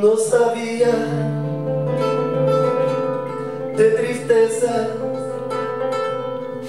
no 0.00 0.16
sabía 0.16 0.92
de 3.76 3.90
tristezas, 3.90 4.88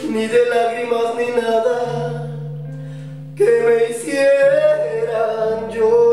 ni 0.10 0.28
de 0.28 0.46
lágrimas, 0.50 1.16
ni 1.18 1.42
nada 1.42 2.28
que 3.36 3.46
me 3.66 3.90
hicieran 3.90 5.70
llorar. 5.72 6.06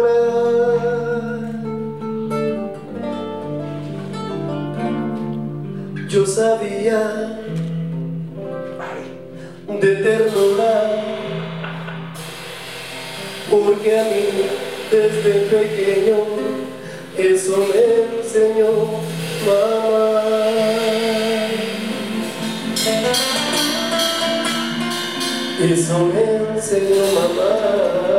Yo 6.08 6.26
sabía 6.26 7.38
de 9.80 9.96
ternura, 9.96 10.72
porque 13.50 14.00
a 14.00 14.04
mí 14.04 14.24
desde 14.90 15.32
pequeño 15.46 16.61
eso 17.16 17.56
me 17.68 18.18
enseñó 18.18 18.70
mamá. 19.46 20.22
Eso 25.60 25.98
me 26.06 26.56
enseñó 26.56 27.04
mamá. 27.14 28.11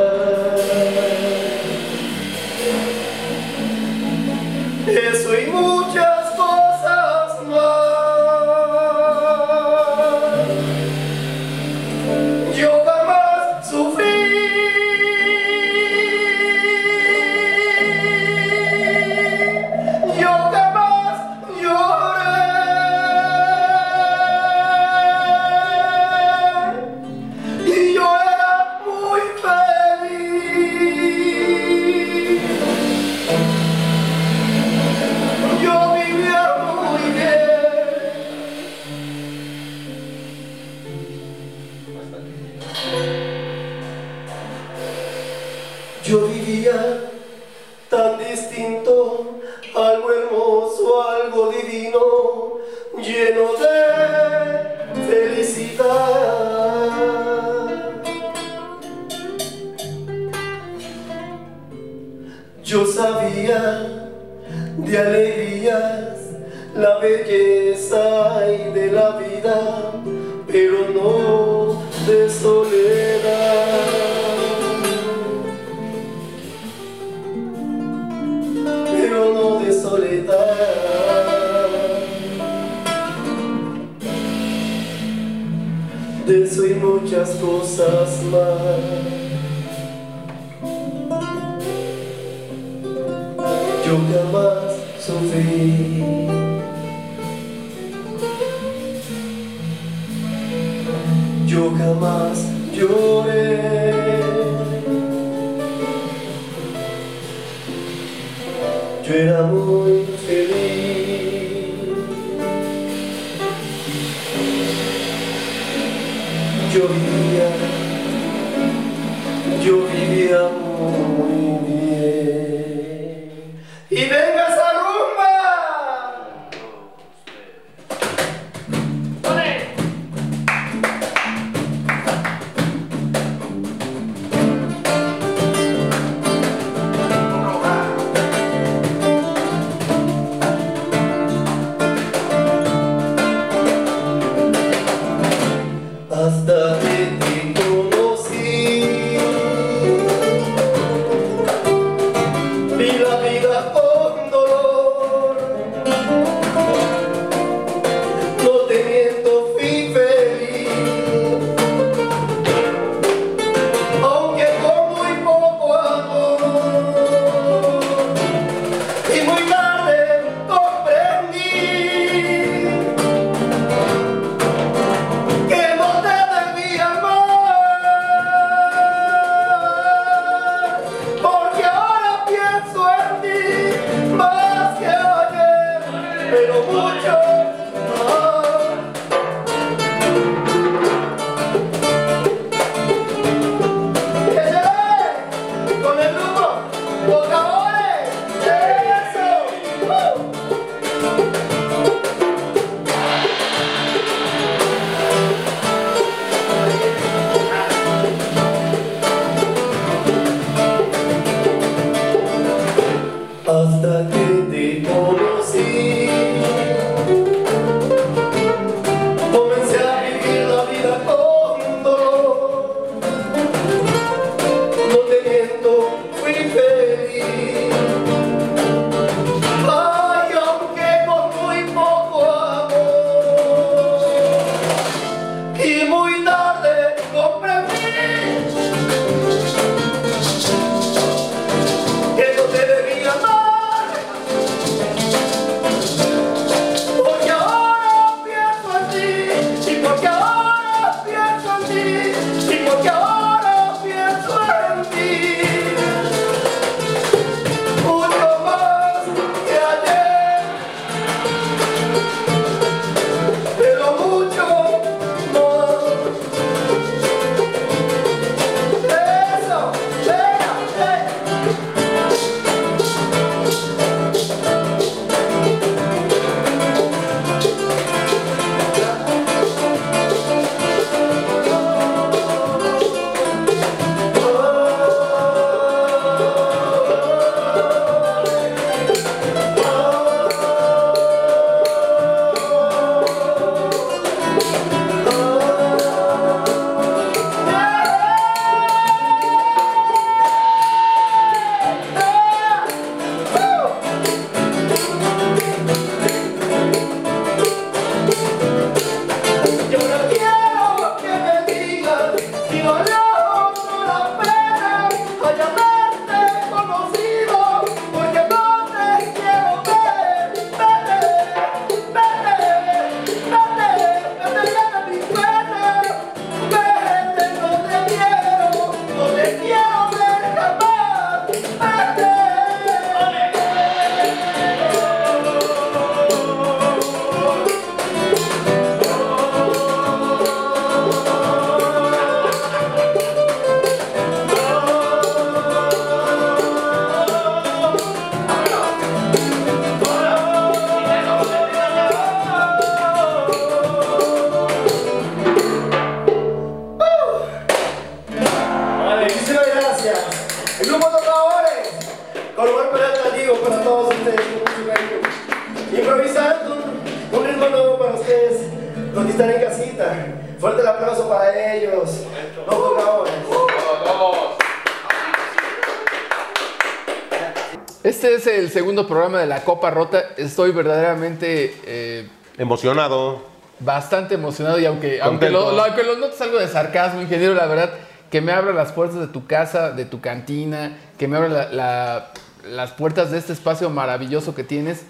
Segundo 378.54 378.86
programa 378.86 379.18
de 379.20 379.26
la 379.26 379.40
Copa 379.42 379.70
Rota. 379.70 380.02
Estoy 380.16 380.52
verdaderamente 380.52 381.54
eh, 381.66 382.08
Emocionado. 382.38 383.22
bastante 383.60 384.14
emocionado 384.14 384.58
y 384.58 384.64
aunque, 384.66 385.02
aunque, 385.02 385.28
lo, 385.28 385.52
lo- 385.52 385.62
aunque 385.64 385.82
lo 385.82 385.96
notes 385.98 386.20
algo 386.22 386.38
de 386.38 386.48
sarcasmo, 386.48 387.02
ingeniero, 387.02 387.34
la 387.34 387.46
verdad, 387.46 387.70
que 388.10 388.20
me 388.20 388.32
abra 388.32 388.52
las 388.54 388.72
puertas 388.72 388.98
de 389.00 389.08
tu 389.08 389.26
casa, 389.26 389.72
de 389.72 389.84
tu 389.84 390.00
cantina, 390.00 390.76
que 390.98 391.08
me 391.08 391.16
abra 391.16 391.28
la- 391.28 391.48
la- 391.52 392.10
las 392.48 392.70
puertas 392.72 393.10
de 393.10 393.18
este 393.18 393.32
espacio 393.32 393.68
maravilloso 393.70 394.34
que 394.34 394.44
tienes. 394.44 394.82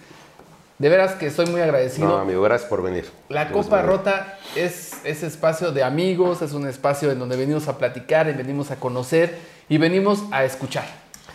De 0.79 0.89
veras 0.89 1.13
que 1.13 1.27
estoy 1.29 1.47
muy 1.47 1.61
agradecido. 1.61 2.09
No, 2.09 2.17
amigo, 2.19 2.43
gracias 2.43 2.69
por 2.69 2.83
venir. 2.83 3.05
La 3.29 3.45
Gracias 3.45 3.65
Copa. 3.67 3.83
Rota 3.83 4.39
es 4.57 4.93
ese 5.05 5.27
espacio 5.29 5.71
de 5.73 5.85
amigos, 5.85 6.43
es 6.43 6.53
un 6.53 6.67
espacio 6.69 7.11
en 7.13 7.19
donde 7.21 7.37
venimos 7.37 7.69
a 7.69 7.79
platicar, 7.79 8.29
y 8.29 8.33
venimos 8.33 8.71
a 8.73 8.77
conocer 8.77 9.39
y 9.69 9.79
venimos 9.79 10.25
a 10.33 10.45
escuchar. 10.45 10.85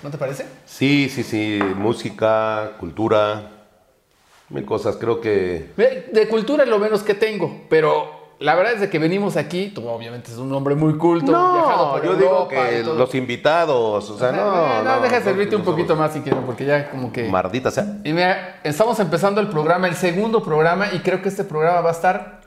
¿No 0.04 0.10
te 0.10 0.18
parece? 0.18 0.46
Sí, 0.66 1.10
sí, 1.10 1.24
sí. 1.24 1.60
Música, 1.76 2.72
cultura, 2.80 3.50
mil 4.50 4.66
cosas. 4.66 4.96
Creo 4.98 5.20
que 5.22 5.72
De 5.78 6.28
cultura 6.30 6.64
es 6.64 6.70
lo 6.70 6.80
menos 6.80 7.04
que 7.04 7.14
tengo, 7.16 7.64
pero 7.70 8.18
la 8.40 8.56
verdad 8.56 8.74
es 8.76 8.80
de 8.80 8.90
que 8.90 9.00
venimos 9.00 9.36
aquí, 9.36 9.68
tú 9.76 9.86
obviamente 9.90 10.32
es 10.32 10.38
un 10.38 10.52
hombre 10.54 10.74
muy 10.74 10.98
culto, 10.98 11.28
viajado 11.34 11.92
por 11.92 12.06
yo 12.06 12.16
digo 12.16 12.48
que 12.48 12.84
los 12.84 13.14
invitados, 13.14 14.10
o 14.10 14.18
sea, 14.18 14.32
no, 14.32 14.66
Eh, 14.66 14.82
no. 14.86 15.02
deja 15.02 15.18
de 15.18 15.24
servirte 15.26 15.58
un 15.58 15.64
no, 15.66 15.72
poquito 15.72 15.98
más 15.98 16.14
si 16.14 16.22
quieres, 16.22 16.42
porque 16.46 16.64
ya 16.64 16.90
como 16.90 17.12
que... 17.12 17.28
Mardita 17.28 17.70
sea. 17.70 17.98
Y 18.06 18.14
mira, 18.14 18.62
estamos 18.64 18.98
empezando 19.02 19.42
el 19.42 19.50
programa, 19.50 19.90
el 19.90 19.96
segundo 19.96 20.42
programa, 20.42 20.88
y 20.94 21.00
creo 21.00 21.22
que 21.22 21.28
este 21.28 21.44
programa 21.44 21.82
va 21.82 21.90
a 21.90 21.94
estar, 21.94 22.40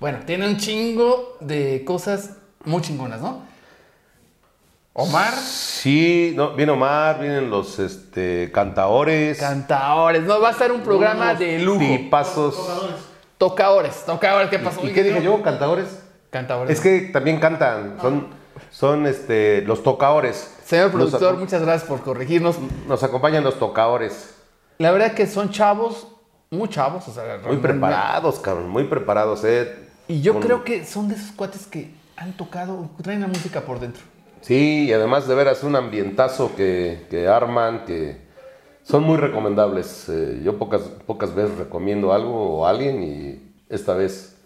bueno, 0.00 0.18
tiene 0.26 0.48
un 0.48 0.56
chingo 0.56 1.36
de 1.38 1.84
cosas 1.86 2.30
muy 2.64 2.82
chingonas, 2.82 3.20
¿no? 3.20 3.48
Omar, 4.92 5.32
Sí, 5.34 6.32
no, 6.36 6.50
viene 6.54 6.72
Omar, 6.72 7.20
vienen 7.20 7.48
los 7.48 7.78
este, 7.78 8.50
cantaores. 8.52 9.38
cantaores, 9.38 10.22
no, 10.24 10.40
va 10.40 10.48
a 10.48 10.52
estar 10.52 10.70
un 10.72 10.80
programa 10.82 11.26
unos 11.26 11.38
de 11.38 11.58
lujo. 11.60 11.78
Tipazos. 11.78 12.56
Tocadores, 13.38 14.04
tocadores, 14.04 14.50
¿qué 14.50 14.58
pasó? 14.58 14.84
¿Y 14.86 14.92
qué 14.92 15.02
dije 15.02 15.22
yo? 15.22 15.40
¿Cantaores? 15.42 15.86
Cantadores. 16.30 16.76
Es 16.76 16.82
que 16.82 17.08
también 17.12 17.38
cantan, 17.40 17.96
son, 18.00 18.26
son 18.70 19.06
este, 19.06 19.62
los 19.62 19.82
tocaores. 19.82 20.56
Señor 20.64 20.90
productor, 20.90 21.38
muchas 21.38 21.62
gracias 21.62 21.88
por 21.88 22.02
corregirnos. 22.02 22.56
Nos 22.86 23.02
acompañan 23.02 23.42
los 23.42 23.58
tocaores. 23.58 24.34
La 24.78 24.90
verdad 24.90 25.12
que 25.12 25.26
son 25.26 25.50
chavos, 25.50 26.08
muy 26.50 26.68
chavos, 26.68 27.06
o 27.08 27.12
sea, 27.12 27.22
Muy 27.22 27.32
realmente- 27.42 27.68
preparados, 27.68 28.38
cabrón, 28.40 28.68
muy 28.68 28.84
preparados, 28.84 29.44
eh. 29.44 29.88
Y 30.08 30.20
yo 30.20 30.34
Con- 30.34 30.42
creo 30.42 30.64
que 30.64 30.84
son 30.84 31.08
de 31.08 31.14
esos 31.14 31.30
cuates 31.32 31.66
que 31.66 31.94
han 32.16 32.32
tocado, 32.36 32.90
traen 33.02 33.20
la 33.22 33.28
música 33.28 33.62
por 33.62 33.78
dentro. 33.80 34.02
Sí, 34.40 34.86
y 34.88 34.92
además 34.92 35.28
de 35.28 35.34
veras 35.34 35.62
un 35.62 35.76
ambientazo 35.76 36.54
que, 36.56 37.06
que 37.10 37.28
arman, 37.28 37.84
que 37.84 38.16
son 38.82 39.02
muy 39.04 39.16
recomendables. 39.18 40.08
Eh, 40.08 40.40
yo 40.42 40.58
pocas, 40.58 40.82
pocas 41.06 41.34
veces 41.34 41.56
recomiendo 41.58 42.12
algo 42.12 42.58
o 42.60 42.66
alguien 42.66 43.02
y 43.02 43.52
esta 43.68 43.94
vez 43.94 44.36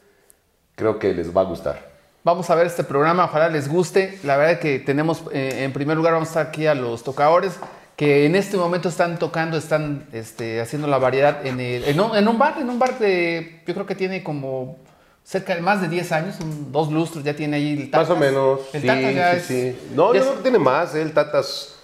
creo 0.74 0.98
que 0.98 1.14
les 1.14 1.34
va 1.34 1.42
a 1.42 1.44
gustar. 1.44 1.94
Vamos 2.24 2.48
a 2.50 2.54
ver 2.54 2.66
este 2.66 2.84
programa, 2.84 3.24
ojalá 3.26 3.48
les 3.48 3.68
guste. 3.68 4.18
La 4.24 4.36
verdad 4.36 4.58
que 4.58 4.78
tenemos, 4.78 5.22
eh, 5.32 5.62
en 5.64 5.72
primer 5.72 5.96
lugar, 5.96 6.14
vamos 6.14 6.28
a 6.28 6.30
estar 6.30 6.46
aquí 6.48 6.66
a 6.66 6.74
los 6.74 7.04
tocadores 7.04 7.58
que 7.96 8.26
en 8.26 8.34
este 8.34 8.56
momento 8.56 8.88
están 8.88 9.18
tocando, 9.20 9.56
están 9.56 10.06
este, 10.12 10.60
haciendo 10.60 10.88
la 10.88 10.98
variedad 10.98 11.46
en, 11.46 11.60
el- 11.60 12.00
un, 12.00 12.16
en 12.16 12.26
un 12.26 12.38
bar, 12.38 12.58
en 12.58 12.68
un 12.68 12.78
bar 12.78 12.98
de, 12.98 13.60
yo 13.66 13.74
creo 13.74 13.86
que 13.86 13.94
tiene 13.94 14.24
como 14.24 14.78
cerca 15.24 15.54
de 15.54 15.62
más 15.62 15.80
de 15.80 15.88
10 15.88 16.12
años, 16.12 16.36
un- 16.40 16.70
dos 16.70 16.92
lustros, 16.92 17.24
ya 17.24 17.34
tiene 17.34 17.56
ahí 17.56 17.72
el 17.72 17.90
Más 17.90 18.08
o 18.10 18.14
Tatas. 18.14 18.18
menos. 18.18 18.60
El 18.74 18.80
sí, 18.82 18.86
Tatas 18.86 19.14
ya 19.14 19.30
sí, 19.32 19.36
es- 19.38 19.46
sí. 19.76 19.88
No, 19.94 20.12
ya 20.12 20.18
yo 20.20 20.24
es- 20.24 20.24
creo 20.30 20.36
que 20.36 20.42
tiene 20.42 20.58
más. 20.58 20.94
eh, 20.94 21.02
El 21.02 21.12
Tatas 21.12 21.74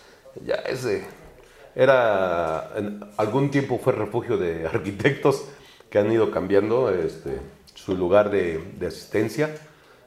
ya 0.44 0.54
es 0.56 0.84
de- 0.84 1.04
Era. 1.74 2.70
En 2.76 3.00
algún 3.16 3.50
tiempo 3.50 3.78
fue 3.82 3.92
refugio 3.92 4.36
de 4.36 4.66
arquitectos 4.72 5.44
que 5.88 5.98
han 5.98 6.10
ido 6.12 6.30
cambiando 6.30 6.90
este, 6.90 7.38
su 7.74 7.96
lugar 7.96 8.30
de, 8.30 8.58
de 8.78 8.86
asistencia. 8.86 9.50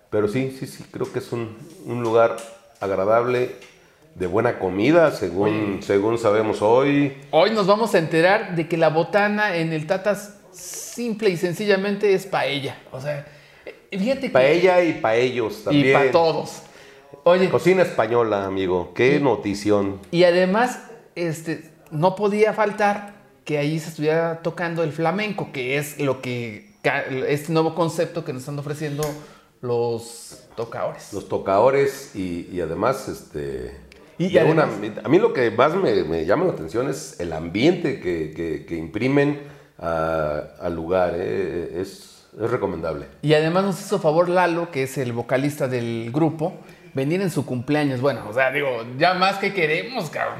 Pero 0.10 0.28
sí, 0.28 0.56
sí, 0.60 0.68
sí, 0.68 0.86
creo 0.92 1.12
que 1.12 1.20
es 1.20 1.32
un, 1.32 1.58
un 1.86 2.04
lugar 2.04 2.38
agradable, 2.80 3.56
de 4.16 4.28
buena 4.28 4.60
comida, 4.60 5.10
según, 5.12 5.80
según 5.82 6.20
sabemos 6.20 6.62
hoy. 6.62 7.18
Hoy 7.32 7.50
nos 7.52 7.66
vamos 7.66 7.96
a 7.96 7.98
enterar 7.98 8.56
de 8.56 8.68
que 8.68 8.78
la 8.78 8.90
botana 8.90 9.56
en 9.56 9.74
el 9.74 9.88
Tatas 9.88 10.36
simple 10.54 11.30
y 11.30 11.38
sencillamente 11.38 12.14
es 12.14 12.26
paella. 12.26 12.78
O 12.92 13.02
sea, 13.02 13.26
eh, 13.66 13.98
fíjate 13.98 14.22
que... 14.22 14.30
Paella 14.30 14.84
y 14.84 14.94
para 14.94 15.16
ellos 15.16 15.64
también. 15.64 15.88
Y 15.90 15.94
para 15.94 16.12
todos. 16.12 16.62
Oye, 17.26 17.50
Cocina 17.50 17.84
española, 17.84 18.46
amigo. 18.46 18.92
Qué 18.94 19.20
notición. 19.20 20.00
y 20.12 20.24
además, 20.26 20.80
este, 21.16 21.72
no 21.92 22.16
podía 22.16 22.54
faltar 22.54 23.14
que 23.46 23.58
ahí 23.58 23.80
se 23.80 23.90
estuviera 23.90 24.42
tocando 24.42 24.84
el 24.84 24.92
flamenco, 24.92 25.52
que 25.52 25.78
es 25.78 26.00
lo 26.00 26.22
que, 26.22 26.74
este 27.28 27.52
nuevo 27.54 27.76
concepto 27.76 28.24
que 28.26 28.34
nos 28.34 28.42
están 28.44 28.58
ofreciendo 28.60 29.04
los 29.62 30.44
tocadores. 30.56 31.14
Los 31.14 31.28
tocadores 31.30 32.12
y, 32.16 32.50
y 32.52 32.62
además, 32.62 33.08
este... 33.08 33.72
Y 34.18 34.32
de 34.32 34.40
además- 34.42 34.70
una- 34.80 35.02
a 35.04 35.10
mí 35.10 35.18
lo 35.20 35.34
que 35.34 35.50
más 35.52 35.74
me, 35.76 36.04
me 36.04 36.26
llama 36.26 36.46
la 36.46 36.52
atención 36.54 36.90
es 36.90 37.20
el 37.20 37.34
ambiente 37.34 38.00
que, 38.00 38.32
que- 38.36 38.66
que 38.66 38.76
imprimen 38.76 39.40
al 39.78 40.76
lugar. 40.76 41.14
eh, 41.16 41.80
Es, 41.82 42.26
es 42.40 42.50
recomendable. 42.50 43.06
Y 43.22 43.34
además 43.34 43.64
nos 43.64 43.80
hizo 43.80 44.00
favor 44.00 44.30
Lalo, 44.30 44.72
que 44.72 44.84
es 44.84 44.98
el 44.98 45.14
vocalista 45.14 45.68
del 45.68 46.10
grupo, 46.12 46.54
venir 46.94 47.22
en 47.22 47.30
su 47.30 47.46
cumpleaños. 47.46 48.02
Bueno, 48.02 48.28
o 48.30 48.34
sea, 48.34 48.52
digo, 48.52 48.70
ya 48.98 49.14
más 49.14 49.38
que 49.38 49.54
queremos, 49.54 50.10
cabrón. 50.10 50.40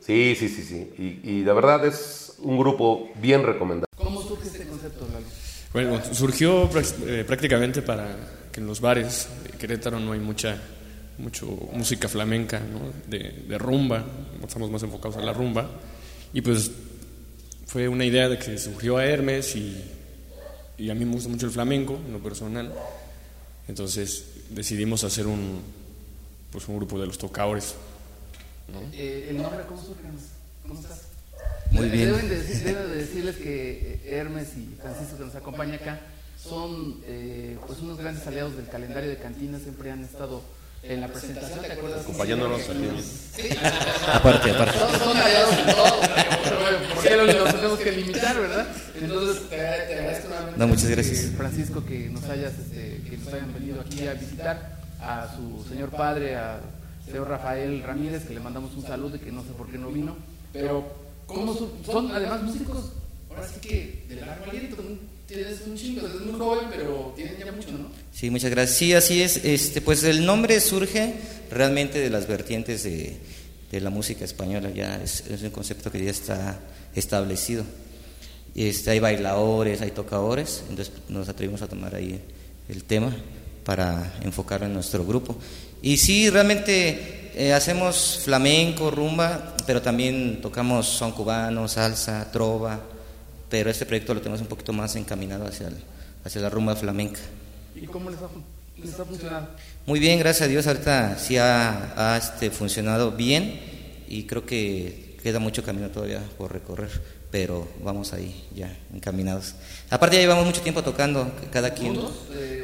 Sí, 0.00 0.34
sí, 0.38 0.48
sí, 0.48 0.62
sí. 0.62 1.20
Y, 1.24 1.30
y 1.30 1.44
la 1.44 1.52
verdad 1.52 1.84
es 1.86 2.36
un 2.42 2.58
grupo 2.58 3.10
bien 3.20 3.44
recomendable. 3.44 3.86
¿Cómo 3.96 4.20
surge 4.22 4.48
este 4.48 4.66
concepto, 4.66 5.06
Lalo? 5.12 5.26
Bueno, 5.72 6.00
surgió 6.12 6.68
eh, 7.06 7.22
prácticamente 7.24 7.80
para 7.82 8.08
que 8.50 8.58
en 8.60 8.66
los 8.66 8.80
bares 8.80 9.28
de 9.44 9.50
Querétaro 9.56 10.00
no 10.00 10.12
hay 10.12 10.18
mucha 10.20 10.56
mucho 11.18 11.46
música 11.74 12.08
flamenca, 12.08 12.58
¿no? 12.60 12.80
de, 13.06 13.44
de 13.46 13.58
rumba, 13.58 14.02
estamos 14.42 14.70
más 14.70 14.82
enfocados 14.82 15.18
a 15.18 15.20
la 15.20 15.32
rumba. 15.34 15.68
Y 16.32 16.40
pues 16.40 16.72
fue 17.70 17.88
una 17.88 18.04
idea 18.04 18.28
de 18.28 18.36
que 18.38 18.58
surgió 18.58 18.96
a 18.96 19.04
Hermes 19.04 19.54
y, 19.54 19.80
y 20.76 20.90
a 20.90 20.94
mí 20.94 21.04
me 21.04 21.12
gusta 21.12 21.28
mucho 21.28 21.46
el 21.46 21.52
flamenco, 21.52 21.94
en 22.06 22.12
lo 22.12 22.18
personal. 22.18 22.72
Entonces 23.68 24.24
decidimos 24.50 25.04
hacer 25.04 25.26
un, 25.28 25.62
pues 26.50 26.66
un 26.68 26.76
grupo 26.78 26.98
de 27.00 27.06
los 27.06 27.16
tocadores. 27.16 27.74
Eh, 28.92 29.28
¿El 29.30 29.36
nombre 29.40 29.62
cómo 29.68 29.80
surge? 29.82 30.02
¿Cómo 30.66 30.80
estás? 30.80 31.02
Muy 31.70 31.88
bien. 31.88 32.12
Deben 32.12 32.28
de, 32.28 32.42
decir- 32.42 32.64
debo 32.64 32.80
de 32.88 32.96
decirles 32.96 33.36
que 33.36 34.00
Hermes 34.04 34.48
y 34.56 34.76
Francisco 34.80 35.16
que 35.18 35.24
nos 35.26 35.34
acompaña 35.36 35.76
acá 35.76 36.00
son 36.42 37.00
eh, 37.04 37.56
pues 37.66 37.78
unos 37.80 37.98
grandes 37.98 38.26
aliados 38.26 38.56
del 38.56 38.66
calendario 38.66 39.08
de 39.10 39.18
cantina, 39.18 39.58
siempre 39.60 39.90
han 39.92 40.02
estado 40.02 40.42
en 40.82 41.00
la 41.00 41.08
presentación, 41.08 41.60
¿te 41.60 41.72
acuerdas? 41.72 42.00
Acompañándonos 42.02 42.60
aquí. 42.62 42.88
Aparte, 44.12 44.50
aparte. 44.50 44.78
Son, 44.78 44.98
son 44.98 45.16
en 45.16 45.74
todo, 45.76 46.00
bueno, 46.60 46.78
porque 46.94 47.16
los, 47.16 47.54
tenemos 47.54 47.78
que 47.78 47.92
limitar, 47.92 48.40
¿verdad? 48.40 48.66
Entonces 49.00 49.48
te, 49.48 49.60
agradezco 49.60 50.28
nuevamente, 50.28 50.58
No, 50.58 50.66
muchas 50.68 50.88
gracias. 50.90 51.32
Francisco, 51.36 51.84
que 51.84 52.08
nos 52.10 52.24
hayas, 52.24 52.52
este, 52.58 53.02
que 53.08 53.16
nos 53.18 53.28
hayan 53.32 53.52
venido 53.52 53.80
aquí 53.80 54.06
a 54.06 54.14
visitar 54.14 54.80
a 55.00 55.28
su 55.36 55.64
señor 55.68 55.90
padre, 55.90 56.36
a 56.36 56.60
señor 57.04 57.28
Rafael 57.28 57.82
Ramírez, 57.82 58.24
que 58.26 58.34
le 58.34 58.40
mandamos 58.40 58.74
un 58.74 58.82
saludo 58.82 59.16
y 59.16 59.20
que 59.20 59.32
no 59.32 59.42
sé 59.42 59.50
por 59.56 59.70
qué 59.70 59.78
no 59.78 59.88
vino, 59.88 60.16
pero 60.52 60.86
¿cómo 61.26 61.54
su- 61.54 61.70
son 61.84 62.10
además 62.12 62.42
músicos? 62.42 62.92
Ahora 63.30 63.46
sí 63.46 63.60
que 63.60 64.04
de 64.08 64.16
largo 64.20 64.44
aliento, 64.50 64.76
tienes 65.30 65.60
un 65.64 65.76
chingo, 65.76 66.06
eres 66.06 66.20
muy 66.20 66.38
joven, 66.38 66.66
pero 66.70 67.12
tienen 67.14 67.36
ya 67.38 67.52
mucho, 67.52 67.70
¿no? 67.70 67.86
Sí, 68.12 68.30
muchas 68.30 68.50
gracias. 68.50 68.78
Sí, 68.78 68.92
así 68.94 69.22
es. 69.22 69.36
Este, 69.44 69.80
pues 69.80 70.02
el 70.02 70.26
nombre 70.26 70.58
surge 70.60 71.14
realmente 71.50 72.00
de 72.00 72.10
las 72.10 72.26
vertientes 72.26 72.82
de, 72.82 73.16
de 73.70 73.80
la 73.80 73.90
música 73.90 74.24
española. 74.24 74.70
Ya 74.70 75.00
es, 75.02 75.24
es 75.28 75.42
un 75.42 75.50
concepto 75.50 75.90
que 75.92 76.04
ya 76.04 76.10
está 76.10 76.58
establecido. 76.96 77.64
Este, 78.56 78.90
hay 78.90 78.98
bailadores, 78.98 79.80
hay 79.80 79.92
tocadores. 79.92 80.64
Entonces 80.68 80.92
nos 81.08 81.28
atrevimos 81.28 81.62
a 81.62 81.68
tomar 81.68 81.94
ahí 81.94 82.20
el 82.68 82.82
tema 82.82 83.14
para 83.64 84.12
enfocarlo 84.22 84.66
en 84.66 84.74
nuestro 84.74 85.06
grupo. 85.06 85.36
Y 85.80 85.96
sí, 85.96 86.28
realmente 86.28 87.30
eh, 87.36 87.52
hacemos 87.52 88.20
flamenco, 88.24 88.90
rumba, 88.90 89.54
pero 89.64 89.80
también 89.80 90.40
tocamos 90.42 90.86
son 90.88 91.12
cubano, 91.12 91.68
salsa, 91.68 92.30
trova. 92.32 92.80
Pero 93.50 93.68
este 93.70 93.84
proyecto 93.84 94.14
lo 94.14 94.20
tenemos 94.20 94.40
un 94.40 94.46
poquito 94.46 94.72
más 94.72 94.94
encaminado 94.96 95.44
hacia, 95.46 95.68
el- 95.68 95.76
hacia 96.24 96.40
la 96.40 96.48
rumba 96.50 96.76
flamenca. 96.76 97.20
¿Y 97.74 97.86
cómo 97.86 98.08
les 98.10 98.18
ha, 98.20 98.28
les 98.82 98.98
ha 98.98 99.04
funcionado? 99.04 99.48
Muy 99.86 99.98
bien, 100.00 100.18
gracias 100.20 100.46
a 100.46 100.48
Dios. 100.50 100.66
Ahorita 100.66 101.18
sí 101.18 101.36
ha, 101.36 101.92
ha, 102.14 102.16
este, 102.16 102.50
funcionado 102.50 103.12
bien 103.12 103.60
y 104.08 104.24
creo 104.24 104.46
que 104.46 105.16
queda 105.22 105.38
mucho 105.38 105.62
camino 105.62 105.88
todavía 105.90 106.20
por 106.38 106.52
recorrer. 106.52 106.90
pero 107.30 107.68
vamos 107.84 108.12
ahí 108.12 108.42
ya 108.56 108.76
encaminados. 108.92 109.54
Aparte 109.88 110.16
ya 110.16 110.22
llevamos 110.22 110.44
mucho 110.46 110.62
tiempo 110.62 110.82
tocando 110.82 111.30
cada 111.52 111.74
quien. 111.74 111.96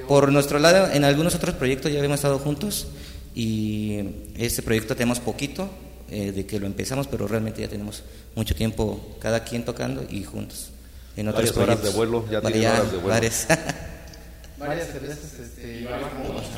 Por 0.08 0.32
nuestro 0.32 0.58
lado, 0.58 0.90
en 0.90 1.04
algunos 1.04 1.36
otros 1.36 1.54
proyectos 1.54 1.92
ya 1.92 1.98
habíamos 1.98 2.18
estado 2.18 2.38
juntos 2.40 2.88
y 3.32 4.00
este 4.36 4.62
proyecto 4.62 4.96
tenemos 4.96 5.20
poquito 5.20 5.68
eh, 6.10 6.32
de 6.32 6.46
que 6.46 6.58
lo 6.58 6.66
empezamos, 6.66 7.06
pero 7.06 7.28
realmente 7.28 7.60
ya 7.60 7.68
tenemos 7.68 8.02
mucho 8.34 8.56
tiempo 8.56 9.16
cada 9.20 9.44
quien 9.44 9.64
tocando 9.64 10.04
y 10.10 10.24
juntos. 10.24 10.70
En 11.16 11.28
otros 11.28 11.54
varias 11.54 11.56
horas 11.56 11.82
de 11.82 11.90
vuelo, 11.90 12.26
ya 12.30 12.40
vale, 12.40 12.68
horas 12.68 12.92
de 12.92 12.99
vuelo. 12.99 13.08
Varias. 13.08 13.46
varias 14.58 14.88
cervezas 14.88 15.32
este, 15.40 15.80
y 15.80 15.88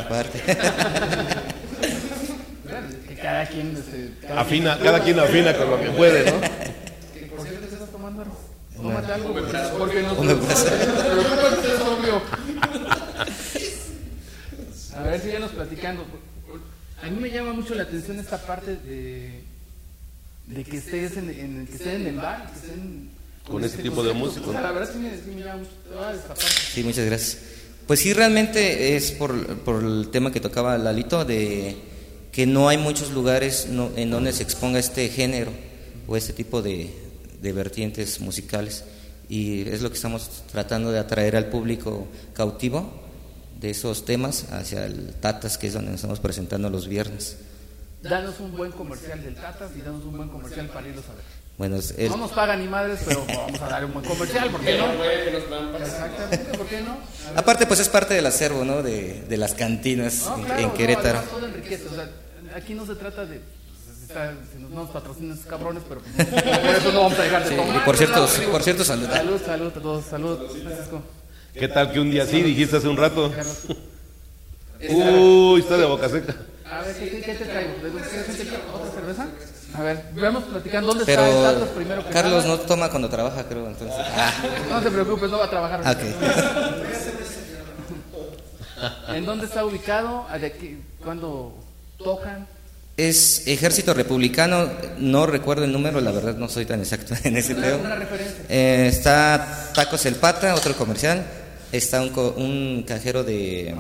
Aparte. 0.01 0.43
cada 3.23 3.47
quien 3.47 3.77
este, 3.77 4.11
cada 4.27 4.41
afina, 4.41 4.75
quien, 4.75 4.85
cada 4.85 5.05
quien 5.05 5.21
afina 5.21 5.57
con 5.57 5.71
lo 5.71 5.81
que 5.81 5.91
puede, 5.91 6.29
¿no? 6.31 6.41
Que, 6.41 7.27
por 7.27 7.47
cierto, 7.47 7.69
¿qué 7.69 7.75
estás 7.75 7.91
tomando? 7.91 8.25
Tómate 8.77 9.13
algo, 9.13 9.35
porque 9.79 10.03
no 10.03 10.11
A 14.97 15.03
ver, 15.03 15.21
síguenos 15.21 15.51
platicando. 15.53 16.05
A 17.01 17.07
mí 17.07 17.17
me 17.21 17.31
llama 17.31 17.53
mucho 17.53 17.77
la 17.77 17.85
atención 17.85 18.19
esta 18.19 18.39
parte 18.39 18.75
de, 18.77 19.45
de 20.47 20.65
que 20.65 20.79
estés 20.79 21.17
en, 21.17 21.31
en, 21.31 21.65
que 21.69 21.77
estén 21.77 22.01
en 22.01 22.07
el 22.09 22.17
bar, 22.17 22.51
que 22.51 22.59
estén 22.59 23.11
con, 23.49 23.65
este, 23.65 23.83
tipo 23.83 24.03
de 24.03 24.15
la 24.15 24.73
verdad 24.73 24.91
sí. 24.93 24.99
Sí, 26.75 26.85
muchas 26.85 27.07
gracias. 27.07 27.39
Pues 27.87 28.01
sí, 28.01 28.13
realmente 28.13 28.97
es 28.97 29.13
por, 29.13 29.59
por 29.61 29.83
el 29.83 30.09
tema 30.11 30.31
que 30.31 30.41
tocaba 30.41 30.77
Lalito, 30.77 31.25
de 31.25 31.77
que 32.33 32.47
no 32.47 32.69
hay 32.69 32.77
muchos 32.77 33.11
lugares 33.13 33.69
no, 33.71 33.91
en 33.97 34.11
donde 34.11 34.33
se 34.33 34.43
exponga 34.43 34.79
este 34.79 35.09
género 35.09 35.51
o 36.07 36.17
este 36.17 36.33
tipo 36.33 36.63
de, 36.63 36.95
de 37.41 37.53
vertientes 37.53 38.21
musicales. 38.21 38.85
Y 39.29 39.69
es 39.69 39.83
lo 39.83 39.91
que 39.91 39.97
estamos 39.97 40.29
tratando 40.51 40.91
de 40.91 40.99
atraer 40.99 41.37
al 41.37 41.47
público 41.47 42.07
cautivo 42.35 42.93
de 43.61 43.71
esos 43.71 44.05
temas 44.05 44.53
hacia 44.53 44.87
el 44.87 45.15
Tatas, 45.15 45.59
que 45.59 45.67
es 45.67 45.73
donde 45.73 45.91
nos 45.91 45.97
estamos 46.01 46.21
presentando 46.21 46.71
los 46.71 46.89
viernes. 46.89 47.39
Danos 48.03 48.39
un 48.39 48.57
buen 48.57 48.71
comercial 48.73 49.23
del 49.23 49.35
Tatas 49.35 49.71
y 49.77 49.81
danos 49.81 50.05
un 50.05 50.17
buen 50.17 50.29
comercial 50.29 50.69
para 50.69 50.89
irlos 50.89 51.05
a 51.07 51.15
ver. 51.15 51.38
Bueno, 51.59 51.77
es, 51.77 51.93
No 52.09 52.17
nos 52.17 52.31
pagan 52.31 52.61
ni 52.61 52.69
madres, 52.69 53.01
pero 53.05 53.25
vamos 53.27 53.61
a 53.61 53.69
dar 53.69 53.85
un 53.85 53.93
buen 53.93 54.05
comercial, 54.05 54.49
¿por 54.49 54.61
qué 54.61 54.79
no? 54.79 54.93
Exactamente, 55.77 56.57
¿por 56.57 56.67
qué 56.69 56.81
no? 56.83 56.97
Aparte, 57.35 57.67
pues 57.67 57.81
es 57.81 57.89
parte 57.89 58.15
del 58.15 58.27
acervo, 58.27 58.65
¿no? 58.65 58.81
De, 58.83 59.25
de 59.29 59.37
las 59.37 59.55
cantinas 59.55 60.25
no, 60.27 60.37
en, 60.39 60.45
claro, 60.45 60.63
en, 60.63 60.71
Querétaro. 60.71 61.21
No, 61.21 61.29
todo 61.29 61.47
enriquece, 61.47 61.89
o 61.89 61.95
sea, 61.95 62.09
aquí 62.55 62.75
no 62.75 62.87
se 62.87 62.95
trata 62.95 63.27
de 63.27 63.41
está, 64.03 64.33
si 64.53 64.63
nos, 64.63 64.71
no 64.71 64.83
nos 64.85 64.91
patrocinan 64.91 65.33
esos 65.37 65.47
cabrones, 65.47 65.83
pero 65.89 66.01
pues, 66.01 66.27
por 66.43 66.75
eso 66.77 66.93
no 66.93 67.01
vamos 67.03 67.19
a 67.19 67.23
dejar 67.25 67.43
de 67.43 67.51
Sí, 67.51 67.57
tomar. 67.57 67.77
y 67.77 67.79
por 67.81 67.97
cierto, 67.97 68.29
por 68.53 68.63
cierto, 68.63 68.85
salud. 68.85 69.09
Salud, 69.11 69.41
salud 69.45 69.73
a 69.77 69.81
todos, 69.81 70.05
salud, 70.05 70.39
Francisco. 70.63 71.03
¿Qué 71.55 71.67
tal 71.69 71.91
que 71.93 71.99
un 71.99 72.11
día 72.13 72.25
sí 72.25 72.41
dijiste 72.41 72.77
hace 72.77 72.87
un 72.89 72.97
rato? 72.97 73.33
Uy, 74.89 75.61
está 75.61 75.77
de 75.77 75.85
boca 75.87 76.09
seca. 76.09 76.37
A 76.71 76.83
ver, 76.83 76.95
¿qué, 76.97 77.11
qué, 77.11 77.21
qué 77.21 77.35
te 77.35 77.45
traigo? 77.47 77.73
¿De 77.83 77.91
dónde 77.91 78.09
quieres 78.09 78.27
que 78.37 78.45
te- 78.45 78.57
¿Otra 78.73 78.91
cerveza? 78.93 79.27
A 79.75 79.83
ver, 79.83 80.03
vamos 80.15 80.45
platicando. 80.45 80.89
¿Dónde 80.89 81.05
Pero 81.05 81.25
está 81.25 81.51
el 81.53 81.69
primero 81.69 82.05
que 82.05 82.11
Carlos 82.11 82.45
nada? 82.45 82.57
no 82.57 82.63
toma 82.63 82.89
cuando 82.91 83.09
trabaja, 83.09 83.45
creo, 83.45 83.67
entonces. 83.67 83.97
Ah, 84.17 84.33
No 84.71 84.81
te 84.81 84.91
preocupes, 84.91 85.31
no 85.31 85.39
va 85.39 85.45
a 85.45 85.51
trabajar. 85.51 85.81
ok. 85.81 85.99
¿En 89.15 89.25
dónde 89.27 89.47
está 89.47 89.65
ubicado? 89.65 90.25
¿A 90.31 90.39
¿De 90.39 90.53
qué? 90.53 90.79
¿Cuándo 91.05 91.53
tocan? 91.99 92.47
Es 92.97 93.47
Ejército 93.47 93.95
Republicano, 93.95 94.69
no 94.99 95.27
recuerdo 95.27 95.65
el 95.65 95.73
número, 95.73 96.01
la 96.01 96.11
verdad 96.11 96.35
no 96.35 96.49
soy 96.49 96.65
tan 96.67 96.81
exacto 96.81 97.15
en 97.23 97.37
ese 97.37 97.55
pedo. 97.55 97.79
¿Una 97.79 97.95
referencia? 97.95 98.45
Eh, 98.49 98.89
está 98.89 99.71
Tacos 99.75 100.05
El 100.07 100.17
Pata, 100.17 100.55
otro 100.55 100.75
comercial. 100.75 101.25
Está 101.71 102.01
un, 102.03 102.09
co- 102.09 102.35
un 102.37 102.85
cajero 102.89 103.23
de 103.23 103.75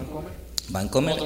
Bancomer, 0.68 1.16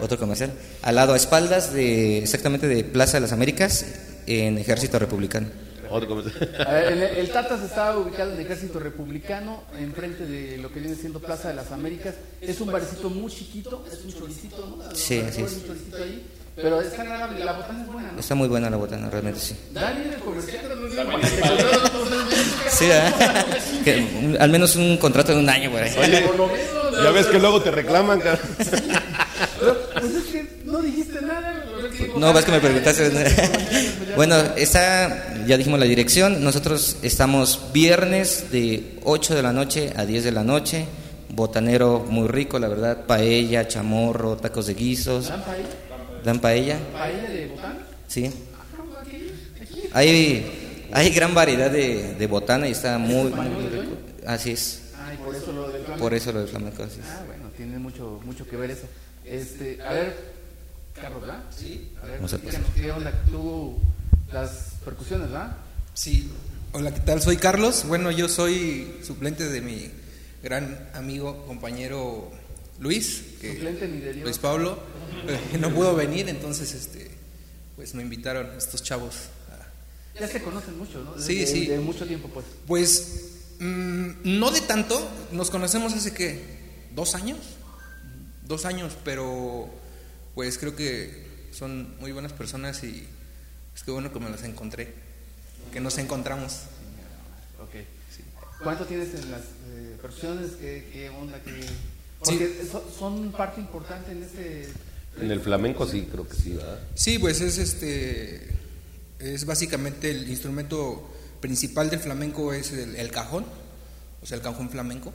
otro 0.00 0.18
comercial. 0.18 0.52
Al 0.82 0.94
lado, 0.94 1.12
a 1.12 1.16
espaldas 1.16 1.72
de 1.72 2.18
exactamente 2.18 2.66
de 2.66 2.84
Plaza 2.84 3.18
de 3.18 3.22
las 3.22 3.32
Américas, 3.32 3.86
en 4.26 4.58
Ejército 4.58 4.98
Republicano. 4.98 5.48
Otro. 5.88 6.18
A 6.66 6.72
ver, 6.72 6.92
el, 6.92 7.02
el 7.02 7.30
Tatas 7.30 7.62
está 7.62 7.96
ubicado 7.96 8.32
en 8.32 8.40
Ejército 8.40 8.80
Republicano, 8.80 9.62
enfrente 9.78 10.26
de 10.26 10.58
lo 10.58 10.72
que 10.72 10.80
viene 10.80 10.96
siendo 10.96 11.20
Plaza 11.20 11.48
de 11.48 11.54
las 11.54 11.70
Américas. 11.70 12.14
Es 12.40 12.60
un 12.60 12.72
barecito 12.72 13.08
muy 13.08 13.30
chiquito, 13.30 13.84
es 13.92 14.04
un 14.04 14.12
choricito, 14.12 14.66
¿no? 14.66 14.94
Sí, 14.94 15.20
así 15.20 15.42
es. 15.42 15.52
un 15.52 15.66
choricito 15.66 15.96
ahí, 15.96 16.26
pero 16.56 16.80
está 16.80 17.02
agradable, 17.02 17.44
la 17.44 17.52
botana 17.52 17.82
es 17.82 17.86
buena, 17.86 18.12
¿no? 18.12 18.20
Está 18.20 18.34
muy 18.34 18.48
buena 18.48 18.70
la 18.70 18.76
botana, 18.78 19.10
realmente 19.10 19.40
sí. 19.40 19.54
Dani 19.72 20.08
el 20.08 20.14
comercial, 20.16 20.62
Sí, 22.70 22.88
¿verdad? 22.88 23.46
Que, 23.84 24.36
al 24.40 24.50
menos 24.50 24.76
un 24.76 24.96
contrato 24.96 25.32
de 25.32 25.38
un 25.38 25.48
año 25.48 25.70
por 25.70 25.82
ahí. 25.82 25.92
por 26.26 26.36
lo 26.36 26.46
menos, 26.46 27.04
Ya 27.04 27.10
ves 27.10 27.26
que 27.26 27.38
luego 27.38 27.62
te 27.62 27.70
reclaman, 27.70 28.20
cabrón. 28.20 28.40
Pues 28.56 30.14
es 30.14 30.24
que 30.32 30.46
no 30.64 30.80
dijiste 30.80 31.20
nada. 31.22 31.64
No, 32.16 32.32
vas 32.32 32.44
que 32.44 32.52
me 32.52 32.60
preguntaste. 32.60 33.10
bueno, 34.16 34.36
está, 34.56 35.34
ya 35.46 35.56
dijimos 35.56 35.78
la 35.78 35.86
dirección. 35.86 36.42
Nosotros 36.42 36.96
estamos 37.02 37.60
viernes 37.72 38.50
de 38.50 38.98
8 39.04 39.34
de 39.34 39.42
la 39.42 39.52
noche 39.52 39.92
a 39.96 40.04
10 40.04 40.24
de 40.24 40.32
la 40.32 40.44
noche. 40.44 40.86
Botanero 41.28 42.04
muy 42.08 42.28
rico, 42.28 42.58
la 42.58 42.68
verdad. 42.68 43.04
Paella, 43.06 43.68
chamorro, 43.68 44.36
tacos 44.36 44.66
de 44.66 44.74
guisos. 44.74 45.30
¿Dan 46.26 46.40
paella? 46.40 46.74
¿Dan 46.74 46.92
paella? 46.92 47.20
¿Paella 47.22 47.30
de 47.30 47.46
botán? 47.46 47.78
Sí. 48.08 48.32
Ah, 48.58 49.00
aquí. 49.00 49.88
Hay, 49.92 50.88
hay 50.92 51.10
gran 51.10 51.34
variedad 51.34 51.70
de, 51.70 52.14
de 52.14 52.26
botana 52.26 52.66
y 52.66 52.72
está 52.72 52.98
muy, 52.98 53.30
muy, 53.30 53.46
muy 53.46 53.68
rico. 53.68 53.96
Así 54.26 54.50
es. 54.50 54.90
Ay, 54.98 55.16
por 55.18 55.36
eso 55.36 55.52
lo 55.52 55.68
del 55.70 55.82
flamenco. 55.82 56.02
Por 56.02 56.14
eso 56.14 56.32
lo 56.32 56.40
de 56.40 56.46
flamenco. 56.48 56.82
Así 56.82 56.98
es. 56.98 57.06
Ah, 57.06 57.22
bueno, 57.28 57.44
tiene 57.56 57.78
mucho, 57.78 58.20
mucho 58.24 58.44
que 58.44 58.56
ver 58.56 58.72
eso. 58.72 58.88
Este, 59.24 59.80
a 59.80 59.92
ver, 59.92 60.16
Carlos, 61.00 61.20
¿verdad? 61.20 61.44
Sí. 61.56 61.92
A 62.02 62.06
ver, 62.06 62.16
Vamos 62.16 62.34
a 62.34 62.38
¿qué 62.74 62.90
onda? 62.90 63.12
Tú, 63.30 63.78
las 64.32 64.72
percusiones, 64.84 65.30
¿verdad? 65.30 65.56
Sí, 65.94 66.28
hola, 66.72 66.92
¿qué 66.92 67.00
tal? 67.00 67.22
Soy 67.22 67.36
Carlos. 67.36 67.84
Bueno, 67.86 68.10
yo 68.10 68.28
soy 68.28 68.96
suplente 69.04 69.48
de 69.48 69.60
mi 69.60 69.92
gran 70.42 70.90
amigo, 70.92 71.46
compañero 71.46 72.32
Luis, 72.78 73.22
que. 73.40 73.58
Luis 74.22 74.38
Pablo, 74.38 74.78
eh, 75.28 75.56
no 75.60 75.72
pudo 75.74 75.94
venir, 75.96 76.28
entonces 76.28 76.72
este, 76.74 77.10
pues 77.76 77.94
me 77.94 78.02
invitaron 78.02 78.50
estos 78.56 78.82
chavos. 78.82 79.14
a- 79.50 80.20
Ya 80.20 80.28
se 80.28 80.42
conocen 80.42 80.78
mucho, 80.78 81.02
¿no? 81.02 81.18
Sí, 81.20 81.46
sí. 81.46 81.66
De 81.66 81.78
mucho 81.78 82.06
tiempo, 82.06 82.28
pues. 82.28 82.46
Pues 82.66 83.22
mm, 83.60 84.10
no 84.38 84.50
de 84.50 84.60
tanto, 84.62 85.08
nos 85.32 85.50
conocemos 85.50 85.92
hace 85.94 86.12
que 86.12 86.40
dos 86.94 87.14
años, 87.14 87.38
dos 88.46 88.64
años, 88.64 88.96
pero 89.04 89.70
pues 90.34 90.58
creo 90.58 90.76
que 90.76 91.48
son 91.52 91.98
muy 91.98 92.12
buenas 92.12 92.32
personas 92.34 92.82
y 92.84 93.06
es 93.74 93.82
que 93.82 93.90
bueno 93.90 94.12
que 94.12 94.20
me 94.20 94.28
las 94.30 94.42
encontré, 94.44 94.92
que 95.72 95.80
nos 95.80 95.96
encontramos. 95.98 96.60
Ok. 97.62 97.74
¿Cuánto 98.62 98.84
tienes 98.86 99.14
en 99.14 99.30
las 99.30 99.40
eh? 99.68 99.96
¿Qué, 100.60 100.88
qué 100.92 101.08
onda? 101.10 101.38
¿Qué... 101.42 101.52
Porque 102.20 102.64
so- 102.70 102.84
son 102.98 103.32
parte 103.32 103.60
importante 103.60 104.12
en 104.12 104.22
este... 104.22 104.68
En 105.20 105.30
el 105.30 105.40
flamenco 105.40 105.86
sí, 105.86 106.06
creo 106.10 106.28
que 106.28 106.34
sí, 106.36 106.52
¿verdad? 106.52 106.78
Sí, 106.94 107.18
pues 107.18 107.40
es 107.40 107.58
este 107.58 108.54
es 109.18 109.46
básicamente 109.46 110.10
el 110.10 110.28
instrumento 110.28 111.10
principal 111.40 111.88
del 111.88 112.00
flamenco 112.00 112.52
es 112.52 112.72
el, 112.72 112.96
el 112.96 113.10
cajón, 113.10 113.46
o 114.22 114.26
sea, 114.26 114.36
el 114.36 114.42
cajón 114.42 114.68
flamenco. 114.68 115.12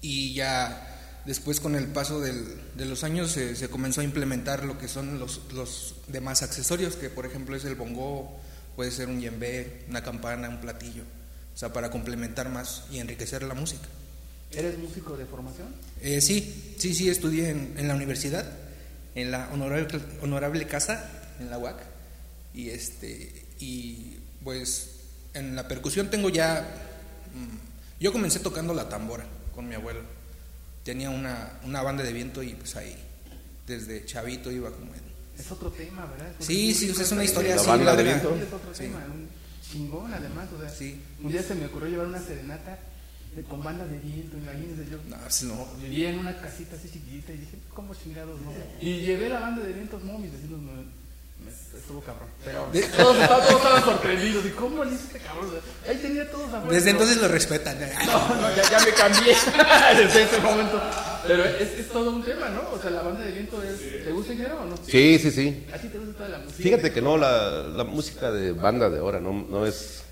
Y 0.00 0.32
ya 0.34 1.20
después 1.26 1.58
con 1.60 1.74
el 1.74 1.86
paso 1.86 2.20
del- 2.20 2.56
de 2.76 2.84
los 2.84 3.02
años 3.02 3.32
se, 3.32 3.56
se 3.56 3.68
comenzó 3.68 4.00
a 4.00 4.04
implementar 4.04 4.64
lo 4.64 4.78
que 4.78 4.86
son 4.88 5.18
los, 5.18 5.40
los 5.52 5.96
demás 6.06 6.42
accesorios, 6.42 6.94
que 6.96 7.10
por 7.10 7.26
ejemplo 7.26 7.56
es 7.56 7.64
el 7.64 7.74
bongo, 7.74 8.38
puede 8.76 8.92
ser 8.92 9.08
un 9.08 9.20
yembe, 9.20 9.84
una 9.88 10.02
campana, 10.04 10.48
un 10.48 10.60
platillo, 10.60 11.02
o 11.54 11.58
sea, 11.58 11.72
para 11.72 11.90
complementar 11.90 12.48
más 12.48 12.84
y 12.92 12.98
enriquecer 12.98 13.42
la 13.42 13.54
música. 13.54 13.88
¿Eres 14.52 14.78
músico 14.78 15.16
de 15.16 15.26
formación? 15.26 15.68
Eh, 16.00 16.20
sí, 16.20 16.74
sí, 16.78 16.94
sí, 16.94 17.08
estudié 17.08 17.50
en, 17.50 17.74
en 17.76 17.88
la 17.88 17.94
universidad, 17.94 18.50
en 19.14 19.30
la 19.30 19.48
honorable, 19.52 19.88
honorable 20.22 20.66
casa, 20.66 21.10
en 21.40 21.50
la 21.50 21.58
UAC, 21.58 21.76
y 22.54 22.70
este, 22.70 23.44
y 23.60 24.16
pues 24.42 24.90
en 25.34 25.54
la 25.54 25.68
percusión 25.68 26.08
tengo 26.10 26.28
ya, 26.30 26.66
mm, 27.34 28.02
yo 28.02 28.12
comencé 28.12 28.40
tocando 28.40 28.72
la 28.74 28.88
tambora 28.88 29.26
con 29.54 29.68
mi 29.68 29.74
abuelo, 29.74 30.00
tenía 30.82 31.10
una, 31.10 31.58
una 31.64 31.82
banda 31.82 32.02
de 32.02 32.12
viento 32.12 32.42
y 32.42 32.54
pues 32.54 32.74
ahí, 32.76 32.96
desde 33.66 34.06
chavito 34.06 34.50
iba 34.50 34.70
como 34.70 34.94
en... 34.94 35.02
Es 35.38 35.52
otro 35.52 35.70
tema, 35.70 36.06
¿verdad? 36.06 36.32
Porque 36.38 36.44
Sí, 36.44 36.74
sí, 36.74 36.90
o 36.90 36.94
sea, 36.94 37.04
es 37.04 37.12
una 37.12 37.22
historia 37.24 37.54
La 37.54 37.60
así, 37.60 37.70
banda 37.70 37.94
de 37.94 38.02
viento. 38.02 38.34
Es 38.34 38.52
otro 38.52 38.74
Sí. 38.74 38.84
tema, 38.84 39.04
un 39.06 39.28
chingón 39.70 40.12
además, 40.12 40.48
o 40.56 40.60
sea, 40.60 40.70
Sí. 40.70 41.00
un 41.22 41.30
día 41.30 41.42
se 41.42 41.54
me 41.54 41.66
ocurrió 41.66 41.90
llevar 41.90 42.06
una 42.06 42.20
serenata 42.22 42.78
con 43.48 43.62
banda 43.62 43.84
de 43.86 43.98
viento, 43.98 44.36
imagínense 44.36 44.90
yo. 44.90 44.98
No, 45.08 45.16
pues 45.18 45.42
no. 45.44 45.66
Vivía 45.80 46.10
en 46.10 46.18
una 46.18 46.36
casita 46.40 46.76
así 46.76 46.88
chiquitita 46.90 47.32
y 47.32 47.36
dije, 47.38 47.58
¿cómo 47.74 47.94
chingados 47.94 48.40
no? 48.40 48.52
Y 48.80 49.00
llevé 49.00 49.28
la 49.28 49.40
banda 49.40 49.62
de 49.62 49.72
vientos, 49.72 50.02
no, 50.04 50.18
mis 50.18 50.32
vecinos 50.32 50.60
me, 50.60 50.72
Me- 51.44 51.52
Estuvo 51.78 52.00
cabrón. 52.00 52.28
Pero 52.44 52.64
todos, 52.96 53.16
estaban, 53.16 53.46
todos 53.46 53.56
estaban 53.62 53.84
sorprendidos. 53.84 54.44
¿Y 54.44 54.50
cómo 54.50 54.84
le 54.84 54.92
hizo 54.94 55.04
este 55.04 55.20
cabrón? 55.20 55.50
Ahí 55.88 55.96
tenía 55.98 56.28
todos 56.28 56.52
afuera. 56.52 56.74
Desde 56.74 56.90
entonces 56.90 57.16
lo 57.18 57.28
respetan. 57.28 57.78
No, 57.78 58.34
no, 58.34 58.56
ya, 58.56 58.68
ya 58.68 58.80
me 58.80 58.92
cambié 58.92 59.36
desde 59.96 60.22
ese 60.24 60.40
momento. 60.40 60.80
Pero 61.28 61.44
es, 61.44 61.78
es 61.78 61.88
todo 61.90 62.10
un 62.10 62.24
tema, 62.24 62.48
¿no? 62.48 62.62
O 62.72 62.80
sea, 62.82 62.90
la 62.90 63.02
banda 63.02 63.20
de 63.20 63.30
viento 63.30 63.62
es. 63.62 63.78
¿Te 64.04 64.10
gusta 64.10 64.32
el 64.32 64.38
género 64.38 64.62
o 64.62 64.66
no? 64.66 64.76
Sí, 64.84 65.18
sí, 65.20 65.30
sí. 65.30 65.64
¿A 65.72 65.78
ti 65.78 65.86
te 65.88 65.98
gusta 65.98 66.14
toda 66.16 66.28
la 66.30 66.38
música? 66.38 66.60
Fíjate 66.62 66.92
que 66.92 67.00
no, 67.02 67.16
la, 67.16 67.62
la 67.68 67.84
música 67.84 68.32
de 68.32 68.50
banda 68.52 68.90
de 68.90 68.98
ahora 68.98 69.20
no, 69.20 69.32
no 69.32 69.64
es... 69.64 70.02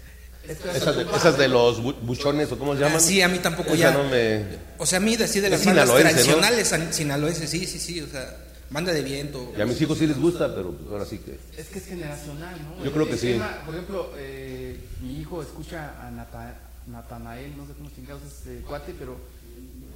Esas 0.48 0.96
de, 0.96 1.02
esas 1.16 1.38
de 1.38 1.48
los 1.48 1.82
bu- 1.82 1.96
buchones 2.02 2.50
o 2.52 2.59
cómo 2.59 2.74
se 2.74 2.80
llaman. 2.80 3.00
Sí, 3.00 3.20
a 3.22 3.28
mí 3.28 3.38
tampoco 3.38 3.70
Esa 3.74 3.76
ya. 3.76 3.90
no 3.92 4.04
me... 4.04 4.44
O 4.78 4.87
sea, 4.87 4.98
a 4.98 5.00
mí 5.00 5.16
de 5.16 5.24
así 5.24 5.40
de 5.40 5.50
las 5.50 5.64
bandas 5.64 5.88
¿no? 5.88 5.94
tradicionales 5.96 6.68
san- 6.68 6.92
sinaloenses, 6.92 7.48
sí, 7.50 7.66
sí, 7.66 7.78
sí, 7.78 8.00
o 8.00 8.06
sea, 8.09 8.37
banda 8.70 8.92
de 8.92 9.02
viento. 9.02 9.52
Y 9.56 9.61
a 9.61 9.66
mis 9.66 9.80
hijos 9.80 9.98
sí 9.98 10.06
les 10.06 10.18
gusta, 10.18 10.54
pero 10.54 10.72
pues 10.72 10.90
ahora 10.90 11.04
sí 11.04 11.18
que... 11.18 11.38
Es 11.61 11.66
que 11.68 11.78
es 11.78 11.87
generacional, 11.87 12.54
¿no? 12.78 12.85
Yo 12.85 12.92
creo 12.92 13.09
que 13.09 13.16
sí. 13.16 13.32
tema, 13.32 13.62
por 13.64 13.74
ejemplo, 13.74 14.12
eh, 14.18 14.78
mi 15.02 15.20
hijo 15.20 15.42
escucha 15.42 15.94
a 16.06 16.11
Nata- 16.11 16.59
Natanael, 16.87 17.56
no 17.56 17.66
sé 17.66 17.72
cómo 17.74 17.90
chingados 17.94 18.22
es 18.24 18.32
este 18.38 18.61
cuate, 18.66 18.94
pero, 18.98 19.16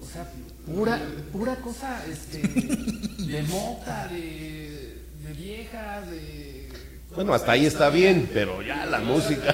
o 0.02 0.06
sea, 0.12 0.28
pura, 0.66 1.00
pura 1.32 1.56
cosa 1.56 2.02
este, 2.10 2.38
de 2.38 3.42
mota, 3.44 4.08
de, 4.08 4.98
de 5.26 5.32
vieja, 5.34 6.00
de. 6.02 6.59
Bueno, 7.14 7.34
hasta 7.34 7.52
ahí 7.52 7.66
está 7.66 7.90
bien, 7.90 8.30
pero 8.32 8.62
ya 8.62 8.86
la 8.86 9.00
música... 9.00 9.52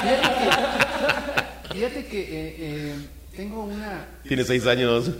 Fíjate 0.00 0.28
que, 0.38 1.74
fíjate 1.74 2.06
que 2.06 2.20
eh, 2.20 2.56
eh, 2.58 2.94
tengo 3.36 3.64
una. 3.64 4.06
Tiene 4.22 4.44
seis 4.44 4.66
años. 4.66 5.10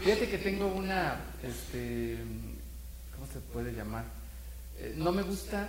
Fíjate 0.00 0.28
que 0.28 0.38
tengo 0.38 0.66
una, 0.68 1.16
este, 1.42 2.18
¿cómo 3.14 3.26
se 3.32 3.40
puede 3.52 3.72
llamar? 3.72 4.04
Eh, 4.78 4.94
no 4.96 5.12
me 5.12 5.22
gusta 5.22 5.68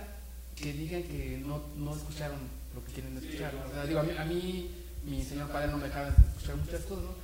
que 0.56 0.72
digan 0.72 1.02
que 1.02 1.42
no, 1.44 1.62
no 1.76 1.94
escucharon 1.94 2.38
lo 2.74 2.84
que 2.84 2.92
quieren 2.92 3.16
escuchar. 3.16 3.52
O 3.68 3.72
sea, 3.74 3.86
digo, 3.86 4.00
a 4.00 4.02
mí, 4.02 4.12
a 4.18 4.24
mí, 4.24 4.70
mi 5.04 5.22
señor 5.24 5.48
padre 5.48 5.68
no 5.68 5.78
me 5.78 5.84
dejaba 5.84 6.08
escuchar 6.08 6.56
muchas 6.56 6.82
cosas, 6.82 7.04
¿no? 7.04 7.14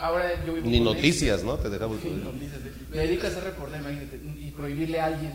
Ahora 0.00 0.44
yo 0.44 0.54
vivo 0.54 0.66
Ni 0.68 0.80
noticias, 0.80 1.42
¿no? 1.42 1.56
Te 1.56 1.68
dejamos... 1.68 1.98
Sí, 2.02 2.10
noticias. 2.10 2.60
Me 2.90 2.98
dedico 2.98 3.26
a 3.26 3.30
hacer 3.30 3.44
reportaje, 3.44 3.82
imagínate, 3.82 4.20
y 4.38 4.50
prohibirle 4.52 5.00
a 5.00 5.06
alguien 5.06 5.32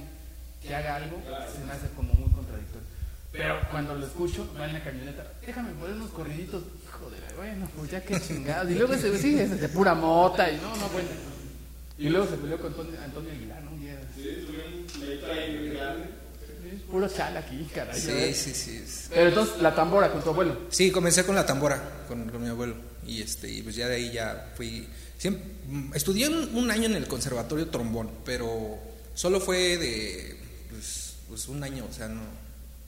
que 0.62 0.73
haga 0.73 0.95
algo 0.95 1.21
se 1.54 1.65
me 1.65 1.71
hace 1.71 1.88
como 1.95 2.13
muy 2.13 2.32
contradictorio. 2.32 2.88
Pero 3.32 3.60
cuando 3.71 3.95
lo 3.95 4.06
escucho, 4.06 4.47
va 4.60 4.67
en 4.67 4.73
la 4.73 4.84
camioneta, 4.84 5.34
déjame 5.45 5.71
poner 5.73 5.95
unos 5.95 6.12
corriditos, 6.12 6.63
hijo 6.86 7.10
de 7.10 7.19
la, 7.19 7.34
bueno, 7.36 7.69
pues 7.76 7.91
ya 7.91 8.02
que 8.02 8.19
chingados. 8.19 8.71
Y 8.71 8.76
luego 8.76 8.93
se 8.95 9.17
sí, 9.17 9.39
es 9.39 9.60
de 9.60 9.69
pura 9.69 9.93
mota 9.93 10.49
y 10.49 10.58
no, 10.58 10.76
no, 10.78 10.88
bueno. 10.89 11.10
Y 11.97 12.10
luego 12.10 12.28
se 12.28 12.38
peleó 12.38 12.58
con 12.58 12.67
Antonio, 12.67 12.99
Antonio 13.04 13.32
Aguilar, 13.32 13.63
¿no? 13.63 13.71
Un 13.71 13.82
día. 13.82 13.99
Sí, 14.15 14.47
Puro 16.89 17.07
chala 17.09 17.39
aquí, 17.39 17.67
caray. 17.73 17.99
Sí, 17.99 18.33
sí, 18.33 18.53
sí. 18.53 18.81
es- 18.83 19.07
Pero 19.09 19.29
entonces, 19.29 19.61
la 19.61 19.73
tambora 19.73 20.11
con 20.11 20.21
tu 20.23 20.29
abuelo. 20.29 20.57
Sí, 20.69 20.91
comencé 20.91 21.25
con 21.25 21.35
la 21.35 21.45
tambora, 21.45 22.05
con, 22.07 22.29
con 22.29 22.41
mi 22.41 22.49
abuelo. 22.49 22.75
Y 23.05 23.21
este, 23.21 23.49
y 23.49 23.61
pues 23.63 23.75
ya 23.75 23.87
de 23.87 23.95
ahí 23.95 24.11
ya 24.11 24.51
fui. 24.55 24.87
siempre- 25.17 25.43
mm, 25.67 25.93
estudié 25.95 26.27
un, 26.27 26.55
un 26.55 26.69
año 26.71 26.85
en 26.85 26.95
el 26.95 27.07
conservatorio 27.07 27.67
trombón, 27.69 28.09
pero 28.25 28.77
solo 29.15 29.39
fue 29.39 29.77
de 29.77 30.37
pues, 30.69 31.15
pues 31.27 31.47
un 31.47 31.63
año, 31.63 31.85
o 31.89 31.93
sea, 31.93 32.07
no 32.07 32.21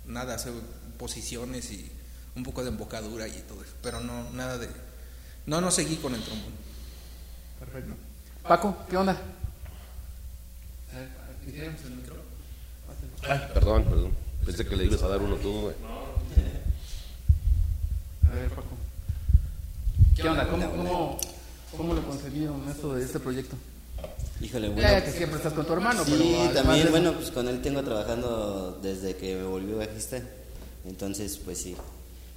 nada, 0.06 0.36
hacer 0.36 0.54
posiciones 1.00 1.72
y 1.72 1.90
un 2.36 2.44
poco 2.44 2.62
de 2.64 2.70
embocadura 2.70 3.28
y 3.28 3.44
todo 3.48 3.64
eso, 3.64 3.74
pero 3.82 4.00
no 4.02 4.30
nada 4.32 4.58
de 4.58 4.68
no 5.48 5.62
no 5.62 5.72
seguí 5.72 5.96
con 5.98 6.14
el 6.14 6.22
trombón. 6.24 6.54
Perfecto. 7.60 7.94
Paco, 8.48 8.78
¿qué 8.90 8.98
onda? 8.98 9.14
A 10.94 10.98
ver, 11.00 11.10
¿quisiéramos 11.46 11.82
el 11.84 11.92
micro? 11.92 12.16
Ay, 13.24 13.40
perdón, 13.54 13.84
perdón. 13.86 14.12
Pensé 14.46 14.66
que 14.66 14.76
le 14.76 14.86
ibas 14.86 15.02
a 15.04 15.08
dar 15.08 15.22
uno 15.22 15.36
tú, 15.38 15.62
güey. 15.62 15.76
A 18.32 18.36
ver, 18.36 18.50
Paco. 18.50 18.68
¿Qué 20.16 20.28
onda? 20.30 20.48
¿Cómo, 20.48 20.72
cómo, 20.72 21.18
cómo 21.78 21.94
lo 21.94 22.02
concebieron 22.04 22.68
esto 22.70 22.94
de 22.96 23.04
este 23.04 23.20
proyecto? 23.20 23.56
Híjole, 24.42 24.68
bueno. 24.70 24.82
ya 24.82 25.04
que 25.04 25.12
siempre 25.12 25.38
estás 25.38 25.54
con 25.54 25.66
tu 25.66 25.74
hermano, 25.74 26.02
pero 26.04 26.18
Sí, 26.18 26.48
de 26.48 26.50
también, 26.50 26.88
bueno, 26.92 27.14
pues 27.14 27.32
con 27.32 27.48
él 27.48 27.62
tengo 27.62 27.82
trabajando 27.84 28.80
desde 28.84 29.16
que 29.16 29.36
me 29.36 29.44
volvió 29.44 29.78
bajista. 29.78 30.20
Entonces, 30.86 31.40
pues 31.44 31.60
sí. 31.60 31.76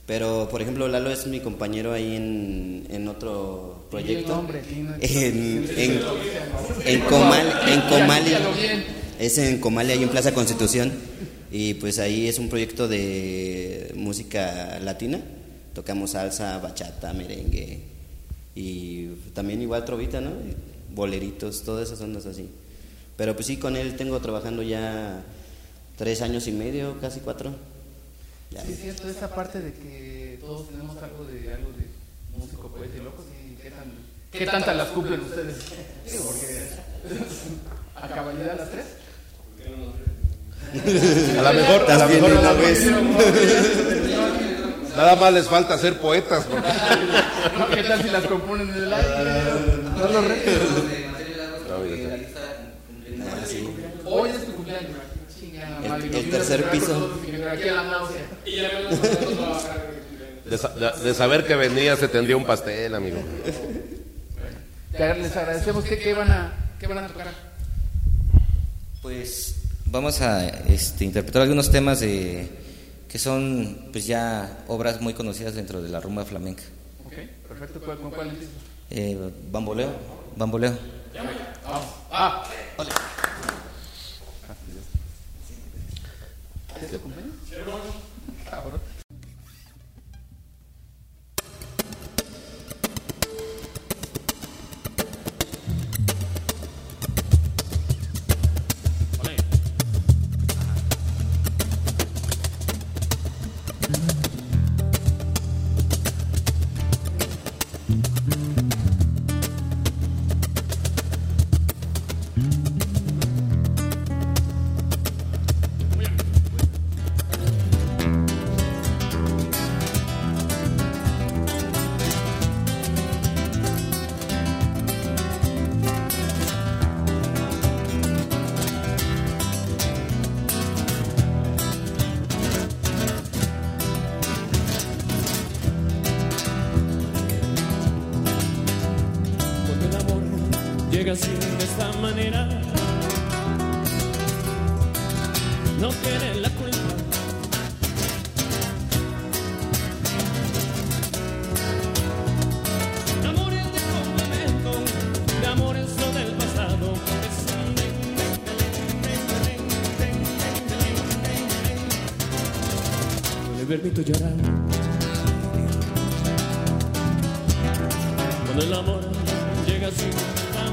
Pero, 0.07 0.49
por 0.51 0.63
ejemplo, 0.63 0.89
Lalo 0.89 1.11
es 1.11 1.27
mi 1.27 1.41
compañero 1.41 1.93
ahí 1.93 2.17
en, 2.17 2.87
en 2.89 3.09
otro 3.09 3.85
proyecto. 3.91 4.33
nombre, 4.37 4.63
En, 5.01 5.69
en, 5.77 6.01
en 6.85 7.01
Comal, 7.03 7.61
en 7.69 7.81
Comali. 7.83 8.37
Es 9.19 9.37
en 9.39 9.61
Comali, 9.61 9.91
ahí 9.91 10.03
en 10.05 10.11
Plaza 10.11 10.33
Constitución. 10.33 10.93
Y 11.51 11.75
pues 11.75 11.99
ahí 11.99 12.29
es 12.29 12.39
un 12.39 12.49
proyecto 12.49 12.87
de 12.87 13.93
música 13.97 14.79
latina. 14.81 15.21
Tocamos 15.75 16.13
salsa, 16.13 16.59
bachata, 16.59 17.13
merengue. 17.13 17.81
Y 18.55 19.07
también 19.35 19.61
igual 19.61 19.85
trovita, 19.85 20.21
¿no? 20.21 20.31
Boleritos, 20.95 21.63
todas 21.63 21.89
esas 21.89 22.01
ondas 22.01 22.27
así. 22.27 22.49
Pero 23.17 23.35
pues 23.35 23.47
sí, 23.47 23.57
con 23.57 23.77
él 23.77 23.97
tengo 23.97 24.21
trabajando 24.21 24.63
ya 24.63 25.25
tres 25.97 26.23
años 26.23 26.47
y 26.47 26.53
medio, 26.53 27.01
casi 27.01 27.19
cuatro. 27.19 27.53
Ya. 28.53 28.63
Sí, 28.65 28.73
es 28.73 28.81
cierto, 28.81 29.09
esa 29.09 29.35
parte 29.35 29.61
de 29.61 29.73
que 29.73 30.39
todos 30.41 30.69
tenemos 30.69 30.97
algo 31.03 31.25
de 31.25 31.53
algo 31.53 31.71
de 31.73 32.39
músico, 32.39 32.69
poeta 32.69 32.97
y 32.97 33.01
loco, 33.01 33.23
sí, 33.23 33.57
¿qué, 33.61 33.71
tan, 33.71 33.93
¿qué 34.31 34.47
tantas 34.47 34.77
las 34.77 34.89
cumplen 34.89 35.21
ustedes? 35.21 35.57
Digo, 36.11 36.25
porque 36.25 36.69
a 37.97 38.09
cabalidad 38.09 38.57
las 38.57 38.71
tres. 38.71 38.87
A 41.39 41.43
lo 41.43 41.53
mejor, 41.61 41.91
a 41.91 41.99
lo 41.99 42.09
mejor 42.09 42.33
una 42.33 42.53
vez. 42.53 42.87
nada 44.97 45.17
más 45.17 45.33
les 45.33 45.49
falta 45.49 45.79
ser 45.79 45.99
poetas. 45.99 46.45
porque- 46.45 46.69
No, 47.59 47.69
¿Qué 47.71 47.83
tal 47.85 48.03
si 48.03 48.09
las 48.11 48.25
componen 48.27 48.69
en 48.71 48.75
el 48.85 48.93
aire? 48.93 49.09
No 49.97 50.09
lo 50.09 50.21
retos. 50.23 50.55
No, 51.69 51.79
Ah, 53.31 53.45
sí. 53.47 53.69
Hoy 54.05 54.31
es 54.31 54.45
tu 54.47 54.53
cumpleaños. 54.53 54.91
El- 55.85 56.15
el 56.15 56.31
tercer 56.31 56.65
piso. 56.71 57.11
de, 60.45 60.57
de- 60.57 61.03
de 61.05 61.15
saber 61.15 61.45
que 61.47 61.55
venía 61.57 61.97
se 61.97 62.09
tendría 62.09 62.37
un 62.37 62.45
pastel, 62.45 62.95
amigo. 62.95 63.19
Les 64.99 65.37
agradecemos. 65.37 65.85
¿Qué, 65.85 65.99
qué, 65.99 66.15
van 66.15 66.31
a, 66.31 66.53
¿Qué 66.81 66.87
van 66.87 66.99
a 66.99 67.07
tocar? 67.09 67.29
Pues 69.03 69.57
vamos 69.91 70.21
a 70.21 70.47
este, 70.49 71.05
interpretar 71.05 71.43
algunos 71.43 71.71
temas 71.71 72.01
de 72.01 72.49
que 73.09 73.19
son 73.19 73.89
pues 73.93 74.07
ya 74.07 74.65
obras 74.69 75.01
muy 75.01 75.15
conocidas 75.15 75.55
dentro 75.55 75.81
de 75.83 75.89
la 75.89 76.01
rumba 76.01 76.25
flamenca. 76.25 76.63
Ok, 77.07 77.15
perfecto. 77.49 77.81
¿Cuál- 77.81 77.99
¿Con 77.99 78.11
cuál 78.11 78.29
empiezo? 78.29 78.53
Eh, 78.91 79.19
bamboleo, 79.51 79.91
bamboleo. 80.37 80.77
Vamos. 81.65 81.87
Ah, 82.11 82.45
¿Es 86.83 86.91
tu 86.93 87.01
cumpleaños? 87.01 87.35
Cabrón. 88.49 88.81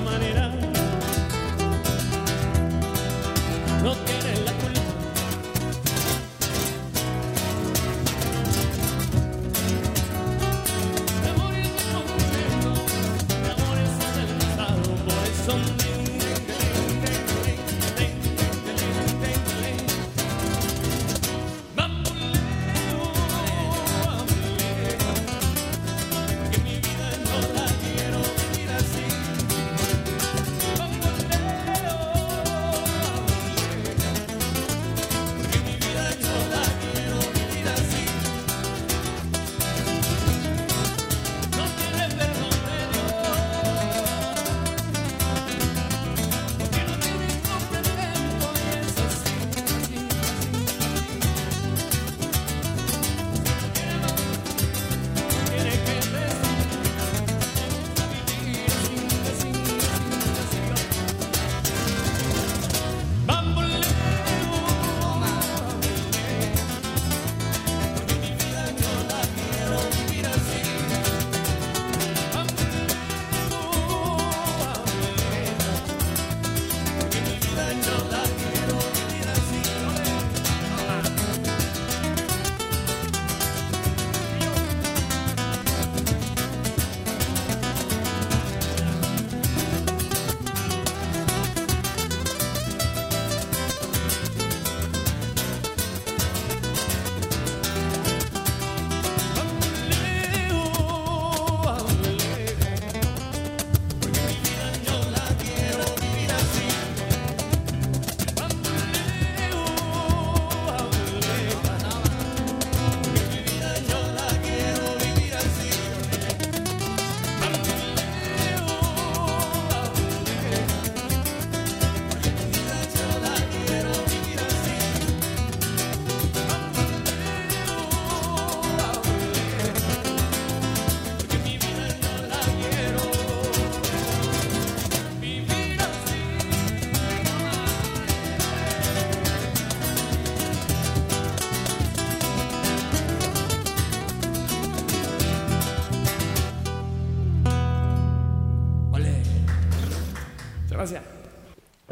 De 0.03 0.44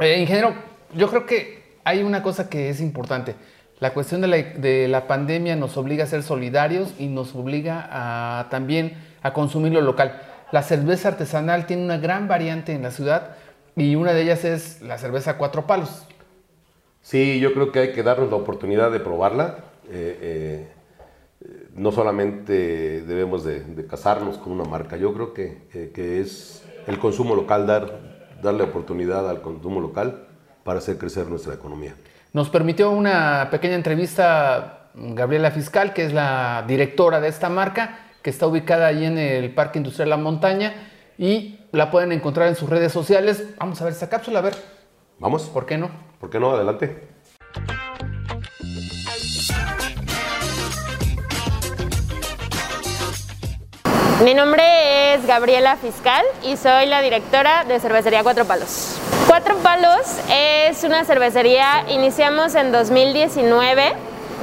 Eh, 0.03 0.19
ingeniero, 0.19 0.53
yo 0.93 1.09
creo 1.09 1.25
que 1.25 1.63
hay 1.85 2.03
una 2.03 2.21
cosa 2.21 2.49
que 2.49 2.69
es 2.69 2.81
importante. 2.81 3.35
La 3.79 3.93
cuestión 3.93 4.19
de 4.19 4.27
la, 4.27 4.37
de 4.37 4.89
la 4.89 5.07
pandemia 5.07 5.55
nos 5.55 5.77
obliga 5.77 6.03
a 6.03 6.07
ser 6.07 6.23
solidarios 6.23 6.93
y 6.99 7.07
nos 7.07 7.33
obliga 7.35 7.87
a, 7.89 8.49
también 8.49 8.97
a 9.21 9.31
consumir 9.31 9.71
lo 9.71 9.79
local. 9.79 10.21
La 10.51 10.61
cerveza 10.61 11.07
artesanal 11.07 11.65
tiene 11.67 11.85
una 11.85 11.97
gran 11.97 12.27
variante 12.27 12.73
en 12.73 12.83
la 12.83 12.91
ciudad 12.91 13.37
y 13.77 13.95
una 13.95 14.13
de 14.13 14.23
ellas 14.23 14.43
es 14.43 14.81
la 14.81 14.97
cerveza 14.97 15.37
cuatro 15.37 15.67
palos. 15.67 16.05
Sí, 17.01 17.39
yo 17.39 17.53
creo 17.53 17.71
que 17.71 17.79
hay 17.79 17.91
que 17.93 18.03
darnos 18.03 18.29
la 18.29 18.35
oportunidad 18.35 18.91
de 18.91 18.99
probarla. 18.99 19.59
Eh, 19.89 20.19
eh, 20.21 20.67
no 21.75 21.93
solamente 21.93 23.01
debemos 23.01 23.45
de, 23.45 23.61
de 23.61 23.87
casarnos 23.87 24.37
con 24.37 24.51
una 24.51 24.65
marca, 24.65 24.97
yo 24.97 25.13
creo 25.13 25.33
que, 25.33 25.57
eh, 25.73 25.91
que 25.93 26.19
es 26.21 26.63
el 26.87 26.99
consumo 26.99 27.35
local, 27.35 27.65
dar, 27.65 28.12
darle 28.43 28.63
oportunidad 28.63 29.27
al 29.29 29.41
consumo 29.41 29.79
local 29.79 30.27
para 30.63 30.79
hacer 30.79 30.97
crecer 30.97 31.27
nuestra 31.27 31.53
economía. 31.53 31.95
Nos 32.33 32.49
permitió 32.49 32.91
una 32.91 33.47
pequeña 33.49 33.75
entrevista 33.75 34.89
Gabriela 34.93 35.51
Fiscal, 35.51 35.93
que 35.93 36.05
es 36.05 36.13
la 36.13 36.63
directora 36.67 37.19
de 37.19 37.27
esta 37.27 37.49
marca, 37.49 37.99
que 38.21 38.29
está 38.29 38.47
ubicada 38.47 38.87
ahí 38.87 39.05
en 39.05 39.17
el 39.17 39.53
Parque 39.53 39.79
Industrial 39.79 40.09
La 40.09 40.17
Montaña 40.17 40.73
y 41.17 41.59
la 41.71 41.91
pueden 41.91 42.11
encontrar 42.11 42.47
en 42.47 42.55
sus 42.55 42.69
redes 42.69 42.91
sociales. 42.91 43.55
Vamos 43.59 43.81
a 43.81 43.85
ver 43.85 43.93
esta 43.93 44.09
cápsula, 44.09 44.39
a 44.39 44.43
ver, 44.43 44.55
¿Vamos? 45.19 45.43
¿por 45.43 45.65
qué 45.65 45.77
no? 45.77 45.89
¿Por 46.19 46.29
qué 46.29 46.39
no? 46.39 46.51
Adelante. 46.51 47.09
Mi 54.21 54.33
nombre 54.33 55.15
es 55.15 55.25
Gabriela 55.25 55.75
Fiscal 55.75 56.23
y 56.43 56.55
soy 56.55 56.85
la 56.85 57.01
directora 57.01 57.65
de 57.65 57.79
Cervecería 57.79 58.23
Cuatro 58.23 58.45
Palos. 58.45 58.95
Cuatro 59.27 59.57
Palos 59.57 60.01
es 60.29 60.83
una 60.83 61.03
cervecería, 61.03 61.83
iniciamos 61.89 62.55
en 62.55 62.71
2019, 62.71 63.93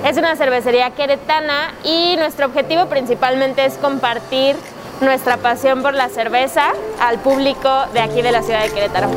es 0.05 0.17
una 0.19 0.35
cervecería 0.37 0.91
queretana 0.91 1.73
y 1.85 2.17
nuestro 2.17 2.47
objetivo 2.47 2.87
principalmente 2.87 3.65
es 3.65 3.75
compartir 3.75 4.57
nuestra 5.01 5.37
pasión 5.37 5.83
por 5.83 5.95
la 5.95 6.09
cerveza 6.09 6.73
al 7.01 7.21
público 7.21 7.87
de 7.95 8.01
aquí 8.01 8.23
de 8.23 8.33
la 8.33 8.43
ciudad 8.43 8.63
de 8.63 8.71
Querétaro. 8.71 9.09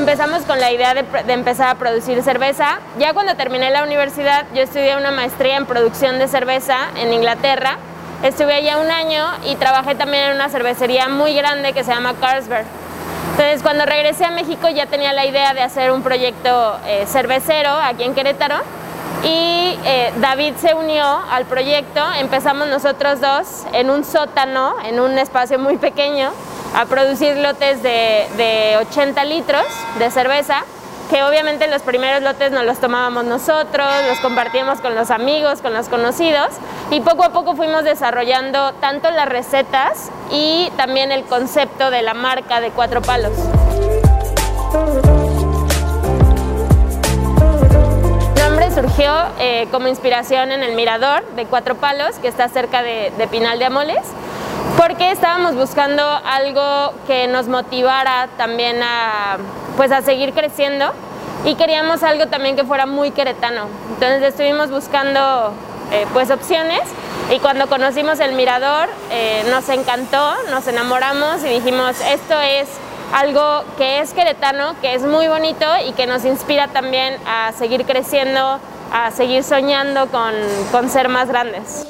Empezamos 0.00 0.42
con 0.42 0.58
la 0.58 0.72
idea 0.72 0.94
de, 0.94 1.02
de 1.02 1.32
empezar 1.32 1.68
a 1.68 1.74
producir 1.74 2.22
cerveza. 2.22 2.80
Ya 2.98 3.12
cuando 3.12 3.36
terminé 3.36 3.70
la 3.70 3.82
universidad, 3.84 4.46
yo 4.54 4.62
estudié 4.62 4.96
una 4.96 5.10
maestría 5.10 5.56
en 5.56 5.66
producción 5.66 6.18
de 6.18 6.26
cerveza 6.26 6.88
en 6.96 7.12
Inglaterra. 7.12 7.76
Estuve 8.22 8.54
allá 8.54 8.78
un 8.78 8.90
año 8.90 9.26
y 9.44 9.56
trabajé 9.56 9.94
también 9.94 10.24
en 10.24 10.34
una 10.36 10.48
cervecería 10.48 11.08
muy 11.08 11.34
grande 11.34 11.72
que 11.72 11.84
se 11.84 11.92
llama 11.92 12.14
Carlsberg. 12.18 12.64
Entonces, 13.32 13.62
cuando 13.62 13.86
regresé 13.86 14.24
a 14.24 14.30
México 14.30 14.68
ya 14.68 14.86
tenía 14.86 15.12
la 15.12 15.24
idea 15.24 15.54
de 15.54 15.62
hacer 15.62 15.92
un 15.92 16.02
proyecto 16.02 16.78
eh, 16.86 17.04
cervecero 17.06 17.70
aquí 17.70 18.02
en 18.02 18.14
Querétaro 18.14 18.56
y 19.22 19.78
eh, 19.84 20.12
David 20.16 20.54
se 20.56 20.74
unió 20.74 21.04
al 21.30 21.44
proyecto. 21.44 22.02
Empezamos 22.18 22.68
nosotros 22.68 23.20
dos 23.20 23.64
en 23.72 23.90
un 23.90 24.04
sótano, 24.04 24.76
en 24.84 24.98
un 24.98 25.18
espacio 25.18 25.58
muy 25.58 25.76
pequeño, 25.76 26.32
a 26.74 26.86
producir 26.86 27.36
lotes 27.36 27.82
de, 27.82 28.28
de 28.36 28.76
80 28.80 29.24
litros 29.24 29.64
de 29.98 30.10
cerveza, 30.10 30.64
que 31.10 31.24
obviamente 31.24 31.66
los 31.66 31.82
primeros 31.82 32.22
lotes 32.22 32.52
nos 32.52 32.64
los 32.64 32.78
tomábamos 32.78 33.24
nosotros, 33.24 33.86
los 34.08 34.20
compartíamos 34.20 34.80
con 34.80 34.94
los 34.94 35.10
amigos, 35.10 35.60
con 35.60 35.74
los 35.74 35.88
conocidos, 35.88 36.48
y 36.90 37.00
poco 37.00 37.24
a 37.24 37.30
poco 37.30 37.56
fuimos 37.56 37.82
desarrollando 37.82 38.72
tanto 38.74 39.10
las 39.10 39.28
recetas 39.28 40.10
y 40.30 40.70
también 40.76 41.10
el 41.10 41.24
concepto 41.24 41.90
de 41.90 42.02
la 42.02 42.14
marca 42.14 42.60
de 42.60 42.70
Cuatro 42.70 43.02
Palos. 43.02 43.32
El 48.36 48.42
nombre 48.42 48.70
surgió 48.70 49.12
eh, 49.40 49.66
como 49.72 49.88
inspiración 49.88 50.52
en 50.52 50.62
el 50.62 50.76
Mirador 50.76 51.24
de 51.34 51.46
Cuatro 51.46 51.74
Palos, 51.74 52.16
que 52.22 52.28
está 52.28 52.48
cerca 52.48 52.82
de, 52.82 53.12
de 53.18 53.26
Pinal 53.26 53.58
de 53.58 53.64
Amoles, 53.64 54.02
porque 54.76 55.10
estábamos 55.10 55.54
buscando 55.54 56.02
algo 56.02 56.94
que 57.06 57.26
nos 57.26 57.48
motivara 57.48 58.28
también 58.36 58.82
a, 58.82 59.38
pues, 59.76 59.92
a 59.92 60.02
seguir 60.02 60.32
creciendo 60.32 60.92
y 61.44 61.54
queríamos 61.54 62.02
algo 62.02 62.26
también 62.26 62.56
que 62.56 62.64
fuera 62.64 62.86
muy 62.86 63.10
queretano. 63.10 63.66
Entonces 63.94 64.22
estuvimos 64.22 64.70
buscando 64.70 65.52
eh, 65.92 66.06
pues 66.12 66.30
opciones 66.30 66.82
y 67.30 67.38
cuando 67.38 67.68
conocimos 67.68 68.20
el 68.20 68.34
mirador 68.34 68.88
eh, 69.10 69.44
nos 69.50 69.68
encantó, 69.68 70.34
nos 70.50 70.66
enamoramos 70.66 71.42
y 71.44 71.48
dijimos 71.48 71.96
esto 72.00 72.38
es 72.40 72.68
algo 73.12 73.64
que 73.76 74.00
es 74.00 74.12
queretano, 74.12 74.74
que 74.80 74.94
es 74.94 75.02
muy 75.02 75.28
bonito 75.28 75.66
y 75.86 75.92
que 75.92 76.06
nos 76.06 76.24
inspira 76.24 76.68
también 76.68 77.16
a 77.26 77.52
seguir 77.52 77.84
creciendo, 77.84 78.60
a 78.92 79.10
seguir 79.10 79.42
soñando 79.42 80.06
con, 80.08 80.32
con 80.70 80.88
ser 80.88 81.08
más 81.08 81.28
grandes. 81.28 81.86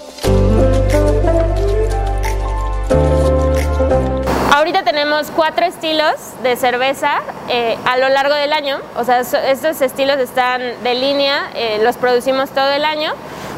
Ahorita 4.52 4.82
tenemos 4.82 5.30
cuatro 5.34 5.64
estilos 5.64 6.14
de 6.42 6.56
cerveza 6.56 7.12
eh, 7.48 7.78
a 7.84 7.96
lo 7.98 8.08
largo 8.08 8.34
del 8.34 8.52
año, 8.52 8.78
o 8.96 9.04
sea, 9.04 9.22
so- 9.22 9.36
estos 9.36 9.80
estilos 9.80 10.18
están 10.18 10.60
de 10.82 10.94
línea, 10.94 11.50
eh, 11.54 11.78
los 11.84 11.96
producimos 11.96 12.50
todo 12.50 12.70
el 12.72 12.84
año. 12.84 13.12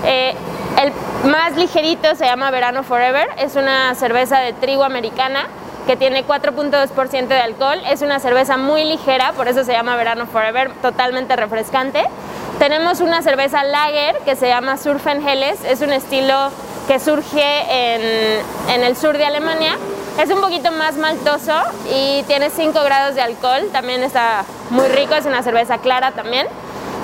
Eh, 0.05 0.35
el 0.83 0.93
más 1.31 1.57
ligerito 1.57 2.15
se 2.15 2.27
llama 2.27 2.51
Verano 2.51 2.83
Forever, 2.83 3.27
es 3.39 3.57
una 3.57 3.95
cerveza 3.95 4.39
de 4.41 4.53
trigo 4.53 4.85
americana 4.85 5.47
que 5.87 5.97
tiene 5.97 6.27
4.2% 6.27 7.27
de 7.27 7.41
alcohol, 7.41 7.81
es 7.89 8.03
una 8.03 8.21
cerveza 8.21 8.59
muy 8.59 8.85
ligera, 8.85 9.33
por 9.33 9.49
eso 9.49 9.65
se 9.65 9.73
llama 9.73 9.97
Verano 9.97 10.27
Forever, 10.27 10.71
totalmente 10.83 11.35
refrescante. 11.37 12.05
Tenemos 12.59 13.01
una 13.01 13.23
cerveza 13.23 13.65
lager 13.65 14.19
que 14.27 14.37
se 14.37 14.47
llama 14.49 14.77
Surfenhelles, 14.77 15.65
es 15.65 15.81
un 15.81 15.93
estilo 15.93 16.51
que 16.87 16.99
surge 17.01 17.43
en, 17.71 18.43
en 18.69 18.85
el 18.85 18.95
sur 18.97 19.17
de 19.17 19.25
Alemania. 19.25 19.77
Es 20.19 20.31
un 20.31 20.41
poquito 20.41 20.71
más 20.71 20.97
maltoso 20.97 21.55
y 21.91 22.23
tiene 22.25 22.51
5 22.51 22.85
grados 22.85 23.15
de 23.15 23.23
alcohol, 23.23 23.71
también 23.73 24.03
está 24.03 24.45
muy 24.71 24.87
rico, 24.89 25.15
es 25.15 25.25
una 25.25 25.43
cerveza 25.43 25.79
clara 25.79 26.13
también. 26.13 26.47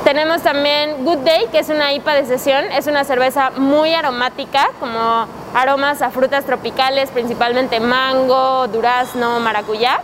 Tenemos 0.05 0.43
también 0.43 1.05
Good 1.05 1.19
Day, 1.19 1.47
que 1.51 1.59
es 1.59 1.69
una 1.69 1.93
IPA 1.93 2.15
de 2.15 2.27
sesión, 2.27 2.65
es 2.71 2.87
una 2.87 3.05
cerveza 3.05 3.51
muy 3.57 3.95
aromática, 3.95 4.71
como 4.79 5.27
aromas 5.55 6.03
a 6.03 6.11
frutas 6.11 6.45
tropicales, 6.45 7.11
principalmente 7.11 7.81
mango, 7.81 8.69
durazno, 8.69 9.41
maracuyá, 9.41 10.01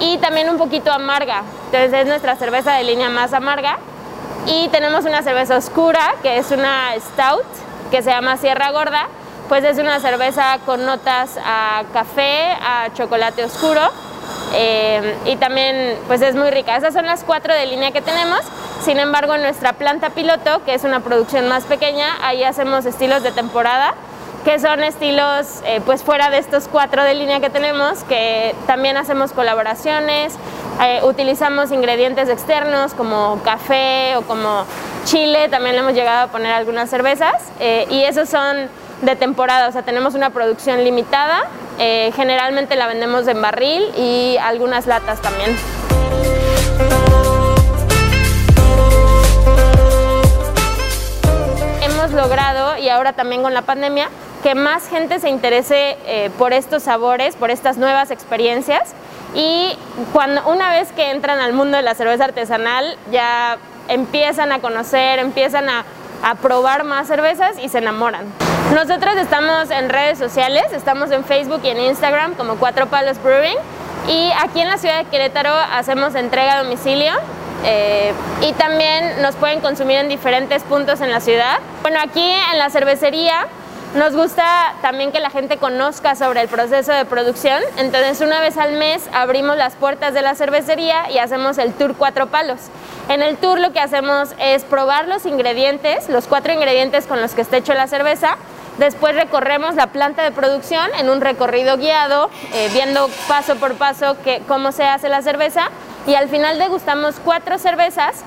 y 0.00 0.18
también 0.18 0.50
un 0.50 0.58
poquito 0.58 0.92
amarga, 0.92 1.42
entonces 1.66 1.92
es 1.92 2.06
nuestra 2.06 2.36
cerveza 2.36 2.74
de 2.74 2.84
línea 2.84 3.08
más 3.08 3.32
amarga. 3.32 3.78
Y 4.46 4.68
tenemos 4.68 5.04
una 5.04 5.22
cerveza 5.22 5.56
oscura, 5.56 6.16
que 6.22 6.38
es 6.38 6.50
una 6.50 6.90
stout, 6.98 7.46
que 7.92 8.02
se 8.02 8.10
llama 8.10 8.36
Sierra 8.36 8.72
Gorda, 8.72 9.06
pues 9.52 9.64
es 9.64 9.76
una 9.76 10.00
cerveza 10.00 10.60
con 10.64 10.86
notas 10.86 11.38
a 11.44 11.82
café, 11.92 12.52
a 12.52 12.88
chocolate 12.94 13.44
oscuro, 13.44 13.82
eh, 14.54 15.14
y 15.26 15.36
también 15.36 15.98
pues 16.06 16.22
es 16.22 16.34
muy 16.34 16.50
rica. 16.50 16.74
Esas 16.74 16.94
son 16.94 17.04
las 17.04 17.22
cuatro 17.22 17.52
de 17.52 17.66
línea 17.66 17.90
que 17.90 18.00
tenemos. 18.00 18.40
Sin 18.82 18.98
embargo, 18.98 19.34
en 19.34 19.42
nuestra 19.42 19.74
planta 19.74 20.08
piloto, 20.08 20.64
que 20.64 20.72
es 20.72 20.84
una 20.84 21.00
producción 21.00 21.48
más 21.48 21.64
pequeña, 21.64 22.16
ahí 22.22 22.42
hacemos 22.44 22.86
estilos 22.86 23.22
de 23.22 23.30
temporada, 23.30 23.92
que 24.42 24.58
son 24.58 24.82
estilos 24.82 25.60
eh, 25.66 25.82
pues 25.84 26.02
fuera 26.02 26.30
de 26.30 26.38
estos 26.38 26.66
cuatro 26.66 27.04
de 27.04 27.12
línea 27.12 27.40
que 27.40 27.50
tenemos, 27.50 28.04
que 28.04 28.54
también 28.66 28.96
hacemos 28.96 29.32
colaboraciones, 29.32 30.32
eh, 30.82 31.02
utilizamos 31.04 31.72
ingredientes 31.72 32.30
externos 32.30 32.94
como 32.94 33.38
café 33.44 34.16
o 34.16 34.22
como 34.22 34.64
chile, 35.04 35.50
también 35.50 35.74
le 35.74 35.82
hemos 35.82 35.92
llegado 35.92 36.24
a 36.24 36.28
poner 36.28 36.52
algunas 36.54 36.88
cervezas, 36.88 37.34
y 37.90 38.02
esos 38.04 38.30
son 38.30 38.70
de 39.02 39.16
temporada, 39.16 39.68
o 39.68 39.72
sea, 39.72 39.82
tenemos 39.82 40.14
una 40.14 40.30
producción 40.30 40.82
limitada, 40.84 41.42
eh, 41.78 42.12
generalmente 42.14 42.76
la 42.76 42.86
vendemos 42.86 43.26
en 43.28 43.42
barril 43.42 43.84
y 43.96 44.38
algunas 44.40 44.86
latas 44.86 45.20
también. 45.20 45.56
Hemos 51.82 52.12
logrado, 52.12 52.78
y 52.78 52.88
ahora 52.88 53.12
también 53.12 53.42
con 53.42 53.52
la 53.54 53.62
pandemia, 53.62 54.08
que 54.42 54.54
más 54.54 54.88
gente 54.88 55.18
se 55.18 55.28
interese 55.28 55.96
eh, 56.06 56.30
por 56.38 56.52
estos 56.52 56.84
sabores, 56.84 57.36
por 57.36 57.50
estas 57.50 57.76
nuevas 57.78 58.10
experiencias. 58.10 58.94
Y 59.34 59.76
cuando 60.12 60.48
una 60.48 60.70
vez 60.70 60.92
que 60.92 61.10
entran 61.10 61.40
al 61.40 61.52
mundo 61.52 61.76
de 61.76 61.82
la 61.82 61.94
cerveza 61.94 62.24
artesanal, 62.24 62.96
ya 63.10 63.56
empiezan 63.88 64.52
a 64.52 64.60
conocer, 64.60 65.18
empiezan 65.18 65.68
a, 65.68 65.84
a 66.22 66.34
probar 66.36 66.84
más 66.84 67.08
cervezas 67.08 67.58
y 67.58 67.68
se 67.68 67.78
enamoran. 67.78 68.26
Nosotros 68.72 69.16
estamos 69.16 69.70
en 69.70 69.90
redes 69.90 70.18
sociales, 70.18 70.64
estamos 70.72 71.10
en 71.10 71.24
Facebook 71.24 71.60
y 71.62 71.68
en 71.68 71.78
Instagram 71.78 72.32
como 72.36 72.56
Cuatro 72.56 72.86
Palos 72.86 73.22
Brewing. 73.22 73.58
Y 74.08 74.30
aquí 74.42 74.60
en 74.60 74.68
la 74.68 74.78
ciudad 74.78 74.96
de 74.96 75.10
Querétaro 75.10 75.54
hacemos 75.54 76.14
entrega 76.14 76.54
a 76.54 76.62
domicilio 76.62 77.12
eh, 77.66 78.14
y 78.40 78.52
también 78.54 79.20
nos 79.20 79.36
pueden 79.36 79.60
consumir 79.60 79.98
en 79.98 80.08
diferentes 80.08 80.62
puntos 80.62 81.02
en 81.02 81.10
la 81.10 81.20
ciudad. 81.20 81.58
Bueno, 81.82 81.98
aquí 82.02 82.26
en 82.50 82.58
la 82.58 82.70
cervecería 82.70 83.46
nos 83.94 84.16
gusta 84.16 84.72
también 84.80 85.12
que 85.12 85.20
la 85.20 85.28
gente 85.28 85.58
conozca 85.58 86.14
sobre 86.14 86.40
el 86.40 86.48
proceso 86.48 86.92
de 86.92 87.04
producción, 87.04 87.62
entonces 87.76 88.22
una 88.22 88.40
vez 88.40 88.56
al 88.56 88.72
mes 88.72 89.02
abrimos 89.12 89.58
las 89.58 89.74
puertas 89.74 90.14
de 90.14 90.22
la 90.22 90.34
cervecería 90.34 91.10
y 91.10 91.18
hacemos 91.18 91.58
el 91.58 91.74
tour 91.74 91.94
Cuatro 91.94 92.28
Palos. 92.28 92.58
En 93.10 93.20
el 93.20 93.36
tour 93.36 93.60
lo 93.60 93.72
que 93.74 93.80
hacemos 93.80 94.30
es 94.38 94.64
probar 94.64 95.08
los 95.08 95.26
ingredientes, 95.26 96.08
los 96.08 96.26
cuatro 96.26 96.54
ingredientes 96.54 97.04
con 97.04 97.20
los 97.20 97.32
que 97.32 97.42
está 97.42 97.58
hecho 97.58 97.74
la 97.74 97.86
cerveza, 97.86 98.38
Después 98.78 99.14
recorremos 99.14 99.74
la 99.74 99.88
planta 99.88 100.22
de 100.22 100.32
producción 100.32 100.88
en 100.98 101.10
un 101.10 101.20
recorrido 101.20 101.76
guiado, 101.76 102.30
eh, 102.54 102.70
viendo 102.72 103.08
paso 103.28 103.56
por 103.56 103.74
paso 103.74 104.16
que, 104.24 104.42
cómo 104.48 104.72
se 104.72 104.84
hace 104.84 105.08
la 105.08 105.22
cerveza. 105.22 105.68
Y 106.06 106.14
al 106.14 106.28
final 106.28 106.58
degustamos 106.58 107.16
cuatro 107.22 107.58
cervezas, 107.58 108.22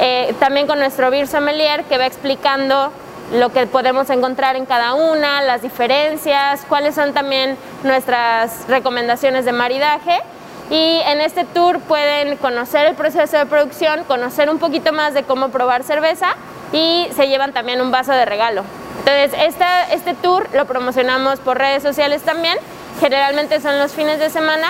eh, 0.00 0.34
también 0.40 0.66
con 0.66 0.78
nuestro 0.78 1.10
beer 1.10 1.28
sommelier 1.28 1.84
que 1.84 1.96
va 1.96 2.06
explicando 2.06 2.92
lo 3.32 3.50
que 3.50 3.66
podemos 3.66 4.10
encontrar 4.10 4.56
en 4.56 4.66
cada 4.66 4.94
una, 4.94 5.40
las 5.42 5.62
diferencias, 5.62 6.64
cuáles 6.68 6.94
son 6.94 7.14
también 7.14 7.56
nuestras 7.84 8.68
recomendaciones 8.68 9.44
de 9.44 9.52
maridaje. 9.52 10.20
Y 10.70 11.00
en 11.06 11.20
este 11.20 11.44
tour 11.44 11.78
pueden 11.80 12.36
conocer 12.38 12.86
el 12.86 12.94
proceso 12.94 13.36
de 13.36 13.46
producción, 13.46 14.04
conocer 14.04 14.50
un 14.50 14.58
poquito 14.58 14.92
más 14.92 15.14
de 15.14 15.22
cómo 15.22 15.50
probar 15.50 15.84
cerveza 15.84 16.34
y 16.72 17.06
se 17.14 17.28
llevan 17.28 17.52
también 17.52 17.80
un 17.80 17.90
vaso 17.90 18.12
de 18.12 18.24
regalo. 18.24 18.64
Entonces, 18.98 19.32
esta, 19.40 19.92
este 19.92 20.14
tour 20.14 20.48
lo 20.52 20.66
promocionamos 20.66 21.40
por 21.40 21.58
redes 21.58 21.82
sociales 21.82 22.22
también, 22.22 22.56
generalmente 23.00 23.60
son 23.60 23.78
los 23.78 23.92
fines 23.92 24.18
de 24.18 24.30
semana 24.30 24.68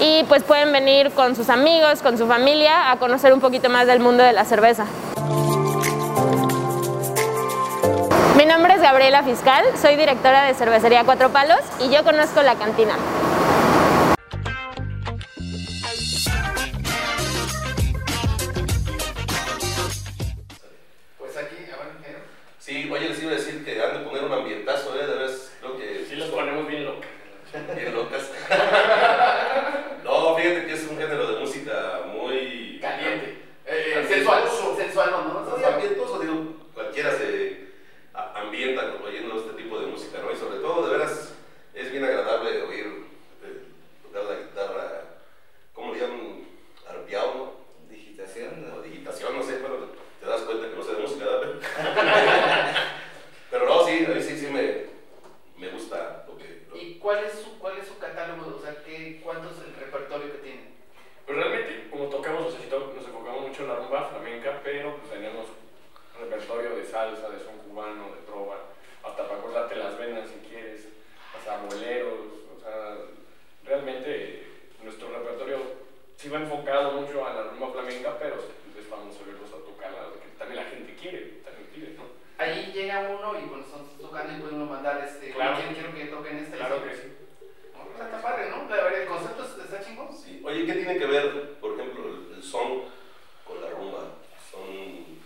y 0.00 0.24
pues 0.24 0.42
pueden 0.42 0.72
venir 0.72 1.10
con 1.12 1.36
sus 1.36 1.48
amigos, 1.48 2.02
con 2.02 2.18
su 2.18 2.26
familia 2.26 2.90
a 2.90 2.96
conocer 2.96 3.32
un 3.32 3.40
poquito 3.40 3.68
más 3.70 3.86
del 3.86 4.00
mundo 4.00 4.22
de 4.22 4.32
la 4.32 4.44
cerveza. 4.44 4.86
Mi 8.36 8.46
nombre 8.46 8.74
es 8.74 8.82
Gabriela 8.82 9.22
Fiscal, 9.22 9.64
soy 9.80 9.96
directora 9.96 10.44
de 10.44 10.54
Cervecería 10.54 11.04
Cuatro 11.04 11.30
Palos 11.30 11.60
y 11.78 11.90
yo 11.90 12.02
conozco 12.02 12.42
la 12.42 12.56
cantina. 12.56 12.94
Iba 23.32 23.40
a 23.40 23.44
decir 23.44 23.64
que 23.64 23.82
han 23.82 23.94
de 23.94 24.04
poner 24.04 24.24
un 24.24 24.32
ambientazo, 24.32 24.94
¿eh? 24.94 25.06
De 25.06 25.14
veras, 25.14 25.52
creo 25.60 25.76
que... 25.78 26.04
Sí, 26.08 26.16
los 26.16 26.28
ponemos 26.28 26.66
bien 26.66 26.84
locos. 26.84 27.06
Bien 27.74 27.94
locas. 27.94 28.30
samueleros, 71.44 72.18
o 72.56 72.60
sea, 72.60 72.96
realmente 73.64 74.46
nuestro 74.82 75.08
repertorio 75.08 75.58
sí 76.16 76.28
va 76.28 76.38
enfocado 76.38 76.92
mucho 76.92 77.26
a 77.26 77.34
la 77.34 77.42
rumba 77.44 77.72
flamenca, 77.72 78.18
pero 78.18 78.36
es 78.78 78.86
famoso 78.86 79.24
verlos 79.26 79.50
a 79.50 79.64
tocarla, 79.64 80.10
que 80.22 80.38
también 80.38 80.64
la 80.64 80.70
gente 80.70 80.94
quiere, 80.94 81.42
también 81.44 81.68
pide, 81.74 81.94
¿no? 81.94 82.04
Ahí 82.38 82.72
llega 82.72 83.08
uno 83.10 83.38
y 83.38 83.44
bueno, 83.46 83.64
están 83.64 83.86
tocando 84.00 84.32
y 84.32 84.40
puede 84.40 84.54
uno 84.54 84.66
mandar, 84.66 85.02
este, 85.04 85.30
claro. 85.30 85.58
¿quién 85.58 85.74
quiero 85.74 85.94
que 85.94 86.04
toquen 86.06 86.38
esta? 86.38 86.56
Claro 86.56 86.84
que 86.84 86.94
sí. 86.94 87.12
Pues, 87.72 88.06
está 88.06 88.22
padre, 88.22 88.50
¿no? 88.50 88.74
El 88.74 89.06
concepto 89.06 89.44
está 89.44 89.84
chingón. 89.84 90.08
Sí. 90.16 90.40
Oye, 90.44 90.66
¿qué 90.66 90.72
tiene 90.72 90.98
que 90.98 91.06
ver, 91.06 91.54
por 91.60 91.78
ejemplo, 91.78 92.04
el 92.34 92.42
son 92.42 92.84
con 93.46 93.60
la 93.60 93.70
rumba? 93.70 94.16
Son... 94.50 95.20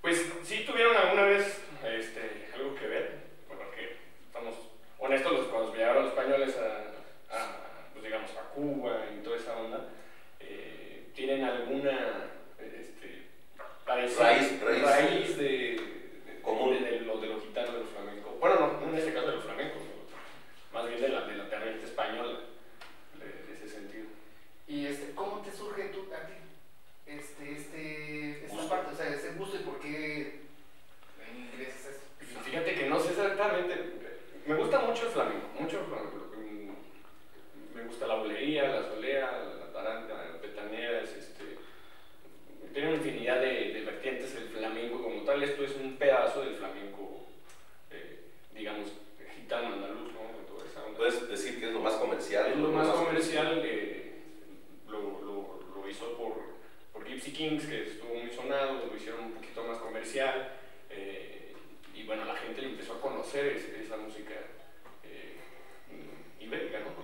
Pues 0.00 0.32
sí 0.42 0.64
tuvieron 0.66 0.96
alguna 0.96 1.24
vez 1.24 1.62
este, 1.84 2.50
algo 2.54 2.74
que 2.74 2.86
ver, 2.86 3.20
porque 3.46 3.96
estamos 4.26 4.54
bueno, 5.02 5.16
esto 5.16 5.30
los, 5.32 5.46
cuando 5.46 5.74
llegaron 5.74 6.04
los 6.04 6.12
españoles 6.12 6.56
a, 6.58 7.36
a, 7.36 7.56
pues 7.92 8.04
digamos, 8.04 8.30
a 8.36 8.54
Cuba 8.54 9.00
y 9.12 9.24
toda 9.24 9.36
esa 9.36 9.56
onda, 9.56 9.88
eh, 10.38 11.08
¿tienen 11.12 11.42
alguna 11.42 12.30
este, 12.60 13.26
raíz, 13.84 14.16
raíz, 14.16 14.60
raíz, 14.62 15.36
de, 15.36 15.44
de 16.24 16.40
común 16.40 16.84
de, 16.84 16.88
de, 16.88 17.00
los, 17.00 17.20
de 17.20 17.26
los 17.26 17.42
gitanos, 17.42 17.74
de 17.74 17.80
los 17.80 17.88
flamencos? 17.88 18.38
Bueno, 18.38 18.60
no, 18.60 18.80
no 18.80 18.92
en 18.92 18.94
este 18.94 19.12
caso 19.12 19.26
de 19.26 19.34
los 19.34 19.44
flamencos, 19.44 19.82
más 20.72 20.86
bien 20.86 21.00
de 21.00 21.08
la, 21.08 21.22
de 21.22 21.34
la 21.34 21.50
terrorista 21.50 21.84
española, 21.84 22.38
de, 23.18 23.54
ese 23.54 23.68
sentido. 23.68 24.06
¿Y 24.68 24.86
este, 24.86 25.16
cómo 25.16 25.40
te 25.40 25.50
surge 25.50 25.88
tú, 25.88 26.06
a 26.14 26.28
ti 26.28 26.34
este, 27.06 27.54
este, 27.54 28.44
esta 28.44 28.54
gusto. 28.54 28.68
parte, 28.68 28.94
o 28.94 28.96
sea, 28.96 29.08
ese 29.08 29.32
gusto 29.32 29.56
y 29.56 29.64
por 29.64 29.80
qué 29.80 30.42
ingresas 31.36 31.86
a 31.86 31.90
esto? 31.90 32.44
Fíjate 32.44 32.74
que 32.76 32.88
no 32.88 33.00
sé 33.00 33.10
exactamente 33.10 34.01
me 34.46 34.54
gusta 34.54 34.80
mucho 34.80 35.06
el 35.06 35.12
flamenco, 35.12 35.48
mucho 35.58 35.84
flamenco. 35.88 36.22
Me 37.74 37.84
gusta 37.84 38.06
la 38.06 38.16
bolería, 38.16 38.68
la 38.68 38.82
solea, 38.88 39.30
la 39.58 39.72
taranta, 39.72 40.14
las 40.14 40.36
petaneras, 40.36 41.08
este, 41.10 41.58
tiene 42.72 42.88
una 42.88 42.96
infinidad 42.96 43.40
de, 43.40 43.72
de, 43.72 43.84
vertientes 43.84 44.34
el 44.34 44.48
flamenco 44.48 45.02
como 45.02 45.22
tal. 45.22 45.42
Esto 45.42 45.64
es 45.64 45.76
un 45.76 45.96
pedazo 45.96 46.42
del 46.42 46.54
flamenco, 46.54 47.26
eh, 47.90 48.20
digamos, 48.54 48.92
gitano, 49.36 49.74
andaluz, 49.74 50.12
¿no? 50.12 50.22
Puedes 50.96 51.28
decir 51.28 51.58
que 51.58 51.66
es 51.66 51.72
lo 51.72 51.80
más 51.80 51.94
comercial. 51.94 52.52
Es 52.52 52.56
lo, 52.56 52.68
más, 52.68 52.88
comercial, 52.88 53.60
eh, 53.64 54.12
lo, 54.88 55.20
lo, 55.20 55.88
hizo 55.88 56.16
por, 56.16 56.34
por 56.92 57.04
Gypsy 57.04 57.32
Kings, 57.32 57.66
que 57.66 57.82
estuvo 57.82 58.14
muy 58.14 58.30
sonado, 58.30 58.86
lo 58.86 58.96
hicieron 58.96 59.24
un 59.24 59.32
poquito 59.32 59.64
más 59.64 59.78
comercial. 59.78 60.52
Eh, 60.90 61.31
y 62.02 62.06
bueno, 62.06 62.24
la 62.24 62.34
gente 62.34 62.60
le 62.60 62.70
empezó 62.70 62.94
a 62.94 63.00
conocer 63.00 63.46
esa 63.80 63.96
música 63.96 64.34
eh, 65.04 65.36
ibérica, 66.40 66.80
¿no? 66.80 67.01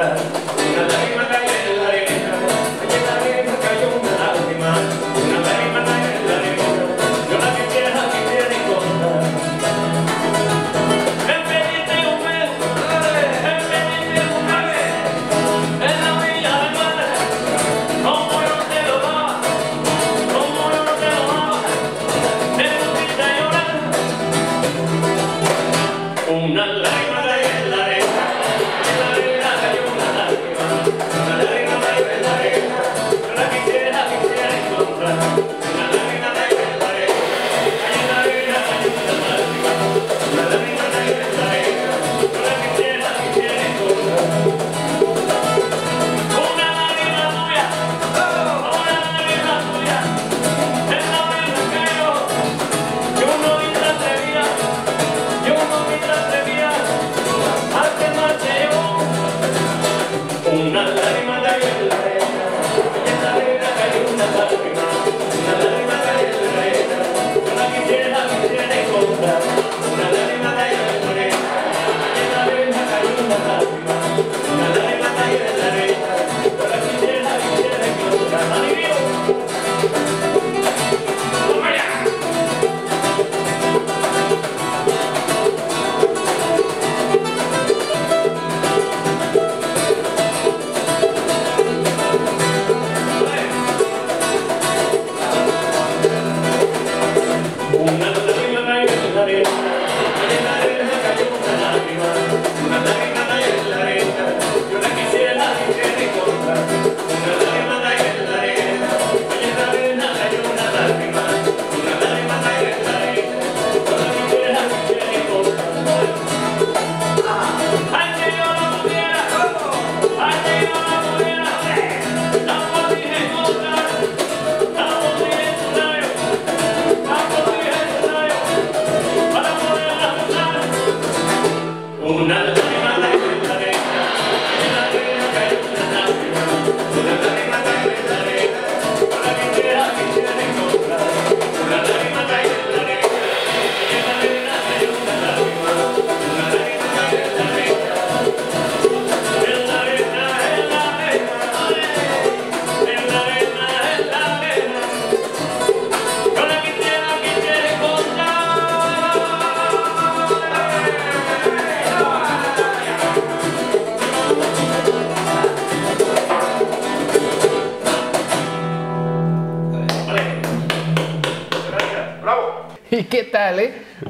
Amen. 0.00 0.29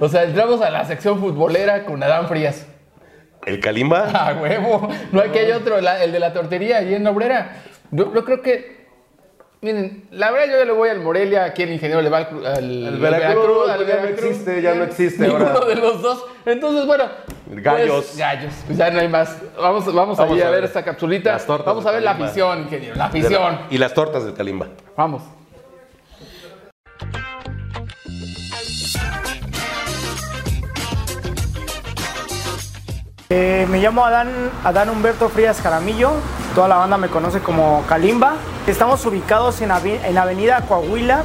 O 0.01 0.09
sea, 0.09 0.25
entramos 0.25 0.61
a 0.63 0.71
la 0.71 0.85
sección 0.87 1.21
futbolera 1.21 1.85
con 1.85 2.03
Adán 2.03 2.27
Frías. 2.27 2.67
¿El 3.47 3.61
Kalimba? 3.61 4.11
A 4.15 4.35
huevo. 4.35 4.89
No 5.13 5.21
hay 5.21 5.31
que 5.31 5.41
hay 5.41 5.53
otro, 5.53 5.81
la- 5.81 6.03
el 6.03 6.11
de 6.13 6.19
la 6.21 6.33
tortería 6.33 6.79
allí 6.79 6.95
en 6.95 7.07
Obrera. 7.07 7.63
Yo, 7.91 8.13
yo 8.13 8.25
creo 8.25 8.43
que. 8.43 8.81
Miren, 9.63 10.07
la 10.11 10.31
verdad 10.31 10.59
yo 10.59 10.65
le 10.65 10.73
voy 10.73 10.89
al 10.89 11.01
Morelia, 11.01 11.45
aquí 11.45 11.65
el 11.65 11.73
ingeniero 11.73 12.01
le 12.01 12.09
va 12.09 12.19
al, 12.19 12.47
al- 12.47 12.65
El 12.65 12.87
al 12.87 12.99
Veracruz, 12.99 13.69
al 13.69 13.77
pues 13.77 13.89
ya 13.89 13.95
no 13.97 14.03
Veracruz. 14.03 14.25
existe, 14.31 14.63
ya 14.63 14.75
no 14.75 14.85
existe 14.85 15.23
Ninguno 15.23 15.49
ahora. 15.49 15.67
de 15.67 15.75
los 15.75 16.01
dos. 16.01 16.25
Entonces, 16.47 16.87
bueno. 16.87 17.05
Gallos. 17.47 18.05
pues, 18.07 18.17
gallos. 18.17 18.53
Pues 18.67 18.79
ya 18.79 18.91
no 18.91 19.01
hay 19.01 19.09
más. 19.09 19.37
Vamos, 19.61 19.85
vamos, 19.93 20.17
Vamos 20.17 20.21
allí 20.21 20.41
a, 20.41 20.47
a 20.47 20.51
ver 20.51 20.61
ver. 20.61 20.65
esta 20.69 20.83
capsulita. 20.83 21.33
Las 21.33 21.45
tortas 21.45 21.67
Vamos 21.67 21.85
a 21.85 21.91
ver 21.91 22.03
la 22.03 22.13
afición, 22.13 22.61
ingeniero. 22.63 22.95
La 22.97 23.07
afición. 23.07 23.59
Y 23.71 23.77
las 23.77 23.93
tortas 23.93 24.25
del 24.25 24.33
Kalimba. 24.33 24.69
Vamos. 24.97 25.23
Llamo 33.91 34.05
Adán, 34.07 34.29
Adán 34.63 34.89
Humberto 34.89 35.29
Frías 35.29 35.61
Jaramillo, 35.61 36.13
toda 36.55 36.69
la 36.69 36.77
banda 36.77 36.97
me 36.97 37.09
conoce 37.09 37.41
como 37.41 37.83
Kalimba. 37.89 38.35
Estamos 38.69 39.05
ubicados 39.05 39.61
en, 39.63 39.71
avi- 39.71 39.99
en 40.05 40.17
Avenida 40.17 40.61
Coahuila, 40.69 41.25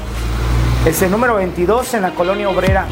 es 0.83 0.99
el 1.03 1.11
número 1.11 1.35
22 1.35 1.93
en 1.93 2.01
la 2.01 2.09
colonia 2.15 2.49
obrera. 2.49 2.87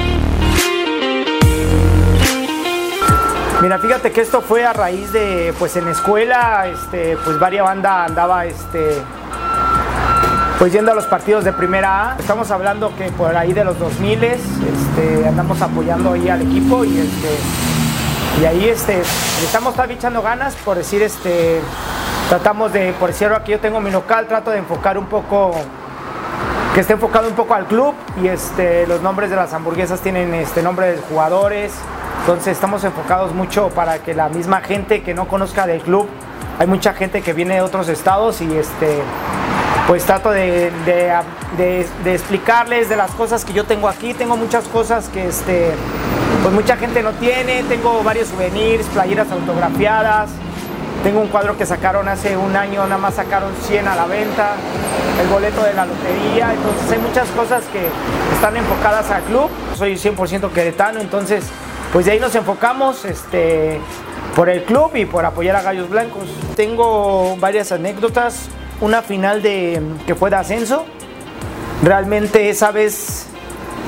Mira, 3.64 3.80
fíjate 3.80 4.12
que 4.12 4.22
esto 4.22 4.42
fue 4.42 4.64
a 4.64 4.74
raíz 4.74 5.12
de, 5.12 5.56
pues 5.58 5.76
en 5.76 5.88
escuela, 5.88 6.68
este, 6.68 7.18
pues 7.26 7.40
varias 7.40 7.66
banda 7.66 8.06
andaba, 8.06 8.46
este, 8.46 9.02
pues 10.60 10.72
yendo 10.72 10.92
a 10.92 10.96
los 10.96 11.06
partidos 11.06 11.44
de 11.46 11.52
primera 11.54 12.12
A. 12.12 12.16
Estamos 12.20 12.52
hablando 12.52 12.96
que 12.96 13.06
por 13.10 13.36
ahí 13.36 13.54
de 13.54 13.64
los 13.64 13.80
2000 13.80 14.24
este, 14.24 15.28
andamos 15.28 15.60
apoyando 15.64 16.12
ahí 16.14 16.30
al 16.30 16.44
equipo 16.44 16.86
y 16.86 17.00
este, 17.00 17.38
y 18.42 18.46
ahí 18.46 18.68
este, 18.68 19.00
estamos 19.44 19.76
echando 19.90 20.22
ganas, 20.22 20.56
por 20.56 20.78
decir, 20.78 21.02
este, 21.02 21.60
tratamos 22.30 22.74
de, 22.74 22.94
por 23.00 23.10
decir, 23.10 23.30
que 23.46 23.52
yo 23.54 23.60
tengo 23.60 23.80
mi 23.80 23.92
local, 23.92 24.28
trato 24.28 24.52
de 24.52 24.58
enfocar 24.60 24.98
un 24.98 25.06
poco, 25.06 25.52
que 26.74 26.80
esté 26.82 26.94
enfocado 26.94 27.28
un 27.28 27.36
poco 27.36 27.54
al 27.54 27.66
club 27.68 27.94
y 28.22 28.28
este, 28.28 28.88
los 28.88 29.02
nombres 29.02 29.30
de 29.30 29.36
las 29.36 29.54
hamburguesas 29.54 30.00
tienen 30.02 30.34
este, 30.34 30.64
nombre 30.64 30.92
de 30.94 30.98
jugadores, 31.10 31.72
entonces 32.22 32.48
estamos 32.54 32.84
enfocados 32.84 33.34
mucho 33.34 33.70
para 33.70 34.00
que 34.00 34.14
la 34.14 34.30
misma 34.30 34.62
gente 34.62 35.04
que 35.04 35.14
no 35.14 35.28
conozca 35.28 35.68
del 35.68 35.82
club, 35.82 36.08
hay 36.60 36.68
mucha 36.68 36.94
gente 36.94 37.22
que 37.22 37.34
viene 37.34 37.56
de 37.56 37.62
otros 37.62 37.88
estados 37.90 38.42
y 38.42 38.58
este, 38.58 39.00
pues 39.88 40.04
trato 40.06 40.32
de, 40.32 40.72
de- 40.86 41.12
de- 41.58 41.88
de 42.04 42.14
explicarles 42.14 42.90
de 42.90 42.96
las 42.96 43.12
cosas 43.12 43.44
que 43.44 43.54
yo 43.54 43.66
tengo 43.66 43.88
aquí. 43.90 44.14
Tengo 44.14 44.38
muchas 44.38 44.64
cosas 44.70 45.10
que 45.10 45.28
este, 45.28 45.72
pues 46.44 46.54
mucha 46.54 46.78
gente 46.78 47.02
no 47.02 47.12
tiene. 47.14 47.64
Tengo 47.64 48.04
varios 48.04 48.28
souvenirs, 48.28 48.86
playeras 48.88 49.32
autografiadas. 49.32 50.30
Tengo 51.04 51.22
un 51.22 51.28
cuadro 51.28 51.58
que 51.58 51.66
sacaron 51.66 52.08
hace 52.08 52.38
un 52.38 52.56
año, 52.56 52.84
nada 52.84 52.98
más 52.98 53.16
sacaron 53.16 53.52
100 53.68 53.88
a 53.88 53.96
la 53.96 54.06
venta. 54.06 54.52
El 55.20 55.28
boleto 55.30 55.64
de 55.64 55.74
la 55.74 55.86
lotería. 55.86 56.54
Entonces 56.54 56.92
hay 56.92 57.00
muchas 57.00 57.28
cosas 57.30 57.64
que 57.74 57.88
están 58.36 58.56
enfocadas 58.56 59.10
al 59.10 59.24
club. 59.24 59.50
Soy 59.76 59.96
100% 59.96 60.52
queretano, 60.52 61.00
entonces 61.00 61.46
pues 61.92 62.06
de 62.06 62.12
ahí 62.12 62.20
nos 62.20 62.36
enfocamos. 62.36 63.06
Este, 63.06 63.80
por 64.36 64.50
el 64.50 64.64
club 64.64 64.96
y 64.96 65.06
por 65.06 65.26
apoyar 65.26 65.56
a 65.56 65.62
Gallos 65.62 65.90
Blancos. 65.90 66.28
Tengo 66.56 67.38
varias 67.38 67.72
anécdotas. 67.72 68.48
Una 68.82 69.02
final 69.02 69.42
de, 69.42 69.82
que 70.06 70.16
fue 70.16 70.30
de 70.30 70.38
ascenso. 70.38 70.86
Realmente 71.84 72.50
esa 72.50 72.72
vez, 72.72 73.28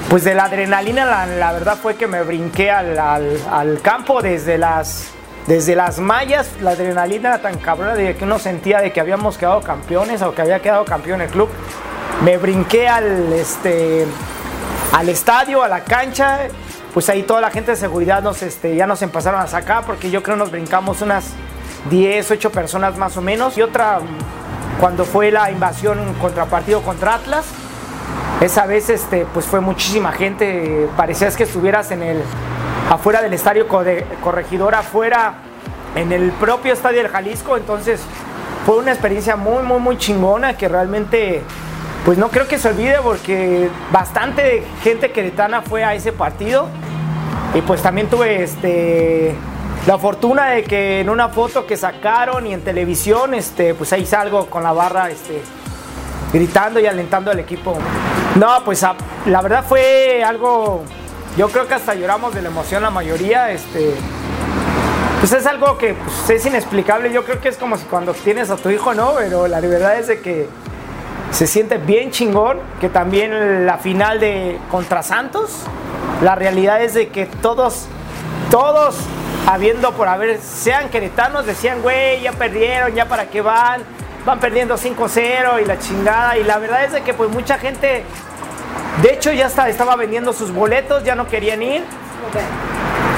pues 0.10 0.24
de 0.24 0.36
la 0.36 0.46
adrenalina, 0.46 1.26
la, 1.26 1.52
verdad 1.52 1.78
fue 1.82 1.96
que 1.96 2.08
me 2.08 2.22
brinqué 2.24 2.70
al, 2.72 2.98
al- 3.00 3.80
campo 3.82 4.22
desde 4.22 4.58
las, 4.58 5.08
desde 5.48 5.76
las 5.76 6.00
mallas. 6.00 6.50
La 6.62 6.72
adrenalina 6.72 7.30
era 7.30 7.42
tan 7.42 7.58
cabrona 7.58 7.96
de 7.96 8.16
que 8.16 8.24
uno 8.24 8.40
sentía 8.40 8.82
de 8.82 8.94
que 8.94 9.00
habíamos 9.00 9.38
quedado 9.38 9.62
campeones 9.62 10.22
o 10.22 10.34
que 10.34 10.42
había 10.42 10.62
quedado 10.62 10.86
campeón 10.86 11.22
el 11.22 11.30
club. 11.30 11.50
Me 12.24 12.38
brinqué 12.38 12.88
al, 12.88 13.34
este, 13.34 14.06
al 14.94 15.10
estadio, 15.10 15.64
a 15.64 15.68
la 15.68 15.84
cancha, 15.84 16.40
pues 16.94 17.10
ahí 17.10 17.24
toda 17.24 17.42
la 17.42 17.50
gente 17.52 17.72
de 17.72 17.78
seguridad 17.78 18.22
nos, 18.22 18.42
este, 18.42 18.76
ya 18.76 18.88
nos 18.88 19.02
empezaron 19.02 19.42
a 19.42 19.48
sacar 19.48 19.84
porque 19.86 20.10
yo 20.12 20.24
creo 20.24 20.38
nos 20.38 20.52
brincamos 20.52 21.02
unas 21.02 21.26
10, 21.90 22.32
8 22.32 22.52
personas 22.52 22.96
más 22.98 23.18
o 23.18 23.22
menos. 23.22 23.58
Y 23.58 23.64
otra, 23.64 24.00
cuando 24.80 25.04
fue 25.04 25.32
la 25.32 25.52
invasión 25.52 26.14
contrapartido 26.22 26.82
contra 26.84 27.16
Atlas, 27.16 27.46
esa 28.42 28.66
vez 28.66 28.90
este, 28.90 29.26
pues 29.34 29.46
fue 29.46 29.60
muchísima 29.60 30.12
gente, 30.12 30.88
parecías 30.98 31.36
que 31.36 31.44
estuvieras 31.44 31.92
en 31.92 32.04
el, 32.04 32.22
afuera 32.90 33.22
del 33.22 33.34
estadio 33.34 33.68
Corregidora, 33.68 34.80
afuera 34.80 35.36
en 35.96 36.12
el 36.12 36.32
propio 36.32 36.74
estadio 36.74 37.02
del 37.02 37.12
Jalisco. 37.12 37.58
Entonces 37.58 38.02
fue 38.66 38.78
una 38.78 38.92
experiencia 38.92 39.36
muy, 39.36 39.64
muy, 39.64 39.80
muy 39.80 39.98
chingona 39.98 40.58
que 40.58 40.68
realmente, 40.68 41.42
pues 42.04 42.18
no 42.18 42.30
creo 42.30 42.48
que 42.48 42.58
se 42.58 42.70
olvide 42.70 42.98
porque 43.02 43.70
bastante 43.92 44.64
gente 44.84 45.12
queretana 45.12 45.62
fue 45.62 45.84
a 45.84 45.94
ese 45.94 46.12
partido. 46.12 46.68
Y 47.54 47.62
pues 47.62 47.82
también 47.82 48.10
tuve 48.10 48.44
este, 48.44 49.34
la 49.88 49.98
fortuna 49.98 50.48
de 50.48 50.64
que 50.64 51.00
en 51.00 51.10
una 51.10 51.30
foto 51.30 51.66
que 51.66 51.78
sacaron 51.78 52.46
y 52.48 52.54
en 52.54 52.62
televisión, 52.62 53.34
este, 53.34 53.74
pues 53.74 53.94
ahí 53.94 54.06
salgo 54.06 54.48
con 54.48 54.62
la 54.62 54.74
barra 54.74 55.10
este, 55.10 55.42
gritando 56.36 56.82
y 56.82 56.86
alentando 56.86 57.32
al 57.32 57.40
equipo. 57.40 57.78
No, 58.36 58.62
pues 58.66 58.86
la 59.26 59.42
verdad 59.42 59.64
fue 59.68 60.22
algo, 60.22 60.84
yo 61.38 61.48
creo 61.48 61.66
que 61.66 61.76
hasta 61.76 61.96
lloramos 61.96 62.36
de 62.36 62.42
la 62.42 62.50
emoción 62.50 62.84
la 62.84 62.90
mayoría. 62.90 63.52
Este, 63.52 63.94
pues 65.22 65.32
es 65.32 65.46
algo 65.46 65.78
que 65.78 65.94
pues, 65.94 66.30
es 66.30 66.46
inexplicable. 66.46 67.12
Yo 67.14 67.24
creo 67.24 67.40
que 67.40 67.48
es 67.48 67.58
como 67.58 67.78
si 67.78 67.86
cuando 67.86 68.14
tienes 68.14 68.50
a 68.50 68.58
tu 68.58 68.70
hijo, 68.70 68.94
¿no? 68.94 69.14
Pero 69.18 69.48
la 69.48 69.62
verdad 69.62 69.98
es 69.98 70.08
de 70.08 70.20
que 70.20 70.50
se 71.32 71.48
siente 71.48 71.78
bien 71.78 72.12
chingón, 72.12 72.60
que 72.82 72.90
también 72.90 73.66
la 73.66 73.78
final 73.78 74.20
de 74.20 74.60
contra 74.70 75.04
Santos, 75.04 75.52
la 76.22 76.36
realidad 76.36 76.82
es 76.82 76.94
de 76.94 77.10
que 77.10 77.28
todos, 77.28 77.86
todos, 78.52 78.98
habiendo 79.48 79.94
por 79.94 80.10
haber, 80.10 80.40
sean 80.42 80.90
queretanos, 80.90 81.46
decían, 81.46 81.82
güey, 81.82 82.22
ya 82.22 82.34
perdieron, 82.34 82.94
ya 82.94 83.06
para 83.08 83.30
qué 83.30 83.42
van, 83.42 83.84
van 84.26 84.40
perdiendo 84.40 84.78
5-0 84.78 85.62
y 85.62 85.66
la 85.66 85.80
chingada, 85.80 86.38
y 86.38 86.44
la 86.44 86.58
verdad 86.58 86.86
es 86.86 86.94
de 86.94 87.02
que 87.02 87.14
pues 87.14 87.30
mucha 87.30 87.58
gente, 87.58 88.04
de 89.02 89.14
hecho 89.14 89.32
ya 89.32 89.48
estaba 89.48 89.96
vendiendo 89.96 90.34
sus 90.34 90.52
boletos, 90.52 91.04
ya 91.04 91.16
no 91.16 91.28
querían 91.28 91.62
ir, 91.62 91.84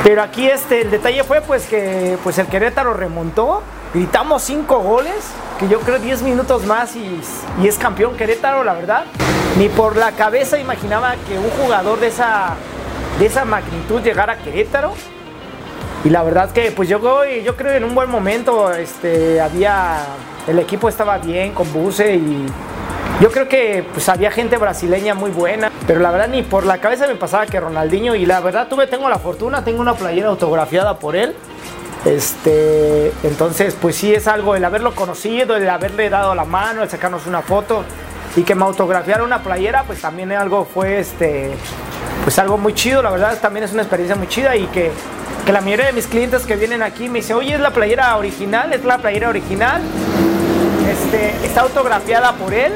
pero 0.04 0.22
aquí 0.22 0.48
este, 0.48 0.82
el 0.82 0.92
detalle 0.92 1.24
fue 1.24 1.42
pues 1.42 1.66
que 1.66 2.18
pues 2.24 2.38
el 2.38 2.48
Querétaro 2.48 2.94
remontó, 2.94 3.62
gritamos 3.94 4.44
cinco 4.44 4.80
goles, 4.80 5.16
que 5.60 5.68
yo 5.68 5.80
creo 5.82 6.00
10 6.00 6.22
minutos 6.22 6.66
más 6.66 6.96
y, 6.96 7.20
y 7.62 7.68
es 7.68 7.78
campeón 7.78 8.16
Querétaro, 8.16 8.64
la 8.64 8.74
verdad. 8.74 9.06
Ni 9.58 9.70
por 9.70 9.98
la 9.98 10.12
cabeza 10.12 10.60
imaginaba 10.60 11.16
que 11.28 11.38
un 11.38 11.50
jugador 11.62 12.00
de 12.00 12.08
esa, 12.08 12.56
de 13.20 13.26
esa 13.26 13.44
magnitud 13.44 14.02
llegara 14.02 14.34
a 14.34 14.38
Querétaro. 14.38 14.94
Y 16.06 16.10
la 16.10 16.24
verdad 16.24 16.52
que 16.52 16.72
pues 16.72 16.88
yo 16.88 17.00
yo 17.26 17.56
creo 17.58 17.74
en 17.74 17.84
un 17.84 17.96
buen 17.96 18.10
momento 18.10 18.72
este, 18.72 19.42
había, 19.42 20.06
el 20.48 20.60
equipo 20.60 20.90
estaba 20.90 21.18
bien 21.18 21.54
con 21.54 21.72
Buse 21.72 22.16
y 22.16 22.46
yo 23.22 23.32
creo 23.32 23.48
que 23.48 23.84
pues 23.94 24.08
había 24.10 24.32
gente 24.32 24.58
brasileña 24.58 25.14
muy 25.14 25.32
buena, 25.32 25.72
pero 25.88 26.00
la 26.00 26.12
verdad 26.12 26.28
ni 26.28 26.44
por 26.44 26.66
la 26.66 26.80
cabeza 26.80 27.08
me 27.08 27.16
pasaba 27.16 27.46
que 27.46 27.60
Ronaldinho 27.60 28.16
y 28.16 28.26
la 28.26 28.40
verdad 28.40 28.68
tuve, 28.68 28.88
tengo 28.88 29.10
la 29.10 29.18
fortuna, 29.18 29.64
tengo 29.64 29.82
una 29.82 29.96
playera 29.96 30.30
autografiada 30.30 31.00
por 31.00 31.16
él. 31.16 31.36
Este, 32.06 33.12
entonces, 33.24 33.76
pues 33.82 33.96
sí 33.96 34.14
es 34.14 34.28
algo 34.28 34.56
el 34.56 34.64
haberlo 34.64 34.94
conocido, 34.94 35.56
el 35.58 35.68
haberle 35.68 36.10
dado 36.10 36.36
la 36.36 36.46
mano, 36.46 36.84
el 36.84 36.90
sacarnos 36.90 37.26
una 37.26 37.42
foto 37.42 37.84
y 38.36 38.44
que 38.44 38.54
me 38.54 38.66
autografiara 38.66 39.24
una 39.24 39.42
playera, 39.42 39.84
pues 39.84 40.00
también 40.00 40.32
algo 40.32 40.66
fue 40.66 41.00
este, 41.00 41.52
pues 42.24 42.38
algo 42.38 42.58
muy 42.60 42.74
chido, 42.74 43.02
la 43.02 43.10
verdad 43.10 43.40
también 43.42 43.64
es 43.64 43.74
una 43.74 43.82
experiencia 43.82 44.16
muy 44.16 44.28
chida 44.28 44.56
y 44.56 44.68
que, 44.68 44.92
que 45.44 45.52
la 45.52 45.62
mayoría 45.62 45.88
de 45.88 45.94
mis 45.94 46.06
clientes 46.06 46.46
que 46.46 46.56
vienen 46.56 46.84
aquí 46.84 47.10
me 47.10 47.20
dicen, 47.20 47.36
oye, 47.36 47.56
es 47.56 47.60
la 47.60 47.72
playera 47.72 48.16
original, 48.16 48.72
es 48.74 48.86
la 48.86 49.00
playera 49.00 49.30
original, 49.30 49.82
este, 50.88 51.30
está 51.46 51.62
autografiada 51.62 52.34
por 52.34 52.54
él. 52.54 52.72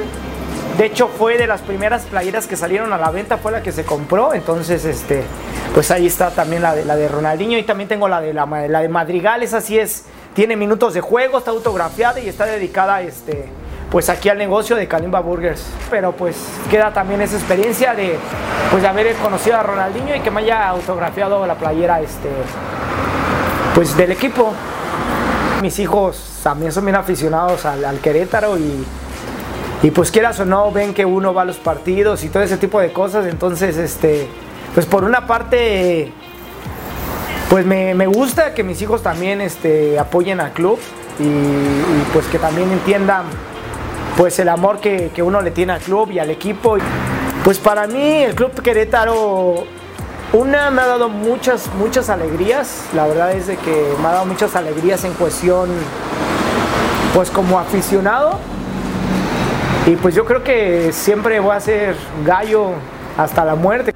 De 0.77 0.85
hecho, 0.85 1.07
fue 1.07 1.37
de 1.37 1.47
las 1.47 1.61
primeras 1.61 2.03
playeras 2.03 2.47
que 2.47 2.55
salieron 2.55 2.91
a 2.93 2.97
la 2.97 3.11
venta, 3.11 3.37
fue 3.37 3.51
la 3.51 3.61
que 3.61 3.71
se 3.71 3.83
compró. 3.83 4.33
Entonces, 4.33 4.85
este, 4.85 5.23
pues 5.73 5.91
ahí 5.91 6.07
está 6.07 6.31
también 6.31 6.61
la 6.61 6.73
de, 6.73 6.85
la 6.85 6.95
de 6.95 7.07
Ronaldinho 7.07 7.57
y 7.57 7.63
también 7.63 7.87
tengo 7.87 8.07
la 8.07 8.21
de, 8.21 8.33
la, 8.33 8.45
de 8.45 8.89
Madrigal. 8.89 9.43
Esa 9.43 9.61
sí 9.61 9.77
es, 9.77 10.05
tiene 10.33 10.55
minutos 10.55 10.93
de 10.93 11.01
juego, 11.01 11.37
está 11.37 11.51
autografiada 11.51 12.19
y 12.19 12.29
está 12.29 12.45
dedicada 12.45 13.01
este, 13.01 13.45
pues 13.89 14.09
aquí 14.09 14.29
al 14.29 14.37
negocio 14.37 14.75
de 14.75 14.87
Kalimba 14.87 15.19
Burgers. 15.19 15.65
Pero 15.89 16.13
pues 16.13 16.37
queda 16.69 16.93
también 16.93 17.21
esa 17.21 17.35
experiencia 17.35 17.93
de, 17.93 18.17
pues, 18.71 18.83
haber 18.85 19.13
conocido 19.17 19.57
a 19.57 19.63
Ronaldinho 19.63 20.15
y 20.15 20.21
que 20.21 20.31
me 20.31 20.41
haya 20.41 20.67
autografiado 20.69 21.45
la 21.45 21.55
playera 21.55 22.01
este, 22.01 22.29
pues, 23.75 23.95
del 23.95 24.11
equipo. 24.11 24.53
Mis 25.61 25.77
hijos 25.77 26.30
también 26.43 26.71
son 26.71 26.85
bien 26.85 26.95
aficionados 26.95 27.65
al, 27.65 27.83
al 27.85 27.99
Querétaro 27.99 28.57
y, 28.57 28.85
y 29.83 29.91
pues 29.91 30.11
quieras 30.11 30.39
o 30.39 30.45
no, 30.45 30.71
ven 30.71 30.93
que 30.93 31.05
uno 31.05 31.33
va 31.33 31.43
a 31.43 31.45
los 31.45 31.57
partidos 31.57 32.23
y 32.23 32.29
todo 32.29 32.43
ese 32.43 32.57
tipo 32.57 32.79
de 32.79 32.91
cosas. 32.93 33.25
Entonces, 33.25 33.77
este, 33.77 34.27
pues 34.73 34.85
por 34.85 35.03
una 35.03 35.27
parte, 35.27 36.11
pues 37.49 37.65
me, 37.65 37.93
me 37.95 38.07
gusta 38.07 38.53
que 38.53 38.63
mis 38.63 38.81
hijos 38.81 39.01
también 39.01 39.41
este, 39.41 39.99
apoyen 39.99 40.39
al 40.39 40.51
club 40.51 40.79
y, 41.19 41.23
y, 41.23 42.07
pues 42.13 42.25
que 42.27 42.39
también 42.39 42.71
entiendan 42.71 43.25
pues 44.17 44.39
el 44.39 44.49
amor 44.49 44.79
que, 44.79 45.11
que 45.15 45.23
uno 45.23 45.41
le 45.41 45.51
tiene 45.51 45.73
al 45.73 45.79
club 45.79 46.11
y 46.11 46.19
al 46.19 46.29
equipo. 46.29 46.77
Pues 47.43 47.57
para 47.57 47.87
mí 47.87 48.23
el 48.23 48.35
Club 48.35 48.61
Querétaro, 48.61 49.63
una 50.31 50.69
me 50.69 50.81
ha 50.81 50.87
dado 50.87 51.09
muchas, 51.09 51.69
muchas 51.79 52.09
alegrías. 52.09 52.83
La 52.93 53.07
verdad 53.07 53.31
es 53.31 53.47
de 53.47 53.57
que 53.57 53.93
me 53.99 54.07
ha 54.07 54.11
dado 54.11 54.25
muchas 54.25 54.55
alegrías 54.55 55.03
en 55.05 55.13
cuestión, 55.13 55.69
pues 57.13 57.29
como 57.29 57.59
aficionado. 57.59 58.37
Y 59.85 59.95
pues 59.95 60.13
yo 60.15 60.25
creo 60.25 60.43
que 60.43 60.91
siempre 60.93 61.39
voy 61.39 61.55
a 61.55 61.59
ser 61.59 61.95
gallo 62.25 62.71
hasta 63.17 63.43
la 63.43 63.55
muerte. 63.55 63.93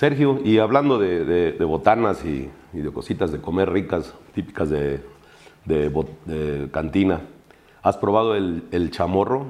Sergio, 0.00 0.40
y 0.44 0.58
hablando 0.58 0.98
de, 0.98 1.24
de- 1.24 1.52
de 1.52 1.64
botanas 1.64 2.22
y, 2.22 2.50
y 2.74 2.78
de 2.80 2.92
cositas 2.92 3.32
de 3.32 3.40
comer 3.40 3.70
ricas, 3.70 4.12
típicas 4.34 4.68
de, 4.68 5.00
cantina, 6.70 7.22
¿has 7.82 7.96
probado 7.96 8.34
el, 8.34 8.64
el 8.72 8.90
chamorro? 8.90 9.46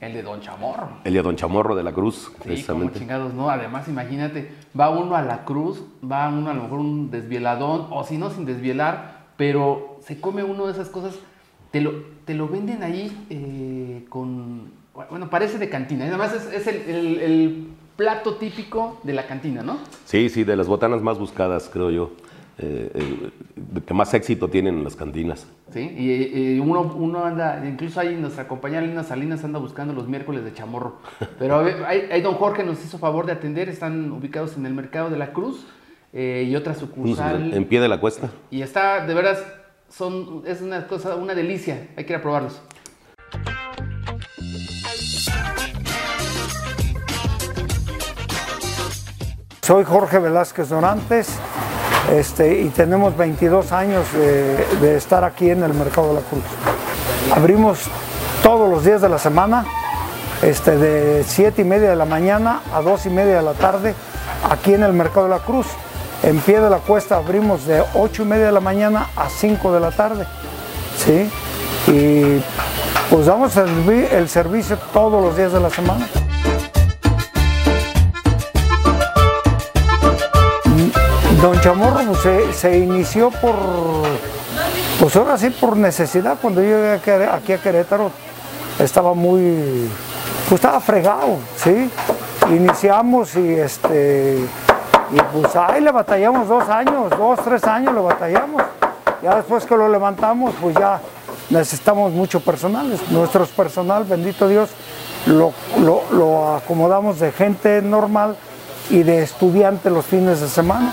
El 0.00 0.12
de 0.12 0.22
Don 0.22 0.40
Chamorro. 0.40 0.88
El 1.02 1.12
de 1.12 1.22
Don 1.22 1.34
Chamorro 1.34 1.74
de 1.74 1.82
la 1.82 1.92
Cruz, 1.92 2.30
Sí, 2.44 2.62
como 2.62 2.88
chingados, 2.90 3.34
¿no? 3.34 3.50
Además, 3.50 3.88
imagínate, 3.88 4.52
va 4.78 4.90
uno 4.90 5.16
a 5.16 5.22
la 5.22 5.44
cruz, 5.44 5.82
va 6.08 6.28
uno 6.28 6.50
a 6.50 6.54
lo 6.54 6.62
mejor 6.62 6.78
un 6.78 7.10
desvieladón, 7.10 7.88
o 7.90 8.04
si 8.04 8.16
no, 8.16 8.30
sin 8.30 8.44
desvielar, 8.44 9.24
pero 9.36 9.96
se 10.02 10.20
come 10.20 10.44
uno 10.44 10.66
de 10.66 10.72
esas 10.72 10.88
cosas, 10.88 11.18
te 11.72 11.80
lo, 11.80 11.94
te 12.26 12.34
lo 12.34 12.46
venden 12.46 12.84
ahí 12.84 13.26
eh, 13.28 14.04
con, 14.08 14.70
bueno, 15.10 15.28
parece 15.30 15.58
de 15.58 15.68
cantina, 15.68 16.04
además 16.04 16.32
es, 16.32 16.46
es 16.54 16.66
el, 16.68 16.76
el- 16.88 17.20
el 17.20 17.68
plato 17.98 18.36
típico 18.36 19.00
de 19.02 19.12
la 19.12 19.26
cantina, 19.26 19.64
¿no? 19.64 19.78
Sí, 20.04 20.28
sí, 20.28 20.44
de 20.44 20.54
las 20.54 20.68
botanas 20.68 21.02
más 21.02 21.18
buscadas, 21.18 21.68
creo 21.68 21.90
yo. 21.90 22.12
eh, 22.58 22.90
eh, 22.94 23.30
que 23.86 23.94
más 23.94 24.12
éxito 24.14 24.48
tienen 24.48 24.78
en 24.78 24.84
las 24.84 24.96
cantinas. 24.96 25.46
¿sí? 25.72 25.80
Y, 25.80 26.54
y 26.56 26.60
uno, 26.60 26.80
uno 26.96 27.24
anda, 27.24 27.64
incluso 27.66 28.00
ahí 28.00 28.16
nuestra 28.16 28.48
compañera 28.48 28.82
Lina 28.82 29.04
Salinas 29.04 29.44
anda 29.44 29.58
buscando 29.58 29.94
los 29.94 30.08
miércoles 30.08 30.44
de 30.44 30.52
chamorro. 30.52 30.98
Pero 31.38 31.64
ahí 31.86 32.20
don 32.20 32.34
Jorge 32.34 32.64
nos 32.64 32.84
hizo 32.84 32.98
favor 32.98 33.26
de 33.26 33.32
atender, 33.32 33.68
están 33.68 34.10
ubicados 34.12 34.56
en 34.56 34.66
el 34.66 34.74
Mercado 34.74 35.10
de 35.10 35.18
la 35.18 35.32
Cruz 35.32 35.66
eh, 36.12 36.46
y 36.48 36.56
otra 36.56 36.74
sucursal. 36.74 37.52
En 37.52 37.64
pie 37.64 37.80
de 37.80 37.88
la 37.88 38.00
cuesta. 38.00 38.30
Y 38.50 38.62
está, 38.62 39.06
de 39.06 39.14
veras, 39.14 39.44
son, 39.88 40.42
es 40.46 40.60
una 40.60 40.86
cosa, 40.86 41.16
una 41.16 41.34
delicia. 41.34 41.88
Hay 41.96 42.04
que 42.04 42.12
ir 42.12 42.18
a 42.18 42.22
probarlos. 42.22 42.60
Soy 49.68 49.84
Jorge 49.84 50.18
Velázquez 50.18 50.70
Dorantes, 50.70 51.28
este, 52.10 52.60
y 52.60 52.70
tenemos 52.70 53.14
22 53.14 53.70
años 53.70 54.06
de, 54.14 54.96
estar 54.96 55.24
aquí 55.24 55.50
en 55.50 55.62
el 55.62 55.74
Mercado 55.74 56.08
de 56.08 56.14
la 56.14 56.20
Cruz. 56.22 56.42
Abrimos 57.36 57.80
todos 58.42 58.70
los 58.70 58.82
días 58.82 59.02
de 59.02 59.10
la 59.10 59.18
semana, 59.18 59.66
este, 60.40 60.78
de 60.78 61.22
7 61.22 61.60
y 61.60 61.64
media 61.66 61.90
de 61.90 61.96
la 61.96 62.06
mañana 62.06 62.62
a 62.72 62.80
2 62.80 63.04
y 63.04 63.10
media 63.10 63.36
de 63.36 63.42
la 63.42 63.52
tarde, 63.52 63.94
aquí 64.48 64.72
en 64.72 64.84
el 64.84 64.94
Mercado 64.94 65.24
de 65.24 65.34
la 65.34 65.40
Cruz. 65.40 65.66
En 66.22 66.40
pie 66.40 66.62
de 66.62 66.70
la 66.70 66.78
cuesta 66.78 67.18
abrimos 67.18 67.66
de 67.66 67.84
8 67.92 68.22
y 68.22 68.24
media 68.24 68.46
de 68.46 68.52
la 68.52 68.60
mañana 68.60 69.10
a 69.16 69.28
5 69.28 69.70
de 69.70 69.80
la 69.80 69.90
tarde. 69.90 70.24
¿sí? 70.96 71.30
Y 71.92 72.42
pues 73.10 73.26
damos 73.26 73.54
el, 73.58 73.86
el 73.90 74.30
servicio 74.30 74.78
todos 74.94 75.22
los 75.22 75.36
días 75.36 75.52
de 75.52 75.60
la 75.60 75.68
semana. 75.68 76.06
Don 81.42 81.60
Chamorro 81.60 82.00
pues, 82.22 82.56
se, 82.56 82.78
inició 82.78 83.30
por, 83.30 83.54
pues 85.00 85.14
ahora 85.14 85.38
sí 85.38 85.50
por 85.50 85.76
necesidad. 85.76 86.36
Cuando 86.40 86.60
yo 86.62 86.68
llegué 86.70 87.28
aquí 87.30 87.52
a- 87.52 87.58
Querétaro 87.62 88.10
estaba 88.80 89.14
muy, 89.14 89.88
pues 90.48 90.58
estaba 90.60 90.80
fregado, 90.80 91.36
¿sí? 91.56 91.88
Iniciamos 92.50 93.36
y 93.36 93.54
este, 93.54 94.38
y 95.12 95.16
pues 95.32 95.54
ahí 95.54 95.80
le 95.80 95.92
batallamos 95.92 96.48
dos 96.48 96.68
años, 96.68 97.10
dos, 97.16 97.38
tres 97.44 97.62
años 97.64 97.94
le 97.94 98.00
batallamos. 98.00 98.62
Ya 99.22 99.36
después 99.36 99.64
que 99.64 99.76
lo 99.76 99.88
levantamos, 99.88 100.54
pues 100.60 100.74
ya 100.76 101.00
necesitamos 101.50 102.10
mucho 102.12 102.40
personal. 102.40 102.98
Nuestro 103.10 103.46
personal, 103.46 104.04
bendito 104.04 104.48
Dios, 104.48 104.70
lo- 105.26 105.52
lo 106.10 106.56
acomodamos 106.56 107.20
de 107.20 107.30
gente 107.30 107.80
normal 107.82 108.34
y 108.90 109.02
de 109.02 109.22
estudiante 109.22 109.90
los 109.90 110.04
fines 110.06 110.40
de 110.40 110.48
semana. 110.48 110.92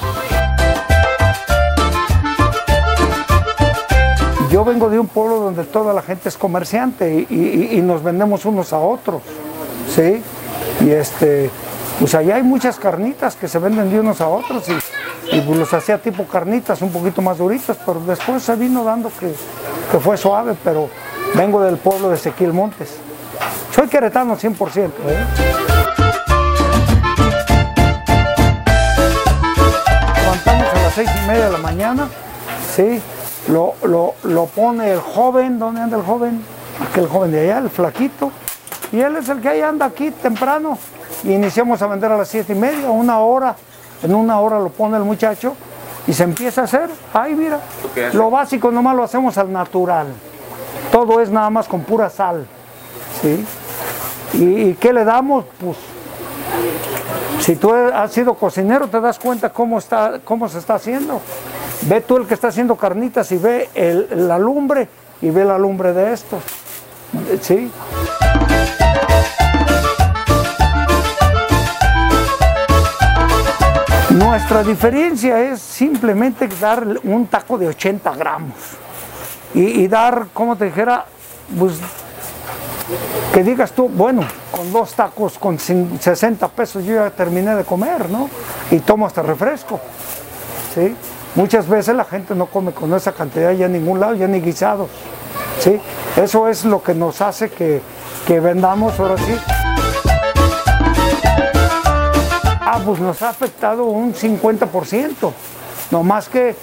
Yo 4.56 4.64
vengo 4.64 4.90
de 4.90 4.98
un 4.98 5.08
pueblo 5.08 5.42
donde 5.42 5.66
toda 5.66 5.94
la 5.94 6.02
gente 6.02 6.30
es 6.30 6.38
comerciante 6.38 7.28
y, 7.30 7.82
nos 7.84 8.02
vendemos 8.02 8.46
unos 8.46 8.72
a 8.72 8.80
otros, 8.80 9.22
¿sí? 9.94 10.24
Y 10.80 10.92
este, 10.92 11.50
pues 12.00 12.16
allá 12.16 12.38
hay 12.38 12.44
muchas 12.44 12.80
carnitas 12.80 13.36
que 13.36 13.50
se 13.50 13.60
venden 13.60 13.92
de 13.92 14.00
unos 14.00 14.22
a 14.22 14.30
otros 14.30 14.64
y, 14.70 15.36
y 15.36 15.42
pues 15.42 15.60
los 15.60 15.74
hacía 15.74 15.98
tipo 15.98 16.24
carnitas, 16.24 16.82
un 16.82 16.90
poquito 16.90 17.22
más 17.22 17.38
duritas, 17.38 17.78
pero 17.86 18.00
después 18.00 18.44
se 18.44 18.56
vino 18.56 18.86
dando 18.86 19.12
que, 19.20 19.36
que 19.92 20.00
fue 20.00 20.16
suave, 20.16 20.56
pero 20.64 20.88
vengo 21.34 21.62
del 21.62 21.76
pueblo 21.76 22.08
de 22.08 22.16
Ezequiel 22.16 22.54
Montes. 22.54 22.96
Soy 23.76 23.90
queretano 23.90 24.38
100%, 24.38 24.86
¿eh? 24.86 24.92
levantamos 30.16 30.68
a 30.74 30.82
las 30.82 30.94
seis 30.94 31.10
y 31.14 31.28
media 31.28 31.46
de 31.48 31.52
la 31.52 31.58
mañana, 31.58 32.08
¿sí? 32.74 33.02
Lo, 33.48 33.76
lo- 33.84 34.16
lo 34.24 34.46
pone 34.48 34.92
el 34.92 35.00
joven, 35.00 35.60
¿dónde 35.60 35.82
anda 35.82 35.98
el 35.98 36.04
joven? 36.04 36.42
Aquel 36.90 37.08
joven 37.08 37.32
de 37.32 37.42
allá, 37.42 37.60
el 37.60 37.70
flaquito. 37.70 38.32
Y 38.92 39.00
él 39.00 39.16
es 39.18 39.30
el 39.30 39.42
que 39.42 39.50
ahí 39.50 39.62
anda 39.62 39.86
aquí 39.86 40.12
temprano. 40.12 40.78
Y 41.24 41.32
iniciamos 41.34 41.82
a 41.82 41.88
vender 41.88 42.12
a 42.12 42.18
las 42.18 42.28
siete 42.28 42.54
y 42.54 42.56
media, 42.56 42.90
una 42.90 43.20
hora. 43.20 43.56
En 44.04 44.14
una 44.14 44.40
hora 44.40 44.60
lo 44.60 44.70
pone 44.70 44.98
el 44.98 45.04
muchacho 45.04 45.56
y 46.08 46.14
se 46.14 46.24
empieza 46.24 46.62
a 46.62 46.64
hacer. 46.66 46.90
Ay, 47.14 47.34
mira, 47.36 47.60
lo 48.14 48.30
básico 48.30 48.72
nomás 48.72 48.96
lo 48.96 49.04
hacemos 49.04 49.38
al 49.38 49.52
natural. 49.52 50.08
Todo 50.92 51.22
es 51.22 51.30
nada 51.30 51.50
más 51.50 51.68
con 51.68 51.82
pura 51.82 52.10
sal. 52.10 52.46
¿sí? 53.22 53.46
¿Y, 54.34 54.44
y 54.70 54.74
qué 54.76 54.92
le 54.94 55.04
damos? 55.06 55.46
Pues 55.60 55.78
si 57.40 57.56
tú 57.56 57.74
has 57.74 58.12
sido 58.12 58.34
cocinero, 58.36 58.88
te 58.88 59.00
das 59.00 59.18
cuenta 59.20 59.50
cómo, 59.52 59.78
está, 59.80 60.20
cómo 60.24 60.48
se 60.50 60.60
está 60.60 60.76
haciendo. 60.76 61.22
Ve 61.84 62.02
tú 62.02 62.18
el 62.18 62.26
que 62.28 62.34
está 62.34 62.48
haciendo 62.48 62.76
carnitas 62.76 63.32
y 63.32 63.38
ve 63.38 63.70
la 64.12 64.38
lumbre 64.40 64.88
y 65.22 65.30
ve 65.30 65.46
la 65.46 65.58
lumbre 65.58 65.94
de 65.94 66.14
estos. 66.14 66.44
¿Sí? 67.42 67.72
Nuestra 74.12 74.64
diferencia 74.64 75.40
es 75.42 75.62
simplemente 75.62 76.48
dar 76.60 76.86
un 77.04 77.28
taco 77.28 77.58
de 77.58 77.68
80 77.68 78.16
gramos 78.16 78.54
y, 79.54 79.82
y 79.82 79.88
dar, 79.88 80.28
como 80.34 80.56
te 80.56 80.66
dijera, 80.66 81.06
pues 81.58 81.74
que 83.34 83.44
digas 83.44 83.72
tú, 83.72 83.90
bueno, 83.90 84.24
con 84.52 84.72
dos 84.72 84.94
tacos 84.94 85.38
con 85.38 85.58
cin- 85.58 86.00
60 86.00 86.48
pesos 86.50 86.86
yo 86.86 86.96
ya 86.96 87.10
terminé 87.10 87.56
de 87.56 87.64
comer, 87.66 88.10
¿no? 88.10 88.30
Y 88.72 88.80
tomo 88.80 89.06
hasta 89.06 89.22
refresco, 89.22 89.80
¿sí? 90.74 90.96
Muchas 91.36 91.68
veces 91.68 91.94
la 91.96 92.06
gente 92.06 92.34
no 92.34 92.46
come 92.46 92.72
con 92.72 92.94
esa 92.94 93.12
cantidad 93.12 93.52
ya 93.52 93.66
en 93.66 93.74
ningún 93.74 94.00
lado, 94.00 94.16
ya 94.16 94.26
ni 94.26 94.40
guisados, 94.40 94.90
¿sí? 95.60 95.80
Eso 96.16 96.48
es 96.48 96.64
lo 96.64 96.82
que 96.82 96.94
nos 96.94 97.22
hace 97.22 97.50
que, 97.50 97.82
que 98.26 98.40
vendamos 98.40 98.98
ahora 98.98 99.18
sí. 99.18 99.36
Ah, 102.62 102.80
pues 102.86 103.02
nos 103.02 103.22
ha 103.22 103.30
afectado 103.30 103.84
un 103.84 104.14
50%, 104.14 105.32
no 105.92 106.04
más 106.04 106.30
que 106.30 106.56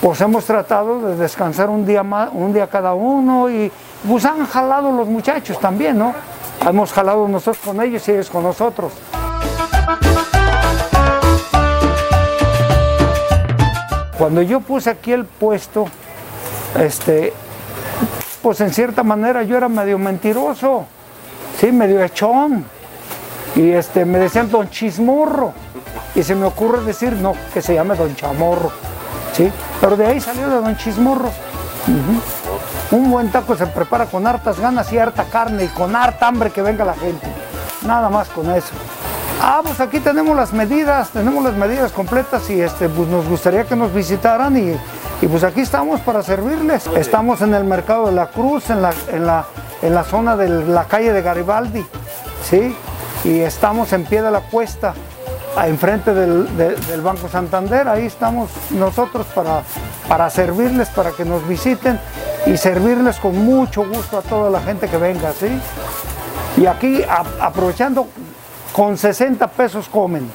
pues 0.00 0.20
hemos 0.20 0.44
tratado 0.44 1.00
de 1.00 1.16
descansar 1.16 1.70
un 1.70 1.86
día 1.86 2.02
más, 2.02 2.30
un 2.32 2.52
día 2.52 2.66
cada 2.66 2.92
uno 2.92 3.48
y 3.48 3.70
pues 4.06 4.24
han 4.24 4.46
jalado 4.46 4.92
los 4.92 5.06
muchachos 5.06 5.58
también, 5.60 5.98
¿no? 5.98 6.12
Hemos 6.68 6.92
jalado 6.92 7.26
nosotros 7.28 7.64
con 7.64 7.80
ellos 7.80 8.06
y 8.08 8.12
ellos 8.12 8.30
con 8.30 8.42
nosotros. 8.42 8.92
Cuando 14.18 14.42
yo 14.42 14.60
puse 14.60 14.90
aquí 14.90 15.12
el 15.12 15.24
puesto, 15.26 15.86
este, 16.78 17.32
pues 18.42 18.60
en 18.60 18.72
cierta 18.72 19.02
manera 19.02 19.42
yo 19.42 19.56
era 19.56 19.68
medio 19.68 19.98
mentiroso, 19.98 20.86
sí, 21.60 21.70
medio 21.70 22.02
echón. 22.02 22.64
Y 23.54 23.70
este, 23.70 24.04
me 24.04 24.18
decían 24.18 24.50
Don 24.50 24.68
Chismorro. 24.68 25.52
Y 26.14 26.22
se 26.22 26.34
me 26.34 26.46
ocurre 26.46 26.82
decir, 26.82 27.12
no, 27.14 27.34
que 27.52 27.60
se 27.60 27.74
llame 27.74 27.94
Don 27.94 28.14
Chamorro. 28.16 28.70
¿sí? 29.34 29.50
Pero 29.80 29.96
de 29.96 30.06
ahí 30.06 30.20
salió 30.20 30.48
de 30.48 30.56
Don 30.56 30.76
Chismorro. 30.76 31.30
Un 32.90 33.10
buen 33.10 33.30
taco 33.30 33.54
se 33.56 33.66
prepara 33.66 34.06
con 34.06 34.26
hartas 34.26 34.58
ganas 34.58 34.92
y 34.92 34.98
harta 34.98 35.24
carne 35.24 35.64
y 35.64 35.68
con 35.68 35.94
harta 35.94 36.28
hambre 36.28 36.50
que 36.50 36.62
venga 36.62 36.84
la 36.84 36.94
gente. 36.94 37.26
Nada 37.86 38.08
más 38.08 38.28
con 38.28 38.50
eso. 38.50 38.72
Ah, 39.40 39.60
pues 39.62 39.80
aquí 39.80 40.00
tenemos 40.00 40.34
las 40.36 40.52
medidas, 40.52 41.10
tenemos 41.10 41.44
las 41.44 41.54
medidas 41.54 41.92
completas 41.92 42.48
y 42.50 42.60
este, 42.60 42.88
pues 42.88 43.08
nos 43.08 43.26
gustaría 43.28 43.64
que 43.64 43.76
nos 43.76 43.92
visitaran 43.92 44.56
y, 44.56 44.76
y 45.22 45.26
pues 45.28 45.44
aquí 45.44 45.60
estamos 45.60 46.00
para 46.00 46.22
servirles. 46.22 46.86
Estamos 46.96 47.42
en 47.42 47.54
el 47.54 47.64
Mercado 47.64 48.06
de 48.06 48.12
la 48.12 48.28
Cruz, 48.28 48.70
en 48.70 48.82
la, 48.82 48.92
en 49.12 49.26
la, 49.26 49.44
en 49.82 49.94
la 49.94 50.04
zona 50.04 50.36
de 50.36 50.48
la 50.48 50.84
calle 50.84 51.12
de 51.12 51.22
Garibaldi, 51.22 51.84
¿sí? 52.48 52.74
Y 53.24 53.40
estamos 53.40 53.92
en 53.92 54.04
pie 54.04 54.22
de 54.22 54.30
la 54.30 54.40
cuesta, 54.40 54.94
enfrente 55.64 56.14
del, 56.14 56.56
de- 56.56 56.74
del 56.76 57.00
Banco 57.02 57.28
Santander. 57.28 57.88
Ahí 57.88 58.06
estamos 58.06 58.50
nosotros 58.70 59.26
para, 59.34 59.62
para 60.08 60.30
servirles, 60.30 60.88
para 60.88 61.10
que 61.10 61.24
nos 61.24 61.46
visiten 61.46 62.00
y 62.46 62.56
servirles 62.56 63.16
con 63.18 63.36
mucho 63.44 63.84
gusto 63.86 64.18
a 64.18 64.22
toda 64.22 64.50
la 64.50 64.60
gente 64.60 64.88
que 64.88 64.96
venga, 64.96 65.32
¿sí? 65.38 65.48
Y 66.56 66.66
aquí 66.66 67.02
a- 67.04 67.44
aprovechando, 67.46 68.06
con 68.76 68.98
60 68.98 69.50
pesos 69.52 69.88
comen. 69.88 70.30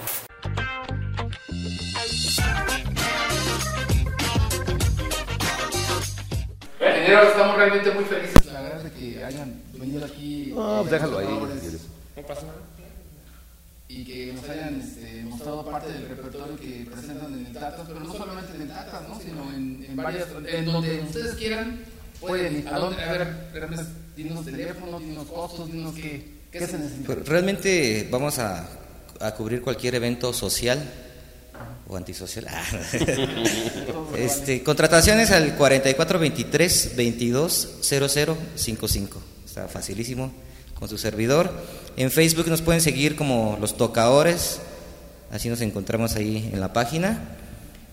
Ingeniero, 6.79 7.21
estamos 7.21 7.55
realmente 7.55 7.91
muy 7.91 8.03
felices, 8.05 8.45
la 8.51 8.61
verdad, 8.61 8.81
de 8.81 8.91
que 8.93 9.23
hayan 9.23 9.61
venido 9.73 10.03
aquí. 10.03 10.53
No, 10.55 10.79
pues 10.79 10.89
déjalo 10.89 11.19
ahí. 11.19 11.27
No 11.27 12.23
pasa 12.23 12.41
nada. 12.47 12.57
Y 13.87 14.03
que 14.05 14.33
nos 14.33 14.49
hayan 14.49 14.81
este, 14.81 15.23
mostrado 15.25 15.63
parte 15.63 15.93
del 15.93 16.09
repertorio 16.09 16.55
que 16.55 16.87
presentan 16.91 17.33
en 17.33 17.45
el 17.45 17.53
Tatas, 17.53 17.87
pero 17.87 17.99
no 17.99 18.11
solamente 18.11 18.55
en 18.55 18.61
el 18.63 18.69
Tatas, 18.69 19.07
¿no? 19.07 19.19
sino 19.19 19.53
en, 19.53 19.85
en 19.87 19.95
varias, 19.95 20.29
en 20.47 20.65
donde 20.65 20.99
ustedes 21.01 21.35
quieran, 21.35 21.81
pueden 22.19 22.57
ir. 22.57 22.67
¿A 22.67 22.79
dónde? 22.79 23.03
A 23.03 23.11
ver, 23.11 23.51
dinos 24.15 24.45
teléfono, 24.45 24.99
dinos 24.99 25.27
costos, 25.27 25.71
dinos 25.71 25.93
qué, 25.93 26.40
qué 26.51 26.67
se 26.67 26.77
necesita. 26.77 27.05
Pues 27.05 27.27
realmente 27.27 28.07
vamos 28.11 28.37
a, 28.39 28.67
a 29.19 29.33
cubrir 29.33 29.61
cualquier 29.61 29.95
evento 29.95 30.33
social 30.33 30.83
o 31.87 31.95
antisocial. 31.97 32.45
Ah, 32.49 32.63
este, 34.17 34.63
contrataciones 34.63 35.31
al 35.31 35.55
4423 35.55 36.95
220055. 36.95 39.21
Está 39.45 39.67
facilísimo 39.67 40.31
con 40.77 40.89
su 40.89 40.97
servidor. 40.97 41.51
En 41.97 42.11
Facebook 42.11 42.47
nos 42.47 42.61
pueden 42.61 42.81
seguir 42.81 43.15
como 43.15 43.57
Los 43.59 43.77
Tocadores. 43.77 44.59
Así 45.31 45.49
nos 45.49 45.61
encontramos 45.61 46.15
ahí 46.15 46.49
en 46.51 46.59
la 46.59 46.73
página. 46.73 47.37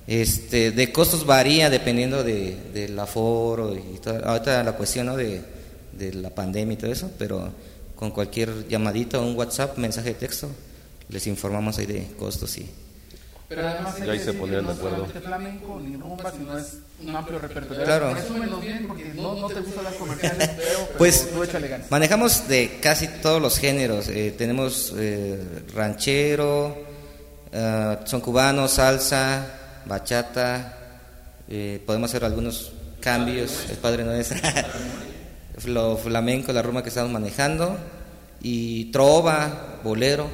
Este, 0.06 0.70
de 0.70 0.90
costos 0.90 1.26
varía 1.26 1.68
dependiendo 1.68 2.24
de, 2.24 2.56
del 2.72 2.98
aforo 2.98 3.76
y 3.76 3.98
todo. 3.98 4.24
Ahorita 4.24 4.64
la 4.64 4.72
cuestión 4.72 5.04
¿no? 5.06 5.16
de, 5.16 5.42
de 5.92 6.14
la 6.14 6.30
pandemia 6.30 6.74
y 6.74 6.78
todo 6.78 6.90
eso, 6.90 7.10
pero 7.18 7.52
con 7.98 8.12
cualquier 8.12 8.68
llamadita 8.68 9.18
o 9.18 9.26
un 9.26 9.34
WhatsApp, 9.36 9.76
mensaje 9.76 10.10
de 10.10 10.14
texto, 10.14 10.48
les 11.08 11.26
informamos 11.26 11.78
ahí 11.78 11.86
de 11.86 12.06
costos 12.16 12.56
y, 12.58 12.70
Pero 13.48 13.66
además 13.66 13.96
hay 14.00 14.06
Y 14.06 14.10
ahí 14.10 14.18
que 14.18 14.24
se 14.24 14.32
que 14.38 14.46
de 14.46 14.62
no 14.62 14.70
acuerdo. 14.70 15.06
flamenco 15.06 15.80
ni 15.80 15.96
rumba, 15.96 16.30
sino 16.30 16.56
es 16.56 16.78
un 17.04 17.16
amplio 17.16 17.40
repertorio. 17.40 17.82
Claro. 17.84 18.14
Resúmenos 18.14 18.60
bien 18.60 18.86
porque 18.86 19.12
no, 19.16 19.34
no 19.34 19.48
te 19.48 19.60
gustan 19.60 19.82
las 19.82 19.94
comerciales, 19.94 20.48
pero, 20.56 20.78
pero 20.86 20.98
Pues 20.98 21.28
manejamos 21.90 22.46
de 22.46 22.78
casi 22.80 23.08
todos 23.20 23.42
los 23.42 23.58
géneros. 23.58 24.06
Eh, 24.08 24.32
tenemos 24.38 24.92
eh, 24.96 25.42
ranchero, 25.74 26.76
eh, 27.50 27.98
son 28.04 28.20
cubanos, 28.20 28.70
salsa, 28.72 29.82
bachata. 29.86 30.76
eh, 31.48 31.82
podemos 31.84 32.10
hacer 32.12 32.24
algunos 32.24 32.70
cambios. 33.00 33.66
El 33.70 33.78
padre 33.78 34.04
no 34.04 34.12
es 34.12 34.30
lo 35.66 35.96
flamenco, 35.96 36.52
la 36.52 36.62
rumba 36.62 36.82
que 36.82 36.88
estamos 36.88 37.10
manejando 37.12 37.76
y 38.40 38.90
trova, 38.92 39.80
bolero, 39.82 40.28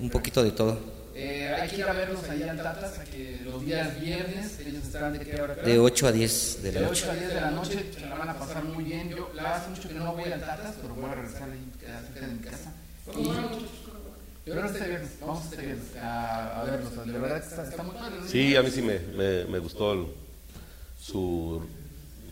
un 0.00 0.10
poquito 0.10 0.42
de 0.42 0.52
todo. 0.52 0.78
Eh, 1.16 1.54
hay 1.60 1.68
que 1.68 1.76
ir 1.76 1.84
a 1.84 1.92
verlos 1.92 2.24
allá 2.28 2.50
en 2.50 2.56
Tatas, 2.56 2.98
a 2.98 3.04
que 3.04 3.40
los 3.44 3.64
días 3.64 4.00
viernes, 4.00 4.58
ellos 4.66 4.82
estarán 4.84 5.12
de 5.12 5.20
qué 5.20 5.40
hora? 5.40 5.54
De 5.54 5.78
8 5.78 6.08
a 6.08 6.12
10 6.12 6.62
de 6.62 6.72
la 6.72 6.80
De 6.80 6.86
noche. 6.86 7.02
8 7.04 7.10
a 7.12 7.14
10 7.14 7.28
de 7.34 7.40
la 7.40 7.50
noche, 7.52 7.90
se 7.94 8.00
la 8.06 8.14
van 8.16 8.28
a 8.30 8.38
pasar 8.38 8.64
muy 8.64 8.82
bien. 8.84 9.10
Yo 9.10 9.30
la 9.34 9.56
hace 9.56 9.70
mucho 9.70 9.88
que 9.88 9.94
no 9.94 10.12
voy 10.14 10.24
a 10.32 10.40
Tatas, 10.40 10.74
pero 10.82 10.94
voy 10.94 11.04
a 11.10 11.14
regresar 11.14 11.48
ahí 11.50 11.70
cerca 11.80 12.26
de 12.26 12.32
mi 12.32 12.38
casa. 12.40 12.72
Y 13.16 13.24
yo 14.50 14.52
creo 14.54 14.62
que 14.62 14.72
este 14.76 14.88
viernes, 14.88 15.10
vamos 15.20 15.44
este 15.44 15.56
viernes 15.58 15.84
a, 16.02 16.60
a 16.60 16.64
verlos. 16.64 17.06
De 17.06 17.12
verdad 17.18 17.40
que 17.42 17.48
está, 17.48 17.62
está 17.62 17.82
muy 17.84 17.94
padre. 17.94 18.16
¿no? 18.20 18.28
Sí, 18.28 18.56
a 18.56 18.62
mí 18.62 18.70
sí 18.70 18.82
me, 18.82 18.98
me, 19.16 19.44
me 19.44 19.58
gustó 19.60 19.92
el- 19.92 20.06
su 21.00 21.62